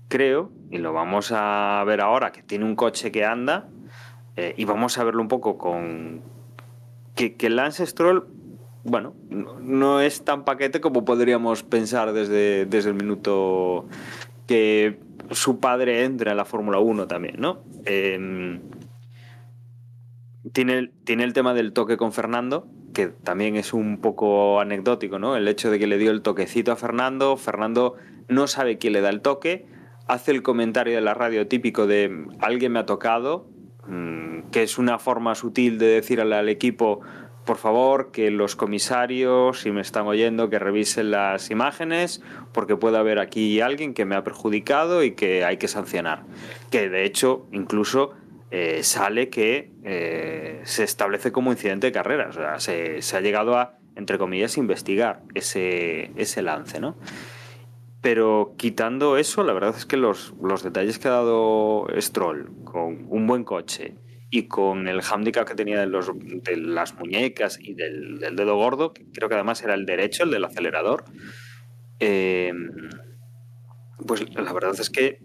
creo, 0.08 0.52
y 0.70 0.78
lo 0.78 0.92
vamos 0.92 1.32
a 1.34 1.82
ver 1.86 2.00
ahora, 2.00 2.32
que 2.32 2.42
tiene 2.42 2.66
un 2.66 2.76
coche 2.76 3.10
que 3.10 3.24
anda, 3.24 3.68
eh, 4.36 4.54
y 4.56 4.64
vamos 4.66 4.98
a 4.98 5.04
verlo 5.04 5.22
un 5.22 5.28
poco 5.28 5.56
con... 5.56 6.22
Que, 7.14 7.34
que 7.36 7.50
Lance 7.50 7.86
Stroll 7.86 8.26
bueno, 8.82 9.14
no, 9.28 10.00
es 10.00 10.24
tan 10.24 10.44
paquete 10.44 10.80
como 10.80 11.04
podríamos 11.04 11.62
pensar 11.62 12.12
desde, 12.12 12.64
desde 12.64 12.88
el 12.90 12.94
minuto 12.94 13.86
que 14.46 14.98
su 15.30 15.60
padre 15.60 16.04
entra 16.04 16.30
en 16.30 16.36
la 16.36 16.44
Fórmula 16.44 16.78
1 16.78 17.06
también, 17.06 17.36
¿no? 17.38 17.62
Eh, 17.84 18.58
tiene, 20.52 20.78
el- 20.78 20.92
tiene 21.04 21.24
el 21.24 21.32
tema 21.32 21.54
del 21.54 21.72
toque 21.72 21.96
con 21.96 22.12
Fernando, 22.12 22.66
que 22.94 23.08
también 23.08 23.56
es 23.56 23.72
un 23.72 24.00
poco 24.00 24.60
anecdótico, 24.60 25.18
¿no? 25.18 25.36
El 25.36 25.46
hecho 25.48 25.70
de 25.70 25.78
que 25.78 25.86
le 25.86 25.98
dio 25.98 26.10
el 26.10 26.22
toquecito 26.22 26.72
a 26.72 26.76
Fernando, 26.76 27.36
Fernando 27.36 27.94
no 28.28 28.46
sabe 28.46 28.78
quién 28.78 28.94
le 28.94 29.00
da 29.00 29.10
el 29.10 29.20
toque, 29.20 29.66
hace 30.08 30.32
el 30.32 30.42
comentario 30.42 30.94
de 30.94 31.00
la 31.00 31.14
radio 31.14 31.46
típico 31.46 31.86
de 31.86 32.26
alguien 32.40 32.72
me 32.72 32.80
ha 32.80 32.86
tocado, 32.86 33.46
mm, 33.86 34.50
que 34.50 34.62
es 34.64 34.78
una 34.78 34.98
forma 34.98 35.34
sutil 35.34 35.78
de 35.78 35.86
decirle 35.86 36.34
al 36.34 36.48
equipo, 36.48 37.00
por 37.44 37.56
favor, 37.56 38.10
que 38.12 38.30
los 38.30 38.54
comisarios, 38.56 39.60
si 39.60 39.70
me 39.70 39.80
están 39.80 40.06
oyendo, 40.06 40.50
que 40.50 40.58
revisen 40.58 41.10
las 41.10 41.50
imágenes, 41.50 42.22
porque 42.52 42.76
puede 42.76 42.98
haber 42.98 43.18
aquí 43.18 43.60
alguien 43.60 43.94
que 43.94 44.04
me 44.04 44.14
ha 44.14 44.22
perjudicado 44.24 45.02
y 45.02 45.12
que 45.12 45.44
hay 45.44 45.56
que 45.56 45.66
sancionar. 45.68 46.24
Que 46.70 46.88
de 46.88 47.04
hecho, 47.04 47.46
incluso 47.52 48.12
eh, 48.50 48.82
sale 48.82 49.28
que 49.28 49.72
eh, 49.84 50.60
se 50.64 50.84
establece 50.84 51.32
como 51.32 51.52
incidente 51.52 51.86
de 51.88 51.92
carrera. 51.92 52.28
O 52.28 52.32
sea, 52.32 52.58
se, 52.58 53.16
ha 53.16 53.20
llegado 53.20 53.56
a, 53.56 53.78
entre 53.96 54.18
comillas, 54.18 54.56
investigar 54.56 55.22
ese, 55.34 56.10
ese 56.16 56.42
lance, 56.42 56.80
¿no? 56.80 56.96
Pero 58.00 58.54
quitando 58.56 59.18
eso, 59.18 59.44
la 59.44 59.52
verdad 59.52 59.74
es 59.76 59.84
que 59.84 59.96
los, 59.96 60.34
los 60.42 60.62
detalles 60.62 60.98
que 60.98 61.08
ha 61.08 61.12
dado 61.12 61.86
Stroll 61.98 62.50
con 62.64 63.06
un 63.10 63.26
buen 63.26 63.44
coche 63.44 63.98
y 64.30 64.44
con 64.44 64.88
el 64.88 65.02
handicap 65.02 65.46
que 65.46 65.54
tenía 65.54 65.80
de, 65.80 65.86
los, 65.86 66.10
de 66.16 66.56
las 66.56 66.94
muñecas 66.94 67.58
y 67.60 67.74
del, 67.74 68.18
del 68.20 68.36
dedo 68.36 68.56
gordo, 68.56 68.94
que 68.94 69.04
creo 69.12 69.28
que 69.28 69.34
además 69.34 69.62
era 69.62 69.74
el 69.74 69.84
derecho, 69.84 70.22
el 70.24 70.30
del 70.30 70.44
acelerador, 70.44 71.04
eh, 72.00 72.52
pues 74.06 74.24
la 74.34 74.52
verdad 74.52 74.72
es 74.78 74.88
que, 74.88 75.18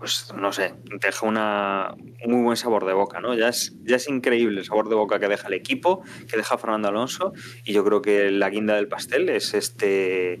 pues 0.00 0.32
no 0.34 0.50
sé, 0.50 0.72
deja 0.98 1.26
una, 1.26 1.94
un 2.24 2.32
muy 2.32 2.42
buen 2.42 2.56
sabor 2.56 2.86
de 2.86 2.94
boca, 2.94 3.20
¿no? 3.20 3.34
Ya 3.34 3.48
es, 3.48 3.76
ya 3.82 3.96
es 3.96 4.08
increíble 4.08 4.60
el 4.60 4.64
sabor 4.64 4.88
de 4.88 4.94
boca 4.94 5.20
que 5.20 5.28
deja 5.28 5.48
el 5.48 5.52
equipo, 5.52 6.02
que 6.26 6.38
deja 6.38 6.56
Fernando 6.56 6.88
Alonso, 6.88 7.34
y 7.66 7.74
yo 7.74 7.84
creo 7.84 8.00
que 8.00 8.30
la 8.30 8.48
guinda 8.48 8.76
del 8.76 8.88
pastel 8.88 9.28
es 9.28 9.52
este 9.52 10.40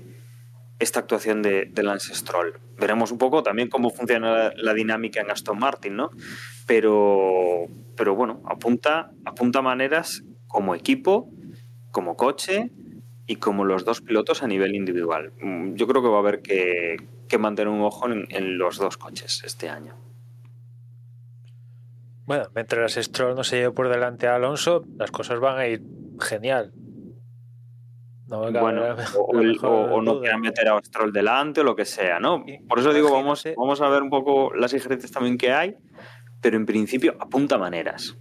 esta 0.78 1.00
actuación 1.00 1.42
de, 1.42 1.70
Lance 1.76 2.14
Stroll. 2.14 2.58
Veremos 2.78 3.12
un 3.12 3.18
poco 3.18 3.42
también 3.42 3.68
cómo 3.68 3.90
funciona 3.90 4.32
la, 4.32 4.52
la 4.56 4.72
dinámica 4.72 5.20
en 5.20 5.30
Aston 5.30 5.58
Martin, 5.58 5.94
¿no? 5.94 6.10
Pero, 6.66 7.66
pero 7.98 8.14
bueno, 8.14 8.40
apunta, 8.46 9.10
apunta 9.26 9.60
maneras 9.60 10.24
como 10.46 10.74
equipo, 10.74 11.30
como 11.90 12.16
coche 12.16 12.70
y 13.26 13.36
como 13.36 13.66
los 13.66 13.84
dos 13.84 14.00
pilotos 14.00 14.42
a 14.42 14.46
nivel 14.46 14.74
individual. 14.74 15.34
Mm, 15.42 15.74
Yo 15.74 15.86
creo 15.86 16.02
que 16.02 16.08
va 16.08 16.16
a 16.16 16.20
haber 16.20 16.40
que, 16.40 16.96
que 17.30 17.38
mantener 17.38 17.68
un 17.72 17.80
ojo 17.80 18.06
en, 18.10 18.26
en 18.30 18.58
los 18.58 18.76
dos 18.78 18.98
coches 18.98 19.42
este 19.44 19.68
año. 19.70 19.94
Bueno, 22.26 22.44
mientras 22.54 22.94
Stroll 22.94 23.34
no 23.34 23.42
se 23.44 23.56
lleve 23.56 23.72
por 23.72 23.88
delante 23.88 24.26
a 24.28 24.36
Alonso, 24.36 24.84
las 24.96 25.10
cosas 25.10 25.40
van 25.40 25.58
a 25.58 25.66
ir 25.66 25.82
genial. 26.20 26.72
No 28.28 28.52
Bueno, 28.52 28.82
o, 29.18 29.32
la 29.34 29.40
el- 29.40 29.48
mejor 29.52 29.70
o- 29.90 29.94
o 29.96 30.02
no 30.02 30.20
quieran 30.20 30.40
meter 30.40 30.68
a 30.68 30.78
Stroll 30.84 31.12
delante 31.12 31.62
o 31.62 31.64
lo 31.64 31.74
que 31.74 31.84
sea, 31.84 32.20
¿no? 32.20 32.44
Por 32.68 32.78
eso 32.78 32.92
digo, 32.92 33.10
vamos, 33.10 33.44
vamos 33.56 33.80
a 33.80 33.88
ver 33.88 34.02
un 34.02 34.10
poco 34.10 34.54
las 34.54 34.72
injerencias 34.72 35.10
también 35.10 35.36
que 35.38 35.52
hay, 35.52 35.76
pero 36.40 36.56
en 36.56 36.66
principio 36.66 37.16
apunta 37.18 37.58
maneras. 37.58 38.16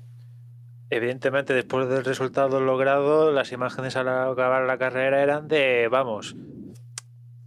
Evidentemente, 0.89 1.53
después 1.53 1.87
del 1.87 2.03
resultado 2.03 2.59
logrado, 2.59 3.31
las 3.31 3.51
imágenes 3.51 3.95
al 3.95 4.07
acabar 4.07 4.65
la 4.65 4.79
carrera 4.79 5.21
eran 5.21 5.47
de, 5.47 5.87
vamos, 5.87 6.35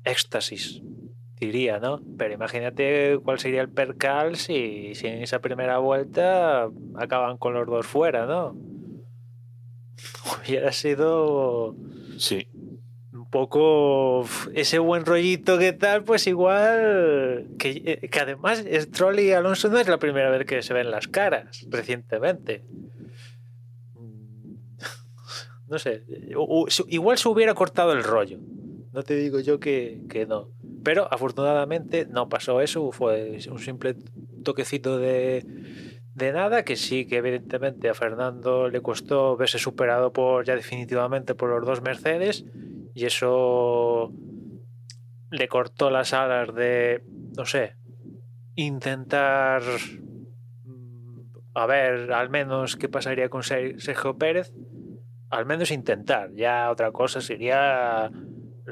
éxtasis, 0.05 0.81
diría, 1.47 1.79
¿no? 1.79 2.01
Pero 2.19 2.35
imagínate 2.35 3.19
cuál 3.23 3.39
sería 3.39 3.61
el 3.63 3.69
percal 3.69 4.37
si, 4.37 4.95
si 4.95 5.07
en 5.07 5.23
esa 5.23 5.41
primera 5.41 5.79
vuelta 5.79 6.69
acaban 6.97 7.39
con 7.39 7.55
los 7.55 7.67
dos 7.67 7.87
fuera, 7.87 8.27
¿no? 8.27 8.57
Hubiera 10.47 10.73
sido 10.73 11.75
Sí. 12.19 12.49
un 13.13 13.29
poco 13.31 14.25
ese 14.55 14.79
buen 14.79 15.05
rollito 15.05 15.59
que 15.59 15.73
tal, 15.73 16.05
pues 16.05 16.27
igual 16.27 17.47
que, 17.59 17.83
eh, 17.85 18.09
que 18.09 18.21
además 18.21 18.65
Stroll 18.73 19.21
y 19.21 19.33
Alonso 19.33 19.69
no 19.69 19.79
es 19.79 19.89
la 19.89 19.99
primera 19.99 20.31
vez 20.31 20.47
que 20.47 20.63
se 20.63 20.75
ven 20.75 20.91
las 20.91 21.09
caras 21.09 21.67
recientemente. 21.69 22.65
Mm, 23.95 24.55
No 25.69 25.79
sé, 25.79 26.05
igual 26.89 27.19
se 27.19 27.29
hubiera 27.29 27.55
cortado 27.55 27.93
el 27.93 28.03
rollo. 28.05 28.39
No 28.93 29.03
te 29.03 29.15
digo 29.17 29.41
yo 29.41 29.59
que, 29.59 30.01
que 30.09 30.27
no. 30.27 30.49
Pero 30.85 31.09
afortunadamente 31.13 32.07
no 32.07 32.29
pasó 32.29 32.61
eso, 32.61 32.91
fue 32.93 33.39
un 33.51 33.59
simple 33.59 33.97
toquecito 34.45 34.99
de, 34.99 35.45
de 36.15 36.33
nada, 36.33 36.65
que 36.65 36.77
sí 36.77 37.07
que 37.07 37.17
evidentemente 37.17 37.89
a 37.89 37.95
Fernando 37.95 38.69
le 38.69 38.83
costó 38.83 39.37
verse 39.37 39.59
superado 39.59 40.13
por 40.13 40.45
ya 40.45 40.57
definitivamente 40.57 41.35
por 41.35 41.49
los 41.51 41.65
dos 41.67 41.81
Mercedes 41.83 42.45
y 42.95 43.07
eso 43.07 44.13
le 45.31 45.49
cortó 45.49 45.89
las 45.91 46.13
alas 46.13 46.55
de, 46.55 47.03
no 47.37 47.47
sé, 47.47 47.77
intentar 48.57 49.63
mm, 50.65 51.21
a 51.55 51.67
ver 51.67 52.13
al 52.13 52.29
menos 52.29 52.77
qué 52.77 52.89
pasaría 52.91 53.31
con 53.31 53.43
Ser- 53.43 53.81
Sergio 53.81 54.19
Pérez, 54.19 54.53
al 55.31 55.47
menos 55.47 55.71
intentar, 55.71 56.31
ya 56.35 56.71
otra 56.71 56.93
cosa 56.93 57.23
sería 57.23 58.11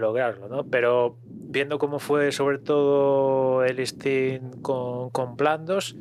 lograrlo, 0.01 0.49
¿no? 0.49 0.65
Pero 0.65 1.19
viendo 1.25 1.79
cómo 1.79 1.99
fue 1.99 2.33
sobre 2.33 2.59
todo 2.59 3.65
el 3.65 3.85
stint 3.87 4.61
con, 4.63 5.11
con 5.11 5.37
Blandos, 5.37 5.97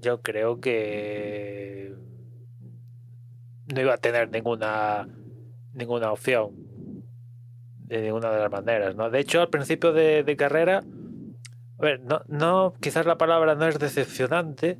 yo 0.00 0.20
creo 0.20 0.60
que 0.60 1.94
no 3.74 3.80
iba 3.80 3.94
a 3.94 3.98
tener 3.98 4.30
ninguna 4.30 5.08
ninguna 5.72 6.12
opción 6.12 6.50
de 7.86 8.00
ninguna 8.00 8.30
de 8.30 8.40
las 8.40 8.50
maneras, 8.50 8.96
¿no? 8.96 9.10
De 9.10 9.20
hecho, 9.20 9.40
al 9.40 9.50
principio 9.50 9.92
de, 9.92 10.22
de 10.22 10.36
carrera, 10.36 10.82
a 11.78 11.82
ver, 11.82 12.00
no, 12.00 12.22
no, 12.28 12.74
quizás 12.80 13.04
la 13.04 13.18
palabra 13.18 13.54
no 13.54 13.66
es 13.66 13.78
decepcionante, 13.78 14.78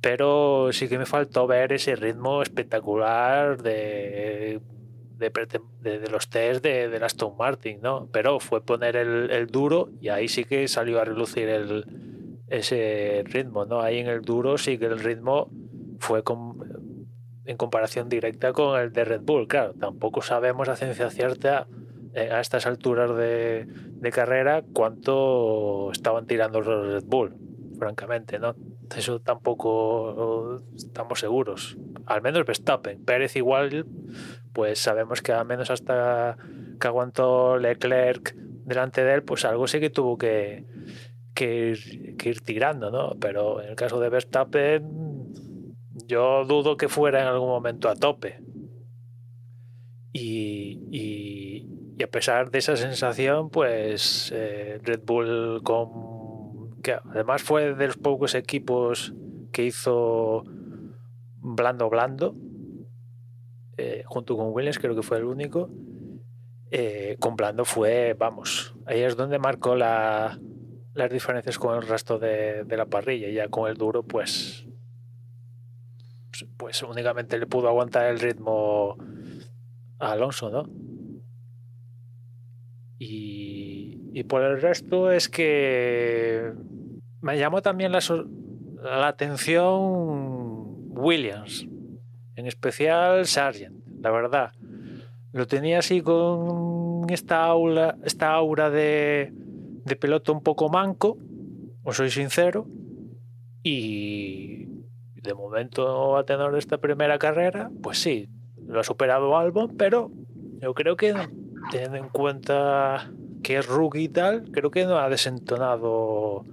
pero 0.00 0.72
sí 0.72 0.88
que 0.88 0.98
me 0.98 1.06
faltó 1.06 1.46
ver 1.46 1.72
ese 1.72 1.96
ritmo 1.96 2.42
espectacular 2.42 3.62
de, 3.62 4.60
de, 5.20 5.30
de- 5.82 5.98
de 6.00 6.10
los 6.10 6.28
test 6.28 6.64
de, 6.64 6.88
del 6.88 7.04
Aston 7.04 7.36
Martin, 7.38 7.80
¿no? 7.80 8.08
Pero 8.12 8.40
fue 8.40 8.64
poner 8.64 8.96
el, 8.96 9.46
duro 9.46 9.90
y 10.00 10.08
ahí 10.08 10.26
sí 10.28 10.44
que 10.44 10.66
salió 10.66 11.00
a 11.00 11.04
relucir 11.04 11.48
el, 11.48 11.84
ese 12.48 13.22
ritmo, 13.26 13.64
¿no? 13.66 13.80
Ahí 13.80 13.98
en 13.98 14.08
el 14.08 14.22
duro 14.22 14.58
sí 14.58 14.78
que 14.78 14.86
el 14.86 14.98
ritmo 14.98 15.48
fue 16.00 16.22
en 17.44 17.56
comparación 17.56 18.08
directa 18.08 18.52
con 18.52 18.80
el 18.80 18.92
de 18.92 19.04
Red 19.04 19.20
Bull. 19.22 19.46
Claro, 19.46 19.74
tampoco 19.74 20.22
sabemos 20.22 20.68
a 20.68 20.76
ciencia 20.76 21.10
cierta 21.10 21.66
eh, 22.14 22.30
a 22.32 22.40
estas 22.40 22.66
alturas 22.66 23.14
de, 23.16 23.66
de 23.66 24.10
carrera 24.10 24.64
cuánto 24.72 25.90
estaban 25.92 26.26
tirando 26.26 26.60
los 26.60 26.86
Red 26.86 27.04
Bull, 27.06 27.34
francamente, 27.78 28.38
¿no? 28.38 28.54
Eso 28.96 29.20
tampoco 29.20 30.60
estamos 30.74 31.20
seguros. 31.20 31.76
Al 32.10 32.22
menos 32.22 32.44
Verstappen. 32.44 33.04
Pérez 33.04 33.36
igual, 33.36 33.86
pues 34.52 34.80
sabemos 34.80 35.22
que 35.22 35.30
al 35.30 35.46
menos 35.46 35.70
hasta 35.70 36.36
que 36.80 36.88
aguantó 36.88 37.56
Leclerc 37.56 38.34
delante 38.34 39.04
de 39.04 39.14
él, 39.14 39.22
pues 39.22 39.44
algo 39.44 39.68
sí 39.68 39.78
que 39.78 39.90
tuvo 39.90 40.18
que, 40.18 40.64
ir, 41.38 42.40
tirando, 42.44 42.90
¿no? 42.90 43.12
Pero 43.20 43.62
en 43.62 43.68
el 43.68 43.76
caso 43.76 44.00
de 44.00 44.08
Verstappen, 44.08 44.82
yo 46.08 46.44
dudo 46.46 46.76
que 46.76 46.88
fuera 46.88 47.22
en 47.22 47.28
algún 47.28 47.48
momento 47.48 47.88
a 47.88 47.94
tope. 47.94 48.40
Y, 50.12 51.68
a 52.02 52.08
pesar 52.08 52.50
de 52.50 52.58
esa 52.58 52.74
sensación, 52.74 53.50
pues 53.50 54.32
eh, 54.34 54.80
Red 54.82 55.02
Bull, 55.04 55.62
además 57.04 57.42
fue 57.42 57.76
de 57.76 57.86
los 57.86 57.98
pocos 57.98 58.34
equipos 58.34 59.14
que 59.52 59.64
hizo 59.66 60.44
blando 61.40 61.88
blando, 61.90 62.34
eh, 63.76 64.02
junto 64.06 64.36
con 64.36 64.52
Williams, 64.52 64.78
creo 64.78 64.94
que 64.94 65.02
fue 65.02 65.18
el 65.18 65.24
único. 65.24 65.70
eh, 66.72 67.16
con 67.18 67.34
blando 67.34 67.64
fue, 67.64 68.14
vamos, 68.18 68.74
ahí 68.86 69.00
es 69.00 69.16
donde 69.16 69.38
marcó 69.40 69.74
la, 69.74 70.38
las 70.94 71.10
diferencias 71.10 71.58
con 71.58 71.74
el 71.76 71.82
resto 71.82 72.18
de, 72.18 72.62
de 72.64 72.76
la 72.76 72.86
parrilla. 72.86 73.28
Ya 73.30 73.48
con 73.48 73.68
el 73.68 73.76
duro, 73.76 74.02
pues, 74.04 74.66
pues- 76.56 76.82
únicamente 76.84 77.38
le 77.38 77.46
pudo 77.46 77.68
aguantar 77.68 78.06
el 78.06 78.20
ritmo 78.20 78.96
a 79.98 80.12
Alonso, 80.12 80.50
¿no? 80.50 80.68
Y, 82.98 83.98
y 84.12 84.24
por 84.24 84.42
el 84.42 84.60
resto 84.60 85.10
es 85.10 85.28
que 85.28 86.52
me 87.22 87.38
llamó 87.38 87.62
también 87.62 87.92
la, 87.92 88.00
la 88.82 89.08
atención 89.08 90.29
Williams, 91.00 91.66
en 92.36 92.46
especial 92.46 93.26
Sargent, 93.26 93.84
la 94.00 94.10
verdad. 94.10 94.52
Lo 95.32 95.46
tenía 95.46 95.78
así 95.78 96.02
con 96.02 97.08
esta 97.10 97.44
aula, 97.44 97.96
esta 98.04 98.32
aura 98.32 98.70
de, 98.70 99.32
de 99.84 99.96
piloto 99.96 100.32
un 100.32 100.42
poco 100.42 100.68
manco, 100.68 101.18
os 101.82 101.96
soy 101.96 102.10
sincero, 102.10 102.66
y 103.62 104.66
de 105.14 105.34
momento 105.34 106.16
a 106.16 106.24
tenor 106.24 106.52
de 106.52 106.58
esta 106.58 106.78
primera 106.78 107.18
carrera, 107.18 107.70
pues 107.82 107.98
sí, 107.98 108.28
lo 108.66 108.80
ha 108.80 108.84
superado 108.84 109.36
Albon, 109.36 109.76
pero 109.76 110.10
yo 110.60 110.74
creo 110.74 110.96
que 110.96 111.14
teniendo 111.70 111.98
en 111.98 112.08
cuenta 112.08 113.10
que 113.42 113.58
es 113.58 113.66
rookie 113.66 114.04
y 114.04 114.08
tal, 114.08 114.50
creo 114.50 114.70
que 114.70 114.84
no 114.84 114.98
ha 114.98 115.08
desentonado 115.08 116.44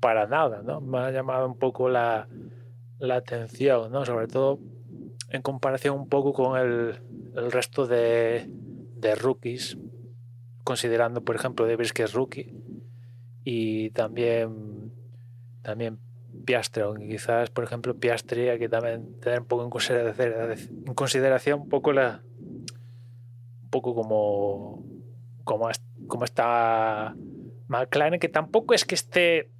para 0.00 0.26
nada, 0.26 0.62
¿no? 0.62 0.80
Me 0.80 0.98
ha 0.98 1.10
llamado 1.10 1.46
un 1.46 1.56
poco 1.56 1.88
la, 1.88 2.26
la 3.02 3.16
atención, 3.16 3.90
¿no? 3.90 4.04
Sobre 4.04 4.28
todo 4.28 4.58
en 5.28 5.42
comparación 5.42 5.96
un 5.96 6.08
poco 6.08 6.32
con 6.32 6.58
el, 6.58 7.00
el 7.34 7.52
resto 7.52 7.86
de, 7.86 8.48
de 8.96 9.14
rookies, 9.14 9.76
considerando, 10.64 11.22
por 11.22 11.34
ejemplo, 11.34 11.66
Davis 11.66 11.92
que 11.92 12.04
es 12.04 12.12
rookie, 12.12 12.54
y 13.44 13.90
también, 13.90 14.92
también 15.62 15.98
Piastri, 16.44 16.82
aunque 16.82 17.08
quizás, 17.08 17.50
por 17.50 17.64
ejemplo, 17.64 17.96
Piastri 17.96 18.48
hay 18.48 18.58
que 18.58 18.68
también 18.68 19.18
tener 19.20 19.40
un 19.40 19.46
poco 19.46 19.64
en 19.64 19.70
consideración, 19.70 20.34
en 20.86 20.94
consideración 20.94 21.60
un 21.62 21.68
poco 21.68 21.92
la 21.92 22.22
un 23.62 23.70
poco 23.70 23.94
como 23.94 24.84
como, 25.44 25.68
como 26.06 26.24
está 26.24 27.14
McLaren, 27.68 28.20
que 28.20 28.28
tampoco 28.28 28.74
es 28.74 28.84
que 28.84 28.94
esté 28.94 29.50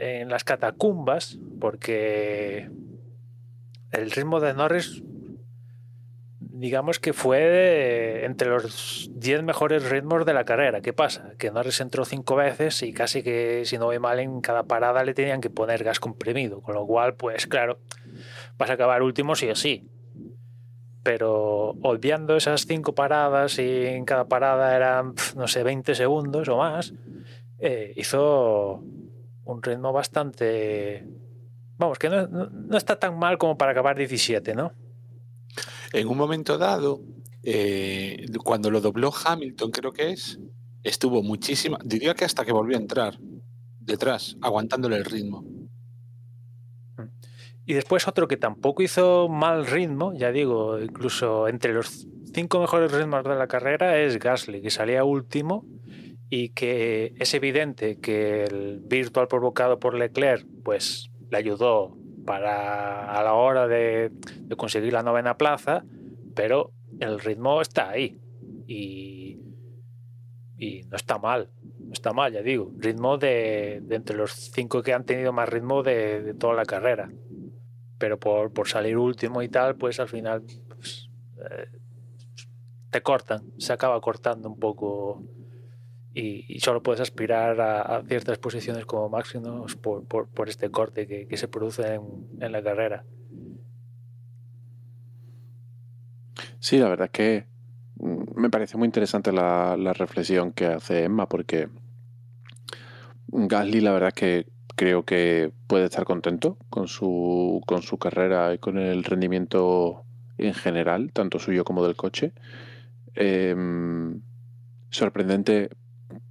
en 0.00 0.28
las 0.28 0.44
catacumbas, 0.44 1.38
porque 1.60 2.70
el 3.92 4.10
ritmo 4.10 4.40
de 4.40 4.54
Norris 4.54 5.02
digamos 6.60 6.98
que 6.98 7.14
fue 7.14 8.24
entre 8.26 8.50
los 8.50 9.10
10 9.14 9.42
mejores 9.42 9.88
ritmos 9.88 10.26
de 10.26 10.34
la 10.34 10.44
carrera. 10.44 10.82
¿Qué 10.82 10.92
pasa? 10.92 11.32
Que 11.38 11.50
Norris 11.50 11.80
entró 11.80 12.04
cinco 12.04 12.36
veces 12.36 12.82
y 12.82 12.92
casi 12.92 13.22
que, 13.22 13.62
si 13.64 13.78
no 13.78 13.86
voy 13.86 13.98
mal, 13.98 14.20
en 14.20 14.42
cada 14.42 14.64
parada 14.64 15.02
le 15.02 15.14
tenían 15.14 15.40
que 15.40 15.48
poner 15.48 15.82
gas 15.84 16.00
comprimido. 16.00 16.60
Con 16.60 16.74
lo 16.74 16.86
cual, 16.86 17.14
pues 17.14 17.46
claro, 17.46 17.78
vas 18.58 18.68
a 18.68 18.74
acabar 18.74 19.02
último 19.02 19.34
sí 19.36 19.48
o 19.48 19.54
sí. 19.54 19.88
Pero 21.02 21.76
obviando 21.80 22.36
esas 22.36 22.66
cinco 22.66 22.94
paradas 22.94 23.58
y 23.58 23.86
en 23.86 24.04
cada 24.04 24.28
parada 24.28 24.76
eran, 24.76 25.14
no 25.36 25.48
sé, 25.48 25.62
20 25.62 25.94
segundos 25.94 26.46
o 26.48 26.58
más, 26.58 26.92
eh, 27.58 27.94
hizo 27.96 28.82
un 29.52 29.62
ritmo 29.62 29.92
bastante... 29.92 31.06
Vamos, 31.78 31.98
que 31.98 32.08
no, 32.08 32.26
no- 32.26 32.50
no 32.50 32.76
está 32.76 32.98
tan 32.98 33.18
mal 33.18 33.38
como 33.38 33.56
para 33.56 33.72
acabar 33.72 33.96
17, 33.96 34.54
¿no? 34.54 34.72
En 35.92 36.08
un 36.08 36.16
momento 36.16 36.58
dado, 36.58 37.00
eh, 37.42 38.26
cuando 38.44 38.70
lo 38.70 38.80
dobló 38.80 39.10
Hamilton, 39.24 39.70
creo 39.70 39.92
que 39.92 40.10
es, 40.10 40.38
estuvo 40.82 41.22
muchísima, 41.22 41.78
diría 41.84 42.14
que 42.14 42.24
hasta 42.24 42.44
que 42.44 42.52
volvió 42.52 42.76
a 42.76 42.80
entrar 42.80 43.18
detrás, 43.80 44.36
aguantándole 44.42 44.96
el 44.96 45.04
ritmo. 45.04 45.44
Y 47.66 47.74
después 47.74 48.06
otro 48.08 48.26
que 48.28 48.36
tampoco 48.36 48.82
hizo 48.82 49.28
mal 49.28 49.66
ritmo, 49.66 50.12
ya 50.12 50.32
digo, 50.32 50.78
incluso 50.80 51.48
entre 51.48 51.72
los 51.72 52.06
cinco 52.34 52.60
mejores 52.60 52.90
ritmos 52.92 53.22
de 53.24 53.34
la 53.36 53.46
carrera 53.46 53.98
es 53.98 54.18
Gasly, 54.18 54.60
que 54.60 54.70
salía 54.70 55.04
último 55.04 55.64
y 56.30 56.50
que 56.50 57.12
es 57.18 57.34
evidente 57.34 57.98
que 57.98 58.44
el 58.44 58.80
virtual 58.84 59.26
provocado 59.26 59.80
por 59.80 59.94
Leclerc 59.94 60.46
pues 60.62 61.10
le 61.28 61.36
ayudó 61.36 61.98
para 62.24 63.12
a 63.12 63.22
la 63.24 63.34
hora 63.34 63.66
de, 63.66 64.12
de 64.12 64.56
conseguir 64.56 64.92
la 64.92 65.02
novena 65.02 65.36
plaza, 65.36 65.84
pero 66.36 66.70
el 67.00 67.18
ritmo 67.18 67.60
está 67.60 67.90
ahí. 67.90 68.20
Y, 68.66 69.40
y 70.56 70.82
no 70.84 70.96
está 70.96 71.18
mal, 71.18 71.50
no 71.80 71.92
está 71.92 72.12
mal, 72.12 72.32
ya 72.32 72.42
digo, 72.42 72.72
ritmo 72.78 73.18
de, 73.18 73.80
de 73.82 73.96
entre 73.96 74.16
los 74.16 74.32
cinco 74.32 74.82
que 74.82 74.92
han 74.92 75.04
tenido 75.04 75.32
más 75.32 75.48
ritmo 75.48 75.82
de, 75.82 76.22
de 76.22 76.34
toda 76.34 76.54
la 76.54 76.64
carrera. 76.64 77.10
Pero 77.98 78.20
por, 78.20 78.52
por 78.52 78.68
salir 78.68 78.96
último 78.96 79.42
y 79.42 79.48
tal, 79.48 79.74
pues 79.74 79.98
al 79.98 80.08
final 80.08 80.44
pues, 80.68 81.10
eh, 81.50 81.78
te 82.90 83.02
cortan, 83.02 83.42
se 83.58 83.72
acaba 83.72 84.00
cortando 84.00 84.48
un 84.48 84.58
poco 84.58 85.24
y, 86.14 86.58
solo 86.60 86.82
puedes 86.82 87.00
aspirar 87.00 87.60
a, 87.60 88.02
ciertas 88.06 88.38
posiciones 88.38 88.86
como 88.86 89.08
máximos 89.08 89.76
por, 89.76 90.48
este 90.48 90.70
corte 90.70 91.06
que, 91.06 91.36
se 91.36 91.48
produce 91.48 92.00
en, 92.40 92.52
la 92.52 92.62
carrera. 92.62 93.04
Sí, 96.58 96.78
la 96.78 96.88
verdad 96.88 97.06
es 97.06 97.12
que 97.12 97.46
mm, 97.96 98.40
me 98.40 98.50
parece 98.50 98.76
muy 98.76 98.86
interesante 98.86 99.32
la, 99.32 99.76
la 99.78 99.92
reflexión 99.92 100.52
que 100.52 100.66
hace 100.66 101.04
Emma, 101.04 101.28
porque 101.28 101.68
Gasly, 103.28 103.80
la 103.80 103.92
verdad 103.92 104.08
es 104.08 104.14
que 104.14 104.46
creo 104.80 105.04
que 105.04 105.52
puede 105.66 105.84
estar 105.84 106.04
contento 106.04 106.56
con 106.70 106.88
su, 106.88 107.60
con 107.66 107.82
su 107.82 107.98
carrera 107.98 108.54
y 108.54 108.58
con 108.58 108.78
el 108.78 109.04
rendimiento 109.04 110.04
en 110.38 110.54
general, 110.54 111.12
tanto 111.12 111.38
suyo 111.38 111.64
como 111.64 111.84
del 111.84 111.96
coche. 111.96 112.32
Em, 113.14 114.22
sorprendente 114.90 115.70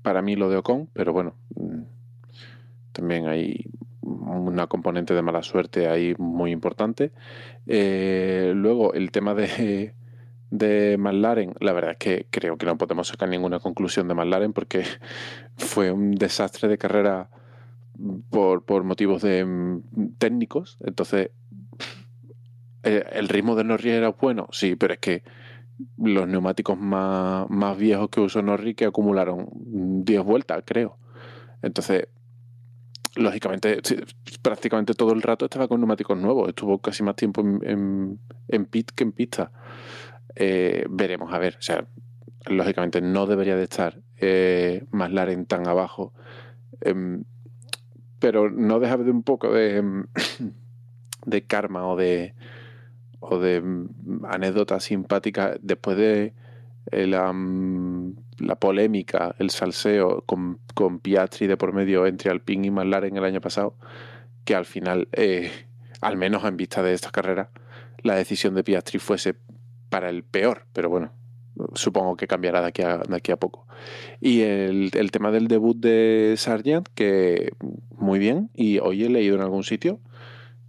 para 0.02 0.22
mí 0.22 0.36
lo 0.36 0.50
de 0.50 0.58
Ocon, 0.58 0.90
pero 0.94 1.14
bueno, 1.14 1.36
mm, 1.56 1.82
también 2.92 3.28
hay 3.28 3.66
una 4.02 4.68
componente 4.68 5.14
de 5.14 5.22
mala 5.22 5.44
suerte 5.44 5.88
ahí 5.88 6.16
muy 6.18 6.52
importante. 6.52 7.12
Eh, 7.68 8.54
luego, 8.56 8.94
el 8.94 9.12
tema 9.12 9.34
de, 9.34 9.94
de 10.50 10.98
McLaren, 10.98 11.54
la 11.60 11.74
verdad 11.74 11.92
es 11.92 11.98
que 11.98 12.28
creo 12.30 12.58
que 12.58 12.66
no 12.66 12.78
podemos 12.78 13.08
sacar 13.08 13.30
ninguna 13.30 13.60
conclusión 13.60 14.08
de 14.08 14.16
McLaren 14.16 14.54
porque 14.54 14.84
fue 15.58 15.92
un 15.92 16.12
desastre 16.12 16.68
de 16.68 16.78
carrera 16.78 17.30
por, 18.30 18.64
por 18.64 18.84
motivos 18.84 19.24
mm, 19.24 19.78
técnicos. 20.18 20.78
Entonces, 20.82 21.32
eh, 22.84 23.06
el 23.12 23.28
ritmo 23.28 23.56
de 23.56 23.64
Norris 23.64 23.94
era 23.94 24.10
bueno, 24.10 24.48
sí, 24.52 24.76
pero 24.76 24.94
es 24.94 25.00
que 25.00 25.24
los 25.98 26.28
neumáticos 26.28 26.78
más, 26.78 27.50
más 27.50 27.78
viejos 27.78 28.10
que 28.10 28.22
usó 28.22 28.42
Norris 28.42 28.76
que 28.76 28.86
acumularon 28.86 29.50
mm, 29.54 30.04
10 30.04 30.24
vueltas, 30.24 30.64
creo. 30.66 30.98
Entonces, 31.62 32.08
lógicamente, 33.16 33.82
prácticamente 34.42 34.94
todo 34.94 35.14
el 35.14 35.22
rato 35.22 35.46
estaba 35.46 35.68
con 35.68 35.80
neumáticos 35.80 36.18
nuevos. 36.18 36.50
Estuvo 36.50 36.80
casi 36.80 37.04
más 37.04 37.16
tiempo 37.16 37.42
en, 37.42 38.20
en, 38.48 38.66
pit 38.66 38.92
que 38.92 39.04
en 39.04 39.12
pista. 39.12 39.52
Eh, 40.36 40.86
veremos, 40.90 41.34
a 41.34 41.40
ver. 41.40 41.56
O 41.58 41.62
sea, 41.62 41.86
lógicamente 42.46 43.02
no 43.02 43.26
debería 43.26 43.56
de 43.56 43.64
estar 43.64 44.02
eh, 44.18 44.86
McLaren 44.92 45.46
tan 45.46 45.68
abajo. 45.68 46.14
Em, 46.82 47.24
pero 48.20 48.50
no 48.50 48.80
deja 48.80 48.98
de 48.98 49.12
un 49.12 49.24
poco 49.24 49.54
de, 49.54 49.78
em, 49.78 50.06
de 51.26 51.42
karma 51.46 51.88
o 51.88 51.96
de, 51.96 52.36
o 53.20 53.40
de 53.40 53.62
mm, 53.62 54.26
anécdota 54.26 54.80
simpática 54.80 55.56
después 55.62 55.98
de 55.98 56.34
eh, 56.92 57.08
la, 57.08 57.32
mm, 57.32 58.16
la 58.40 58.56
polémica, 58.56 59.36
el 59.40 59.50
salseo 59.50 60.24
con, 60.26 60.60
con 60.74 61.00
Piastri 61.00 61.48
de 61.48 61.58
por 61.58 61.74
medio 61.74 62.06
entre 62.08 62.32
Alpine 62.32 62.68
y 62.68 62.72
McLaren 62.72 63.18
el 63.18 63.24
año 63.24 63.42
pasado, 63.42 63.76
que 64.46 64.56
al 64.56 64.66
final, 64.66 65.08
eh, 65.12 65.52
al 66.02 66.18
menos 66.18 66.44
en 66.46 66.58
vista 66.58 66.82
de 66.82 66.94
esta 66.94 67.12
carrera, 67.12 67.52
la 68.02 68.16
decisión 68.16 68.56
de 68.56 68.64
Piastri 68.64 69.00
fuese 69.00 69.36
para 69.90 70.10
el 70.10 70.24
peor, 70.24 70.66
pero 70.74 70.90
bueno, 70.90 71.12
supongo 71.74 72.16
que 72.16 72.28
cambiará 72.28 72.62
de 72.62 72.68
aquí 72.68 72.82
a, 72.82 72.98
de 72.98 73.16
aquí 73.16 73.32
a 73.32 73.38
poco. 73.38 73.68
Y 74.22 74.42
el, 74.42 74.92
el 74.94 75.12
tema 75.12 75.32
del 75.32 75.48
debut 75.48 75.78
de 75.78 76.36
Sargent, 76.38 76.88
que 76.94 77.52
muy 77.98 78.20
bien, 78.20 78.50
y 78.54 78.80
hoy 78.80 79.04
he 79.04 79.10
leído 79.10 79.36
en 79.36 79.42
algún 79.42 79.64
sitio 79.64 80.00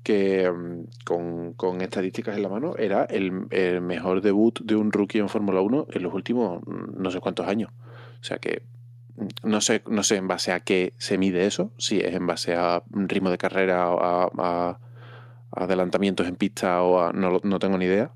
que 0.03 0.51
mm, 0.51 0.85
con, 1.05 1.53
con 1.55 1.81
estadísticas 1.81 2.37
en 2.37 2.43
la 2.43 2.49
mano 2.49 2.75
era 2.77 3.05
el, 3.05 3.47
el 3.51 3.81
mejor 3.81 4.21
debut 4.23 4.61
de 4.61 4.77
un 4.77 4.93
rookie 4.93 5.19
en 5.19 5.29
Fórmula 5.29 5.61
1 5.61 5.87
en 5.91 6.03
los 6.03 6.15
últimos 6.15 6.61
mm, 6.67 7.01
no 7.03 7.11
sé 7.11 7.21
cuántos 7.21 7.47
años. 7.47 7.71
O 8.21 8.25
sea 8.25 8.39
que 8.39 8.63
mm, 9.17 9.49
no 9.49 9.61
sé, 9.61 9.83
no 9.89 10.03
sé 10.03 10.17
en 10.17 10.29
base 10.29 10.53
a 10.53 10.61
qué 10.61 10.95
se 10.99 11.19
mide 11.19 11.47
eso, 11.47 11.73
si 11.79 12.01
es 12.01 12.15
en 12.15 12.27
base 12.27 12.55
a 12.55 12.83
ritmo 12.91 13.31
de 13.31 13.39
carrera, 13.39 13.85
a, 13.85 14.25
a- 14.25 14.31
a 14.39 14.81
adelantamientos 15.53 16.29
en 16.29 16.37
pista 16.37 16.83
o 16.83 17.01
a, 17.01 17.13
no, 17.13 17.41
no 17.43 17.59
tengo 17.59 17.77
ni 17.77 17.85
idea, 17.87 18.13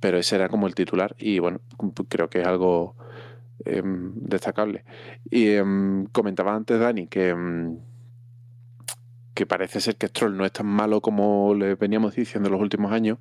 pero 0.00 0.18
ese 0.18 0.36
era 0.36 0.48
como 0.50 0.66
el 0.66 0.74
titular 0.74 1.16
y 1.18 1.38
bueno, 1.38 1.60
creo 2.10 2.28
que 2.28 2.42
es 2.42 2.46
algo 2.46 2.94
em, 3.64 4.12
destacable. 4.16 4.84
Y 5.30 5.48
em, 5.48 6.04
comentaba 6.06 6.54
antes 6.54 6.78
Dani 6.78 7.06
que, 7.06 7.34
que 9.34 9.46
parece 9.46 9.80
ser 9.80 9.96
que 9.96 10.06
Stroll 10.06 10.36
no 10.36 10.44
es 10.46 10.52
tan 10.52 10.66
malo 10.66 11.00
como 11.00 11.54
le 11.54 11.74
veníamos 11.74 12.14
diciendo 12.14 12.48
en 12.48 12.52
los 12.52 12.62
últimos 12.62 12.92
años. 12.92 13.18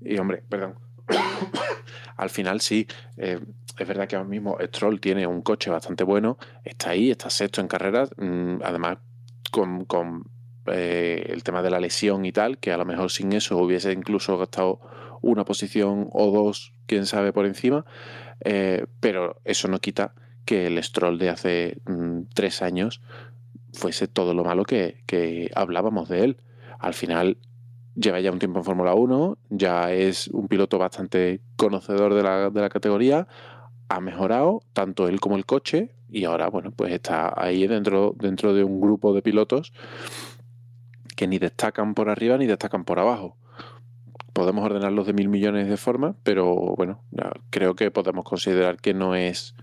Y 0.00 0.18
hombre, 0.18 0.42
perdón. 0.48 0.78
Al 2.16 2.30
final 2.30 2.60
sí, 2.60 2.86
eh, 3.16 3.40
es 3.78 3.88
verdad 3.88 4.06
que 4.06 4.16
ahora 4.16 4.28
mismo 4.28 4.56
Stroll 4.60 5.00
tiene 5.00 5.26
un 5.26 5.42
coche 5.42 5.70
bastante 5.70 6.04
bueno, 6.04 6.38
está 6.64 6.90
ahí, 6.90 7.10
está 7.10 7.30
sexto 7.30 7.60
en 7.60 7.68
carreras, 7.68 8.10
mm, 8.16 8.58
además 8.62 8.98
con, 9.50 9.84
con, 9.84 10.30
eh, 10.66 11.26
el 11.28 11.42
tema 11.42 11.62
de 11.62 11.70
la 11.70 11.80
lesión 11.80 12.24
y 12.24 12.32
tal, 12.32 12.58
que 12.58 12.72
a 12.72 12.76
lo 12.76 12.84
mejor 12.84 13.10
sin 13.10 13.32
eso 13.32 13.56
hubiese 13.56 13.92
incluso 13.92 14.36
gastado 14.38 14.80
una 15.22 15.44
posición 15.44 16.08
o 16.12 16.30
dos, 16.30 16.74
quién 16.86 17.06
sabe, 17.06 17.32
por 17.32 17.46
encima, 17.46 17.84
eh, 18.44 18.86
pero 19.00 19.40
eso 19.44 19.68
no 19.68 19.80
quita 19.80 20.14
que 20.44 20.66
el 20.66 20.82
Stroll 20.82 21.18
de 21.18 21.30
hace 21.30 21.78
mm, 21.86 22.22
tres 22.34 22.62
años 22.62 23.00
fuese 23.72 24.08
todo 24.08 24.34
lo 24.34 24.44
malo 24.44 24.64
que, 24.64 25.02
que 25.06 25.50
hablábamos 25.54 26.08
de 26.08 26.24
él. 26.24 26.36
Al 26.78 26.94
final 26.94 27.38
lleva 27.94 28.20
ya 28.20 28.32
un 28.32 28.38
tiempo 28.38 28.58
en 28.58 28.64
Fórmula 28.64 28.94
1, 28.94 29.38
ya 29.50 29.92
es 29.92 30.28
un 30.28 30.48
piloto 30.48 30.78
bastante 30.78 31.40
conocedor 31.56 32.14
de 32.14 32.22
la, 32.22 32.50
de 32.50 32.60
la 32.60 32.68
categoría, 32.68 33.26
ha 33.88 34.00
mejorado 34.00 34.62
tanto 34.72 35.08
él 35.08 35.20
como 35.20 35.36
el 35.36 35.46
coche 35.46 35.94
y 36.08 36.24
ahora, 36.24 36.48
bueno, 36.48 36.70
pues 36.72 36.92
está 36.92 37.32
ahí 37.36 37.66
dentro, 37.66 38.14
dentro 38.16 38.54
de 38.54 38.64
un 38.64 38.80
grupo 38.80 39.12
de 39.12 39.22
pilotos 39.22 39.72
que 41.16 41.26
ni 41.26 41.38
destacan 41.38 41.94
por 41.94 42.08
arriba 42.08 42.38
ni 42.38 42.46
destacan 42.46 42.84
por 42.84 42.98
abajo. 42.98 43.36
Podemos 44.32 44.64
ordenarlos 44.64 45.06
de 45.06 45.12
mil 45.12 45.28
millones 45.28 45.68
de 45.68 45.76
formas, 45.76 46.14
pero 46.22 46.54
bueno, 46.76 47.02
creo 47.50 47.74
que 47.74 47.90
podemos 47.90 48.24
considerar 48.24 48.78
que 48.78 48.94
no 48.94 49.14
es 49.14 49.54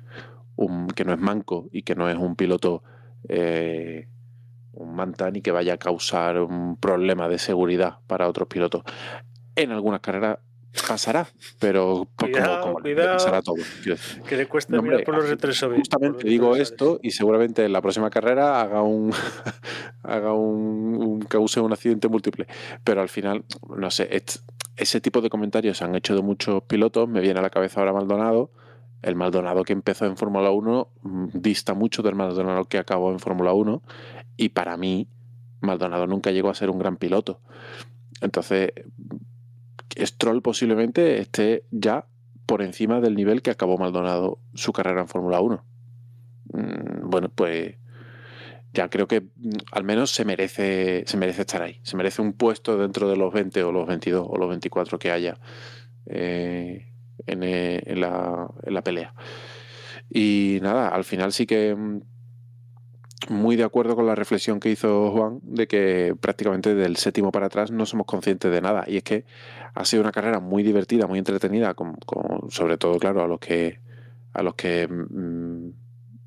un, 0.55 0.87
que 0.87 1.05
no 1.05 1.13
es 1.13 1.19
manco 1.19 1.67
y 1.71 1.83
que 1.83 1.95
no 1.95 2.09
es 2.09 2.17
un 2.17 2.35
piloto 2.35 2.83
eh, 3.29 4.07
un 4.73 4.95
manta 4.95 5.29
ni 5.31 5.41
que 5.41 5.51
vaya 5.51 5.73
a 5.73 5.77
causar 5.77 6.39
un 6.39 6.77
problema 6.77 7.27
de 7.29 7.39
seguridad 7.39 7.97
para 8.07 8.27
otros 8.27 8.47
pilotos. 8.47 8.83
En 9.55 9.71
algunas 9.71 10.01
carreras 10.01 10.37
pasará, 10.87 11.27
pero 11.59 12.07
pues, 12.15 12.31
Cuidado, 12.31 12.61
como, 12.61 12.73
como 12.73 12.83
cuidado. 12.83 13.13
pasará 13.13 13.41
todo. 13.41 13.55
Que 14.27 14.37
le 14.37 14.45
cuesta 14.45 14.73
No, 14.73 14.79
hombre, 14.79 14.97
mirar 14.97 15.05
por 15.05 15.15
los 15.15 15.27
retrovisores. 15.27 15.79
Justamente 15.79 16.23
los 16.23 16.29
digo 16.29 16.55
esto 16.55 16.99
y 17.01 17.09
seguramente 17.11 17.65
en 17.65 17.73
la 17.73 17.81
próxima 17.81 18.11
carrera 18.11 18.61
haga 18.61 18.83
un 18.83 19.11
haga 20.03 20.33
un, 20.33 20.95
un 20.95 21.19
cause 21.21 21.59
un 21.59 21.73
accidente 21.73 22.07
múltiple. 22.07 22.45
Pero 22.83 23.01
al 23.01 23.09
final, 23.09 23.43
no 23.75 23.89
sé, 23.89 24.07
es- 24.15 24.43
ese 24.75 25.01
tipo 25.01 25.21
de 25.21 25.29
comentarios 25.31 25.79
se 25.79 25.85
han 25.85 25.95
hecho 25.95 26.13
de 26.15 26.21
muchos 26.21 26.61
pilotos. 26.63 27.09
Me 27.09 27.19
viene 27.21 27.39
a 27.39 27.41
la 27.41 27.49
cabeza 27.49 27.79
ahora 27.79 27.93
Maldonado. 27.93 28.51
El 29.01 29.15
Maldonado 29.15 29.63
que 29.63 29.73
empezó 29.73 30.05
en 30.05 30.17
Fórmula 30.17 30.51
1 30.51 30.89
mm, 31.01 31.27
dista 31.33 31.73
mucho 31.73 32.01
del 32.01 32.15
Maldonado 32.15 32.65
que 32.65 32.77
acabó 32.77 33.11
en 33.11 33.19
Fórmula 33.19 33.53
1. 33.53 33.81
Y 34.37 34.49
para 34.49 34.77
mí, 34.77 35.07
Maldonado 35.61 36.07
nunca 36.07 36.31
llegó 36.31 36.49
a 36.49 36.55
ser 36.55 36.69
un 36.69 36.79
gran 36.79 36.97
piloto. 36.97 37.39
Entonces, 38.21 38.71
Stroll 39.95 40.41
posiblemente 40.41 41.19
esté 41.19 41.65
ya 41.71 42.05
por 42.45 42.61
encima 42.61 43.01
del 43.01 43.15
nivel 43.15 43.41
que 43.41 43.51
acabó 43.51 43.77
Maldonado 43.77 44.39
su 44.53 44.73
carrera 44.73 45.01
en 45.01 45.07
Fórmula 45.07 45.41
1. 45.41 45.63
Mm, 46.53 47.09
Bueno, 47.09 47.29
pues 47.29 47.75
ya 48.73 48.89
creo 48.89 49.07
que 49.07 49.21
mm, 49.21 49.51
al 49.71 49.83
menos 49.83 50.11
se 50.11 50.25
merece, 50.25 51.03
se 51.05 51.17
merece 51.17 51.41
estar 51.41 51.61
ahí. 51.61 51.79
Se 51.83 51.97
merece 51.97 52.21
un 52.21 52.33
puesto 52.33 52.77
dentro 52.77 53.09
de 53.09 53.17
los 53.17 53.33
20 53.33 53.63
o 53.63 53.71
los 53.71 53.87
22 53.87 54.25
o 54.29 54.37
los 54.37 54.49
24 54.49 54.99
que 54.99 55.11
haya 55.11 55.39
eh, 56.05 56.87
en, 57.25 57.43
eh, 57.43 57.81
en 57.85 58.01
la, 58.01 58.47
en 58.63 58.73
la 58.73 58.81
pelea. 58.83 59.13
Y 60.09 60.59
nada, 60.61 60.89
al 60.89 61.03
final 61.03 61.33
sí 61.33 61.45
que 61.45 61.75
mm, 61.75 62.01
muy 63.29 63.55
de 63.55 63.63
acuerdo 63.63 63.95
con 63.95 64.05
la 64.05 64.15
reflexión 64.15 64.59
que 64.59 64.69
hizo 64.69 65.11
Juan 65.11 65.39
de 65.43 65.67
que 65.67 66.15
prácticamente 66.19 66.75
del 66.75 66.97
séptimo 66.97 67.31
para 67.31 67.47
atrás 67.47 67.71
no 67.71 67.85
somos 67.85 68.05
conscientes 68.05 68.51
de 68.51 68.61
nada. 68.61 68.83
Y 68.87 68.97
es 68.97 69.03
que 69.03 69.25
ha 69.73 69.85
sido 69.85 70.01
una 70.01 70.11
carrera 70.11 70.39
muy 70.39 70.63
divertida, 70.63 71.07
muy 71.07 71.19
entretenida, 71.19 71.73
con, 71.73 71.97
sobre 72.49 72.77
todo, 72.77 72.97
claro, 72.99 73.23
a 73.23 73.27
los 73.27 73.39
que 73.39 73.79
a 74.33 74.43
los 74.43 74.55
que 74.55 74.87
mm, 74.87 75.71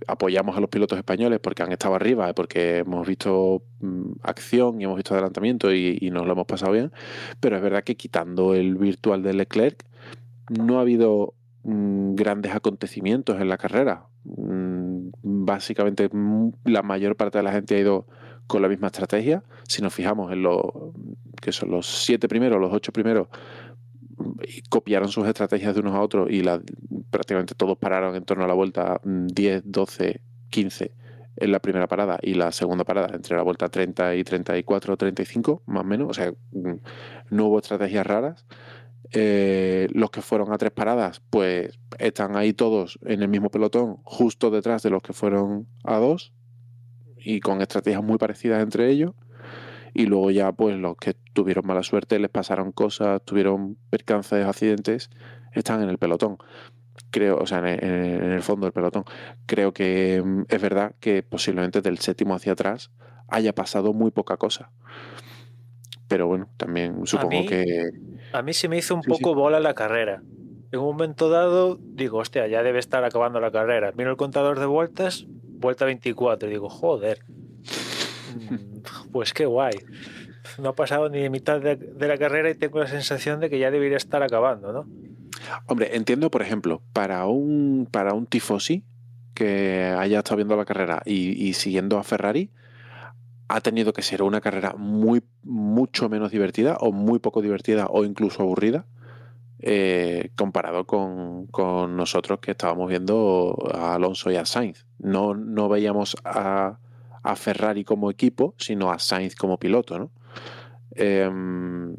apoyamos 0.08 0.56
a 0.56 0.60
los 0.60 0.68
pilotos 0.68 0.98
españoles 0.98 1.38
porque 1.40 1.62
han 1.62 1.72
estado 1.72 1.94
arriba, 1.94 2.32
porque 2.34 2.78
hemos 2.78 3.06
visto 3.06 3.62
mm, 3.80 4.12
acción 4.22 4.80
y 4.80 4.84
hemos 4.84 4.96
visto 4.96 5.14
adelantamiento 5.14 5.72
y 5.72 6.10
nos 6.12 6.26
lo 6.26 6.32
hemos 6.32 6.46
pasado 6.46 6.72
bien. 6.72 6.92
Pero 7.40 7.56
es 7.56 7.62
verdad 7.62 7.84
que 7.84 7.96
quitando 7.96 8.54
el 8.54 8.76
virtual 8.76 9.22
de 9.22 9.34
Leclerc, 9.34 9.84
no 10.50 10.78
ha 10.78 10.82
habido 10.82 11.34
mm, 11.62 12.14
grandes 12.14 12.54
acontecimientos 12.54 13.40
en 13.40 13.48
la 13.48 13.56
carrera. 13.56 14.06
Mm, 14.24 15.10
Básicamente, 15.22 16.08
mm, 16.12 16.52
la 16.64 16.82
mayor 16.82 17.16
parte 17.16 17.38
de 17.38 17.44
la 17.44 17.52
gente 17.52 17.76
ha 17.76 17.78
ido 17.78 18.06
con 18.46 18.62
la 18.62 18.68
misma 18.68 18.88
estrategia. 18.88 19.42
Si 19.68 19.80
nos 19.80 19.94
fijamos 19.94 20.32
en 20.32 20.42
los 20.42 20.60
que 21.40 21.52
son 21.52 21.70
los 21.70 21.86
siete 21.86 22.28
primeros, 22.28 22.60
los 22.60 22.72
ocho 22.72 22.92
primeros, 22.92 23.28
copiaron 24.68 25.08
sus 25.08 25.26
estrategias 25.26 25.74
de 25.74 25.80
unos 25.80 25.94
a 25.94 26.00
otros 26.00 26.28
y 26.30 26.42
prácticamente 27.10 27.54
todos 27.54 27.78
pararon 27.78 28.14
en 28.16 28.24
torno 28.24 28.44
a 28.44 28.48
la 28.48 28.54
vuelta 28.54 29.00
mm, 29.04 29.28
10, 29.28 29.62
12, 29.64 30.20
15 30.50 30.94
en 31.36 31.52
la 31.52 31.60
primera 31.60 31.86
parada 31.86 32.18
y 32.20 32.34
la 32.34 32.52
segunda 32.52 32.84
parada 32.84 33.14
entre 33.14 33.36
la 33.36 33.42
vuelta 33.42 33.68
30 33.68 34.16
y 34.16 34.24
34 34.24 34.96
35, 34.96 35.62
más 35.66 35.82
o 35.82 35.84
menos. 35.84 36.08
O 36.10 36.14
sea, 36.14 36.32
no 37.30 37.46
hubo 37.46 37.58
estrategias 37.58 38.06
raras. 38.06 38.44
Eh, 39.12 39.88
los 39.92 40.10
que 40.10 40.22
fueron 40.22 40.52
a 40.52 40.58
tres 40.58 40.70
paradas, 40.70 41.20
pues 41.30 41.78
están 41.98 42.36
ahí 42.36 42.52
todos 42.52 42.98
en 43.04 43.22
el 43.22 43.28
mismo 43.28 43.50
pelotón, 43.50 43.96
justo 44.04 44.50
detrás 44.50 44.82
de 44.82 44.90
los 44.90 45.02
que 45.02 45.12
fueron 45.12 45.66
a 45.82 45.98
dos, 45.98 46.32
y 47.16 47.40
con 47.40 47.60
estrategias 47.60 48.02
muy 48.02 48.18
parecidas 48.18 48.62
entre 48.62 48.88
ellos. 48.90 49.12
Y 49.92 50.06
luego 50.06 50.30
ya, 50.30 50.52
pues 50.52 50.76
los 50.76 50.96
que 50.96 51.14
tuvieron 51.32 51.66
mala 51.66 51.82
suerte, 51.82 52.18
les 52.20 52.30
pasaron 52.30 52.70
cosas, 52.70 53.20
tuvieron 53.24 53.76
percances, 53.90 54.46
accidentes, 54.46 55.10
están 55.52 55.82
en 55.82 55.88
el 55.88 55.98
pelotón. 55.98 56.38
Creo, 57.10 57.38
o 57.38 57.46
sea, 57.46 57.58
en 57.58 57.66
el, 57.66 57.82
en 57.82 58.32
el 58.32 58.42
fondo 58.42 58.66
del 58.66 58.72
pelotón. 58.72 59.04
Creo 59.46 59.72
que 59.72 60.22
mm, 60.24 60.42
es 60.48 60.62
verdad 60.62 60.94
que 61.00 61.24
posiblemente 61.24 61.82
del 61.82 61.98
séptimo 61.98 62.34
hacia 62.34 62.52
atrás 62.52 62.92
haya 63.26 63.52
pasado 63.52 63.92
muy 63.92 64.12
poca 64.12 64.36
cosa. 64.36 64.70
Pero 66.06 66.26
bueno, 66.26 66.48
también 66.56 67.06
supongo 67.06 67.46
que 67.46 67.90
A 68.32 68.42
mí 68.42 68.52
se 68.52 68.68
me 68.68 68.78
hizo 68.78 68.94
un 68.94 69.02
Sí, 69.02 69.10
sí. 69.10 69.22
poco 69.22 69.34
bola 69.34 69.60
la 69.60 69.74
carrera. 69.74 70.22
En 70.72 70.78
un 70.80 70.86
momento 70.86 71.28
dado, 71.28 71.78
digo, 71.80 72.18
hostia, 72.18 72.46
ya 72.46 72.62
debe 72.62 72.78
estar 72.78 73.02
acabando 73.04 73.40
la 73.40 73.50
carrera. 73.50 73.92
Miro 73.96 74.10
el 74.10 74.16
contador 74.16 74.58
de 74.60 74.66
vueltas, 74.66 75.26
vuelta 75.28 75.84
24. 75.84 76.48
Y 76.48 76.52
digo, 76.52 76.68
joder. 76.68 77.24
Mm, 78.34 79.10
Pues 79.12 79.32
qué 79.32 79.46
guay. 79.46 79.74
No 80.58 80.70
ha 80.70 80.74
pasado 80.74 81.08
ni 81.08 81.28
mitad 81.28 81.60
de, 81.60 81.76
de 81.76 82.08
la 82.08 82.16
carrera 82.18 82.50
y 82.50 82.54
tengo 82.54 82.78
la 82.78 82.86
sensación 82.86 83.40
de 83.40 83.50
que 83.50 83.58
ya 83.58 83.70
debería 83.70 83.96
estar 83.96 84.22
acabando, 84.22 84.72
¿no? 84.72 84.86
Hombre, 85.66 85.96
entiendo, 85.96 86.30
por 86.30 86.42
ejemplo, 86.42 86.82
para 86.92 87.26
un, 87.26 87.88
para 87.90 88.14
un 88.14 88.26
tifosi 88.26 88.84
que 89.34 89.94
haya 89.98 90.18
estado 90.18 90.36
viendo 90.36 90.56
la 90.56 90.64
carrera 90.64 91.02
y, 91.04 91.30
y 91.44 91.54
siguiendo 91.54 91.98
a 91.98 92.02
Ferrari, 92.04 92.50
ha 93.52 93.60
tenido 93.60 93.92
que 93.92 94.02
ser 94.02 94.22
una 94.22 94.40
carrera 94.40 94.74
muy, 94.78 95.24
mucho 95.42 96.08
menos 96.08 96.30
divertida 96.30 96.76
o 96.78 96.92
muy 96.92 97.18
poco 97.18 97.42
divertida 97.42 97.88
o 97.90 98.04
incluso 98.04 98.42
aburrida 98.42 98.86
eh, 99.58 100.30
comparado 100.36 100.86
con, 100.86 101.48
nosotros 101.96 102.38
que 102.38 102.52
estábamos 102.52 102.88
viendo 102.88 103.58
a 103.74 103.94
Alonso 103.96 104.30
y 104.30 104.36
a 104.36 104.46
Sainz. 104.46 104.86
No, 105.00 105.34
no 105.34 105.68
veíamos 105.68 106.16
a, 106.24 106.78
a 107.24 107.36
Ferrari 107.36 107.82
como 107.82 108.08
equipo, 108.08 108.54
sino 108.56 108.92
a 108.92 109.00
Sainz 109.00 109.34
como 109.34 109.58
piloto, 109.58 109.98
¿no? 109.98 110.10
Em, 110.92 111.96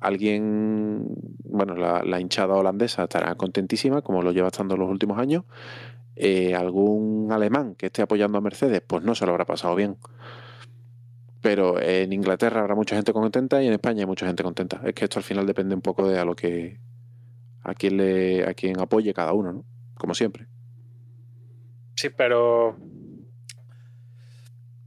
alguien, 0.00 1.06
bueno, 1.44 1.76
la, 1.76 2.02
la 2.02 2.18
hinchada 2.18 2.54
holandesa 2.54 3.04
estará 3.04 3.34
contentísima, 3.34 4.00
como 4.00 4.22
lo 4.22 4.32
lleva 4.32 4.48
estando 4.48 4.76
los 4.78 4.90
últimos 4.90 5.18
años. 5.18 5.44
Eh, 6.16 6.54
algún 6.54 7.30
alemán 7.30 7.74
que 7.74 7.86
esté 7.86 8.00
apoyando 8.00 8.38
a 8.38 8.40
Mercedes, 8.40 8.82
pues 8.86 9.04
no 9.04 9.14
se 9.14 9.26
lo 9.26 9.32
habrá 9.32 9.44
pasado 9.44 9.74
bien. 9.74 9.98
Pero 11.44 11.78
en 11.78 12.10
Inglaterra 12.14 12.62
habrá 12.62 12.74
mucha 12.74 12.96
gente 12.96 13.12
contenta 13.12 13.62
y 13.62 13.66
en 13.66 13.74
España 13.74 14.00
hay 14.00 14.06
mucha 14.06 14.24
gente 14.26 14.42
contenta. 14.42 14.80
Es 14.82 14.94
que 14.94 15.04
esto 15.04 15.18
al 15.18 15.24
final 15.24 15.46
depende 15.46 15.74
un 15.74 15.82
poco 15.82 16.08
de 16.08 16.18
a 16.18 16.24
lo 16.24 16.34
que 16.34 16.80
a 17.62 17.74
quien 17.74 17.98
le 17.98 18.48
a 18.48 18.54
quien 18.54 18.80
apoye 18.80 19.12
cada 19.12 19.34
uno, 19.34 19.52
¿no? 19.52 19.64
Como 19.92 20.14
siempre. 20.14 20.46
Sí, 21.96 22.08
pero 22.08 22.78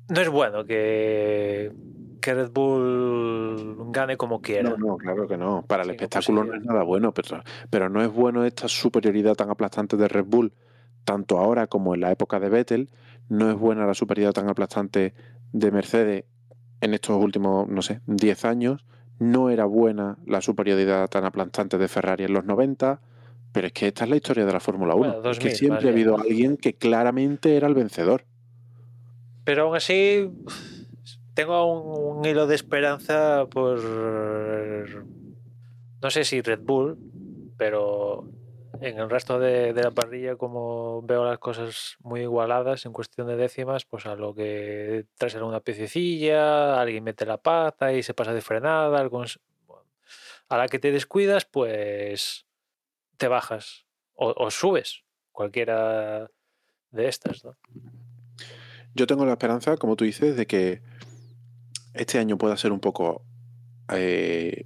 no 0.09 0.19
es 0.19 0.29
bueno 0.29 0.65
que, 0.65 1.71
que 2.19 2.33
Red 2.33 2.49
Bull 2.49 3.91
gane 3.91 4.17
como 4.17 4.41
quiera. 4.41 4.71
No, 4.71 4.77
no, 4.77 4.97
claro 4.97 5.27
que 5.27 5.37
no. 5.37 5.63
Para 5.63 5.83
el 5.83 5.89
Sí, 5.89 5.95
espectáculo 5.97 6.43
no 6.43 6.55
es 6.55 6.65
nada 6.65 6.81
bueno, 6.81 7.13
pero, 7.13 7.43
pero 7.69 7.87
no 7.87 8.01
es 8.01 8.11
bueno 8.11 8.45
esta 8.45 8.67
superioridad 8.67 9.35
tan 9.35 9.51
aplastante 9.51 9.95
de 9.95 10.07
Red 10.07 10.25
Bull, 10.25 10.53
tanto 11.03 11.37
ahora 11.37 11.67
como 11.67 11.93
en 11.93 12.01
la 12.01 12.11
época 12.11 12.39
de 12.39 12.49
Vettel. 12.49 12.89
No 13.29 13.47
es 13.47 13.55
buena 13.55 13.85
la 13.85 13.93
superioridad 13.93 14.33
tan 14.33 14.49
aplastante 14.49 15.13
de 15.51 15.69
Mercedes 15.71 16.25
en 16.81 16.93
estos 16.93 17.21
últimos, 17.21 17.67
no 17.67 17.81
sé, 17.81 18.01
10 18.07 18.45
años. 18.45 18.85
No 19.19 19.49
era 19.49 19.65
buena 19.65 20.17
la 20.25 20.41
superioridad 20.41 21.07
tan 21.09 21.25
aplastante 21.25 21.77
de 21.77 21.87
Ferrari 21.87 22.25
en 22.25 22.33
los 22.33 22.45
90. 22.45 22.99
Pero 23.51 23.67
es 23.67 23.73
que 23.73 23.87
esta 23.87 24.03
es 24.03 24.09
la 24.09 24.17
historia 24.17 24.45
de 24.45 24.53
la 24.53 24.59
Fórmula 24.59 24.93
1. 24.93 25.13
Bueno, 25.13 25.31
es 25.31 25.39
que 25.39 25.49
2000 25.49 25.57
siempre 25.57 25.89
ha 25.89 25.91
habido 25.91 26.17
alguien 26.19 26.57
que 26.57 26.73
claramente 26.73 27.55
era 27.55 27.67
el 27.67 27.73
vencedor. 27.73 28.25
Pero 29.43 29.63
aún 29.63 29.75
así, 29.75 30.29
tengo 31.33 31.65
un, 31.65 32.17
un 32.17 32.25
hilo 32.25 32.45
de 32.45 32.55
esperanza 32.55 33.45
por. 33.49 33.79
No 36.01 36.11
sé 36.11 36.23
si 36.25 36.41
Red 36.41 36.59
Bull, 36.59 36.97
pero 37.57 38.29
en 38.81 38.99
el 38.99 39.09
resto 39.09 39.39
de, 39.39 39.73
de 39.73 39.83
la 39.83 39.91
parrilla, 39.91 40.35
como 40.35 41.01
veo 41.01 41.25
las 41.25 41.39
cosas 41.39 41.95
muy 41.99 42.21
igualadas 42.21 42.85
en 42.85 42.93
cuestión 42.93 43.27
de 43.27 43.35
décimas, 43.35 43.85
pues 43.85 44.05
a 44.05 44.15
lo 44.15 44.33
que 44.35 45.05
traes 45.17 45.35
una 45.35 45.59
piececilla, 45.59 46.79
alguien 46.79 47.03
mete 47.03 47.25
la 47.25 47.37
pata 47.37 47.93
y 47.93 48.03
se 48.03 48.13
pasa 48.13 48.33
de 48.33 48.41
frenada, 48.41 48.99
algo 48.99 49.23
ens- 49.23 49.39
a 50.49 50.57
la 50.57 50.67
que 50.67 50.79
te 50.79 50.91
descuidas, 50.91 51.45
pues 51.45 52.45
te 53.17 53.27
bajas 53.27 53.85
o, 54.15 54.49
subes, 54.49 55.03
cualquiera 55.31 56.31
de 56.91 57.07
estas, 57.07 57.43
¿no? 57.45 57.55
Yo 58.95 59.05
tengo 59.05 59.25
la 59.25 59.33
esperanza, 59.33 59.77
como 59.77 59.95
tú 59.95 60.05
dices, 60.05 60.35
de 60.35 60.47
que 60.47 60.81
este 61.93 62.17
año 62.17 62.37
pueda 62.37 62.57
ser 62.57 62.71
un 62.71 62.79
poco 62.79 63.23
eh, 63.93 64.65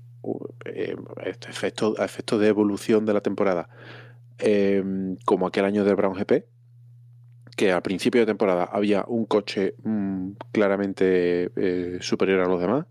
eh, 0.66 0.95
este 1.26 1.49
efecto, 1.49 1.95
a 1.97 2.05
efecto 2.05 2.38
de 2.38 2.47
evolución 2.47 3.05
de 3.05 3.14
la 3.14 3.22
temporada, 3.22 3.70
eh, 4.39 4.84
como 5.26 5.47
aquel 5.47 5.66
año 5.66 5.84
del 5.84 5.95
Brown 5.95 6.16
GP, 6.16 6.45
que 7.55 7.72
al 7.72 7.82
principio 7.82 8.22
de 8.22 8.28
temporada 8.28 8.64
había 8.64 9.05
un 9.07 9.26
coche 9.26 9.76
mm, 9.84 10.32
claramente 10.51 11.51
eh, 11.55 11.97
superior 12.01 12.41
a 12.41 12.47
los 12.47 12.59
demás, 12.59 12.86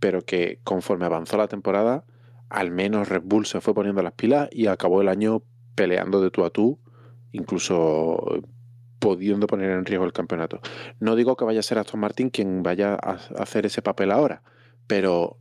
pero 0.00 0.22
que 0.22 0.60
conforme 0.64 1.06
avanzó 1.06 1.36
la 1.36 1.48
temporada, 1.48 2.04
al 2.50 2.70
menos 2.70 3.08
Red 3.08 3.22
Bull 3.24 3.46
se 3.46 3.60
fue 3.60 3.74
poniendo 3.74 4.02
las 4.02 4.12
pilas 4.12 4.48
y 4.52 4.66
acabó 4.66 5.00
el 5.00 5.08
año 5.08 5.42
peleando 5.74 6.20
de 6.20 6.30
tú 6.30 6.44
a 6.44 6.50
tú, 6.50 6.78
incluso 7.32 8.42
pudiendo 8.98 9.46
poner 9.46 9.70
en 9.70 9.84
riesgo 9.84 10.04
el 10.04 10.12
campeonato. 10.12 10.60
No 11.00 11.16
digo 11.16 11.36
que 11.36 11.44
vaya 11.44 11.60
a 11.60 11.62
ser 11.62 11.78
Aston 11.78 12.00
Martin 12.00 12.30
quien 12.30 12.62
vaya 12.62 12.94
a 12.94 13.18
hacer 13.38 13.66
ese 13.66 13.82
papel 13.82 14.10
ahora, 14.10 14.42
pero 14.86 15.38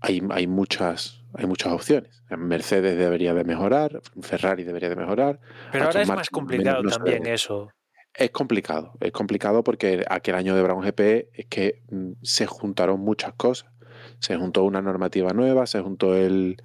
hay, 0.00 0.22
hay 0.30 0.46
muchas 0.46 1.22
hay 1.36 1.46
muchas 1.46 1.72
opciones. 1.72 2.22
Mercedes 2.30 2.96
debería 2.96 3.34
de 3.34 3.44
mejorar, 3.44 4.00
Ferrari 4.22 4.64
debería 4.64 4.88
de 4.88 4.96
mejorar. 4.96 5.38
Pero 5.70 5.84
ahora 5.84 6.02
es 6.02 6.08
Martin 6.08 6.16
más 6.16 6.16
menos 6.16 6.30
complicado 6.30 6.82
no 6.82 6.90
también 6.90 7.26
eso. 7.26 7.70
Es 8.14 8.30
complicado, 8.30 8.92
es 9.00 9.12
complicado 9.12 9.62
porque 9.62 10.02
aquel 10.08 10.34
año 10.36 10.56
de 10.56 10.62
Brown 10.62 10.82
GP 10.82 11.28
es 11.34 11.46
que 11.46 11.82
mm, 11.90 12.12
se 12.22 12.46
juntaron 12.46 13.00
muchas 13.00 13.34
cosas. 13.34 13.70
Se 14.18 14.36
juntó 14.36 14.64
una 14.64 14.80
normativa 14.80 15.32
nueva, 15.32 15.66
se 15.66 15.80
juntó 15.80 16.16
el... 16.16 16.56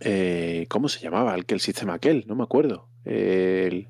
eh, 0.00 0.66
¿Cómo 0.68 0.88
se 0.88 1.00
llamaba? 1.00 1.34
El, 1.36 1.46
que 1.46 1.54
el 1.54 1.60
sistema 1.60 1.94
aquel, 1.94 2.24
no 2.26 2.34
me 2.34 2.42
acuerdo. 2.42 2.88
El, 3.04 3.88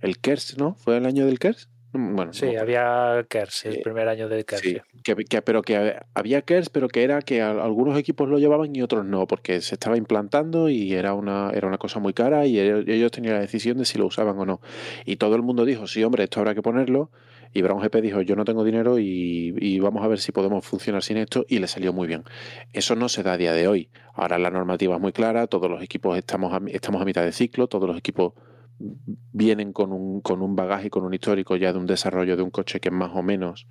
el 0.00 0.18
KERS, 0.18 0.56
¿no? 0.56 0.74
¿Fue 0.76 0.96
el 0.96 1.04
año 1.04 1.26
del 1.26 1.38
KERS? 1.38 1.68
Mm, 1.94 2.16
Bueno, 2.16 2.32
Sí, 2.32 2.46
no, 2.52 2.60
había 2.60 3.24
KERS, 3.28 3.66
el 3.66 3.74
Eh, 3.76 3.80
primer 3.82 4.08
año 4.08 4.28
del 4.28 4.44
KERS. 4.44 4.60
Sí, 4.62 4.76
que, 5.02 5.14
que- 5.14 5.42
pero 5.42 5.62
que 5.62 5.96
había 6.14 6.42
KERS, 6.42 6.68
pero 6.68 6.88
que 6.88 7.04
era 7.04 7.22
que 7.22 7.40
algunos 7.40 7.96
equipos 7.98 8.28
lo 8.28 8.38
llevaban 8.38 8.74
y 8.74 8.82
otros 8.82 9.04
no, 9.04 9.26
porque 9.26 9.60
se 9.60 9.76
estaba 9.76 9.96
implantando 9.96 10.68
y 10.68 10.92
era 10.92 11.14
una, 11.14 11.50
era 11.54 11.66
una 11.68 11.78
cosa 11.78 12.00
muy 12.00 12.12
cara 12.12 12.46
y 12.46 12.58
ellos, 12.58 12.84
ellos 12.86 13.10
tenían 13.12 13.34
la 13.34 13.40
decisión 13.40 13.78
de 13.78 13.84
si 13.84 13.96
lo 13.98 14.06
usaban 14.06 14.38
o 14.38 14.44
no. 14.44 14.60
Y 15.04 15.16
todo 15.16 15.36
el 15.36 15.42
mundo 15.42 15.64
dijo, 15.64 15.86
sí, 15.86 16.02
hombre, 16.04 16.24
esto 16.24 16.40
habrá 16.40 16.54
que 16.54 16.62
ponerlo. 16.62 17.10
Y 17.56 17.62
Brown 17.62 17.80
GP 17.80 18.00
dijo, 18.02 18.20
yo 18.20 18.34
no 18.34 18.44
tengo 18.44 18.64
dinero 18.64 18.98
y, 18.98 19.54
y 19.60 19.78
vamos 19.78 20.02
a 20.04 20.08
ver 20.08 20.18
si 20.18 20.32
podemos 20.32 20.66
funcionar 20.66 21.04
sin 21.04 21.18
esto. 21.18 21.46
Y 21.48 21.60
le 21.60 21.68
salió 21.68 21.92
muy 21.92 22.08
bien. 22.08 22.24
Eso 22.72 22.96
no 22.96 23.08
se 23.08 23.22
da 23.22 23.34
a 23.34 23.36
día 23.36 23.52
de 23.52 23.68
hoy. 23.68 23.88
Ahora 24.14 24.40
la 24.40 24.50
normativa 24.50 24.96
es 24.96 25.00
muy 25.00 25.12
clara, 25.12 25.46
todos 25.46 25.70
los 25.70 25.80
equipos 25.80 26.18
estamos 26.18 26.52
a, 26.52 26.60
estamos 26.72 27.00
a 27.00 27.04
mitad 27.04 27.22
de 27.22 27.30
ciclo, 27.30 27.68
todos 27.68 27.88
los 27.88 27.96
equipos 27.96 28.32
vienen 28.78 29.72
con 29.72 29.92
un, 29.92 30.20
con 30.20 30.42
un 30.42 30.56
bagaje 30.56 30.90
con 30.90 31.04
un 31.04 31.14
histórico 31.14 31.56
ya 31.56 31.72
de 31.72 31.78
un 31.78 31.86
desarrollo 31.86 32.36
de 32.36 32.42
un 32.42 32.50
coche 32.50 32.80
que 32.80 32.90
más 32.90 33.12
o 33.14 33.22
menos 33.22 33.66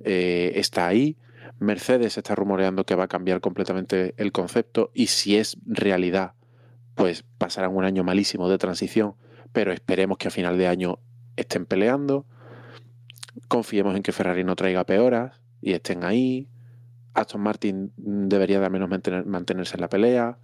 eh, 0.00 0.52
está 0.56 0.86
ahí. 0.86 1.16
Mercedes 1.58 2.18
está 2.18 2.34
rumoreando 2.34 2.84
que 2.84 2.94
va 2.94 3.04
a 3.04 3.08
cambiar 3.08 3.40
completamente 3.40 4.14
el 4.16 4.32
concepto 4.32 4.90
y 4.94 5.06
si 5.06 5.36
es 5.36 5.56
realidad, 5.66 6.32
pues 6.94 7.24
pasarán 7.38 7.74
un 7.76 7.84
año 7.84 8.04
malísimo 8.04 8.48
de 8.48 8.58
transición, 8.58 9.14
pero 9.52 9.72
esperemos 9.72 10.18
que 10.18 10.28
a 10.28 10.30
final 10.30 10.58
de 10.58 10.66
año 10.66 10.98
estén 11.36 11.64
peleando. 11.66 12.26
Confiemos 13.48 13.96
en 13.96 14.02
que 14.02 14.12
Ferrari 14.12 14.44
no 14.44 14.56
traiga 14.56 14.84
peoras 14.84 15.40
y 15.60 15.72
estén 15.72 16.04
ahí. 16.04 16.48
Aston 17.14 17.40
Martin 17.40 17.92
debería 17.96 18.58
de 18.58 18.66
al 18.66 18.72
menos 18.72 18.88
mantener- 18.88 19.24
mantenerse 19.24 19.76
en 19.76 19.80
la 19.80 19.88
pelea. 19.88 20.38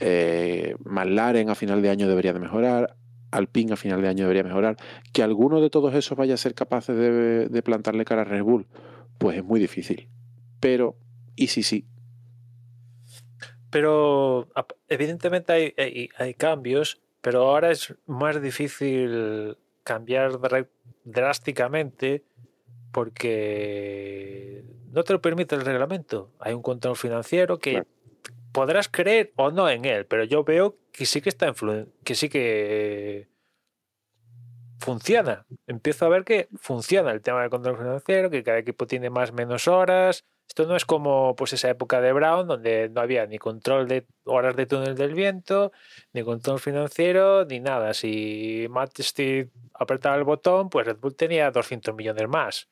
Eh, 0.00 0.76
McLaren 0.84 1.50
a 1.50 1.54
final 1.54 1.82
de 1.82 1.90
año 1.90 2.08
debería 2.08 2.32
de 2.32 2.40
mejorar. 2.40 2.96
Alpine 3.30 3.72
a 3.72 3.76
final 3.76 4.00
de 4.02 4.08
año 4.08 4.24
debería 4.24 4.42
mejorar. 4.44 4.76
Que 5.12 5.22
alguno 5.22 5.60
de 5.60 5.70
todos 5.70 5.94
esos 5.94 6.16
vaya 6.16 6.34
a 6.34 6.38
ser 6.38 6.54
capaces 6.54 6.96
de, 6.96 7.48
de 7.48 7.62
plantarle 7.62 8.04
cara 8.04 8.22
a 8.22 8.24
Red 8.24 8.42
Bull, 8.42 8.66
pues 9.18 9.36
es 9.38 9.44
muy 9.44 9.60
difícil. 9.60 10.08
Pero, 10.60 10.96
¿y 11.36 11.48
si 11.48 11.62
sí? 11.62 11.86
Pero 13.70 14.48
evidentemente 14.88 15.52
hay, 15.52 15.74
hay- 15.76 16.08
hay 16.16 16.34
cambios, 16.34 17.00
pero 17.20 17.42
ahora 17.48 17.70
es 17.70 17.94
más 18.06 18.40
difícil 18.40 19.56
cambiar 19.82 20.38
drásticamente 21.04 22.24
porque 22.92 24.64
no 24.92 25.04
te 25.04 25.12
lo 25.12 25.20
permite 25.20 25.54
el 25.54 25.62
reglamento. 25.64 26.32
Hay 26.38 26.54
un 26.54 26.62
control 26.62 26.96
financiero 26.96 27.58
que 27.58 27.72
Claro. 27.72 27.86
Podrás 28.52 28.88
creer 28.88 29.32
o 29.36 29.50
no 29.50 29.68
en 29.68 29.84
él, 29.84 30.06
pero 30.06 30.24
yo 30.24 30.44
veo 30.44 30.76
que 30.92 31.06
sí 31.06 31.20
que 31.20 31.28
está 31.28 31.52
que 32.04 32.14
sí 32.14 32.28
que 32.28 33.28
funciona. 34.78 35.46
Empiezo 35.66 36.06
a 36.06 36.08
ver 36.08 36.24
que 36.24 36.48
funciona 36.56 37.10
el 37.10 37.20
tema 37.20 37.42
del 37.42 37.50
control 37.50 37.76
financiero, 37.76 38.30
que 38.30 38.42
cada 38.42 38.58
equipo 38.58 38.86
tiene 38.86 39.10
más 39.10 39.32
menos 39.32 39.68
horas. 39.68 40.24
Esto 40.48 40.66
no 40.66 40.76
es 40.76 40.86
como 40.86 41.36
pues 41.36 41.52
esa 41.52 41.68
época 41.68 42.00
de 42.00 42.12
Brown 42.12 42.46
donde 42.46 42.88
no 42.88 43.02
había 43.02 43.26
ni 43.26 43.38
control 43.38 43.86
de 43.86 44.06
horas 44.24 44.56
de 44.56 44.64
túnel 44.64 44.94
del 44.94 45.14
viento, 45.14 45.72
ni 46.14 46.22
control 46.22 46.58
financiero, 46.58 47.44
ni 47.44 47.60
nada. 47.60 47.92
Si 47.92 48.66
Matt 48.70 48.98
apretaba 49.74 50.16
el 50.16 50.24
botón, 50.24 50.70
pues 50.70 50.86
Red 50.86 50.96
Bull 50.98 51.16
tenía 51.16 51.50
200 51.50 51.94
millones 51.94 52.28
más. 52.28 52.68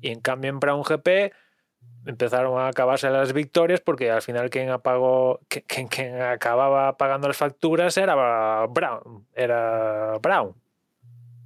Y 0.00 0.08
en 0.08 0.20
cambio 0.20 0.50
en 0.50 0.58
Brown 0.58 0.82
GP 0.82 1.32
empezaron 2.06 2.58
a 2.58 2.68
acabarse 2.68 3.10
las 3.10 3.32
victorias 3.32 3.80
porque 3.80 4.10
al 4.10 4.22
final 4.22 4.50
quien 4.50 4.70
apagó 4.70 5.40
quien, 5.48 6.20
acababa 6.20 6.96
pagando 6.96 7.28
las 7.28 7.36
facturas 7.36 7.96
era 7.96 8.66
Brown, 8.66 9.26
era 9.34 10.18
Brown. 10.20 10.54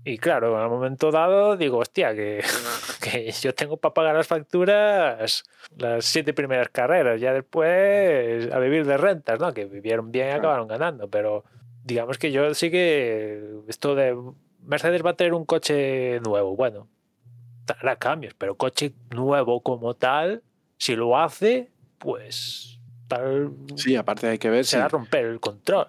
Y 0.04 0.18
claro, 0.18 0.56
al 0.56 0.70
momento 0.70 1.10
dado 1.10 1.56
digo, 1.56 1.78
hostia, 1.78 2.14
que, 2.14 2.42
que 3.02 3.32
yo 3.32 3.54
tengo 3.54 3.76
para 3.76 3.92
pagar 3.92 4.14
las 4.14 4.28
facturas 4.28 5.42
las 5.76 6.04
siete 6.04 6.32
primeras 6.32 6.68
carreras, 6.68 7.20
ya 7.20 7.32
después 7.32 8.50
a 8.52 8.58
vivir 8.60 8.86
de 8.86 8.96
rentas, 8.96 9.40
¿no? 9.40 9.52
Que 9.52 9.64
vivieron 9.64 10.12
bien 10.12 10.28
y 10.28 10.30
acabaron 10.30 10.68
ganando, 10.68 11.10
pero 11.10 11.44
digamos 11.82 12.18
que 12.18 12.30
yo 12.30 12.54
sí 12.54 12.70
que 12.70 13.62
esto 13.68 13.94
de 13.94 14.16
Mercedes 14.60 15.04
va 15.04 15.10
a 15.10 15.16
tener 15.16 15.34
un 15.34 15.44
coche 15.44 16.20
nuevo, 16.20 16.54
bueno, 16.56 16.88
hará 17.74 17.96
cambios, 17.96 18.34
pero 18.34 18.54
coche 18.56 18.92
nuevo 19.10 19.62
como 19.62 19.94
tal, 19.94 20.42
si 20.78 20.94
lo 20.96 21.18
hace, 21.18 21.70
pues 21.98 22.80
tal 23.08 23.52
Sí, 23.76 23.96
aparte 23.96 24.26
hay 24.28 24.38
que 24.38 24.50
ver 24.50 24.64
si 24.64 24.72
será 24.72 24.88
romper 24.88 25.24
el 25.26 25.40
control. 25.40 25.88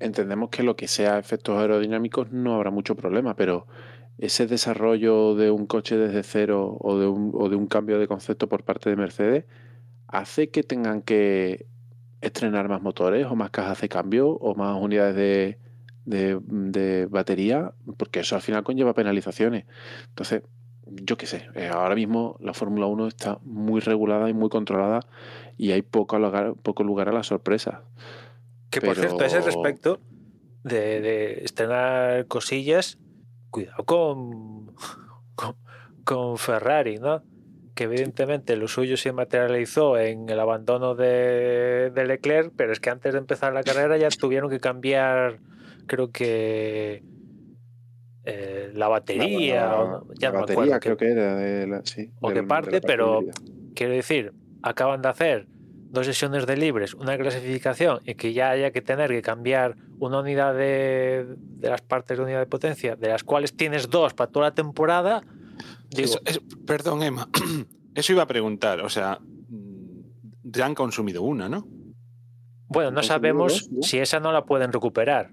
entendemos 0.00 0.50
que 0.50 0.62
lo 0.62 0.76
que 0.76 0.88
sea 0.88 1.18
efectos 1.18 1.58
aerodinámicos 1.58 2.30
no 2.32 2.54
habrá 2.54 2.70
mucho 2.70 2.94
problema, 2.96 3.36
pero 3.36 3.66
ese 4.18 4.46
desarrollo 4.46 5.34
de 5.34 5.50
un 5.50 5.66
coche 5.66 5.96
desde 5.96 6.22
cero 6.22 6.76
o 6.80 6.98
de 6.98 7.06
un, 7.06 7.30
o 7.34 7.48
de 7.48 7.56
un 7.56 7.66
cambio 7.66 7.98
de 7.98 8.06
concepto 8.08 8.48
por 8.48 8.64
parte 8.64 8.90
de 8.90 8.96
Mercedes 8.96 9.44
hace 10.06 10.50
que 10.50 10.62
tengan 10.62 11.02
que 11.02 11.66
estrenar 12.20 12.68
más 12.68 12.80
motores 12.82 13.26
o 13.26 13.34
más 13.34 13.50
cajas 13.50 13.80
de 13.80 13.88
cambio 13.88 14.28
o 14.30 14.54
más 14.54 14.80
unidades 14.80 15.14
de, 15.16 15.58
de- 16.04 16.40
de 16.46 17.06
batería, 17.06 17.72
porque 17.96 18.20
eso 18.20 18.36
al 18.36 18.42
final 18.42 18.62
conlleva 18.62 18.94
penalizaciones. 18.94 19.64
Entonces, 20.08 20.42
yo 20.86 21.16
qué 21.16 21.26
sé, 21.26 21.48
eh, 21.54 21.68
ahora 21.72 21.94
mismo 21.94 22.36
la 22.40 22.54
Fórmula 22.54 22.86
1 22.86 23.06
está 23.08 23.38
muy 23.42 23.80
regulada 23.80 24.28
y 24.28 24.34
muy 24.34 24.48
controlada 24.48 25.00
y 25.56 25.72
hay 25.72 25.82
poco 25.82 26.18
lugar, 26.18 26.54
poco 26.62 26.82
lugar 26.84 27.08
a 27.08 27.12
la 27.12 27.22
sorpresa. 27.22 27.82
Que 28.70 28.80
por 28.80 28.94
Pero- 28.96 29.08
cierto, 29.08 29.24
a 29.24 29.26
ese 29.26 29.40
respecto 29.40 30.00
de, 30.62 31.00
de 31.00 31.44
estrenar 31.44 32.26
cosillas, 32.26 32.98
cuidado 33.50 33.84
con, 33.84 34.74
con, 35.34 35.56
con 36.04 36.36
Ferrari, 36.38 36.98
¿no? 36.98 37.22
que 37.74 37.84
evidentemente 37.84 38.56
lo 38.56 38.68
suyo 38.68 38.96
se 38.96 39.12
materializó 39.12 39.98
en 39.98 40.28
el 40.28 40.38
abandono 40.38 40.94
de, 40.94 41.90
de 41.92 42.06
Leclerc, 42.06 42.52
pero 42.56 42.72
es 42.72 42.78
que 42.78 42.90
antes 42.90 43.12
de 43.12 43.18
empezar 43.18 43.52
la 43.52 43.64
carrera 43.64 43.96
ya 43.96 44.08
tuvieron 44.10 44.48
que 44.48 44.60
cambiar, 44.60 45.40
creo 45.86 46.12
que 46.12 47.02
eh, 48.24 48.70
la 48.74 48.88
batería, 48.88 49.66
La- 49.66 49.80
o 49.80 49.88
no- 49.88 50.14
ya 50.18 50.28
la 50.28 50.32
no 50.32 50.34
me 50.34 50.40
batería 50.54 50.76
acuerdo, 50.76 50.80
creo 50.80 50.96
que 50.96 51.08
era 51.12 51.36
de 51.36 51.66
la, 51.66 51.80
sí, 51.84 52.10
o 52.20 52.28
del- 52.28 52.36
qué 52.36 52.40
de 52.42 52.46
parte, 52.46 52.70
la 52.72 52.80
pero 52.80 53.20
quiero 53.74 53.92
decir, 53.92 54.32
acaban 54.62 55.02
de 55.02 55.08
hacer 55.08 55.46
dos 55.90 56.06
sesiones 56.06 56.46
de 56.46 56.56
libres, 56.56 56.94
una 56.94 57.16
clasificación 57.16 58.00
y 58.04 58.14
que 58.16 58.32
ya 58.32 58.50
haya 58.50 58.70
que 58.72 58.82
tener 58.82 59.10
que 59.10 59.22
cambiar 59.22 59.76
una 60.00 60.20
unidad 60.20 60.54
de, 60.54 61.26
de 61.38 61.68
las 61.70 61.82
partes 61.82 62.16
de 62.18 62.24
unidad 62.24 62.40
de 62.40 62.46
potencia, 62.46 62.96
de 62.96 63.08
las 63.08 63.22
cuales 63.24 63.54
tienes 63.56 63.88
dos 63.90 64.12
para 64.14 64.30
toda 64.30 64.46
la 64.46 64.54
temporada. 64.54 65.22
Digo, 65.90 66.04
Eso- 66.08 66.20
es- 66.24 66.40
perdón, 66.66 67.02
Emma. 67.04 67.28
Eso 67.94 68.12
iba 68.12 68.22
a 68.24 68.26
preguntar. 68.26 68.80
O 68.80 68.88
sea, 68.88 69.20
ya 70.42 70.66
han 70.66 70.74
consumido 70.74 71.22
una, 71.22 71.48
¿no? 71.48 71.66
bueno, 72.66 72.90
no 72.90 73.02
sabemos 73.04 73.52
dos, 73.52 73.70
¿no? 73.70 73.82
si 73.82 73.98
esa 73.98 74.18
no 74.18 74.32
la 74.32 74.44
pueden 74.46 74.72
recuperar. 74.72 75.30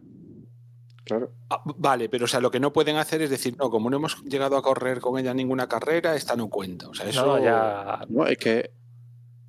Claro. 1.12 1.34
Ah, 1.50 1.62
vale, 1.78 2.08
pero 2.08 2.24
o 2.24 2.28
sea, 2.30 2.40
lo 2.40 2.50
que 2.52 2.62
no 2.62 2.72
pueden 2.72 2.96
hacer 2.96 3.22
es 3.22 3.30
decir, 3.30 3.58
no, 3.58 3.70
como 3.70 3.90
no 3.90 3.98
hemos 3.98 4.24
llegado 4.24 4.56
a 4.56 4.62
correr 4.62 5.02
con 5.02 5.20
ella 5.20 5.34
ninguna 5.34 5.68
carrera, 5.68 6.16
esta 6.16 6.38
no 6.38 6.48
cuenta. 6.48 6.88
O 6.88 6.94
sea, 6.94 7.06
eso. 7.06 7.26
No, 7.26 7.44
ya. 7.44 8.06
No, 8.08 8.26
es 8.28 8.38
que. 8.38 8.72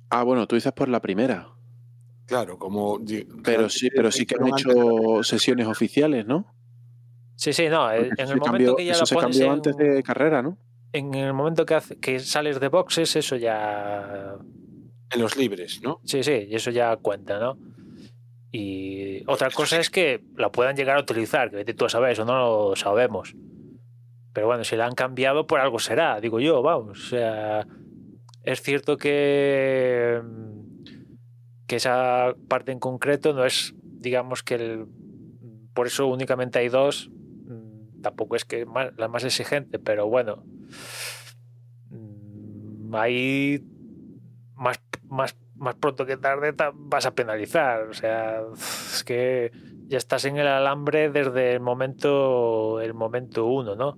Ah, 0.09 0.23
bueno, 0.23 0.45
tú 0.45 0.55
dices 0.55 0.73
por 0.73 0.89
la 0.89 1.01
primera. 1.01 1.47
Claro, 2.25 2.59
como. 2.59 2.99
Pero 3.45 3.69
sí, 3.69 3.87
pero 3.95 4.11
sí 4.11 4.25
que 4.25 4.35
han 4.35 4.47
hecho 4.49 5.23
sesiones 5.23 5.67
oficiales, 5.67 6.25
¿no? 6.25 6.53
Sí, 7.37 7.53
sí, 7.53 7.69
no. 7.69 7.89
eh, 7.91 8.07
Porque 8.09 8.09
En 8.09 8.19
el 8.19 8.27
se 8.27 8.35
momento 8.35 8.45
cambió- 8.51 8.75
que 8.75 8.85
ya 8.85 8.91
eso 8.91 9.01
la 9.01 9.05
se 9.05 9.15
pones 9.15 9.29
cambió 9.37 9.45
en, 9.47 9.53
antes 9.53 9.77
de 9.77 10.03
carrera, 10.03 10.41
¿no? 10.41 10.57
en 10.91 11.13
el 11.13 11.31
momento 11.33 11.65
que, 11.65 11.75
hace- 11.75 11.97
que 11.97 12.19
sales 12.19 12.59
de 12.59 12.67
boxes, 12.67 13.15
eso 13.15 13.37
ya. 13.37 14.35
En 15.11 15.21
los 15.21 15.37
libres, 15.37 15.79
¿no? 15.81 16.01
Sí, 16.03 16.23
sí, 16.23 16.45
y 16.49 16.55
eso 16.55 16.71
ya 16.71 16.97
cuenta, 16.97 17.39
¿no? 17.39 17.57
Y 18.55 19.23
otra 19.25 19.49
cosa 19.49 19.79
es 19.79 19.89
que 19.89 20.23
la 20.37 20.51
puedan 20.51 20.75
llegar 20.75 20.95
a 20.97 21.01
utilizar, 21.01 21.49
que 21.49 21.55
vete 21.55 21.73
tú 21.73 21.85
a 21.85 21.89
saber, 21.89 22.11
eso 22.11 22.23
no 22.23 22.69
lo 22.69 22.75
sabemos. 22.75 23.35
Pero 24.31 24.45
bueno, 24.45 24.63
si 24.63 24.75
la 24.75 24.85
han 24.85 24.93
cambiado, 24.93 25.47
por 25.47 25.59
algo 25.59 25.79
será, 25.79 26.21
digo 26.21 26.39
yo, 26.39 26.61
vamos. 26.61 26.99
O 26.99 27.09
sea, 27.09 27.65
es 28.43 28.61
cierto 28.61 28.97
que, 28.97 30.21
que 31.65 31.75
esa 31.77 32.35
parte 32.47 32.71
en 32.71 32.79
concreto 32.79 33.33
no 33.33 33.43
es, 33.43 33.73
digamos 33.81 34.43
que 34.43 34.53
el, 34.53 34.85
por 35.73 35.87
eso 35.87 36.05
únicamente 36.05 36.59
hay 36.59 36.69
dos. 36.69 37.09
mm, 37.09 38.01
Tampoco 38.03 38.35
es 38.35 38.45
que 38.45 38.67
más- 38.67 38.91
la 38.97 39.07
más 39.07 39.23
exigente, 39.23 39.79
pero 39.79 40.07
bueno, 40.07 40.43
mm, 41.89 42.93
ahí 42.95 43.63
más, 44.55 44.79
más, 45.09 45.35
más 45.55 45.75
pronto 45.75 46.05
que 46.05 46.17
tarde 46.17 46.53
ta- 46.53 46.71
vas 46.73 47.05
a 47.05 47.13
penalizar. 47.13 47.83
O 47.89 47.93
sea, 47.93 48.41
es 48.53 49.03
que 49.05 49.51
ya 49.87 49.97
estás 49.97 50.25
en 50.25 50.37
el 50.37 50.47
alambre 50.47 51.09
desde 51.09 51.53
el 51.53 51.59
momento, 51.59 52.79
el 52.81 52.93
momento 52.93 53.45
uno, 53.45 53.75
¿no? 53.75 53.97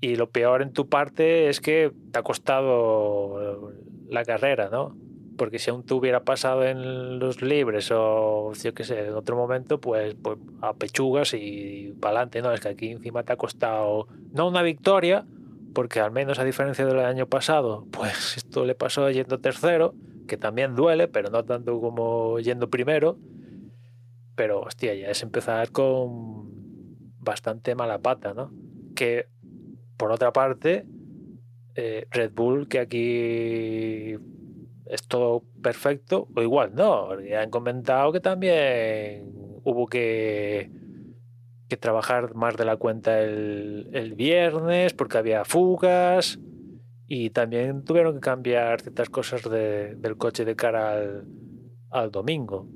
Y 0.00 0.16
lo 0.16 0.30
peor 0.30 0.62
en 0.62 0.72
tu 0.72 0.88
parte 0.88 1.48
es 1.48 1.60
que 1.60 1.92
te 2.12 2.18
ha 2.18 2.22
costado 2.22 3.72
la 4.08 4.24
carrera, 4.24 4.68
¿no? 4.70 4.96
Porque 5.36 5.58
si 5.58 5.70
aún 5.70 5.84
te 5.84 5.92
hubiera 5.94 6.24
pasado 6.24 6.64
en 6.64 7.18
los 7.18 7.42
libres 7.42 7.90
o 7.92 8.52
yo 8.54 8.72
qué 8.74 8.84
sé, 8.84 9.06
en 9.06 9.14
otro 9.14 9.36
momento, 9.36 9.80
pues, 9.80 10.14
pues 10.22 10.38
a 10.62 10.72
pechugas 10.74 11.34
y 11.34 11.94
para 12.00 12.20
adelante, 12.20 12.42
¿no? 12.42 12.52
Es 12.52 12.60
que 12.60 12.68
aquí 12.68 12.90
encima 12.90 13.22
te 13.22 13.32
ha 13.32 13.36
costado 13.36 14.06
no 14.32 14.48
una 14.48 14.62
victoria, 14.62 15.26
porque 15.74 16.00
al 16.00 16.10
menos 16.10 16.38
a 16.38 16.44
diferencia 16.44 16.86
del 16.86 17.00
año 17.00 17.26
pasado, 17.26 17.86
pues 17.90 18.38
esto 18.38 18.64
le 18.64 18.74
pasó 18.74 19.10
yendo 19.10 19.38
tercero, 19.38 19.94
que 20.26 20.36
también 20.36 20.74
duele, 20.74 21.08
pero 21.08 21.30
no 21.30 21.44
tanto 21.44 21.80
como 21.80 22.38
yendo 22.40 22.68
primero. 22.70 23.18
Pero 24.34 24.60
hostia, 24.60 24.94
ya 24.94 25.08
es 25.08 25.22
empezar 25.22 25.70
con 25.70 26.50
bastante 27.18 27.74
mala 27.74 27.98
pata, 27.98 28.34
¿no? 28.34 28.52
Que 28.94 29.28
por 29.96 30.12
otra 30.12 30.32
parte, 30.32 30.86
eh, 31.74 32.06
Red 32.10 32.32
Bull, 32.32 32.68
que 32.68 32.78
aquí 32.78 34.16
es 34.86 35.08
todo 35.08 35.42
perfecto, 35.62 36.28
o 36.34 36.42
igual 36.42 36.74
no, 36.74 37.08
porque 37.08 37.36
han 37.36 37.50
comentado 37.50 38.12
que 38.12 38.20
también 38.20 39.32
hubo 39.64 39.86
que, 39.86 40.70
que 41.68 41.76
trabajar 41.76 42.34
más 42.34 42.56
de 42.56 42.64
la 42.64 42.76
cuenta 42.76 43.20
el 43.20 44.14
viernes 44.16 44.92
porque 44.92 45.18
había 45.18 45.44
fugas 45.44 46.38
y 47.06 47.30
también 47.30 47.84
tuvieron 47.84 48.14
que 48.14 48.20
cambiar 48.20 48.80
ciertas 48.80 49.08
cosas 49.08 49.42
de- 49.48 49.94
del 49.96 50.16
coche 50.16 50.44
de 50.44 50.56
cara 50.56 50.92
al, 50.94 51.26
al 51.90 52.10
domingo. 52.10 52.68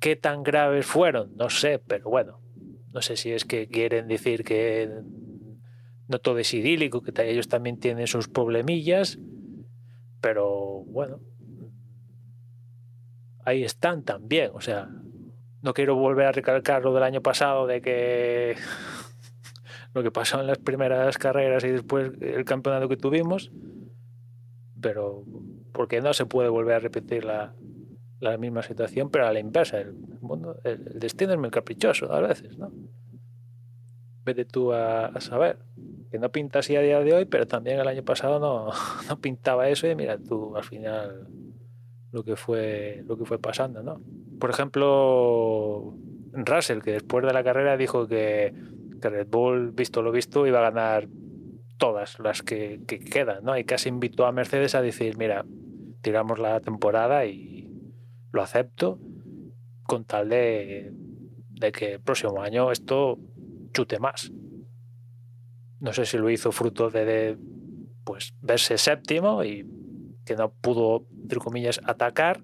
¿Qué 0.00 0.16
tan 0.16 0.42
graves 0.42 0.86
fueron? 0.86 1.34
No 1.36 1.50
sé, 1.50 1.78
pero 1.78 2.08
bueno, 2.10 2.40
no 2.92 3.02
sé 3.02 3.16
si 3.16 3.32
es 3.32 3.44
que 3.44 3.68
quieren 3.68 4.08
decir 4.08 4.44
que 4.44 4.90
no 6.08 6.18
todo 6.18 6.38
es 6.38 6.52
idílico, 6.54 7.02
que 7.02 7.12
ellos 7.30 7.48
también 7.48 7.78
tienen 7.78 8.06
sus 8.06 8.28
problemillas, 8.28 9.18
pero 10.20 10.84
bueno, 10.86 11.20
ahí 13.44 13.62
están 13.62 14.04
también, 14.04 14.50
o 14.54 14.60
sea, 14.60 14.88
no 15.62 15.72
quiero 15.74 15.94
volver 15.96 16.26
a 16.26 16.32
recalcar 16.32 16.82
lo 16.82 16.92
del 16.94 17.02
año 17.02 17.20
pasado 17.22 17.66
de 17.66 17.80
que 17.80 18.56
lo 19.94 20.02
que 20.02 20.10
pasó 20.10 20.40
en 20.40 20.46
las 20.46 20.58
primeras 20.58 21.18
carreras 21.18 21.64
y 21.64 21.68
después 21.68 22.12
el 22.20 22.44
campeonato 22.44 22.88
que 22.88 22.96
tuvimos, 22.96 23.50
pero 24.80 25.24
porque 25.72 26.00
no 26.00 26.12
se 26.12 26.26
puede 26.26 26.48
volver 26.48 26.76
a 26.76 26.80
repetir 26.80 27.24
la, 27.24 27.54
la 28.20 28.36
misma 28.36 28.62
situación, 28.62 29.10
pero 29.10 29.26
a 29.26 29.32
la 29.32 29.40
inversa. 29.40 29.80
El, 29.80 29.94
mundo, 30.20 30.60
el, 30.64 30.86
el 30.86 30.98
destino 31.00 31.32
es 31.32 31.38
muy 31.38 31.50
caprichoso 31.50 32.12
a 32.12 32.20
veces, 32.20 32.58
¿no? 32.58 32.72
Vete 34.24 34.44
tú 34.44 34.72
a, 34.72 35.06
a 35.06 35.20
saber. 35.20 35.58
Que 36.10 36.18
no 36.18 36.30
pinta 36.30 36.58
así 36.58 36.76
a 36.76 36.80
día 36.80 37.00
de 37.00 37.14
hoy, 37.14 37.24
pero 37.24 37.46
también 37.46 37.80
el 37.80 37.88
año 37.88 38.04
pasado 38.04 38.38
no, 38.38 38.70
no 39.08 39.20
pintaba 39.20 39.68
eso 39.68 39.88
y 39.88 39.94
mira 39.94 40.18
tú 40.18 40.56
al 40.56 40.64
final 40.64 41.28
lo 42.12 42.24
que 42.24 42.36
fue 42.36 43.04
lo 43.06 43.16
que 43.16 43.24
fue 43.24 43.38
pasando, 43.38 43.82
¿no? 43.82 44.00
Por 44.38 44.50
ejemplo, 44.50 45.94
Russell, 46.32 46.80
que 46.80 46.92
después 46.92 47.24
de 47.24 47.32
la 47.32 47.44
carrera 47.44 47.76
dijo 47.76 48.08
que, 48.08 48.52
que 49.00 49.08
Red 49.08 49.28
Bull, 49.28 49.72
visto 49.72 50.02
lo 50.02 50.12
visto, 50.12 50.46
iba 50.46 50.58
a 50.58 50.70
ganar 50.70 51.08
todas 51.76 52.18
las 52.20 52.42
que, 52.42 52.82
que 52.86 53.00
quedan, 53.00 53.42
¿no? 53.42 53.56
Y 53.56 53.64
casi 53.64 53.88
invitó 53.88 54.26
a 54.26 54.32
Mercedes 54.32 54.74
a 54.74 54.82
decir, 54.82 55.16
mira, 55.16 55.44
tiramos 56.02 56.38
la 56.38 56.60
temporada 56.60 57.24
y 57.24 57.68
lo 58.32 58.42
acepto 58.42 58.98
con 59.84 60.04
tal 60.04 60.28
de, 60.28 60.92
que 61.72 61.94
el 61.94 62.00
próximo 62.00 62.42
año 62.42 62.70
esto 62.70 63.18
chute 63.72 63.98
más. 63.98 64.30
No 65.80 65.92
sé 65.92 66.04
si 66.04 66.18
lo 66.18 66.30
hizo 66.30 66.52
fruto 66.52 66.90
de, 66.90 67.04
de, 67.04 67.38
pues 68.04 68.34
verse 68.40 68.76
séptimo 68.76 69.42
y 69.42 69.66
que 70.24 70.36
no 70.36 70.52
pudo, 70.52 71.06
entre 71.22 71.38
comillas, 71.38 71.80
atacar, 71.84 72.42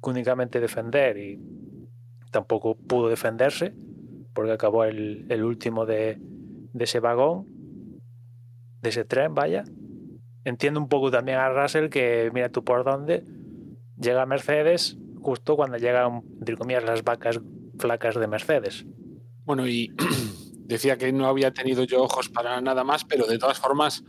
únicamente 0.00 0.60
defender 0.60 1.18
y 1.18 1.38
tampoco 2.30 2.74
pudo 2.74 3.08
defenderse 3.08 3.74
porque 4.32 4.52
acabó 4.52 4.84
el, 4.84 5.42
último 5.44 5.86
de, 5.86 6.18
de 6.20 6.84
ese 6.84 7.00
vagón, 7.00 7.46
de 8.80 8.88
ese 8.88 9.04
tren, 9.04 9.34
vaya. 9.34 9.64
Entiendo 10.44 10.80
un 10.80 10.88
poco 10.88 11.10
también 11.10 11.38
a 11.38 11.50
Russell 11.50 11.88
que 11.88 12.30
mira 12.32 12.48
tú 12.48 12.64
por 12.64 12.84
dónde 12.84 13.24
llega 14.02 14.26
Mercedes 14.26 14.98
justo 15.22 15.56
cuando 15.56 15.78
llegan, 15.78 16.22
entre 16.38 16.56
comillas, 16.56 16.84
las 16.84 17.04
vacas 17.04 17.40
flacas 17.78 18.16
de 18.16 18.26
Mercedes. 18.26 18.84
Bueno, 19.44 19.66
y 19.68 19.92
decía 20.66 20.98
que 20.98 21.12
no 21.12 21.26
había 21.26 21.52
tenido 21.52 21.84
yo 21.84 22.02
ojos 22.02 22.28
para 22.28 22.60
nada 22.60 22.84
más, 22.84 23.04
pero 23.04 23.26
de 23.26 23.38
todas 23.38 23.58
formas, 23.58 24.04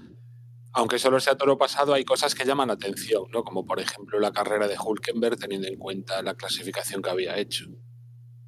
aunque 0.73 0.99
solo 0.99 1.19
sea 1.19 1.35
toro 1.35 1.57
pasado, 1.57 1.93
hay 1.93 2.03
cosas 2.03 2.33
que 2.33 2.45
llaman 2.45 2.69
la 2.69 2.73
atención, 2.73 3.25
¿no? 3.31 3.43
Como 3.43 3.65
por 3.65 3.79
ejemplo 3.79 4.19
la 4.19 4.31
carrera 4.31 4.67
de 4.67 4.75
Hulkenberg, 4.77 5.37
teniendo 5.37 5.67
en 5.67 5.77
cuenta 5.77 6.21
la 6.23 6.33
clasificación 6.33 7.01
que 7.01 7.09
había 7.11 7.37
hecho. 7.37 7.65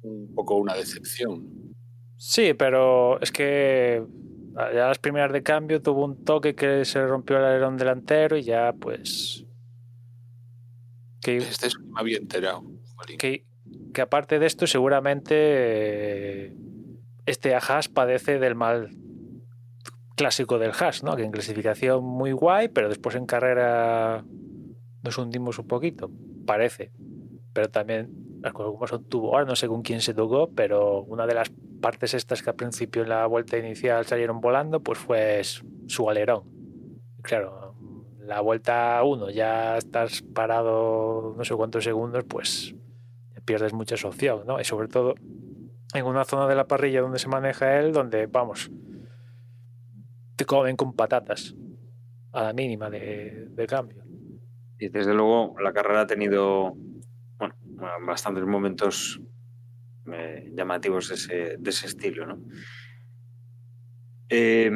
Un 0.02 0.34
poco 0.34 0.56
una 0.56 0.74
decepción. 0.74 1.65
Sí, 2.16 2.54
pero 2.54 3.20
es 3.20 3.30
que 3.30 4.04
ya 4.54 4.88
las 4.88 4.98
primeras 4.98 5.32
de 5.32 5.42
cambio 5.42 5.82
tuvo 5.82 6.04
un 6.04 6.24
toque 6.24 6.54
que 6.54 6.84
se 6.84 7.06
rompió 7.06 7.36
el 7.36 7.44
alerón 7.44 7.76
delantero 7.76 8.36
y 8.36 8.42
ya 8.42 8.72
pues 8.72 9.44
que, 11.20 11.36
Este 11.38 11.66
es 11.66 11.76
que 11.76 11.84
me 11.84 12.00
había 12.00 12.16
enterado. 12.16 12.62
Que, 13.18 13.44
que 13.92 14.00
aparte 14.00 14.38
de 14.38 14.46
esto 14.46 14.66
seguramente 14.66 16.56
este 17.26 17.54
Haas 17.54 17.88
padece 17.88 18.38
del 18.38 18.54
mal 18.54 18.90
clásico 20.16 20.58
del 20.58 20.70
Haas, 20.70 21.02
¿no? 21.02 21.16
Que 21.16 21.24
en 21.24 21.32
clasificación 21.32 22.02
muy 22.02 22.32
guay, 22.32 22.68
pero 22.68 22.88
después 22.88 23.14
en 23.16 23.26
carrera 23.26 24.24
nos 25.02 25.18
hundimos 25.18 25.58
un 25.58 25.66
poquito, 25.66 26.10
parece. 26.46 26.92
Pero 27.52 27.68
también 27.68 28.10
las 28.40 28.52
cosas 28.54 28.72
como 28.72 28.86
son 28.86 29.04
tuvo 29.04 29.34
ahora, 29.34 29.44
no 29.44 29.56
sé 29.56 29.68
con 29.68 29.82
quién 29.82 30.00
se 30.00 30.14
tocó, 30.14 30.50
pero 30.54 31.02
una 31.02 31.26
de 31.26 31.34
las 31.34 31.52
partes 31.80 32.14
estas 32.14 32.42
que 32.42 32.50
al 32.50 32.56
principio 32.56 33.02
en 33.02 33.08
la 33.08 33.26
vuelta 33.26 33.58
inicial 33.58 34.04
salieron 34.04 34.40
volando, 34.40 34.80
pues 34.80 34.98
fue 34.98 35.42
su 35.86 36.10
alerón. 36.10 36.44
Claro, 37.22 37.74
la 38.20 38.40
vuelta 38.40 39.02
1 39.04 39.30
ya 39.30 39.76
estás 39.76 40.22
parado 40.22 41.34
no 41.36 41.44
sé 41.44 41.54
cuántos 41.54 41.84
segundos, 41.84 42.24
pues 42.24 42.74
pierdes 43.44 43.72
mucha 43.72 43.94
opción, 44.06 44.42
¿no? 44.46 44.60
Y 44.60 44.64
sobre 44.64 44.88
todo 44.88 45.14
en 45.94 46.04
una 46.04 46.24
zona 46.24 46.46
de 46.48 46.56
la 46.56 46.66
parrilla 46.66 47.00
donde 47.00 47.18
se 47.18 47.28
maneja 47.28 47.78
él, 47.78 47.92
donde, 47.92 48.26
vamos, 48.26 48.70
te 50.34 50.44
comen 50.44 50.76
con 50.76 50.92
patatas 50.92 51.54
a 52.32 52.42
la 52.42 52.52
mínima 52.52 52.90
de, 52.90 53.46
de 53.50 53.66
cambio. 53.66 54.04
Y 54.78 54.88
desde 54.88 55.14
luego 55.14 55.54
la 55.60 55.72
carrera 55.72 56.02
ha 56.02 56.06
tenido 56.06 56.74
bueno, 57.38 57.54
bastantes 58.06 58.44
momentos 58.44 59.20
eh, 60.12 60.50
llamativos 60.54 61.08
de 61.08 61.14
ese, 61.14 61.56
de 61.58 61.70
ese, 61.70 61.86
estilo, 61.86 62.26
¿no? 62.26 62.38
Eh, 64.28 64.70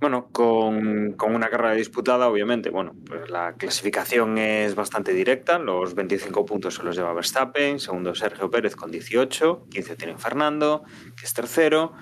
bueno, 0.00 0.28
con, 0.32 1.12
con, 1.12 1.34
una 1.34 1.48
carrera 1.48 1.72
disputada, 1.74 2.28
obviamente, 2.28 2.68
bueno, 2.68 2.94
pues 3.06 3.30
la 3.30 3.54
clasificación 3.54 4.36
es 4.36 4.74
bastante 4.74 5.14
directa. 5.14 5.58
Los 5.58 5.94
25 5.94 6.44
puntos 6.44 6.74
se 6.74 6.82
los 6.82 6.94
lleva 6.94 7.14
Verstappen, 7.14 7.80
segundo 7.80 8.14
Sergio 8.14 8.50
Pérez 8.50 8.76
con 8.76 8.90
18, 8.90 9.66
15 9.70 9.96
tiene 9.96 10.18
Fernando, 10.18 10.84
que 11.16 11.24
es 11.24 11.32
tercero, 11.32 11.94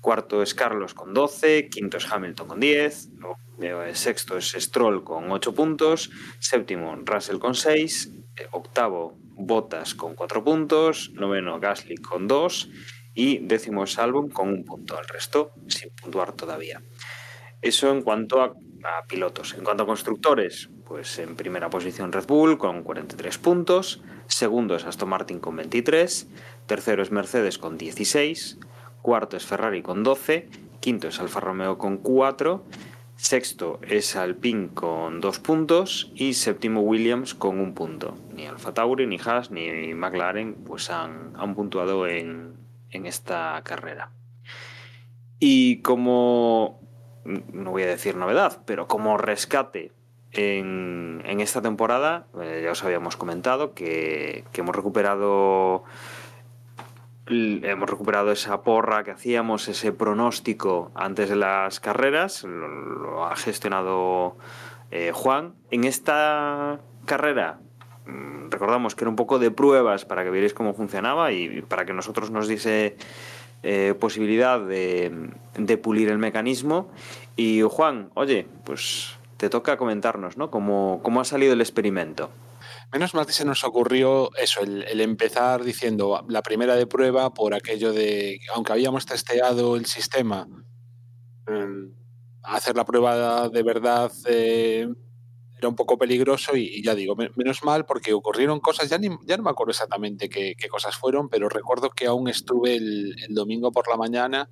cuarto 0.00 0.42
es 0.42 0.54
Carlos 0.54 0.94
con 0.94 1.12
12, 1.12 1.68
quinto 1.68 1.98
es 1.98 2.10
Hamilton 2.10 2.48
con 2.48 2.60
10, 2.60 3.10
sexto 3.92 4.38
es 4.38 4.56
Stroll 4.58 5.04
con 5.04 5.30
8 5.30 5.54
puntos, 5.54 6.10
séptimo 6.38 6.96
Russell 7.04 7.38
con 7.38 7.54
6, 7.54 8.10
octavo 8.52 9.18
Bottas 9.46 9.94
con 9.94 10.14
4 10.14 10.44
puntos, 10.44 11.10
noveno 11.14 11.58
Gasly 11.60 11.96
con 11.96 12.28
2 12.28 12.70
y 13.14 13.38
décimo 13.38 13.84
es 13.84 13.96
con 14.32 14.48
un 14.48 14.64
punto, 14.64 14.98
el 14.98 15.06
resto 15.08 15.52
sin 15.68 15.90
puntuar 15.90 16.32
todavía. 16.32 16.82
Eso 17.60 17.90
en 17.90 18.02
cuanto 18.02 18.40
a, 18.40 18.46
a, 18.46 19.06
pilotos. 19.06 19.54
En 19.54 19.64
cuanto 19.64 19.82
a 19.82 19.86
constructores, 19.86 20.70
pues 20.86 21.18
en 21.18 21.36
primera 21.36 21.68
posición 21.68 22.12
Red 22.12 22.26
Bull 22.26 22.56
con 22.56 22.82
43 22.82 23.38
puntos, 23.38 24.02
segundo 24.26 24.74
es 24.74 24.84
Aston 24.84 25.08
Martin 25.08 25.40
con 25.40 25.56
23, 25.56 26.28
tercero 26.66 27.02
es 27.02 27.10
Mercedes 27.10 27.58
con 27.58 27.76
16, 27.76 28.58
cuarto 29.02 29.36
es 29.36 29.44
Ferrari 29.44 29.82
con 29.82 30.02
12, 30.02 30.48
quinto 30.80 31.08
es 31.08 31.20
Alfa 31.20 31.40
Romeo 31.40 31.76
con 31.76 31.98
4, 31.98 32.64
sexto 33.20 33.80
es 33.82 34.16
Alpine 34.16 34.70
con 34.74 35.20
2 35.20 35.38
puntos 35.40 36.10
y 36.14 36.34
séptimo 36.34 36.80
Williams 36.80 37.34
con 37.34 37.60
un 37.60 37.74
punto. 37.74 38.16
Ni 38.34 38.46
Alfa 38.46 38.72
Tauri, 38.72 39.06
ni 39.06 39.18
Haas, 39.18 39.50
ni 39.50 39.94
McLaren 39.94 40.54
pues 40.54 40.90
han, 40.90 41.32
han 41.36 41.54
puntuado 41.54 42.06
en, 42.06 42.54
en 42.90 43.06
esta 43.06 43.60
carrera. 43.62 44.10
Y 45.38 45.82
como 45.82 46.80
no 47.24 47.70
voy 47.70 47.82
a 47.82 47.86
decir 47.86 48.16
novedad, 48.16 48.62
pero 48.64 48.88
como 48.88 49.18
rescate 49.18 49.92
en, 50.32 51.22
en 51.26 51.40
esta 51.40 51.60
temporada, 51.60 52.26
eh, 52.40 52.62
ya 52.64 52.72
os 52.72 52.84
habíamos 52.84 53.16
comentado 53.16 53.74
que, 53.74 54.44
que, 54.52 54.60
hemos 54.60 54.74
recuperado 54.74 55.84
hemos 57.30 57.88
recuperado 57.88 58.32
esa 58.32 58.62
porra 58.62 59.04
que 59.04 59.12
hacíamos, 59.12 59.68
ese 59.68 59.92
pronóstico 59.92 60.90
antes 60.94 61.28
de 61.28 61.36
las 61.36 61.80
carreras, 61.80 62.44
lo, 62.44 63.24
ha 63.24 63.36
gestionado 63.36 64.36
eh, 64.90 65.12
Juan. 65.14 65.54
En 65.70 65.84
esta 65.84 66.80
carrera 67.06 67.60
recordamos 68.50 68.94
que 68.94 69.04
era 69.04 69.10
un 69.10 69.16
poco 69.16 69.38
de 69.38 69.50
pruebas 69.50 70.04
para 70.04 70.24
que 70.24 70.30
vierais 70.30 70.54
cómo 70.54 70.74
funcionaba 70.74 71.32
y 71.32 71.62
para 71.62 71.84
que 71.84 71.92
nosotros 71.92 72.30
nos 72.30 72.48
diese 72.48 72.96
eh, 73.62 73.94
posibilidad 73.98 74.60
de, 74.60 75.30
de, 75.54 75.76
pulir 75.78 76.08
el 76.08 76.18
mecanismo. 76.18 76.90
Y 77.36 77.62
Juan, 77.62 78.10
oye, 78.14 78.46
pues 78.64 79.18
te 79.36 79.48
toca 79.48 79.76
comentarnos, 79.76 80.36
¿no? 80.36 80.50
¿Cómo, 80.50 81.00
cómo 81.02 81.20
ha 81.20 81.24
salido 81.24 81.52
el 81.52 81.60
experimento? 81.60 82.30
Menos 82.92 83.14
mal 83.14 83.24
que 83.24 83.32
se 83.32 83.44
nos 83.44 83.62
ocurrió 83.62 84.30
eso, 84.36 84.62
el, 84.62 85.00
empezar 85.00 85.62
diciendo 85.62 86.24
la 86.28 86.42
primera 86.42 86.74
de 86.74 86.88
prueba 86.88 87.32
por 87.32 87.54
aquello 87.54 87.92
de, 87.92 88.40
aunque 88.52 88.72
habíamos 88.72 89.06
testeado 89.06 89.76
el 89.76 89.86
sistema, 89.86 90.48
eh, 91.46 91.92
hacer 92.42 92.74
la 92.76 92.84
prueba 92.84 93.48
de 93.48 93.62
verdad 93.62 94.10
eh, 94.26 94.88
era 95.56 95.68
un 95.68 95.76
poco 95.76 95.98
peligroso 95.98 96.56
y, 96.56 96.82
ya 96.82 96.96
digo, 96.96 97.14
menos 97.14 97.62
mal 97.62 97.86
porque 97.86 98.12
ocurrieron 98.12 98.58
cosas, 98.58 98.90
ya, 98.90 98.98
no 98.98 99.42
me 99.44 99.50
acuerdo 99.50 99.70
exactamente 99.70 100.28
qué, 100.28 100.56
cosas 100.68 100.96
fueron, 100.96 101.28
pero 101.28 101.48
recuerdo 101.48 101.90
que 101.90 102.06
aún 102.06 102.28
estuve 102.28 102.74
el, 102.74 103.14
domingo 103.28 103.70
por 103.70 103.88
la 103.88 103.98
mañana 103.98 104.50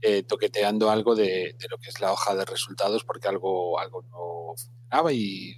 eh, 0.00 0.24
toqueteando 0.24 0.90
algo 0.90 1.14
de, 1.14 1.56
lo 1.70 1.78
que 1.78 1.90
es 1.90 2.00
la 2.00 2.10
hoja 2.10 2.34
de 2.34 2.44
resultados 2.44 3.04
porque 3.04 3.28
algo, 3.28 3.78
algo 3.78 4.02
no 4.02 4.54
funcionaba 4.56 5.12
y 5.12 5.54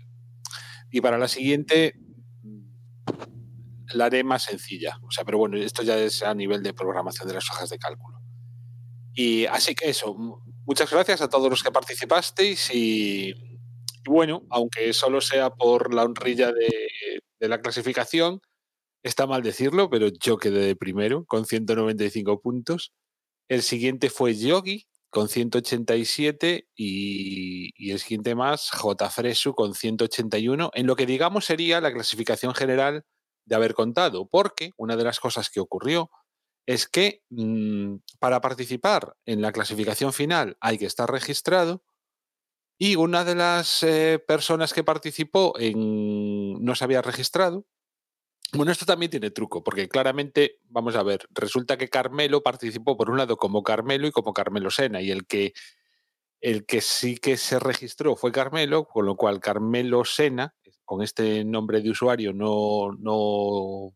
para 1.01 1.17
la 1.17 1.29
siguiente 1.29 1.95
la 3.93 4.07
haré 4.07 4.25
más 4.25 4.45
sencilla. 4.45 4.99
O 5.03 5.11
sea, 5.11 5.25
pero 5.25 5.39
bueno, 5.39 5.57
esto 5.57 5.83
ya 5.83 5.99
es 5.99 6.23
a 6.23 6.35
nivel 6.35 6.63
de 6.63 6.75
programación 6.75 7.29
de 7.29 7.35
las 7.35 7.51
hojas 7.51 7.69
de 7.71 7.79
cálculo. 7.79 8.19
Y 9.15 9.47
así 9.47 9.75
que 9.75 9.91
eso, 9.91 10.17
muchas 10.65 10.91
gracias 10.91 11.21
a 11.21 11.29
todos 11.29 11.51
los 11.51 11.63
que 11.63 11.73
participasteis 11.73 12.71
y, 12.73 13.31
y 13.31 14.09
bueno, 14.09 14.43
aunque 14.51 14.93
solo 14.93 15.21
sea 15.21 15.51
por 15.51 15.93
la 15.95 16.05
honrilla 16.05 16.53
de, 16.53 16.69
de, 17.39 17.49
la 17.49 17.61
clasificación, 17.61 18.41
está 19.03 19.27
mal 19.27 19.43
decirlo, 19.43 19.91
pero 19.91 20.09
yo 20.09 20.39
quedé 20.39 20.65
de 20.65 20.77
primero 20.77 21.25
con 21.27 21.45
195 21.45 22.41
puntos. 22.41 22.93
El 23.49 23.63
siguiente 23.63 24.11
fue 24.11 24.35
Yogi 24.37 24.87
con 25.11 25.29
187 25.29 26.69
y, 26.77 27.73
y 27.77 27.91
el 27.91 27.99
siguiente 27.99 28.37
más, 28.37 28.71
J. 28.71 29.11
Fresu 29.11 29.55
con 29.55 29.75
181, 29.75 30.71
en 30.73 30.87
lo 30.87 30.95
que 30.95 31.07
digamos 31.07 31.47
sería 31.47 31.81
la 31.81 31.93
clasificación 31.93 32.55
general 32.55 33.05
de 33.51 33.57
haber 33.57 33.75
contado, 33.75 34.29
porque 34.29 34.71
una 34.77 34.97
de 34.97 35.05
las 35.05 35.21
cosas 35.21 35.51
que 35.51 35.61
ocurrió 35.61 36.09
es 36.67 36.87
que 36.87 37.25
mmm, 37.31 37.97
para 38.21 38.41
participar 38.41 39.17
en 39.27 39.43
la 39.43 39.51
clasificación 39.51 40.13
final 40.13 40.57
hay 40.61 40.79
que 40.79 40.87
estar 40.87 41.11
registrado 41.11 41.83
y 42.79 42.95
una 42.95 43.25
de 43.25 43.35
las 43.35 43.83
eh, 43.83 44.23
personas 44.27 44.73
que 44.73 44.85
participó 44.85 45.53
en, 45.59 46.65
no 46.65 46.75
se 46.77 46.85
había 46.85 47.03
registrado. 47.03 47.67
Bueno, 48.53 48.73
esto 48.73 48.87
también 48.87 49.11
tiene 49.11 49.31
truco, 49.31 49.63
porque 49.63 49.89
claramente, 49.89 50.61
vamos 50.65 50.97
a 50.97 51.03
ver, 51.03 51.27
resulta 51.31 51.77
que 51.77 51.89
Carmelo 51.89 52.43
participó 52.43 52.97
por 52.97 53.11
un 53.11 53.19
lado 53.19 53.37
como 53.37 53.63
Carmelo 53.63 54.07
y 54.07 54.13
como 54.13 54.33
Carmelo 54.33 54.71
Sena, 54.71 55.03
y 55.03 55.11
el 55.11 55.27
que, 55.27 55.53
el 56.41 56.67
que 56.67 56.81
sí 56.81 57.19
que 57.19 57.37
se 57.37 57.59
registró 57.59 58.17
fue 58.17 58.33
Carmelo, 58.33 58.87
con 58.87 59.07
lo 59.07 59.15
cual 59.15 59.41
Carmelo 59.41 60.05
Sena 60.05 60.55
con 60.91 61.03
este 61.03 61.45
nombre 61.45 61.81
de 61.81 61.91
usuario 61.91 62.33
no, 62.33 62.91
no, 62.99 63.95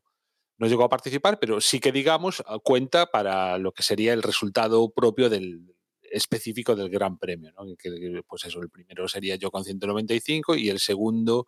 no, 0.58 0.66
llegó 0.68 0.84
a 0.84 0.88
participar, 0.88 1.40
pero 1.40 1.60
sí 1.60 1.80
que, 1.80 1.90
digamos, 1.90 2.40
cuenta 2.62 3.06
para 3.06 3.58
lo 3.58 3.72
que 3.72 3.82
sería 3.82 4.12
el 4.12 4.22
resultado 4.22 4.88
propio 4.90 5.28
del 5.28 5.74
específico 6.02 6.76
del 6.76 6.90
Gran 6.90 7.18
Premio. 7.18 7.50
¿no? 7.50 7.64
Que, 7.76 8.22
pues 8.28 8.44
eso, 8.44 8.60
el 8.60 8.70
primero 8.70 9.08
sería 9.08 9.34
yo 9.34 9.50
con 9.50 9.64
195 9.64 10.54
y 10.54 10.68
el 10.68 10.78
segundo 10.78 11.46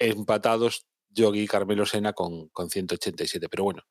empatados 0.00 0.84
Yogi 1.10 1.42
y 1.42 1.46
Carmelo 1.46 1.86
Sena 1.86 2.12
con, 2.12 2.48
con 2.48 2.68
187. 2.68 3.48
Pero 3.48 3.62
bueno, 3.62 3.84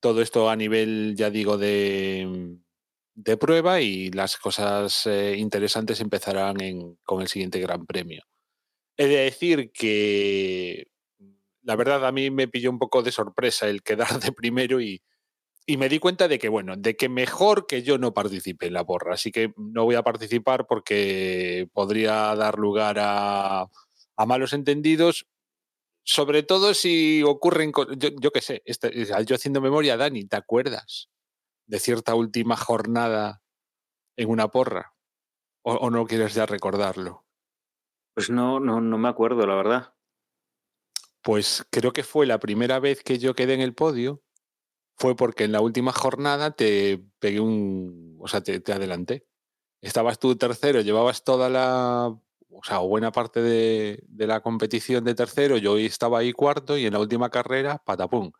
todo 0.00 0.22
esto 0.22 0.50
a 0.50 0.56
nivel, 0.56 1.14
ya 1.16 1.30
digo, 1.30 1.56
de, 1.56 2.58
de 3.14 3.36
prueba 3.36 3.80
y 3.80 4.10
las 4.10 4.38
cosas 4.38 5.06
eh, 5.06 5.36
interesantes 5.38 6.00
empezarán 6.00 6.60
en, 6.60 6.96
con 7.04 7.22
el 7.22 7.28
siguiente 7.28 7.60
Gran 7.60 7.86
Premio. 7.86 8.24
He 8.96 9.06
de 9.06 9.16
decir 9.16 9.72
que 9.72 10.88
la 11.62 11.76
verdad 11.76 12.06
a 12.06 12.12
mí 12.12 12.30
me 12.30 12.48
pilló 12.48 12.70
un 12.70 12.78
poco 12.78 13.02
de 13.02 13.12
sorpresa 13.12 13.68
el 13.68 13.82
quedar 13.82 14.20
de 14.20 14.32
primero 14.32 14.80
y, 14.80 15.02
y 15.66 15.76
me 15.76 15.88
di 15.88 15.98
cuenta 15.98 16.28
de 16.28 16.38
que, 16.38 16.48
bueno, 16.48 16.76
de 16.76 16.96
que 16.96 17.08
mejor 17.08 17.66
que 17.66 17.82
yo 17.82 17.98
no 17.98 18.12
participe 18.12 18.66
en 18.66 18.74
la 18.74 18.84
porra. 18.84 19.14
Así 19.14 19.30
que 19.30 19.52
no 19.56 19.84
voy 19.84 19.94
a 19.94 20.02
participar 20.02 20.66
porque 20.66 21.68
podría 21.72 22.34
dar 22.34 22.58
lugar 22.58 22.96
a, 22.98 23.62
a 24.16 24.26
malos 24.26 24.52
entendidos. 24.52 25.26
Sobre 26.02 26.42
todo 26.42 26.74
si 26.74 27.22
ocurren, 27.22 27.72
yo, 27.96 28.08
yo 28.20 28.30
qué 28.32 28.40
sé, 28.40 28.62
este, 28.64 29.06
yo 29.24 29.36
haciendo 29.36 29.60
memoria, 29.60 29.96
Dani, 29.96 30.24
¿te 30.24 30.36
acuerdas 30.36 31.08
de 31.66 31.78
cierta 31.78 32.14
última 32.14 32.56
jornada 32.56 33.42
en 34.16 34.30
una 34.30 34.48
porra? 34.48 34.94
¿O, 35.62 35.74
o 35.74 35.90
no 35.90 36.06
quieres 36.06 36.34
ya 36.34 36.46
recordarlo? 36.46 37.24
Pues 38.20 38.28
no, 38.28 38.60
no, 38.60 38.82
no 38.82 38.98
me 38.98 39.08
acuerdo, 39.08 39.46
la 39.46 39.54
verdad. 39.54 39.94
Pues 41.22 41.64
creo 41.70 41.94
que 41.94 42.02
fue 42.02 42.26
la 42.26 42.38
primera 42.38 42.78
vez 42.78 43.02
que 43.02 43.18
yo 43.18 43.34
quedé 43.34 43.54
en 43.54 43.62
el 43.62 43.72
podio. 43.72 44.20
Fue 44.98 45.16
porque 45.16 45.44
en 45.44 45.52
la 45.52 45.62
última 45.62 45.90
jornada 45.90 46.50
te 46.50 47.02
pegué 47.18 47.40
un. 47.40 48.18
O 48.20 48.28
sea, 48.28 48.42
te, 48.42 48.60
te 48.60 48.74
adelanté. 48.74 49.26
Estabas 49.80 50.18
tú 50.18 50.36
tercero, 50.36 50.82
llevabas 50.82 51.24
toda 51.24 51.48
la. 51.48 52.08
O 52.08 52.62
sea, 52.62 52.80
buena 52.80 53.10
parte 53.10 53.40
de, 53.40 54.04
de, 54.06 54.26
la 54.26 54.42
competición 54.42 55.02
de 55.02 55.14
tercero. 55.14 55.56
Yo 55.56 55.78
estaba 55.78 56.18
ahí 56.18 56.34
cuarto 56.34 56.76
y 56.76 56.84
en 56.84 56.92
la 56.92 56.98
última 56.98 57.30
carrera, 57.30 57.78
patapum. 57.78 58.32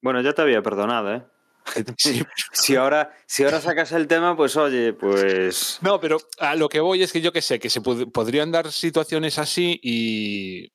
Bueno, 0.00 0.22
ya 0.22 0.32
te 0.32 0.40
había 0.40 0.62
perdonado, 0.62 1.14
¿eh? 1.16 1.26
Si 2.52 2.76
ahora, 2.76 3.12
si 3.26 3.44
ahora 3.44 3.60
sacas 3.60 3.92
el 3.92 4.06
tema, 4.06 4.36
pues 4.36 4.56
oye, 4.56 4.92
pues. 4.92 5.78
No, 5.82 6.00
pero 6.00 6.18
a 6.38 6.54
lo 6.54 6.68
que 6.68 6.80
voy 6.80 7.02
es 7.02 7.12
que 7.12 7.20
yo 7.20 7.32
que 7.32 7.42
sé, 7.42 7.58
que 7.58 7.70
se 7.70 7.80
pod- 7.82 8.10
podrían 8.12 8.50
dar 8.52 8.70
situaciones 8.72 9.38
así 9.38 9.78
y, 9.82 10.72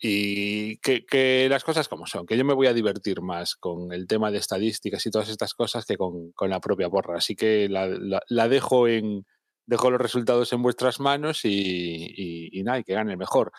y 0.00 0.76
que, 0.78 1.04
que 1.04 1.46
las 1.50 1.64
cosas 1.64 1.88
como 1.88 2.06
son, 2.06 2.26
que 2.26 2.36
yo 2.36 2.44
me 2.44 2.54
voy 2.54 2.66
a 2.66 2.72
divertir 2.72 3.20
más 3.20 3.54
con 3.56 3.92
el 3.92 4.06
tema 4.06 4.30
de 4.30 4.38
estadísticas 4.38 5.04
y 5.06 5.10
todas 5.10 5.28
estas 5.28 5.54
cosas 5.54 5.84
que 5.84 5.96
con, 5.96 6.32
con 6.32 6.50
la 6.50 6.60
propia 6.60 6.88
porra. 6.88 7.16
Así 7.18 7.34
que 7.36 7.68
la, 7.68 7.86
la- 7.86 8.22
la 8.28 8.48
dejo 8.48 8.88
en 8.88 9.24
dejo 9.66 9.90
los 9.90 10.00
resultados 10.00 10.52
en 10.52 10.62
vuestras 10.62 10.98
manos 11.00 11.44
y, 11.44 11.48
y- 11.50 12.48
y 12.58 12.62
nada, 12.64 12.80
y 12.80 12.84
que 12.84 12.94
gane 12.94 13.12
el 13.12 13.18
mejor. 13.18 13.52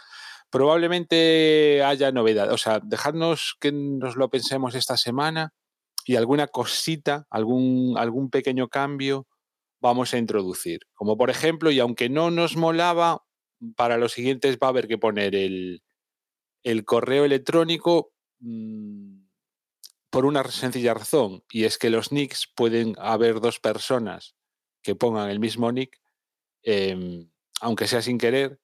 Probablemente 0.49 1.83
haya 1.85 2.11
novedad, 2.11 2.51
o 2.51 2.57
sea, 2.57 2.79
dejadnos 2.83 3.55
que 3.59 3.71
nos 3.71 4.15
lo 4.17 4.29
pensemos 4.29 4.75
esta 4.75 4.97
semana 4.97 5.53
y 6.05 6.15
alguna 6.15 6.47
cosita, 6.47 7.27
algún, 7.29 7.95
algún 7.97 8.29
pequeño 8.29 8.67
cambio 8.69 9.27
vamos 9.79 10.13
a 10.13 10.17
introducir. 10.17 10.81
Como 10.93 11.17
por 11.17 11.29
ejemplo, 11.29 11.71
y 11.71 11.79
aunque 11.79 12.09
no 12.09 12.31
nos 12.31 12.55
molaba, 12.55 13.23
para 13.75 13.97
los 13.97 14.13
siguientes 14.13 14.57
va 14.61 14.67
a 14.67 14.69
haber 14.69 14.87
que 14.87 14.97
poner 14.97 15.35
el, 15.35 15.83
el 16.63 16.85
correo 16.85 17.25
electrónico 17.25 18.13
mm, 18.39 19.21
por 20.09 20.25
una 20.25 20.43
sencilla 20.43 20.93
razón, 20.93 21.43
y 21.51 21.63
es 21.63 21.77
que 21.77 21.89
los 21.89 22.11
nicks 22.11 22.51
pueden 22.55 22.95
haber 22.97 23.39
dos 23.39 23.59
personas 23.59 24.35
que 24.83 24.95
pongan 24.95 25.29
el 25.29 25.39
mismo 25.39 25.71
nick, 25.71 25.99
em, 26.63 27.31
aunque 27.61 27.87
sea 27.87 28.01
sin 28.01 28.17
querer, 28.17 28.59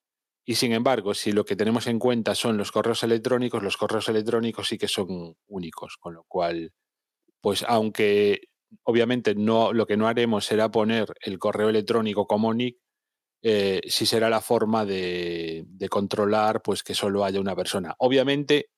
y 0.45 0.55
sin 0.55 0.73
embargo, 0.73 1.14
si 1.14 1.31
lo 1.31 1.45
que 1.45 1.55
tenemos 1.55 1.88
en 1.88 1.99
cuenta 1.99 2.35
son 2.35 2.57
los 2.57 2.72
correos 2.72 3.03
electrónicos, 3.03 3.64
los 3.64 3.77
correos 3.77 4.09
electrónicos 4.09 4.68
sí 4.68 4.77
que 4.77 4.88
son 4.88 5.35
únicos, 5.47 5.97
con 5.97 6.14
lo 6.14 6.23
cual, 6.26 6.73
pues 7.41 7.64
aunque 7.68 8.49
obviamente 8.84 9.35
no, 9.35 9.73
lo 9.73 9.85
que 9.85 9.97
no 9.97 10.07
haremos 10.07 10.45
será 10.45 10.69
poner 10.72 11.14
el 11.22 11.39
correo 11.39 11.69
electrónico 11.69 12.27
como 12.27 12.53
nick, 12.53 12.77
eh, 13.43 13.81
sí 13.88 14.05
será 14.05 14.30
la 14.30 14.41
forma 14.41 14.85
de, 14.85 15.64
de 15.68 15.89
controlar 15.89 16.61
pues 16.61 16.84
que 16.84 16.95
solo 16.95 17.23
haya 17.23 17.39
una 17.39 17.55
persona. 17.55 17.95
Obviamente, 17.99 18.72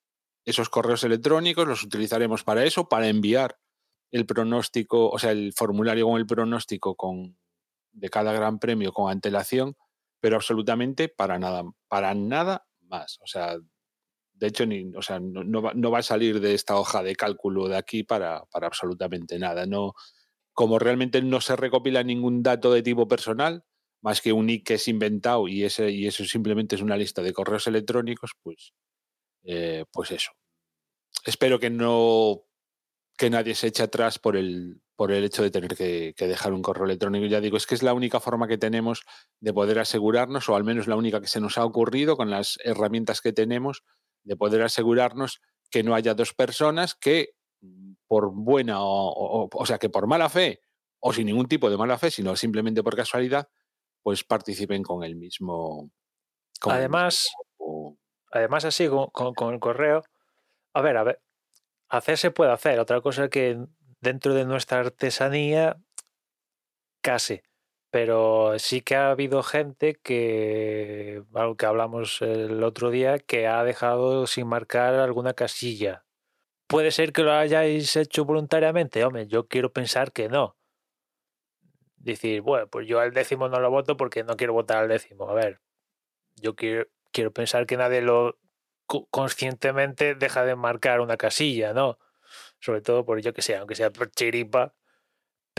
esos 0.45 0.69
correos 0.69 1.03
electrónicos 1.03 1.67
los 1.67 1.83
utilizaremos 1.83 2.43
para 2.43 2.63
eso, 2.65 2.87
para 2.89 3.07
enviar 3.07 3.57
el 4.11 4.25
pronóstico, 4.25 5.09
o 5.09 5.19
sea, 5.19 5.31
el 5.31 5.53
formulario 5.53 6.07
con 6.07 6.17
el 6.17 6.25
pronóstico 6.25 6.95
con, 6.95 7.37
de 7.91 8.09
cada 8.09 8.33
gran 8.33 8.59
premio 8.59 8.91
con 8.91 9.11
antelación, 9.11 9.75
pero 10.19 10.35
absolutamente 10.35 11.09
para 11.09 11.39
nada, 11.39 11.63
para 11.87 12.13
nada 12.15 12.65
más. 12.81 13.19
O 13.21 13.27
sea, 13.27 13.57
de 14.39 14.47
hecho, 14.47 14.65
ni, 14.65 14.91
o 14.95 15.01
sea, 15.01 15.19
no, 15.19 15.43
no 15.43 15.61
va, 15.61 15.73
no 15.73 15.91
va 15.91 15.99
a 15.99 16.03
salir 16.03 16.39
de 16.39 16.53
esta 16.53 16.77
hoja 16.79 17.03
de 17.03 17.15
cálculo 17.15 17.67
de 17.67 17.75
aquí 17.75 18.03
para, 18.03 18.45
para 18.45 18.67
absolutamente 18.67 19.37
nada. 19.37 19.65
No, 19.65 19.93
como 20.53 20.79
realmente 20.79 21.21
no 21.21 21.41
se 21.41 21.55
recopila 21.55 22.03
ningún 22.03 22.41
dato 22.41 22.71
de 22.71 22.81
tipo 22.81 23.07
personal, 23.07 23.65
más 24.01 24.21
que 24.21 24.31
un 24.31 24.45
nick 24.45 24.65
que 24.65 24.75
es 24.75 24.87
inventado 24.87 25.47
y, 25.47 25.65
ese, 25.65 25.91
y 25.91 26.07
eso 26.07 26.23
simplemente 26.23 26.75
es 26.75 26.81
una 26.81 26.95
lista 26.95 27.21
de 27.21 27.33
correos 27.33 27.67
electrónicos, 27.67 28.31
pues, 28.41 28.73
eh, 29.43 29.83
pues 29.91 30.11
eso. 30.11 30.31
Espero 31.25 31.59
que 31.59 31.69
no 31.69 32.43
que 33.17 33.29
nadie 33.29 33.53
se 33.53 33.67
eche 33.67 33.83
atrás 33.83 34.17
por 34.17 34.37
el, 34.37 34.81
por 34.95 35.11
el 35.11 35.25
hecho 35.25 35.43
de 35.43 35.51
tener 35.51 35.75
que, 35.75 36.13
que, 36.15 36.27
dejar 36.27 36.53
un 36.53 36.61
correo 36.61 36.85
electrónico. 36.85 37.25
Ya 37.25 37.41
digo, 37.41 37.57
es 37.57 37.67
que 37.67 37.75
es 37.75 37.83
la 37.83 37.93
única 37.93 38.21
forma 38.21 38.47
que 38.47 38.57
tenemos 38.57 39.03
de 39.41 39.53
poder 39.53 39.79
asegurarnos, 39.79 40.47
o 40.47 40.55
al 40.55 40.63
menos 40.63 40.87
la 40.87 40.95
única 40.95 41.19
que 41.19 41.27
se 41.27 41.41
nos 41.41 41.57
ha 41.57 41.65
ocurrido 41.65 42.15
con 42.15 42.29
las 42.29 42.57
herramientas 42.63 43.19
que 43.19 43.33
tenemos, 43.33 43.83
de 44.23 44.35
poder 44.35 44.61
asegurarnos 44.61 45.41
que 45.69 45.83
no 45.83 45.95
haya 45.95 46.13
dos 46.13 46.33
personas 46.33 46.95
que 46.95 47.29
por 48.07 48.31
buena 48.33 48.81
o, 48.81 49.09
o, 49.09 49.49
o 49.51 49.65
sea, 49.65 49.77
que 49.77 49.89
por 49.89 50.07
mala 50.07 50.29
fe 50.29 50.61
o 50.99 51.13
sin 51.13 51.27
ningún 51.27 51.47
tipo 51.47 51.69
de 51.69 51.77
mala 51.77 51.97
fe, 51.97 52.11
sino 52.11 52.35
simplemente 52.35 52.83
por 52.83 52.95
casualidad, 52.95 53.49
pues 54.03 54.23
participen 54.23 54.83
con 54.83 55.03
el 55.03 55.15
mismo. 55.15 55.91
Con 56.59 56.73
además, 56.73 57.29
el 57.59 57.65
mismo... 57.65 57.97
además 58.31 58.65
así 58.65 58.87
con, 58.87 59.07
con, 59.07 59.33
con, 59.33 59.53
el 59.53 59.59
correo, 59.59 60.03
a 60.73 60.81
ver, 60.81 60.97
a 60.97 61.03
ver, 61.03 61.21
hacer 61.89 62.17
se 62.17 62.31
puede 62.31 62.51
hacer. 62.51 62.79
Otra 62.79 63.01
cosa 63.01 63.29
que 63.29 63.57
dentro 64.01 64.33
de 64.33 64.45
nuestra 64.45 64.79
artesanía, 64.79 65.77
casi. 67.01 67.41
Pero 67.91 68.59
sí 68.59 68.81
que 68.81 68.95
ha 68.95 69.11
habido 69.11 69.41
gente 69.41 69.95
que, 69.95 71.23
algo 71.33 71.57
que 71.57 71.65
hablamos 71.65 72.21
el 72.21 72.63
otro 72.63 72.91
día, 72.91 73.17
que 73.19 73.47
ha 73.47 73.63
dejado 73.63 74.27
sin 74.27 74.47
marcar 74.47 74.93
alguna 74.95 75.33
casilla. 75.33 76.05
Puede 76.67 76.91
ser 76.91 77.13
que 77.13 77.23
lo 77.23 77.33
hayáis 77.33 77.95
hecho 77.95 78.25
voluntariamente. 78.25 79.03
Hombre, 79.03 79.27
yo 79.27 79.47
quiero 79.47 79.73
pensar 79.73 80.11
que 80.11 80.29
no. 80.29 80.55
Decir, 81.97 82.41
bueno, 82.41 82.67
pues 82.67 82.87
yo 82.87 82.99
al 82.99 83.11
décimo 83.13 83.49
no 83.49 83.59
lo 83.59 83.71
voto 83.71 83.97
porque 83.97 84.23
no 84.23 84.37
quiero 84.37 84.53
votar 84.53 84.77
al 84.77 84.87
décimo. 84.89 85.29
A 85.29 85.33
ver, 85.33 85.61
yo 86.35 86.55
quiero, 86.55 86.87
quiero 87.11 87.31
pensar 87.33 87.65
que 87.65 87.77
nadie 87.77 88.01
lo 88.01 88.37
conscientemente 89.11 90.15
deja 90.15 90.45
de 90.45 90.55
marcar 90.55 91.01
una 91.01 91.17
casilla, 91.17 91.73
¿no? 91.73 91.99
Sobre 92.59 92.81
todo 92.81 93.05
por 93.05 93.21
yo 93.21 93.33
que 93.33 93.41
sé, 93.41 93.55
aunque 93.55 93.75
sea 93.75 93.91
por 93.91 94.11
chiripa. 94.11 94.73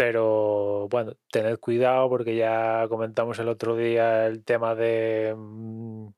Pero 0.01 0.89
bueno, 0.89 1.13
tened 1.31 1.59
cuidado 1.59 2.09
porque 2.09 2.35
ya 2.35 2.87
comentamos 2.89 3.39
el 3.39 3.49
otro 3.49 3.77
día 3.77 4.27
el 4.27 4.43
tema 4.45 4.75
de. 4.75 5.35
mm, 5.37 6.09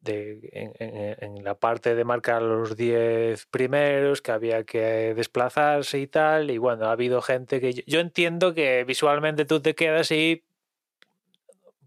de 0.00 0.48
en, 1.20 1.44
la 1.44 1.56
parte 1.58 1.94
de 1.94 2.04
marcar 2.04 2.40
los 2.40 2.76
10 2.76 3.44
primeros, 3.48 4.22
que 4.22 4.32
había 4.32 4.64
que 4.64 5.12
desplazarse 5.14 5.98
y 5.98 6.06
tal. 6.06 6.50
Y 6.50 6.56
bueno, 6.56 6.86
ha 6.86 6.92
habido 6.92 7.20
gente 7.20 7.60
que. 7.60 7.74
Yo, 7.74 7.82
yo 7.86 8.00
entiendo 8.00 8.54
que 8.54 8.84
visualmente 8.84 9.44
tú 9.44 9.60
te 9.60 9.74
quedas 9.74 10.10
y 10.10 10.42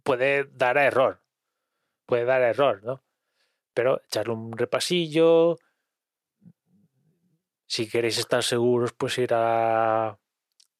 puede 0.03 0.43
dar 0.45 0.77
a 0.77 0.85
error. 0.85 1.21
Puede 2.05 2.25
dar 2.25 2.43
a 2.43 2.49
error, 2.49 2.83
¿no? 2.83 3.01
pero 3.73 3.99
echarle 4.05 4.33
un 4.33 4.51
repasillo. 4.55 5.57
Si 7.65 7.89
queréis 7.89 8.19
estar 8.19 8.43
seguros, 8.43 8.93
pues 8.93 9.17
ir 9.17 9.33
a, 9.33 10.19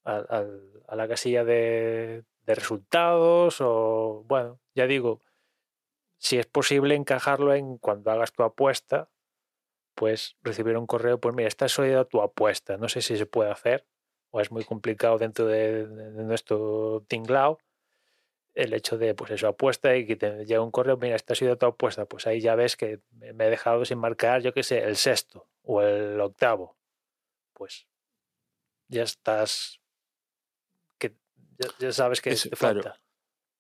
a, 0.04 0.46
a, 0.88 0.96
la 0.96 1.08
casilla 1.08 1.44
de, 1.44 2.24
resultados 2.46 3.58
o, 3.62 4.24
bueno, 4.28 4.60
ya 4.76 4.86
digo, 4.86 5.22
si 6.18 6.38
es 6.38 6.46
posible 6.46 6.96
encajarlo 6.96 7.54
en 7.54 7.78
cuando 7.78 8.12
hagas 8.12 8.34
tu 8.34 8.44
apuesta, 8.44 9.10
pues 9.96 10.38
recibir 10.42 10.78
un 10.78 10.88
correo, 10.88 11.20
pues 11.20 11.36
mira, 11.36 11.48
esta 11.48 11.66
es 11.66 11.72
sólida 11.72 12.06
tu 12.06 12.22
apuesta. 12.22 12.78
No 12.78 12.90
sé 12.90 13.02
si 13.02 13.18
se 13.18 13.26
puede 13.26 13.52
hacer 13.52 13.86
o 14.32 14.42
es 14.42 14.52
muy 14.52 14.64
complicado 14.64 15.18
dentro 15.18 15.46
de, 15.46 15.86
nuestro 15.88 17.04
tinglao 17.08 17.60
el 18.56 18.74
hecho 18.74 18.98
de, 18.98 19.16
pues 19.16 19.32
eso, 19.32 19.48
apuesta 19.48 19.96
y 19.96 20.06
que 20.06 20.16
te 20.16 20.46
llega 20.46 20.62
un 20.62 20.72
correo, 20.72 20.98
mira, 20.98 21.16
esta 21.16 21.34
ha 21.34 21.36
sido 21.36 21.58
tu 21.58 21.66
apuesta, 21.66 22.06
pues 22.06 22.28
ahí 22.28 22.40
ya 22.40 22.56
ves 22.56 22.76
que 22.76 23.00
me 23.12 23.48
he 23.48 23.50
dejado 23.50 23.84
sin 23.84 23.98
marcar, 23.98 24.42
yo 24.42 24.54
qué 24.54 24.62
sé, 24.64 24.84
el 24.84 24.96
sexto 24.96 25.48
o 25.64 25.82
el 25.82 26.20
octavo. 26.22 26.78
Pues 27.54 27.88
ya 28.88 29.04
estás, 29.04 29.82
ya, 31.58 31.70
ya 31.80 31.92
sabes 31.92 32.22
que 32.22 32.36
te 32.36 32.50
claro. 32.50 32.84
falta. 32.84 33.02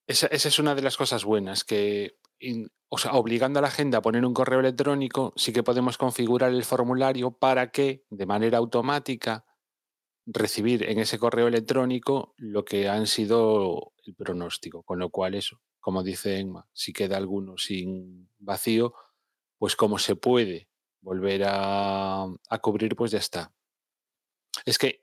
Esa, 0.08 0.28
esa, 0.28 0.50
es 0.50 0.60
una 0.60 0.76
de 0.76 0.82
las 0.82 0.98
cosas 0.98 1.24
buenas, 1.24 1.64
que, 1.64 2.18
in, 2.40 2.70
o 2.90 2.98
sea, 2.98 3.14
obligando 3.14 3.60
a 3.60 3.62
la 3.62 3.72
gente 3.72 3.98
a 3.98 4.02
poner 4.02 4.26
un 4.26 4.34
correo 4.34 4.60
electrónico, 4.60 5.34
sí 5.36 5.54
que 5.54 5.64
podemos 5.64 5.98
configurar 5.98 6.52
el 6.52 6.64
formulario 6.64 7.32
para 7.32 7.72
que, 7.72 8.06
de 8.10 8.26
manera 8.26 8.58
automática, 8.58 9.46
recibir 10.26 10.84
en 10.90 11.00
ese 11.00 11.20
correo 11.20 11.48
electrónico 11.48 12.34
lo 12.38 12.64
que 12.64 12.88
han 12.88 13.08
sido 13.08 13.94
el 14.06 14.16
pronóstico, 14.16 14.84
con 14.84 15.00
lo 15.00 15.10
cual 15.10 15.36
eso, 15.36 15.62
como 15.80 16.04
dice 16.04 16.40
Enma, 16.40 16.68
si 16.72 16.94
queda 16.94 17.18
alguno 17.18 17.58
sin 17.58 18.30
vacío, 18.38 18.94
pues 19.58 19.76
como 19.76 20.00
se 20.00 20.16
puede 20.16 20.70
volver 21.02 21.44
a, 21.46 22.24
a 22.24 22.60
cubrir, 22.60 22.96
pues 22.96 23.12
ya 23.12 23.20
está. 23.20 23.54
Es 24.66 24.78
que 24.78 25.03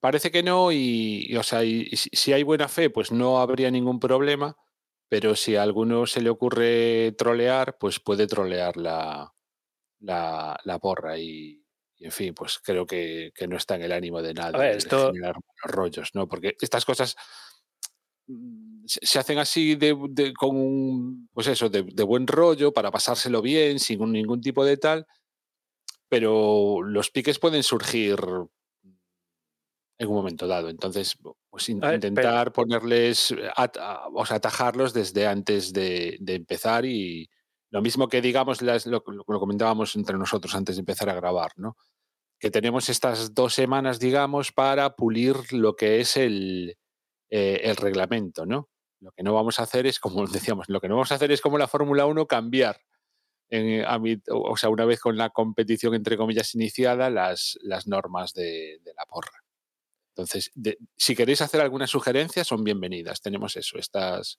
parece 0.00 0.30
que 0.30 0.42
no 0.42 0.72
y, 0.72 1.26
y 1.28 1.36
o 1.36 1.42
sea, 1.42 1.64
y, 1.64 1.88
y 1.90 1.96
si 1.96 2.32
hay 2.32 2.42
buena 2.42 2.68
fe, 2.68 2.90
pues 2.90 3.12
no 3.12 3.38
habría 3.38 3.70
ningún 3.70 4.00
problema, 4.00 4.56
pero 5.08 5.34
si 5.34 5.56
a 5.56 5.62
alguno 5.62 6.06
se 6.06 6.20
le 6.20 6.30
ocurre 6.30 7.12
trolear, 7.12 7.76
pues 7.78 8.00
puede 8.00 8.26
trolear 8.26 8.76
la, 8.76 9.34
la, 10.00 10.58
la 10.64 10.78
porra 10.78 11.18
y, 11.18 11.62
en 11.98 12.12
fin, 12.12 12.34
pues 12.34 12.58
creo 12.58 12.86
que, 12.86 13.32
que, 13.34 13.46
no 13.46 13.56
está 13.56 13.74
en 13.74 13.82
el 13.82 13.92
ánimo 13.92 14.22
de 14.22 14.34
nada 14.34 14.58
ver, 14.58 14.76
esto... 14.76 15.06
de 15.06 15.12
generar 15.12 15.36
rollos, 15.64 16.10
¿no? 16.14 16.28
Porque 16.28 16.56
estas 16.60 16.84
cosas 16.84 17.16
mm, 18.26 18.84
se, 18.86 19.00
se 19.04 19.18
hacen 19.18 19.38
así 19.38 19.74
de, 19.74 19.96
de, 20.10 20.32
con 20.32 20.56
un, 20.56 21.28
pues 21.32 21.46
eso, 21.48 21.68
de, 21.68 21.82
de, 21.82 22.02
buen 22.02 22.26
rollo, 22.26 22.72
para 22.72 22.90
pasárselo 22.90 23.42
bien, 23.42 23.78
sin 23.78 24.12
ningún 24.12 24.40
tipo 24.40 24.64
de 24.64 24.76
tal, 24.76 25.06
pero 26.08 26.82
los 26.82 27.10
piques 27.10 27.38
pueden 27.38 27.62
surgir 27.62 28.18
en 30.00 30.08
un 30.08 30.14
momento 30.14 30.48
dado. 30.48 30.68
Entonces, 30.68 31.16
pues 31.48 31.68
ver, 31.78 31.94
intentar 31.94 32.52
ponerles, 32.52 33.32
at, 33.54 33.76
a, 33.78 34.08
o 34.12 34.26
sea, 34.26 34.38
atajarlos 34.38 34.92
desde 34.92 35.28
antes 35.28 35.72
de, 35.72 36.16
de 36.20 36.34
empezar 36.34 36.84
y, 36.84 37.30
lo 37.72 37.82
mismo 37.82 38.08
que 38.08 38.20
digamos 38.20 38.62
las, 38.62 38.84
lo, 38.86 39.04
lo, 39.06 39.24
comentábamos 39.38 39.94
entre 39.94 40.18
nosotros 40.18 40.56
antes 40.56 40.74
de 40.74 40.80
empezar 40.80 41.08
a 41.08 41.14
grabar, 41.14 41.52
¿no? 41.56 41.76
que 42.40 42.50
tenemos 42.50 42.88
estas 42.88 43.34
dos 43.34 43.52
semanas, 43.52 44.00
digamos, 44.00 44.50
para 44.50 44.96
pulir 44.96 45.52
lo 45.52 45.76
que 45.76 46.00
es 46.00 46.16
el, 46.16 46.78
eh, 47.28 47.60
el 47.64 47.76
reglamento, 47.76 48.46
¿no? 48.46 48.70
Lo 48.98 49.12
que 49.12 49.22
no 49.22 49.34
vamos 49.34 49.60
a 49.60 49.64
hacer 49.64 49.86
es, 49.86 50.00
como 50.00 50.26
decíamos, 50.26 50.68
lo 50.68 50.80
que 50.80 50.88
no 50.88 50.94
vamos 50.94 51.12
a 51.12 51.16
hacer 51.16 51.30
es 51.30 51.42
como 51.42 51.58
la 51.58 51.68
Fórmula 51.68 52.06
1 52.06 52.26
cambiar, 52.26 52.80
en, 53.50 53.84
o 54.30 54.56
sea, 54.56 54.70
una 54.70 54.84
vez 54.86 55.00
con 55.00 55.16
la 55.16 55.30
competición, 55.30 55.94
entre 55.94 56.16
comillas, 56.16 56.54
iniciada, 56.54 57.10
las, 57.10 57.58
las 57.62 57.86
normas 57.86 58.32
de, 58.32 58.78
de 58.82 58.94
la 58.94 59.04
porra. 59.06 59.44
Entonces, 60.20 60.50
si 60.96 61.14
queréis 61.14 61.40
hacer 61.40 61.60
alguna 61.60 61.86
sugerencia, 61.86 62.44
son 62.44 62.64
bienvenidas. 62.64 63.20
Tenemos 63.20 63.56
eso, 63.56 63.78
estas, 63.78 64.38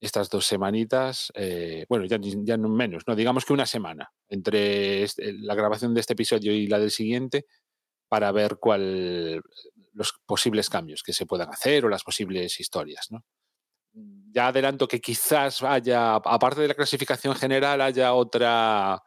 estas 0.00 0.28
dos 0.28 0.46
semanitas, 0.46 1.32
eh, 1.34 1.86
bueno, 1.88 2.04
ya, 2.04 2.18
ya 2.20 2.56
no 2.56 2.68
menos, 2.68 3.04
no 3.06 3.14
digamos 3.14 3.44
que 3.44 3.52
una 3.52 3.66
semana 3.66 4.12
entre 4.28 5.02
este, 5.02 5.32
la 5.32 5.54
grabación 5.54 5.94
de 5.94 6.00
este 6.00 6.12
episodio 6.12 6.52
y 6.52 6.66
la 6.66 6.78
del 6.78 6.90
siguiente 6.90 7.46
para 8.08 8.30
ver 8.32 8.58
cuál 8.60 9.42
los 9.92 10.12
posibles 10.26 10.68
cambios 10.68 11.02
que 11.02 11.12
se 11.12 11.26
puedan 11.26 11.48
hacer 11.48 11.84
o 11.84 11.88
las 11.88 12.04
posibles 12.04 12.60
historias, 12.60 13.06
¿no? 13.10 13.24
Ya 14.30 14.48
adelanto 14.48 14.86
que 14.86 15.00
quizás 15.00 15.62
haya, 15.62 16.16
aparte 16.16 16.60
de 16.60 16.68
la 16.68 16.74
clasificación 16.74 17.34
general, 17.34 17.80
haya 17.80 18.12
otra, 18.12 19.02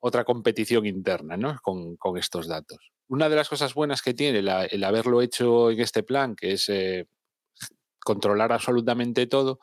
otra 0.00 0.24
competición 0.24 0.86
interna 0.86 1.36
¿no? 1.36 1.58
con, 1.62 2.18
estos 2.18 2.48
datos. 2.48 2.92
Una 3.08 3.28
de 3.28 3.36
las 3.36 3.48
cosas 3.48 3.74
buenas 3.74 4.02
que 4.02 4.14
tiene 4.14 4.38
el 4.38 4.84
haberlo 4.84 5.22
hecho 5.22 5.70
en 5.70 5.80
este 5.80 6.02
plan, 6.02 6.34
que 6.34 6.52
es 6.52 6.68
eh, 6.68 7.06
controlar 8.00 8.52
absolutamente 8.52 9.26
todo, 9.26 9.58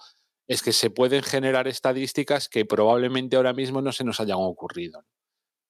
es 0.47 0.61
que 0.61 0.71
se 0.71 0.89
pueden 0.89 1.23
generar 1.23 1.67
estadísticas 1.67 2.47
que 2.47 2.65
probablemente 2.65 3.35
ahora 3.35 3.53
mismo 3.53 3.81
no 3.81 3.91
se 3.91 4.03
nos 4.03 4.19
hayan 4.19 4.37
ocurrido. 4.39 5.03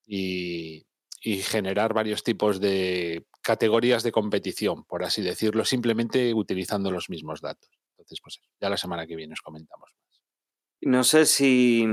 Y, 0.06 0.86
y, 1.22 1.38
generar 1.38 1.94
varios 1.94 2.24
tipos 2.24 2.62
de 2.62 3.26
categorías 3.42 4.04
de 4.04 4.12
competición, 4.12 4.86
por 4.86 5.04
así 5.04 5.22
decirlo, 5.22 5.66
simplemente 5.66 6.34
utilizando 6.34 6.92
los 6.92 7.10
mismos 7.10 7.42
datos. 7.42 7.70
Entonces, 7.92 8.20
pues 8.22 8.40
ya 8.62 8.70
la 8.70 8.78
semana 8.78 9.06
que 9.06 9.16
viene 9.16 9.34
os 9.34 9.42
comentamos 9.42 9.90
más. 10.00 10.22
No 10.82 11.04
sé 11.04 11.26
si, 11.26 11.86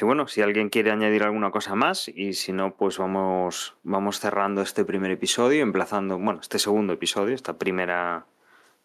si 0.00 0.06
bueno, 0.06 0.28
si 0.28 0.40
alguien 0.40 0.70
quiere 0.70 0.90
añadir 0.90 1.24
alguna 1.24 1.50
cosa 1.50 1.74
más 1.74 2.08
y 2.08 2.32
si 2.32 2.54
no, 2.54 2.74
pues 2.74 2.96
vamos, 2.96 3.74
vamos 3.82 4.18
cerrando 4.18 4.62
este 4.62 4.82
primer 4.82 5.10
episodio, 5.10 5.62
emplazando, 5.62 6.18
bueno, 6.18 6.40
este 6.40 6.58
segundo 6.58 6.94
episodio, 6.94 7.34
esta 7.34 7.58
primera 7.58 8.24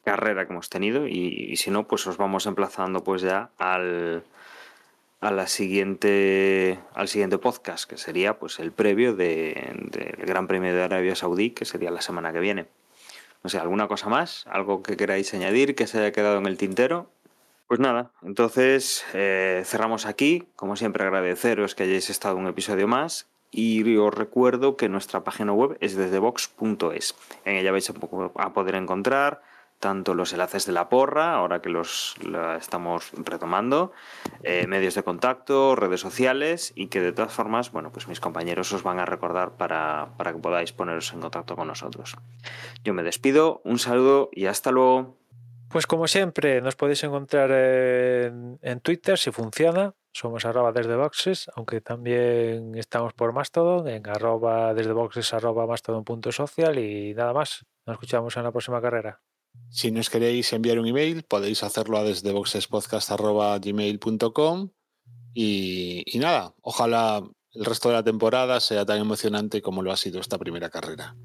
carrera 0.03 0.45
que 0.45 0.51
hemos 0.51 0.69
tenido 0.69 1.07
y, 1.07 1.55
si 1.55 1.71
no, 1.71 1.87
pues 1.87 2.05
os 2.05 2.17
vamos 2.17 2.47
emplazando 2.47 3.01
pues 3.01 3.21
ya 3.21 3.49
al, 3.57 4.25
a 5.21 5.31
la 5.31 5.47
siguiente, 5.47 6.79
al 6.93 7.07
siguiente 7.07 7.37
podcast, 7.37 7.89
que 7.89 7.95
sería 7.95 8.37
pues 8.37 8.59
el 8.59 8.73
previo 8.73 9.15
del 9.15 9.53
de, 9.91 10.15
de 10.17 10.25
Gran 10.25 10.47
Premio 10.47 10.75
de 10.75 10.83
Arabia 10.83 11.15
Saudí, 11.15 11.51
que 11.51 11.63
sería 11.63 11.91
la 11.91 12.01
semana 12.01 12.33
que 12.33 12.41
viene. 12.41 12.65
No 13.41 13.49
sé, 13.49 13.57
¿alguna 13.57 13.87
cosa 13.87 14.09
más? 14.09 14.45
¿Algo 14.47 14.83
que 14.83 14.97
queráis 14.97 15.33
añadir 15.33 15.75
que 15.75 15.87
se 15.87 15.97
haya 15.97 16.11
quedado 16.11 16.39
en 16.39 16.45
el 16.45 16.57
tintero? 16.57 17.09
Pues 17.67 17.79
nada, 17.79 18.11
entonces 18.21 19.03
eh, 19.13 19.63
cerramos 19.65 20.05
aquí. 20.05 20.47
Como 20.55 20.75
siempre, 20.75 21.03
agradeceros 21.03 21.73
que 21.73 21.83
hayáis 21.83 22.09
estado 22.09 22.35
un 22.35 22.47
episodio 22.47 22.87
más. 22.87 23.27
Y 23.51 23.95
os 23.97 24.13
recuerdo 24.13 24.75
que 24.75 24.89
nuestra 24.89 25.23
página 25.23 25.53
web 25.53 25.77
es 25.79 25.95
desde 25.95 26.19
box.es. 26.19 27.15
En 27.45 27.55
ella 27.55 27.71
vais 27.71 27.89
a, 27.89 28.53
poder 28.53 28.75
encontrar 28.75 29.41
tanto 29.79 30.13
los 30.13 30.33
enlaces 30.33 30.65
de 30.65 30.73
la 30.73 30.89
porra, 30.89 31.35
ahora 31.35 31.61
que 31.61 31.69
los 31.69 32.15
estamos 32.59 33.11
retomando, 33.13 33.93
eh, 34.43 34.67
medios 34.67 34.95
de 34.95 35.03
contacto, 35.03 35.75
redes 35.75 36.01
sociales 36.01 36.73
y 36.75 36.87
que 36.87 36.99
de 36.99 37.11
todas 37.11 37.31
formas, 37.31 37.71
bueno, 37.71 37.91
pues 37.91 38.07
mis 38.07 38.19
compañeros 38.19 38.73
os 38.73 38.83
van 38.83 38.99
a 38.99 39.05
recordar 39.05 39.51
para, 39.51 40.09
para 40.17 40.33
que 40.33 40.39
podáis 40.39 40.73
poneros 40.73 41.13
en 41.13 41.21
contacto 41.21 41.55
con 41.55 41.67
nosotros. 41.67 42.17
Yo 42.83 42.93
me 42.93 43.03
despido, 43.03 43.61
un 43.63 43.79
saludo 43.79 44.29
y 44.33 44.47
hasta 44.47 44.71
luego. 44.71 45.15
Pues 45.69 45.85
como 45.87 46.07
siempre, 46.07 46.61
nos 46.61 46.75
podéis 46.75 47.03
encontrar 47.03 47.49
en, 47.51 48.79
Twitter 48.81 49.17
si 49.17 49.31
funciona. 49.31 49.95
Somos 50.13 50.45
arroba 50.45 50.71
desde 50.71 50.95
boxes, 50.95 51.49
aunque 51.55 51.81
también 51.81 52.75
estamos 52.75 53.13
por 53.13 53.33
Mastodon, 53.33 53.89
en 53.89 54.07
arroba 54.07 54.73
desde 54.73 54.93
boxes 54.93 55.33
arroba 55.33 55.67
mastodon.social 55.67 56.79
y 56.79 57.13
nada 57.13 57.33
más. 57.33 57.65
Nos 57.85 57.95
escuchamos 57.95 58.37
en 58.37 58.43
la 58.43 58.51
próxima 58.51 58.81
carrera. 58.81 59.21
Si 59.69 59.91
nos 59.91 60.09
queréis 60.09 60.53
enviar 60.53 60.79
un 60.79 60.87
email, 60.87 61.23
podéis 61.23 61.63
hacerlo 61.63 61.97
a 61.97 62.03
desde 62.03 62.31
boxespodcast.gmail.com 62.31 64.69
y, 65.33 66.03
y 66.05 66.19
nada, 66.19 66.53
ojalá 66.61 67.23
el 67.51 67.65
resto 67.65 67.89
de 67.89 67.95
la 67.95 68.03
temporada 68.03 68.59
sea 68.59 68.85
tan 68.85 68.99
emocionante 68.99 69.61
como 69.61 69.81
lo 69.81 69.91
ha 69.91 69.97
sido 69.97 70.19
esta 70.19 70.37
primera 70.37 70.69
carrera. 70.69 71.15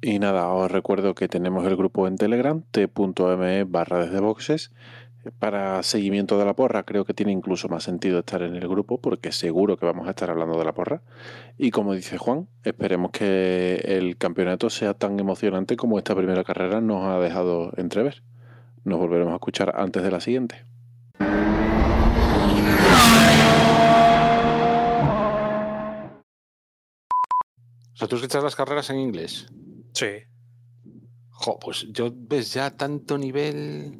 Y 0.00 0.18
nada, 0.18 0.48
os 0.50 0.70
recuerdo 0.70 1.14
que 1.14 1.26
tenemos 1.26 1.66
el 1.66 1.76
grupo 1.76 2.06
en 2.06 2.16
Telegram, 2.16 2.62
t.me 2.70 3.64
barra 3.64 4.04
desde 4.04 4.20
boxes. 4.20 4.70
Para 5.38 5.82
seguimiento 5.82 6.38
de 6.38 6.44
la 6.44 6.54
porra, 6.54 6.84
creo 6.84 7.04
que 7.04 7.14
tiene 7.14 7.32
incluso 7.32 7.68
más 7.68 7.82
sentido 7.82 8.20
estar 8.20 8.42
en 8.42 8.54
el 8.54 8.68
grupo, 8.68 9.00
porque 9.00 9.32
seguro 9.32 9.76
que 9.76 9.86
vamos 9.86 10.06
a 10.06 10.10
estar 10.10 10.30
hablando 10.30 10.58
de 10.58 10.64
la 10.64 10.74
porra. 10.74 11.02
Y 11.58 11.70
como 11.70 11.94
dice 11.94 12.18
Juan, 12.18 12.46
esperemos 12.62 13.10
que 13.10 13.82
el 13.84 14.16
campeonato 14.16 14.70
sea 14.70 14.94
tan 14.94 15.18
emocionante 15.18 15.76
como 15.76 15.98
esta 15.98 16.14
primera 16.14 16.44
carrera 16.44 16.80
nos 16.80 17.04
ha 17.04 17.18
dejado 17.18 17.72
entrever. 17.76 18.22
Nos 18.84 19.00
volveremos 19.00 19.32
a 19.32 19.36
escuchar 19.36 19.72
antes 19.76 20.02
de 20.02 20.10
la 20.10 20.20
siguiente. 20.20 20.64
¿tú 28.08 28.16
escuchas 28.16 28.44
las 28.44 28.54
carreras 28.54 28.90
en 28.90 29.00
inglés? 29.00 29.46
Sí. 29.96 30.24
Jo, 31.30 31.58
pues 31.58 31.86
yo 31.90 32.12
ves 32.14 32.52
ya 32.52 32.70
tanto 32.70 33.16
nivel. 33.16 33.98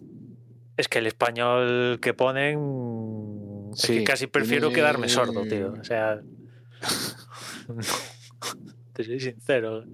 Es 0.77 0.89
que 0.89 0.99
el 0.99 1.07
español 1.07 2.01
que 2.03 2.13
ponen. 2.13 3.71
Sí, 3.73 3.93
es 3.93 3.99
que 4.01 4.05
casi 4.05 4.27
prefiero 4.27 4.69
tiene... 4.69 4.83
quedarme 4.83 5.09
sordo, 5.09 5.45
tío. 5.45 5.73
O 5.73 5.85
sea. 5.85 6.21
te 8.93 9.05
soy 9.05 9.21
sincero. 9.21 9.85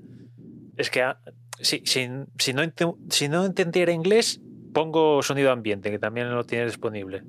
Es 0.77 0.91
que 0.91 1.03
ah, 1.03 1.21
si, 1.61 1.83
si, 1.85 2.09
si, 2.37 2.53
no, 2.53 2.63
si 3.09 3.29
no 3.29 3.45
entendiera 3.45 3.93
inglés, 3.93 4.41
pongo 4.75 5.23
sonido 5.23 5.53
ambiente, 5.53 5.93
que 5.93 6.01
también 6.01 6.35
lo 6.35 6.43
tiene 6.43 6.65
disponible. 6.65 7.23